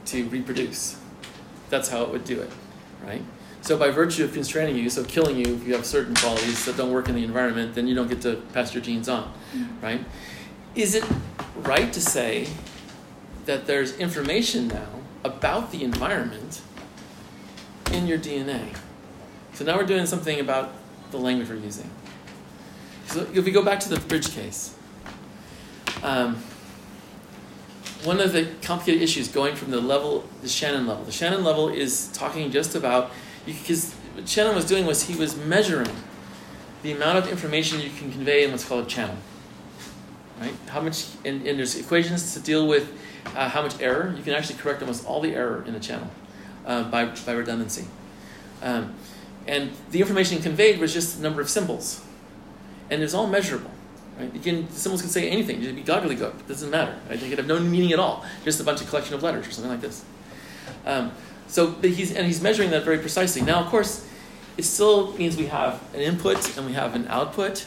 to 0.07 0.27
reproduce. 0.31 0.99
That's 1.69 1.91
how 1.91 2.03
it 2.05 2.11
would 2.11 2.25
do 2.25 2.41
it, 2.41 2.51
right? 3.05 3.23
So 3.61 3.77
by 3.77 3.91
virtue 3.91 4.25
of 4.25 4.33
constraining 4.33 4.77
you, 4.77 4.89
so 4.89 5.05
killing 5.05 5.37
you 5.37 5.55
if 5.55 5.67
you 5.67 5.75
have 5.75 5.85
certain 5.85 6.15
qualities 6.15 6.65
that 6.65 6.79
don't 6.79 6.91
work 6.91 7.11
in 7.11 7.15
the 7.15 7.23
environment, 7.23 7.75
then 7.75 7.87
you 7.87 7.95
don't 7.95 8.09
get 8.09 8.23
to 8.23 8.37
pass 8.55 8.73
your 8.73 8.83
genes 8.83 9.11
on, 9.11 9.31
right? 9.83 10.03
Is 10.75 10.95
it 10.95 11.05
right 11.57 11.93
to 11.93 12.01
say 12.01 12.49
that 13.45 13.67
there's 13.67 13.99
information 13.99 14.69
now 14.69 14.89
about 15.23 15.71
the 15.71 15.85
environment 15.85 16.63
in 17.93 18.07
your 18.07 18.19
DNA? 18.19 18.75
So 19.53 19.67
now 19.67 19.77
we're 19.77 19.85
doing 19.85 20.07
something 20.07 20.41
about 20.41 20.73
the 21.11 21.19
language 21.19 21.51
we're 21.51 21.57
using. 21.57 21.91
So 23.09 23.27
if 23.35 23.45
we 23.45 23.51
go 23.51 23.63
back 23.63 23.81
to 23.81 23.91
the 23.91 24.01
bridge 24.01 24.31
case, 24.31 24.75
um, 26.03 26.43
one 28.05 28.21
of 28.21 28.33
the 28.33 28.49
complicated 28.63 29.03
issues 29.03 29.29
going 29.29 29.55
from 29.55 29.71
the 29.71 29.81
level, 29.81 30.25
the 30.43 30.49
Shannon 30.49 30.87
level. 30.87 31.05
The 31.05 31.13
Shannon 31.13 31.45
level 31.45 31.69
is 31.69 32.09
talking 32.09 32.51
just 32.51 32.75
about 32.75 33.11
because 33.47 33.93
what 34.15 34.29
Shannon 34.29 34.55
was 34.55 34.65
doing 34.65 34.87
was 34.87 35.05
he 35.05 35.17
was 35.17 35.37
measuring 35.37 35.95
the 36.83 36.93
amount 36.93 37.19
of 37.19 37.29
information 37.29 37.81
you 37.81 37.91
can 37.91 38.11
convey 38.11 38.45
in 38.45 38.51
what's 38.51 38.65
called 38.65 38.87
a 38.87 38.89
channel. 38.89 39.17
Right? 40.41 40.55
How 40.69 40.81
much, 40.81 41.07
and, 41.25 41.47
and 41.47 41.59
there's 41.59 41.77
equations 41.77 42.33
to 42.33 42.41
deal 42.41 42.67
with 42.67 42.91
uh, 43.37 43.49
how 43.49 43.63
much 43.63 43.79
error. 43.81 44.15
You 44.17 44.23
can 44.23 44.33
actually 44.33 44.59
correct 44.59 44.81
almost 44.81 45.07
all 45.07 45.21
the 45.21 45.35
error 45.35 45.63
in 45.67 45.75
a 45.75 45.81
channel 45.81 46.11
uh, 46.65 46.85
by, 46.85 47.05
by 47.05 47.33
redundancy. 47.33 47.87
Um, 48.63 48.95
and 49.47 49.73
the 49.91 50.01
information 50.01 50.41
conveyed 50.41 50.79
was 50.81 50.95
just 50.95 51.19
a 51.19 51.23
number 51.23 51.41
of 51.41 51.51
symbols. 51.51 52.05
And 52.91 53.03
it's 53.03 53.15
all 53.15 53.27
measurable. 53.27 53.71
Right? 54.21 54.35
You 54.35 54.41
can, 54.41 54.71
symbols 54.71 55.01
can 55.03 55.11
say 55.11 55.29
anything. 55.29 55.63
Can 55.63 55.75
be 55.75 55.83
gobbledygook. 55.83 56.41
It 56.41 56.49
doesn't 56.49 56.71
matter. 56.71 56.97
They 57.09 57.29
could 57.29 57.39
have 57.39 57.47
no 57.47 57.59
meaning 57.59 57.93
at 57.93 57.99
all. 57.99 58.25
Just 58.45 58.61
a 58.61 58.65
bunch 58.65 58.81
of 58.81 58.89
collection 58.89 59.15
of 59.15 59.23
letters 59.23 59.47
or 59.47 59.51
something 59.51 59.71
like 59.71 59.81
this. 59.81 60.05
Um, 60.87 61.13
so 61.47 61.73
he's, 61.83 62.13
and 62.15 62.27
he's 62.27 62.41
measuring 62.41 62.71
that 62.71 62.85
very 62.85 62.99
precisely. 62.99 63.43
Now, 63.43 63.61
of 63.61 63.67
course, 63.67 64.07
it 64.57 64.65
still 64.65 65.13
means 65.15 65.37
we 65.37 65.47
have 65.47 65.83
an 65.95 66.01
input 66.01 66.57
and 66.57 66.67
we 66.67 66.75
have 66.75 66.95
an 66.95 67.09
output, 67.09 67.67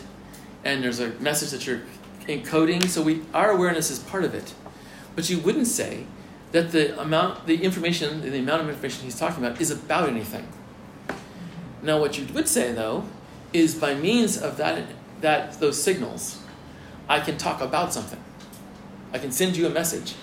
and 0.64 0.84
there's 0.84 1.00
a 1.00 1.10
message 1.20 1.52
that 1.52 1.66
you're 1.68 1.82
encoding. 2.28 2.88
So 2.88 3.02
we, 3.02 3.22
our 3.34 3.52
awareness 3.52 3.92
is 3.92 4.00
part 4.00 4.24
of 4.24 4.34
it. 4.34 4.54
But 5.16 5.30
you 5.30 5.40
wouldn't 5.40 5.68
say 5.68 6.06
that 6.52 6.72
the 6.72 7.00
amount, 7.00 7.48
the 7.48 7.64
information, 7.64 8.22
the 8.22 8.38
amount 8.38 8.62
of 8.62 8.70
information 8.70 9.04
he's 9.04 9.18
talking 9.18 9.44
about 9.44 9.60
is 9.60 9.72
about 9.72 10.08
anything. 10.08 10.48
Now, 11.82 12.00
what 12.00 12.18
you 12.18 12.32
would 12.34 12.48
say, 12.48 12.72
though, 12.72 13.06
is 13.52 13.76
by 13.76 13.94
means 13.96 14.42
of 14.42 14.58
that, 14.58 14.84
that 15.22 15.60
those 15.60 15.82
signals, 15.82 16.42
I 17.14 17.20
can 17.20 17.38
talk 17.38 17.62
about 17.62 17.94
something. 17.94 18.20
I 19.14 19.20
can 19.20 19.32
send 19.32 19.56
you 19.56 19.68
a 19.68 19.70
message. 19.70 20.16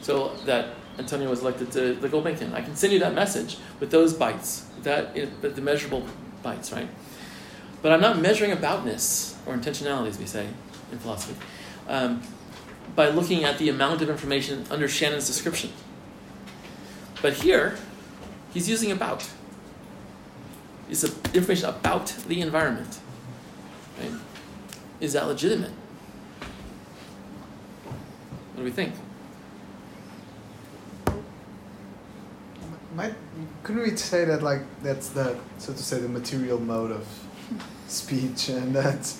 So 0.00 0.34
that 0.46 0.74
Antonio 0.98 1.30
was 1.30 1.42
elected 1.42 1.70
to 1.72 1.94
the 1.94 2.08
Gulbenkian. 2.08 2.52
I 2.52 2.62
can 2.62 2.74
send 2.74 2.92
you 2.92 2.98
that 2.98 3.14
message 3.14 3.58
with 3.78 3.92
those 3.92 4.12
bytes, 4.12 4.64
that 4.82 5.14
the 5.14 5.60
measurable 5.60 6.04
bytes, 6.44 6.74
right? 6.74 6.88
But 7.80 7.92
I'm 7.92 8.00
not 8.00 8.18
measuring 8.18 8.50
aboutness 8.50 9.36
or 9.46 9.54
intentionality, 9.54 10.08
as 10.08 10.18
we 10.18 10.26
say 10.26 10.48
in 10.90 10.98
philosophy, 10.98 11.36
um, 11.88 12.22
by 12.96 13.08
looking 13.08 13.44
at 13.44 13.58
the 13.58 13.68
amount 13.68 14.02
of 14.02 14.10
information 14.10 14.64
under 14.68 14.88
Shannon's 14.88 15.28
description. 15.28 15.70
But 17.22 17.34
here, 17.34 17.76
he's 18.52 18.68
using 18.68 18.90
about. 18.90 19.30
It's 20.90 21.04
information 21.32 21.68
about 21.68 22.08
the 22.26 22.40
environment. 22.40 22.98
Right? 24.00 24.10
Is 25.00 25.12
that 25.12 25.28
legitimate? 25.28 25.70
What 28.52 28.58
do 28.58 28.64
we 28.64 28.70
think? 28.70 28.94
Might, 32.94 33.14
couldn't 33.62 33.82
we 33.82 33.96
say 33.96 34.26
that 34.26 34.42
like 34.42 34.60
that's 34.82 35.08
the 35.08 35.38
so 35.58 35.72
to 35.72 35.78
say 35.78 35.98
the 35.98 36.08
material 36.08 36.60
mode 36.60 36.90
of 36.90 37.06
speech 37.88 38.50
and 38.50 38.74
that 38.76 39.14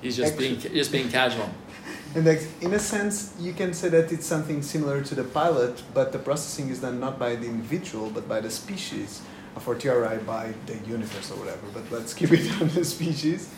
He's 0.00 0.16
just 0.16 0.38
being 0.38 0.58
just 0.58 0.92
being 0.92 1.08
casual. 1.08 1.48
and 2.14 2.26
that 2.26 2.46
in 2.60 2.74
a 2.74 2.78
sense 2.78 3.34
you 3.40 3.52
can 3.52 3.72
say 3.72 3.88
that 3.88 4.12
it's 4.12 4.26
something 4.26 4.62
similar 4.62 5.02
to 5.02 5.14
the 5.14 5.24
pilot 5.24 5.82
but 5.94 6.12
the 6.12 6.18
processing 6.18 6.68
is 6.68 6.80
done 6.80 7.00
not 7.00 7.18
by 7.18 7.34
the 7.34 7.46
individual 7.46 8.10
but 8.10 8.28
by 8.28 8.40
the 8.40 8.50
species 8.50 9.22
a 9.56 9.74
TRI 9.74 10.16
by 10.18 10.54
the 10.66 10.76
universe 10.88 11.30
or 11.30 11.36
whatever 11.36 11.66
but 11.72 11.90
let's 11.90 12.14
keep 12.14 12.32
it 12.32 12.50
on 12.60 12.68
the 12.68 12.84
species 12.84 13.48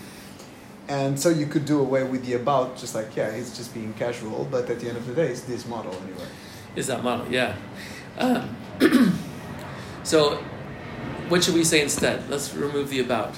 and 0.89 1.19
so 1.19 1.29
you 1.31 1.47
could 1.47 1.65
do 1.65 1.81
away 1.81 2.03
with 2.05 2.25
the 2.27 2.35
about 2.35 2.77
just 2.77 2.95
like 2.95 3.17
yeah 3.17 3.29
it's 3.29 3.57
just 3.57 3.73
being 3.73 3.93
casual 3.95 4.47
but 4.51 4.69
at 4.69 4.81
the 4.81 4.89
end 4.89 4.97
of 4.97 5.07
the 5.07 5.15
day 5.15 5.29
it's 5.29 5.41
this 5.43 5.67
model 5.67 5.93
anyway 6.03 6.27
Is 6.77 6.87
that 6.89 7.03
model? 7.05 7.27
Yeah. 7.31 7.55
Um, 8.19 8.57
so, 10.03 10.37
what 11.29 11.45
should 11.45 11.55
we 11.55 11.63
say 11.65 11.81
instead? 11.83 12.29
Let's 12.29 12.53
remove 12.53 12.91
the 12.91 12.99
about. 13.01 13.35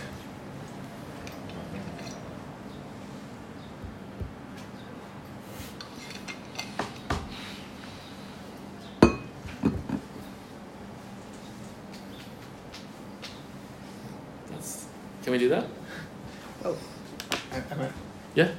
Can 15.23 15.32
we 15.32 15.39
do 15.39 15.48
that? 15.48 15.66
well 16.62 16.77
I, 17.52 17.56
I, 17.56 17.74
might- 17.77 17.93
Yeah. 18.35 18.51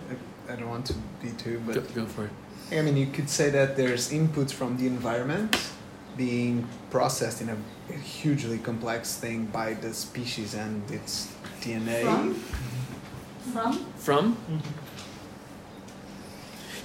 I, 0.49 0.53
I 0.53 0.55
don't 0.55 0.65
want 0.77 0.85
to 0.85 0.93
be 1.21 1.31
too 1.37 1.61
but 1.65 1.75
Go, 1.75 2.01
go 2.01 2.05
for 2.05 2.25
it. 2.25 2.31
I 2.71 2.81
mean, 2.81 2.97
you 2.97 3.07
could 3.07 3.29
say 3.29 3.49
that 3.49 3.75
there's 3.75 4.11
input 4.11 4.51
from 4.51 4.77
the 4.77 4.87
environment 4.87 5.55
being 6.15 6.67
processed 6.89 7.41
in 7.41 7.49
a 7.49 7.57
hugely 7.93 8.57
complex 8.57 9.17
thing 9.17 9.45
by 9.45 9.73
the 9.73 9.93
species 9.93 10.53
and 10.53 10.89
its 10.91 11.33
DNA. 11.61 12.03
Mm-hmm. 12.03 12.33
From? 13.53 13.73
From 13.73 14.35
From? 14.45 14.61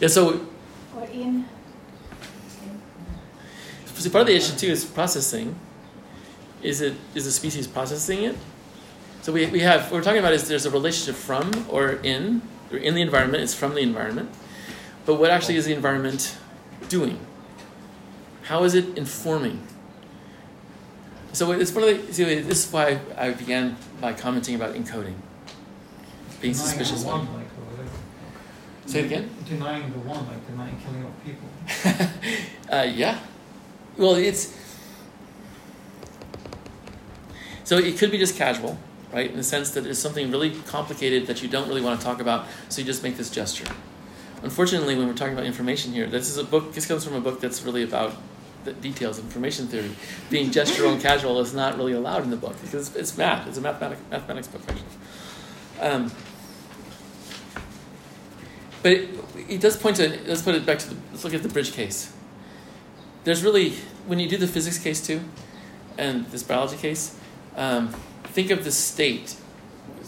Yeah, 0.01 0.09
so 0.09 0.47
or 0.97 1.05
in? 1.13 1.45
See, 3.97 4.11
part 4.11 4.23
of 4.23 4.29
the 4.29 4.37
issue 4.37 4.57
too 4.57 4.69
is 4.69 4.85
processing. 4.85 5.55
Is 6.63 6.81
it 6.81 6.95
is 7.15 7.25
the 7.25 7.31
species 7.33 7.67
processing 7.67 8.25
it? 8.25 8.37
So 9.23 9.33
we, 9.33 9.47
we 9.47 9.61
have 9.61 9.83
what 9.85 9.93
we're 9.93 10.03
talking 10.03 10.19
about 10.19 10.33
is 10.33 10.49
there's 10.49 10.67
a 10.67 10.71
relationship 10.71 11.15
from 11.15 11.51
or 11.71 12.01
in 12.03 12.43
or 12.73 12.79
in 12.79 12.95
the 12.95 13.03
environment. 13.03 13.43
It's 13.43 13.55
from 13.55 13.75
the 13.75 13.81
environment, 13.81 14.31
but 15.07 15.15
what 15.15 15.31
actually 15.31 15.57
is 15.57 15.67
the 15.67 15.75
environment 15.75 16.37
doing? 16.89 17.19
How 18.45 18.65
is 18.65 18.75
it 18.75 18.97
informing? 18.97 19.67
So 21.33 21.53
it's 21.53 21.73
one 21.73 21.89
of 21.89 22.07
the. 22.07 22.13
See, 22.13 22.25
this 22.25 22.67
is 22.67 22.73
why 22.73 23.01
I 23.17 23.31
began 23.31 23.77
by 24.01 24.13
commenting 24.13 24.55
about 24.55 24.75
encoding, 24.75 25.15
being 26.41 26.55
suspicious. 26.55 27.05
one, 27.05 27.21
like, 27.33 27.47
like, 27.79 27.87
Say 28.87 29.01
it 29.01 29.07
again. 29.07 29.31
Denying 29.49 29.91
the 29.93 29.99
one, 30.01 30.27
like 30.27 30.47
denying 30.47 30.77
killing 30.85 31.05
of 31.05 31.25
people. 31.25 31.49
uh, 32.77 32.83
yeah. 32.83 33.19
Well, 33.97 34.17
it's 34.17 34.55
so 37.65 37.79
it 37.79 37.97
could 37.97 38.11
be 38.11 38.19
just 38.19 38.37
casual, 38.37 38.77
right? 39.13 39.31
In 39.31 39.37
the 39.37 39.43
sense 39.43 39.71
that 39.71 39.87
it's 39.87 39.99
something 39.99 40.31
really 40.31 40.51
complicated 40.67 41.27
that 41.27 41.43
you 41.43 41.49
don't 41.49 41.69
really 41.69 41.83
want 41.83 42.01
to 42.01 42.05
talk 42.05 42.21
about, 42.21 42.47
so 42.69 42.81
you 42.81 42.87
just 42.87 43.03
make 43.03 43.17
this 43.17 43.31
gesture. 43.31 43.67
Unfortunately, 44.43 44.97
when 44.97 45.07
we're 45.07 45.15
talking 45.15 45.35
about 45.35 45.47
information 45.47 45.93
here, 45.93 46.07
this 46.07 46.29
is 46.29 46.37
a 46.37 46.45
book. 46.45 46.73
This 46.73 46.87
comes 46.87 47.05
from 47.05 47.15
a 47.15 47.21
book 47.21 47.41
that's 47.41 47.63
really 47.63 47.83
about 47.83 48.15
the 48.65 48.73
details 48.73 49.19
of 49.19 49.25
information 49.25 49.67
theory. 49.67 49.91
Being 50.31 50.51
gestural 50.51 50.93
and 50.93 51.01
casual 51.01 51.41
is 51.41 51.55
not 51.55 51.77
really 51.77 51.93
allowed 51.93 52.25
in 52.25 52.31
the 52.31 52.37
book 52.37 52.61
because 52.61 52.95
it's 52.97 53.17
math. 53.17 53.47
It's 53.47 53.59
a 53.59 53.61
mathematic, 53.61 53.99
mathematics 54.11 54.49
book, 54.49 54.63
actually. 54.69 54.85
Um, 55.81 56.13
but 58.83 58.93
it, 58.93 59.09
it 59.49 59.61
does 59.61 59.77
point 59.77 59.97
to. 59.97 60.09
Let's 60.27 60.43
put 60.43 60.55
it 60.55 60.67
back 60.67 60.79
to 60.81 60.91
the. 60.91 60.97
Let's 61.13 61.25
look 61.25 61.35
at 61.35 61.43
the 61.43 61.49
bridge 61.49 61.73
case. 61.73 62.13
There's 63.25 63.45
really 63.45 63.71
when 64.07 64.19
you 64.19 64.29
do 64.29 64.37
the 64.37 64.49
physics 64.49 64.79
case 64.79 65.05
too, 65.05 65.21
and 65.97 66.27
this 66.27 66.43
biology 66.43 66.77
case, 66.77 67.17
um, 67.57 67.95
think 68.33 68.51
of 68.51 68.65
the 68.65 68.73
state. 68.73 69.37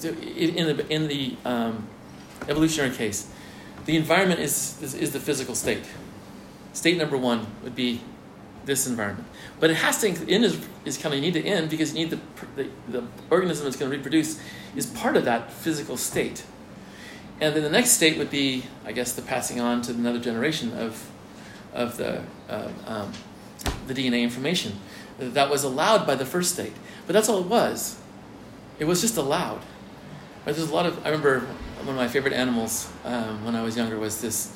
In 0.03 0.77
the 0.77 0.87
in 0.93 1.09
the 1.09 1.37
um, 1.45 1.87
evolutionary 2.49 2.95
case, 2.95 3.31
the 3.87 3.97
environment 3.97 4.41
is, 4.41 4.83
is 4.83 4.95
is 4.95 5.13
the 5.13 5.21
physical 5.21 5.55
state. 5.55 5.85
State 6.73 6.99
number 6.99 7.17
one 7.17 7.47
would 7.63 7.77
be 7.77 8.01
this 8.65 8.87
environment, 8.87 9.29
but 9.61 9.71
it 9.71 9.77
has 9.77 10.01
to 10.01 10.09
end 10.09 10.45
is, 10.45 10.59
is 10.85 10.99
kind 10.99 11.15
of 11.15 11.21
you 11.21 11.33
need 11.33 11.41
to 11.41 11.47
end 11.47 11.71
because 11.71 11.95
you 11.95 12.01
need 12.01 12.11
the, 12.11 12.21
the 12.57 12.69
the 12.89 13.05
organism 13.31 13.65
that's 13.65 13.77
going 13.77 13.91
to 13.91 13.97
reproduce 13.97 14.41
is 14.75 14.87
part 14.87 15.17
of 15.17 15.25
that 15.25 15.53
physical 15.53 15.97
state. 15.97 16.45
And 17.41 17.55
then 17.55 17.63
the 17.63 17.71
next 17.71 17.91
state 17.93 18.17
would 18.19 18.31
be, 18.31 18.65
I 18.85 18.93
guess, 18.93 19.13
the 19.13 19.23
passing 19.23 19.61
on 19.61 19.83
to 19.83 19.93
another 19.93 20.21
generation 20.21 20.73
of, 20.79 21.11
of 21.73 21.97
the, 21.97 22.23
uh, 22.49 22.69
um, 22.87 23.13
the 23.87 23.95
DNA 23.95 24.23
information 24.23 24.79
that 25.19 25.51
was 25.51 25.65
allowed 25.65 26.07
by 26.07 26.15
the 26.15 26.25
first 26.25 26.53
state. 26.53 26.73
But 27.07 27.15
that's 27.15 27.29
all 27.29 27.41
it 27.41 27.47
was. 27.47 28.01
It 28.79 28.85
was 28.85 29.01
just 29.01 29.17
allowed. 29.17 29.61
Right, 30.47 30.55
There's 30.55 30.71
a 30.71 30.75
lot 30.75 30.87
of. 30.87 30.99
I 31.07 31.11
remember 31.11 31.41
one 31.81 31.91
of 31.91 31.97
my 31.97 32.09
favorite 32.09 32.35
animals 32.35 32.91
um, 33.05 33.45
when 33.45 33.55
I 33.55 33.63
was 33.63 33.77
younger 33.77 33.99
was 33.99 34.21
this 34.21 34.55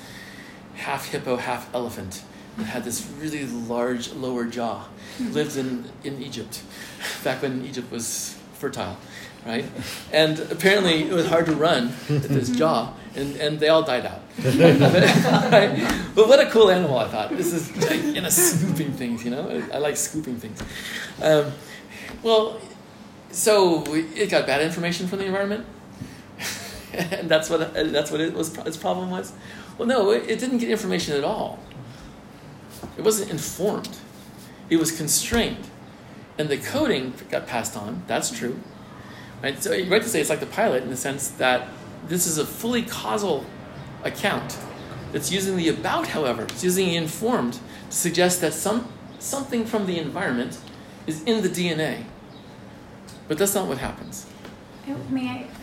half 0.76 1.06
hippo, 1.06 1.36
half 1.36 1.72
elephant. 1.74 2.22
It 2.58 2.64
had 2.64 2.84
this 2.84 3.06
really 3.20 3.46
large 3.46 4.12
lower 4.12 4.44
jaw. 4.44 4.88
Lived 5.20 5.56
in, 5.56 5.84
in 6.04 6.20
Egypt, 6.22 6.62
back 7.24 7.42
when 7.42 7.64
Egypt 7.64 7.90
was 7.90 8.36
fertile, 8.54 8.96
right? 9.46 9.64
And 10.12 10.38
apparently 10.50 11.04
it 11.04 11.12
was 11.12 11.26
hard 11.26 11.46
to 11.46 11.54
run 11.54 11.88
with 12.08 12.28
this 12.28 12.50
jaw, 12.50 12.92
and, 13.14 13.36
and 13.36 13.60
they 13.60 13.68
all 13.68 13.82
died 13.82 14.06
out. 14.06 14.22
right? 14.44 16.04
But 16.14 16.28
what 16.28 16.40
a 16.40 16.50
cool 16.50 16.70
animal, 16.70 16.98
I 16.98 17.08
thought. 17.08 17.30
This 17.30 17.52
is 17.52 17.76
like, 17.88 18.02
you 18.02 18.20
know, 18.20 18.28
scooping 18.28 18.92
things, 18.92 19.24
you 19.24 19.30
know? 19.30 19.48
I, 19.48 19.76
I 19.76 19.78
like 19.78 19.96
scooping 19.96 20.36
things. 20.36 20.60
Um, 21.22 21.52
well, 22.22 22.60
so 23.30 23.84
it 23.94 24.30
got 24.30 24.46
bad 24.46 24.62
information 24.62 25.06
from 25.06 25.18
the 25.18 25.26
environment, 25.26 25.66
and 26.92 27.28
that's 27.28 27.50
what 27.50 27.74
that's 27.74 28.10
what 28.10 28.20
it 28.20 28.34
was. 28.34 28.56
Its 28.58 28.76
problem 28.76 29.10
was. 29.10 29.32
Well, 29.76 29.86
no, 29.86 30.10
it, 30.10 30.28
it 30.28 30.38
didn't 30.40 30.58
get 30.58 30.70
information 30.70 31.14
at 31.14 31.22
all. 31.22 31.60
It 32.96 33.04
wasn't 33.04 33.30
informed. 33.30 33.96
It 34.70 34.76
was 34.76 34.96
constrained, 34.96 35.68
and 36.36 36.48
the 36.48 36.56
coding 36.56 37.14
got 37.30 37.46
passed 37.46 37.76
on. 37.76 38.02
That's 38.06 38.30
true, 38.30 38.60
right? 39.42 39.62
So 39.62 39.72
you're 39.72 39.86
right 39.86 40.02
to 40.02 40.08
say 40.08 40.20
it's 40.20 40.30
like 40.30 40.40
the 40.40 40.46
pilot 40.46 40.82
in 40.82 40.90
the 40.90 40.96
sense 40.96 41.28
that 41.32 41.68
this 42.06 42.26
is 42.26 42.38
a 42.38 42.46
fully 42.46 42.82
causal 42.82 43.44
account. 44.04 44.58
It's 45.12 45.32
using 45.32 45.56
the 45.56 45.68
about, 45.68 46.08
however, 46.08 46.42
it's 46.42 46.64
using 46.64 46.86
the 46.86 46.96
informed 46.96 47.54
to 47.54 47.96
suggest 47.96 48.40
that 48.40 48.52
some 48.52 48.92
something 49.18 49.64
from 49.64 49.86
the 49.86 49.98
environment 49.98 50.58
is 51.06 51.22
in 51.24 51.42
the 51.42 51.48
DNA. 51.48 52.04
But 53.28 53.38
that's 53.38 53.54
not 53.54 53.68
what 53.68 53.78
happens. 53.78 54.26
Uh, 54.88 54.94
May 55.10 55.28
I? 55.28 55.46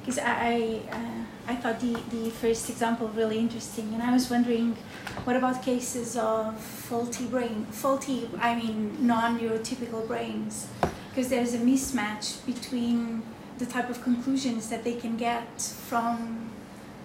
Because 0.00 0.20
I, 0.20 0.82
I, 0.92 0.96
uh, 0.96 1.52
I 1.52 1.56
thought 1.56 1.80
the, 1.80 1.94
the 2.10 2.30
first 2.30 2.70
example 2.70 3.08
really 3.08 3.40
interesting, 3.40 3.92
and 3.92 4.00
I 4.00 4.12
was 4.12 4.30
wondering, 4.30 4.76
what 5.24 5.34
about 5.34 5.64
cases 5.64 6.16
of 6.16 6.56
faulty 6.60 7.26
brain, 7.26 7.66
faulty, 7.72 8.30
I 8.40 8.54
mean, 8.54 9.04
non-neurotypical 9.04 10.06
brains? 10.06 10.68
Because 11.08 11.28
there's 11.28 11.54
a 11.54 11.58
mismatch 11.58 12.46
between 12.46 13.24
the 13.58 13.66
type 13.66 13.90
of 13.90 14.00
conclusions 14.04 14.68
that 14.68 14.84
they 14.84 14.94
can 14.94 15.16
get 15.16 15.60
from 15.60 16.50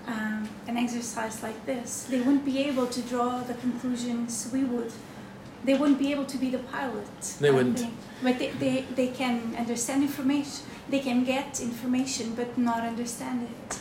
um, 0.05 0.47
an 0.67 0.77
exercise 0.77 1.41
like 1.41 1.65
this. 1.65 2.03
They 2.03 2.19
wouldn't 2.19 2.45
be 2.45 2.59
able 2.59 2.85
to 2.85 3.01
draw 3.01 3.39
the 3.39 3.55
conclusions 3.55 4.47
we 4.53 4.63
would. 4.63 4.91
They 5.63 5.75
wouldn't 5.75 5.99
be 5.99 6.11
able 6.11 6.25
to 6.25 6.37
be 6.37 6.49
the 6.49 6.57
pilot. 6.59 7.21
They 7.39 7.49
I 7.49 7.51
wouldn't. 7.51 7.79
think. 7.79 7.93
But 8.23 8.39
they, 8.39 8.49
they, 8.51 8.85
they 8.95 9.07
can 9.07 9.55
understand 9.57 10.01
information. 10.03 10.65
They 10.89 10.99
can 10.99 11.23
get 11.23 11.59
information, 11.59 12.33
but 12.35 12.57
not 12.57 12.81
understand 12.83 13.47
it. 13.47 13.79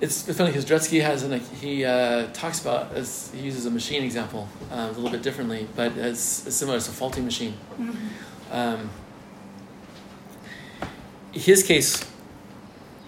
It's 0.00 0.22
funny 0.34 0.50
because 0.50 0.64
Dretske 0.64 1.02
has 1.02 1.22
an 1.24 1.38
he 1.60 1.84
uh, 1.84 2.26
talks 2.32 2.60
about 2.60 2.92
as 2.94 3.30
he 3.34 3.40
uses 3.40 3.66
a 3.66 3.70
machine 3.70 4.02
example 4.02 4.48
uh, 4.72 4.88
a 4.90 4.92
little 4.92 5.10
bit 5.10 5.22
differently, 5.22 5.68
but 5.76 5.92
it's, 5.96 6.46
it's 6.46 6.56
similar. 6.56 6.78
It's 6.78 6.88
a 6.88 6.92
faulty 6.92 7.20
machine. 7.20 7.54
Mhm. 7.78 7.94
Um, 8.50 8.90
his 11.32 11.62
case 11.62 12.02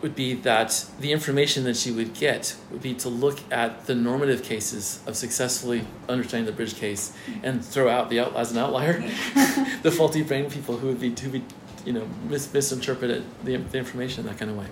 would 0.02 0.14
be 0.16 0.34
that 0.34 0.84
the 0.98 1.12
information 1.12 1.64
that 1.64 1.76
she 1.76 1.90
would 1.92 2.12
get 2.14 2.56
would 2.70 2.82
be 2.82 2.92
to 2.94 3.08
look 3.08 3.38
at 3.52 3.86
the 3.86 3.94
normative 3.94 4.42
cases 4.42 5.00
of 5.06 5.16
successfully 5.16 5.84
understanding 6.08 6.46
the 6.46 6.52
bridge 6.52 6.74
case 6.74 7.12
and 7.42 7.64
throw 7.64 7.88
out 7.88 8.10
the 8.10 8.18
out, 8.20 8.34
as 8.34 8.50
an 8.50 8.58
outlier 8.58 9.00
the 9.82 9.90
faulty 9.90 10.22
brain 10.22 10.50
people 10.50 10.76
who 10.76 10.88
would 10.88 11.00
be 11.00 11.10
who 11.10 11.30
would 11.30 11.48
be 11.48 11.54
you 11.86 11.92
know 11.92 12.06
mis- 12.28 12.52
misinterpret 12.52 13.22
the, 13.44 13.56
the 13.56 13.78
information 13.78 14.20
in 14.20 14.26
that 14.26 14.38
kind 14.38 14.50
of 14.50 14.56
way. 14.56 14.66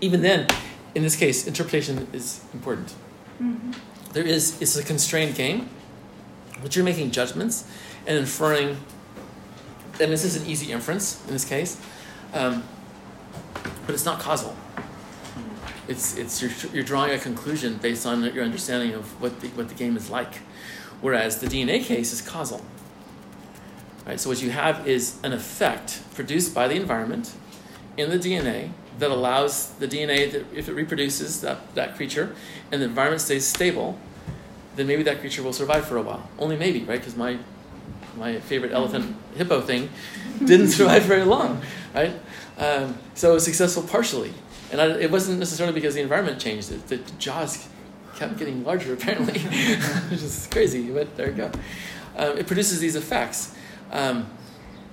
Even 0.00 0.20
then, 0.22 0.48
in 0.94 1.02
this 1.02 1.14
case, 1.16 1.46
interpretation 1.46 2.08
is 2.12 2.40
important. 2.52 2.92
Mhm. 3.40 3.74
There 4.12 4.24
is 4.24 4.60
it's 4.60 4.76
a 4.76 4.82
constrained 4.82 5.36
game, 5.36 5.68
but 6.60 6.74
you're 6.74 6.84
making 6.84 7.12
judgments 7.12 7.64
and 8.06 8.18
inferring. 8.18 8.76
And 10.00 10.10
this 10.10 10.24
is 10.24 10.36
an 10.36 10.46
easy 10.48 10.72
inference 10.72 11.24
in 11.26 11.32
this 11.32 11.44
case, 11.44 11.78
um, 12.32 12.64
but 13.86 13.94
it's 13.94 14.04
not 14.04 14.20
causal. 14.20 14.56
It's 15.88 16.16
it's 16.16 16.40
you're, 16.40 16.72
you're 16.72 16.84
drawing 16.84 17.12
a 17.12 17.18
conclusion 17.18 17.78
based 17.78 18.06
on 18.06 18.22
your 18.34 18.44
understanding 18.44 18.94
of 18.94 19.20
what 19.20 19.40
the 19.40 19.48
what 19.48 19.68
the 19.68 19.74
game 19.74 19.96
is 19.96 20.10
like, 20.10 20.36
whereas 21.00 21.40
the 21.40 21.46
DNA 21.46 21.82
case 21.82 22.12
is 22.12 22.20
causal. 22.20 22.62
Right. 24.06 24.18
So 24.18 24.30
what 24.30 24.42
you 24.42 24.50
have 24.50 24.86
is 24.86 25.18
an 25.22 25.32
effect 25.32 26.02
produced 26.14 26.54
by 26.54 26.66
the 26.66 26.74
environment 26.74 27.32
in 27.96 28.10
the 28.10 28.18
DNA 28.18 28.70
that 28.98 29.10
allows 29.10 29.70
the 29.74 29.86
DNA 29.86 30.30
that 30.32 30.44
if 30.54 30.68
it 30.68 30.74
reproduces 30.74 31.40
that, 31.40 31.74
that 31.74 31.96
creature 31.96 32.34
and 32.70 32.80
the 32.80 32.86
environment 32.86 33.20
stays 33.20 33.46
stable, 33.46 33.98
then 34.76 34.86
maybe 34.86 35.02
that 35.04 35.20
creature 35.20 35.42
will 35.42 35.52
survive 35.52 35.86
for 35.86 35.96
a 35.96 36.02
while. 36.02 36.28
Only 36.38 36.56
maybe, 36.56 36.80
right? 36.80 36.98
Because 36.98 37.16
my 37.16 37.38
my 38.16 38.40
favorite 38.40 38.72
elephant 38.72 39.16
hippo 39.36 39.60
thing 39.60 39.88
didn't 40.38 40.68
survive 40.68 41.04
very 41.04 41.24
long, 41.24 41.62
right? 41.94 42.12
Um, 42.58 42.98
so 43.14 43.30
it 43.30 43.34
was 43.34 43.44
successful 43.44 43.82
partially, 43.82 44.32
and 44.70 44.80
I, 44.80 44.86
it 44.98 45.10
wasn't 45.10 45.38
necessarily 45.38 45.74
because 45.74 45.94
the 45.94 46.02
environment 46.02 46.40
changed. 46.40 46.70
It, 46.70 46.86
the 46.86 46.98
jaws 47.18 47.68
kept 48.16 48.38
getting 48.38 48.64
larger 48.64 48.92
apparently, 48.98 49.40
which 49.40 50.22
is 50.22 50.48
crazy. 50.50 50.90
But 50.90 51.16
there 51.16 51.28
you 51.28 51.36
go. 51.36 51.50
Um, 52.16 52.38
it 52.38 52.46
produces 52.46 52.80
these 52.80 52.96
effects. 52.96 53.54
Um, 53.90 54.30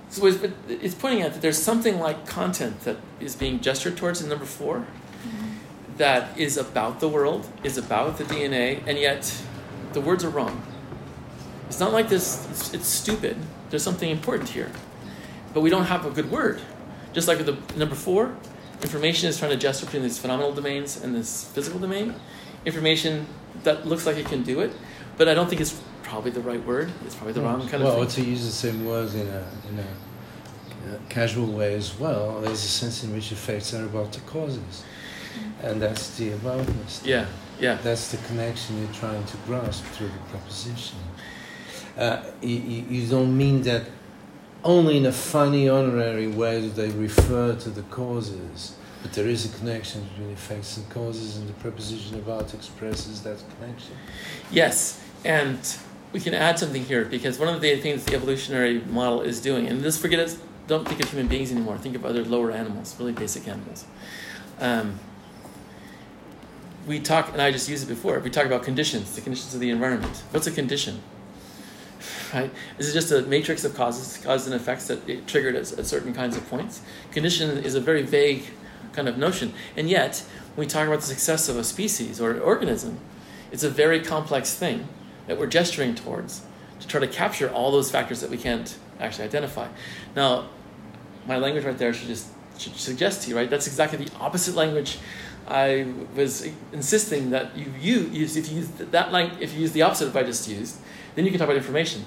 so 0.08 0.26
it's, 0.26 0.38
but 0.38 0.50
it's 0.68 0.94
pointing 0.94 1.22
out 1.22 1.34
that 1.34 1.42
there's 1.42 1.58
something 1.62 2.00
like 2.00 2.26
content 2.26 2.80
that 2.80 2.96
is 3.20 3.36
being 3.36 3.60
gestured 3.60 3.96
towards 3.96 4.20
in 4.20 4.28
number 4.28 4.44
4 4.44 4.84
that 6.00 6.36
is 6.38 6.56
about 6.56 6.98
the 7.00 7.08
world, 7.08 7.46
is 7.62 7.76
about 7.76 8.16
the 8.16 8.24
DNA, 8.24 8.82
and 8.86 8.98
yet 8.98 9.42
the 9.92 10.00
words 10.00 10.24
are 10.24 10.30
wrong. 10.30 10.62
It's 11.68 11.78
not 11.78 11.92
like 11.92 12.08
this, 12.08 12.48
it's, 12.50 12.74
it's 12.74 12.88
stupid. 12.88 13.36
There's 13.68 13.82
something 13.82 14.08
important 14.08 14.48
here. 14.48 14.72
But 15.52 15.60
we 15.60 15.70
don't 15.70 15.84
have 15.84 16.06
a 16.06 16.10
good 16.10 16.30
word. 16.30 16.60
Just 17.12 17.28
like 17.28 17.38
with 17.38 17.46
the 17.46 17.78
number 17.78 17.94
four, 17.94 18.36
information 18.82 19.28
is 19.28 19.38
trying 19.38 19.50
to 19.50 19.56
gesture 19.56 19.86
between 19.86 20.02
these 20.02 20.18
phenomenal 20.18 20.52
domains 20.52 21.02
and 21.02 21.14
this 21.14 21.44
physical 21.44 21.80
domain. 21.80 22.14
Information 22.64 23.26
that 23.64 23.86
looks 23.86 24.06
like 24.06 24.16
it 24.16 24.26
can 24.26 24.42
do 24.42 24.60
it, 24.60 24.72
but 25.16 25.28
I 25.28 25.34
don't 25.34 25.48
think 25.48 25.60
it's 25.60 25.80
probably 26.02 26.30
the 26.30 26.40
right 26.40 26.64
word. 26.64 26.90
It's 27.06 27.14
probably 27.14 27.32
the 27.34 27.42
wrong 27.42 27.66
kind 27.68 27.82
well, 27.82 28.02
of 28.02 28.12
thing. 28.12 28.24
to 28.24 28.30
use 28.30 28.44
the 28.44 28.52
same 28.52 28.84
words 28.84 29.14
in 29.14 29.26
a, 29.26 29.46
in 29.68 29.78
a 29.78 29.86
uh, 30.88 30.98
casual 31.08 31.46
way 31.46 31.74
as 31.74 31.98
well, 31.98 32.40
there's 32.40 32.64
a 32.64 32.68
sense 32.68 33.04
in 33.04 33.12
which 33.12 33.32
effects 33.32 33.74
are 33.74 33.84
about 33.84 34.12
the 34.12 34.20
causes. 34.20 34.82
And 35.62 35.80
that's 35.80 36.16
the 36.16 36.30
aboutness. 36.30 37.04
Yeah, 37.04 37.26
yeah. 37.60 37.74
That's 37.82 38.10
the 38.10 38.16
connection 38.28 38.78
you're 38.78 38.94
trying 38.94 39.24
to 39.24 39.36
grasp 39.46 39.84
through 39.84 40.08
the 40.08 40.18
proposition. 40.30 40.98
Uh, 41.96 42.22
you, 42.40 42.56
you 42.56 42.84
you 42.88 43.06
don't 43.08 43.36
mean 43.36 43.62
that 43.62 43.82
only 44.64 44.96
in 44.96 45.06
a 45.06 45.12
funny, 45.12 45.68
honorary 45.68 46.28
way 46.28 46.60
do 46.60 46.70
they 46.70 46.90
refer 46.90 47.54
to 47.56 47.70
the 47.70 47.82
causes, 47.82 48.76
but 49.02 49.12
there 49.12 49.26
is 49.26 49.44
a 49.44 49.58
connection 49.58 50.04
between 50.04 50.30
effects 50.30 50.76
and 50.76 50.88
causes, 50.90 51.36
and 51.36 51.48
the 51.48 51.52
preposition 51.54 52.16
about 52.16 52.52
expresses 52.52 53.22
that 53.22 53.42
connection. 53.58 53.94
Yes, 54.50 55.02
and 55.24 55.58
we 56.12 56.20
can 56.20 56.34
add 56.34 56.58
something 56.58 56.84
here 56.84 57.04
because 57.04 57.38
one 57.38 57.48
of 57.48 57.60
the 57.60 57.76
things 57.76 58.04
the 58.04 58.14
evolutionary 58.14 58.80
model 58.80 59.22
is 59.22 59.40
doing, 59.40 59.66
and 59.66 59.82
just 59.82 60.00
forget 60.00 60.20
it, 60.20 60.36
don't 60.66 60.86
think 60.86 61.02
of 61.02 61.10
human 61.10 61.26
beings 61.26 61.50
anymore. 61.50 61.78
Think 61.78 61.96
of 61.96 62.04
other 62.04 62.24
lower 62.24 62.50
animals, 62.50 62.96
really 62.98 63.12
basic 63.12 63.48
animals. 63.48 63.86
Um, 64.60 64.98
we 66.86 67.00
talk, 67.00 67.32
and 67.32 67.42
I 67.42 67.50
just 67.50 67.68
used 67.68 67.84
it 67.84 67.88
before. 67.88 68.18
We 68.20 68.30
talk 68.30 68.46
about 68.46 68.62
conditions, 68.62 69.14
the 69.14 69.20
conditions 69.20 69.54
of 69.54 69.60
the 69.60 69.70
environment. 69.70 70.22
What's 70.30 70.46
a 70.46 70.50
condition? 70.50 71.02
Right? 72.32 72.50
Is 72.78 72.88
it 72.88 72.92
just 72.92 73.12
a 73.12 73.22
matrix 73.22 73.64
of 73.64 73.74
causes, 73.74 74.22
causes 74.22 74.46
and 74.46 74.56
effects 74.56 74.86
that 74.88 75.08
it 75.08 75.26
triggered 75.26 75.54
at, 75.54 75.72
at 75.78 75.86
certain 75.86 76.14
kinds 76.14 76.36
of 76.36 76.48
points? 76.48 76.82
Condition 77.12 77.58
is 77.58 77.74
a 77.74 77.80
very 77.80 78.02
vague 78.02 78.44
kind 78.92 79.08
of 79.08 79.18
notion, 79.18 79.52
and 79.76 79.88
yet 79.88 80.24
when 80.54 80.66
we 80.66 80.70
talk 80.70 80.86
about 80.86 81.00
the 81.00 81.06
success 81.06 81.48
of 81.48 81.56
a 81.56 81.64
species 81.64 82.20
or 82.20 82.32
an 82.32 82.40
organism, 82.40 82.98
it's 83.52 83.62
a 83.62 83.70
very 83.70 84.00
complex 84.00 84.54
thing 84.54 84.88
that 85.26 85.38
we're 85.38 85.46
gesturing 85.46 85.94
towards 85.94 86.42
to 86.80 86.86
try 86.86 87.00
to 87.00 87.06
capture 87.06 87.50
all 87.50 87.70
those 87.70 87.90
factors 87.90 88.20
that 88.20 88.30
we 88.30 88.36
can't 88.36 88.76
actually 88.98 89.24
identify. 89.24 89.68
Now, 90.16 90.48
my 91.26 91.36
language 91.36 91.64
right 91.64 91.76
there 91.76 91.92
should 91.92 92.08
just 92.08 92.28
should 92.58 92.76
suggest 92.76 93.22
to 93.22 93.30
you, 93.30 93.36
right? 93.36 93.48
That's 93.48 93.66
exactly 93.66 94.04
the 94.04 94.12
opposite 94.18 94.54
language 94.54 94.98
I 95.48 95.86
was 96.14 96.48
insisting 96.72 97.30
that 97.30 97.56
you 97.56 97.72
use. 97.80 98.36
If 98.36 98.50
you 98.50 98.58
use 98.58 98.68
that 98.68 99.12
lang- 99.12 99.36
if 99.40 99.54
you 99.54 99.60
use 99.60 99.72
the 99.72 99.82
opposite 99.82 100.08
of 100.08 100.14
what 100.14 100.24
I 100.24 100.26
just 100.26 100.48
used, 100.48 100.76
then 101.20 101.26
you 101.26 101.30
can 101.32 101.38
talk 101.38 101.48
about 101.48 101.58
information, 101.58 102.06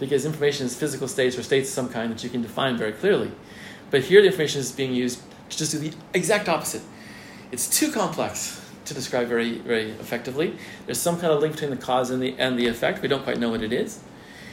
because 0.00 0.26
information 0.26 0.66
is 0.66 0.74
physical 0.74 1.06
states 1.06 1.38
or 1.38 1.44
states 1.44 1.68
of 1.68 1.74
some 1.74 1.88
kind 1.88 2.10
that 2.10 2.24
you 2.24 2.28
can 2.28 2.42
define 2.42 2.76
very 2.76 2.90
clearly. 2.90 3.30
But 3.92 4.02
here, 4.02 4.20
the 4.20 4.26
information 4.26 4.60
is 4.60 4.72
being 4.72 4.92
used 4.92 5.22
to 5.50 5.56
just 5.56 5.70
do 5.70 5.78
the 5.78 5.92
exact 6.12 6.48
opposite. 6.48 6.82
It's 7.52 7.68
too 7.68 7.92
complex 7.92 8.60
to 8.86 8.94
describe 8.94 9.28
very, 9.28 9.58
very 9.58 9.90
effectively. 9.90 10.56
There's 10.86 10.98
some 10.98 11.20
kind 11.20 11.32
of 11.32 11.40
link 11.40 11.52
between 11.52 11.70
the 11.70 11.76
cause 11.76 12.10
and 12.10 12.20
the 12.20 12.34
and 12.36 12.58
the 12.58 12.66
effect. 12.66 13.00
We 13.00 13.06
don't 13.06 13.22
quite 13.22 13.38
know 13.38 13.50
what 13.50 13.62
it 13.62 13.72
is, 13.72 14.00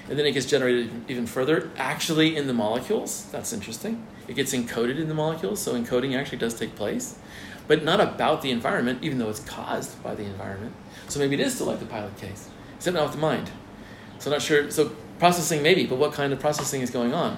and 0.08 0.20
then 0.20 0.28
it 0.28 0.34
gets 0.34 0.46
generated 0.46 0.92
even 1.08 1.26
further, 1.26 1.72
actually 1.76 2.36
in 2.36 2.46
the 2.46 2.54
molecules. 2.54 3.26
That's 3.32 3.52
interesting. 3.54 4.06
It 4.28 4.36
gets 4.36 4.54
encoded 4.54 5.00
in 5.00 5.08
the 5.08 5.16
molecules, 5.16 5.60
so 5.60 5.74
encoding 5.74 6.16
actually 6.16 6.38
does 6.38 6.54
take 6.54 6.76
place, 6.76 7.18
but 7.68 7.84
not 7.84 8.00
about 8.00 8.44
the 8.44 8.52
environment, 8.52 9.00
even 9.02 9.18
though 9.18 9.30
it's 9.30 9.40
caused 9.40 10.04
by 10.04 10.14
the 10.14 10.26
environment. 10.26 10.76
So 11.08 11.18
maybe 11.18 11.34
it 11.34 11.40
is 11.40 11.56
still 11.56 11.66
like 11.66 11.80
the 11.80 11.88
pilot 11.88 12.16
case, 12.18 12.50
except 12.76 12.94
not 12.94 13.06
with 13.06 13.14
the 13.14 13.22
mind. 13.22 13.50
So 14.20 14.30
I'm 14.30 14.36
not 14.36 14.42
sure. 14.42 14.70
So 14.70 14.92
processing 15.18 15.64
maybe, 15.64 15.86
but 15.86 15.98
what 15.98 16.14
kind 16.14 16.32
of 16.32 16.40
processing 16.40 16.82
is 16.82 16.90
going 16.90 17.14
on? 17.14 17.38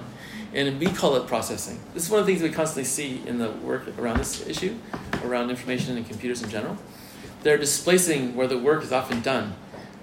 And 0.54 0.78
we 0.78 0.86
call 0.86 1.16
it 1.16 1.26
processing. 1.26 1.80
This 1.94 2.04
is 2.04 2.10
one 2.10 2.20
of 2.20 2.26
the 2.26 2.32
things 2.32 2.42
we 2.42 2.50
constantly 2.50 2.84
see 2.84 3.22
in 3.26 3.38
the 3.38 3.50
work 3.50 3.98
around 3.98 4.18
this 4.18 4.46
issue, 4.46 4.76
around 5.24 5.48
information 5.50 5.96
and 5.96 6.06
computers 6.06 6.42
in 6.42 6.50
general. 6.50 6.76
They're 7.42 7.58
displacing 7.58 8.36
where 8.36 8.46
the 8.46 8.58
work 8.58 8.82
is 8.82 8.92
often 8.92 9.22
done, 9.22 9.54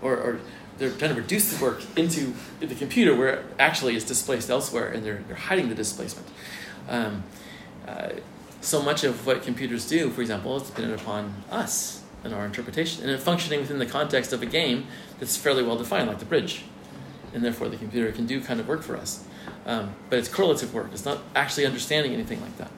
or, 0.01 0.17
or 0.17 0.39
they're 0.77 0.91
trying 0.91 1.13
to 1.13 1.21
reduce 1.21 1.53
the 1.53 1.63
work 1.63 1.83
into 1.95 2.33
the 2.59 2.73
computer 2.73 3.15
where 3.15 3.43
actually 3.59 3.95
it's 3.95 4.05
displaced 4.05 4.49
elsewhere, 4.49 4.89
and 4.89 5.05
they're, 5.05 5.21
they're 5.27 5.35
hiding 5.35 5.69
the 5.69 5.75
displacement. 5.75 6.27
Um, 6.87 7.23
uh, 7.87 8.09
so 8.61 8.81
much 8.81 9.03
of 9.03 9.25
what 9.25 9.43
computers 9.43 9.87
do, 9.87 10.09
for 10.09 10.21
example, 10.21 10.57
is 10.57 10.63
dependent 10.63 10.99
upon 10.99 11.43
us 11.51 12.01
and 12.23 12.33
our 12.33 12.45
interpretation, 12.45 13.07
and 13.07 13.21
functioning 13.21 13.61
within 13.61 13.79
the 13.79 13.85
context 13.85 14.33
of 14.33 14.41
a 14.41 14.45
game 14.45 14.87
that's 15.19 15.37
fairly 15.37 15.63
well 15.63 15.77
defined, 15.77 16.07
like 16.07 16.19
the 16.19 16.25
bridge, 16.25 16.63
and 17.33 17.43
therefore 17.43 17.69
the 17.69 17.77
computer 17.77 18.11
can 18.11 18.25
do 18.25 18.41
kind 18.41 18.59
of 18.59 18.67
work 18.67 18.83
for 18.83 18.97
us. 18.97 19.23
Um, 19.65 19.93
but 20.09 20.19
it's 20.19 20.29
correlative 20.29 20.73
work; 20.73 20.89
it's 20.91 21.05
not 21.05 21.19
actually 21.35 21.65
understanding 21.65 22.13
anything 22.13 22.41
like 22.41 22.57
that. 22.57 22.71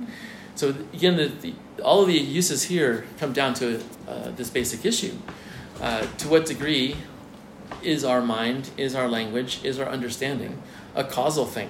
So 0.55 0.69
again, 0.93 1.15
the, 1.18 1.27
the, 1.27 1.53
all 1.84 2.01
of 2.01 2.07
the 2.07 2.13
uses 2.13 2.63
here 2.63 3.05
come 3.19 3.34
down 3.34 3.53
to 3.55 3.81
uh, 4.07 4.31
this 4.31 4.49
basic 4.49 4.85
issue: 4.85 5.13
uh, 5.81 6.05
to 6.18 6.27
what 6.27 6.45
degree 6.45 6.97
is 7.81 8.03
our 8.03 8.22
mind, 8.22 8.69
is 8.77 8.95
our 8.95 9.07
language, 9.07 9.63
is 9.63 9.80
our 9.80 9.88
understanding 9.88 10.61
a 10.95 11.03
causal 11.03 11.45
thing, 11.45 11.69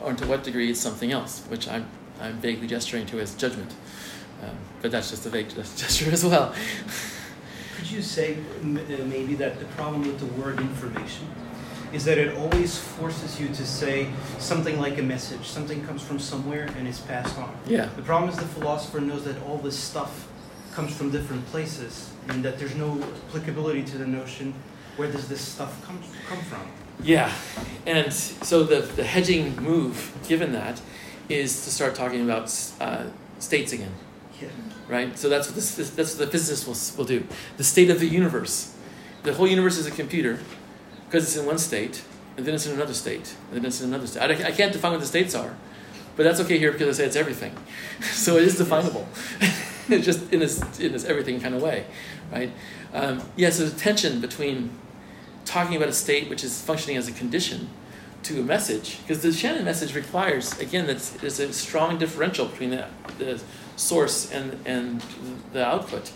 or 0.00 0.14
to 0.14 0.26
what 0.26 0.42
degree 0.42 0.70
is 0.70 0.80
something 0.80 1.12
else, 1.12 1.44
which 1.48 1.68
I'm 1.68 1.86
I'm 2.20 2.34
vaguely 2.38 2.66
gesturing 2.66 3.06
to 3.06 3.20
as 3.20 3.34
judgment. 3.34 3.72
Um, 4.42 4.56
but 4.80 4.90
that's 4.90 5.10
just 5.10 5.26
a 5.26 5.30
vague 5.30 5.48
gesture 5.76 6.10
as 6.10 6.24
well. 6.24 6.54
You 7.90 8.02
say 8.02 8.36
uh, 8.62 8.64
maybe 8.64 9.34
that 9.34 9.58
the 9.58 9.64
problem 9.76 10.02
with 10.02 10.18
the 10.20 10.26
word 10.40 10.60
information 10.60 11.26
is 11.92 12.04
that 12.04 12.18
it 12.18 12.36
always 12.36 12.78
forces 12.78 13.40
you 13.40 13.48
to 13.48 13.66
say 13.66 14.08
something 14.38 14.78
like 14.78 14.98
a 14.98 15.02
message, 15.02 15.44
something 15.48 15.84
comes 15.86 16.00
from 16.02 16.20
somewhere 16.20 16.68
and 16.78 16.86
is 16.86 17.00
passed 17.00 17.36
on. 17.36 17.52
Yeah. 17.66 17.88
The 17.96 18.02
problem 18.02 18.30
is 18.30 18.36
the 18.36 18.44
philosopher 18.46 19.00
knows 19.00 19.24
that 19.24 19.42
all 19.42 19.58
this 19.58 19.76
stuff 19.76 20.28
comes 20.72 20.96
from 20.96 21.10
different 21.10 21.44
places 21.46 22.10
and 22.28 22.44
that 22.44 22.58
there's 22.60 22.76
no 22.76 23.02
applicability 23.28 23.82
to 23.84 23.98
the 23.98 24.06
notion 24.06 24.54
where 24.96 25.10
does 25.10 25.28
this 25.28 25.40
stuff 25.40 25.84
come, 25.84 25.98
come 26.28 26.38
from? 26.42 26.62
Yeah, 27.02 27.32
and 27.86 28.12
so 28.12 28.62
the, 28.62 28.80
the 28.80 29.04
hedging 29.04 29.56
move, 29.56 30.12
given 30.28 30.52
that, 30.52 30.80
is 31.28 31.64
to 31.64 31.70
start 31.70 31.94
talking 31.94 32.22
about 32.22 32.54
uh, 32.80 33.04
states 33.38 33.72
again, 33.72 33.92
Yeah. 34.40 34.48
Right? 34.90 35.16
So 35.16 35.28
that's 35.28 35.46
what 35.46 35.54
this, 35.54 35.74
that's 35.90 36.18
what 36.18 36.26
the 36.26 36.30
physicists 36.30 36.66
will, 36.66 36.98
will 36.98 37.08
do. 37.08 37.26
The 37.56 37.64
state 37.64 37.90
of 37.90 38.00
the 38.00 38.06
universe. 38.06 38.74
The 39.22 39.34
whole 39.34 39.46
universe 39.46 39.78
is 39.78 39.86
a 39.86 39.90
computer 39.90 40.40
because 41.06 41.24
it's 41.24 41.36
in 41.36 41.46
one 41.46 41.58
state, 41.58 42.02
and 42.36 42.44
then 42.44 42.54
it's 42.54 42.66
in 42.66 42.72
another 42.72 42.94
state, 42.94 43.34
and 43.50 43.58
then 43.58 43.66
it's 43.66 43.80
in 43.80 43.88
another 43.88 44.06
state. 44.06 44.22
I, 44.22 44.48
I 44.48 44.52
can't 44.52 44.72
define 44.72 44.92
what 44.92 45.00
the 45.00 45.06
states 45.06 45.34
are, 45.34 45.56
but 46.16 46.24
that's 46.24 46.40
okay 46.40 46.58
here 46.58 46.72
because 46.72 46.88
I 46.88 47.02
say 47.02 47.06
it's 47.06 47.16
everything. 47.16 47.54
so 48.00 48.36
it 48.36 48.44
is 48.44 48.58
definable. 48.58 49.06
it's 49.88 50.04
just 50.04 50.32
in 50.32 50.40
this, 50.40 50.60
in 50.80 50.92
this 50.92 51.04
everything 51.04 51.40
kind 51.40 51.54
of 51.54 51.62
way, 51.62 51.86
right? 52.32 52.52
Um, 52.92 53.22
yes, 53.36 53.58
there's 53.58 53.72
a 53.72 53.76
tension 53.76 54.20
between 54.20 54.70
talking 55.44 55.76
about 55.76 55.88
a 55.88 55.92
state 55.92 56.28
which 56.28 56.44
is 56.44 56.60
functioning 56.60 56.96
as 56.96 57.08
a 57.08 57.12
condition 57.12 57.68
to 58.22 58.40
a 58.40 58.42
message, 58.42 58.98
because 59.02 59.22
the 59.22 59.32
Shannon 59.32 59.64
message 59.64 59.94
requires, 59.94 60.58
again, 60.60 60.86
that 60.86 60.98
there's 61.20 61.40
a 61.40 61.52
strong 61.52 61.98
differential 61.98 62.46
between 62.46 62.70
the 62.70 62.86
source 63.80 64.30
and, 64.32 64.58
and 64.66 65.02
the 65.52 65.64
output, 65.64 66.12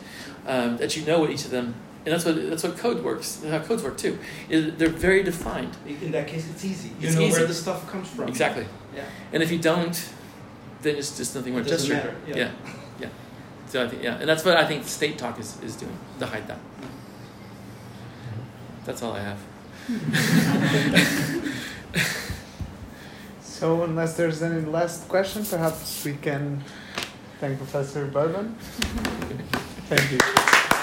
um, 0.47 0.77
that 0.77 0.97
you 0.97 1.05
know 1.05 1.20
what 1.20 1.31
each 1.31 1.45
of 1.45 1.51
them, 1.51 1.74
and 2.05 2.12
that's 2.12 2.24
what, 2.24 2.36
that's 2.51 2.62
what 2.62 2.77
code 2.77 3.03
works, 3.03 3.43
how 3.49 3.59
codes 3.61 3.82
work 3.82 3.97
too. 3.97 4.19
Is 4.49 4.74
they're 4.77 4.89
very 4.89 5.23
defined. 5.23 5.77
In 5.86 6.12
that 6.12 6.28
case, 6.28 6.49
it's 6.51 6.65
easy. 6.65 6.91
You 7.01 7.09
It's 7.09 7.16
know 7.16 7.23
easy. 7.23 7.39
where 7.39 7.47
the 7.47 7.55
stuff 7.55 7.91
comes 7.91 8.09
from. 8.09 8.28
Exactly. 8.28 8.66
Yeah. 8.95 9.05
And 9.32 9.43
if 9.43 9.51
you 9.51 9.59
don't, 9.59 9.97
then 10.82 10.97
it's 10.97 11.16
just 11.16 11.35
nothing 11.35 11.53
more. 11.55 11.62
It 11.62 11.69
doesn't 11.69 11.89
just 11.89 12.05
matter, 12.05 12.15
yeah. 12.28 12.36
yeah, 12.36 12.51
yeah. 13.01 13.09
So 13.66 13.85
I 13.85 13.89
think 13.89 14.03
yeah, 14.03 14.19
and 14.20 14.28
that's 14.28 14.45
what 14.45 14.57
I 14.57 14.66
think 14.66 14.86
state 14.86 15.16
talk 15.19 15.39
is, 15.41 15.59
is 15.62 15.77
doing 15.77 15.97
to 16.19 16.27
hide 16.27 16.47
that. 16.49 16.59
That's 18.85 19.03
all 19.03 19.15
I 19.15 19.20
have. 19.20 19.39
So, 23.65 23.85
unless 23.85 24.16
there's 24.16 24.43
any 24.43 24.62
last 24.62 25.09
question, 25.09 25.45
perhaps 25.45 26.05
we 26.05 26.15
can 26.15 26.62
thank 27.45 27.59
Professor 27.59 28.07
Bourbon. 28.07 28.55
Thank 29.91 30.12
you. 30.12 30.71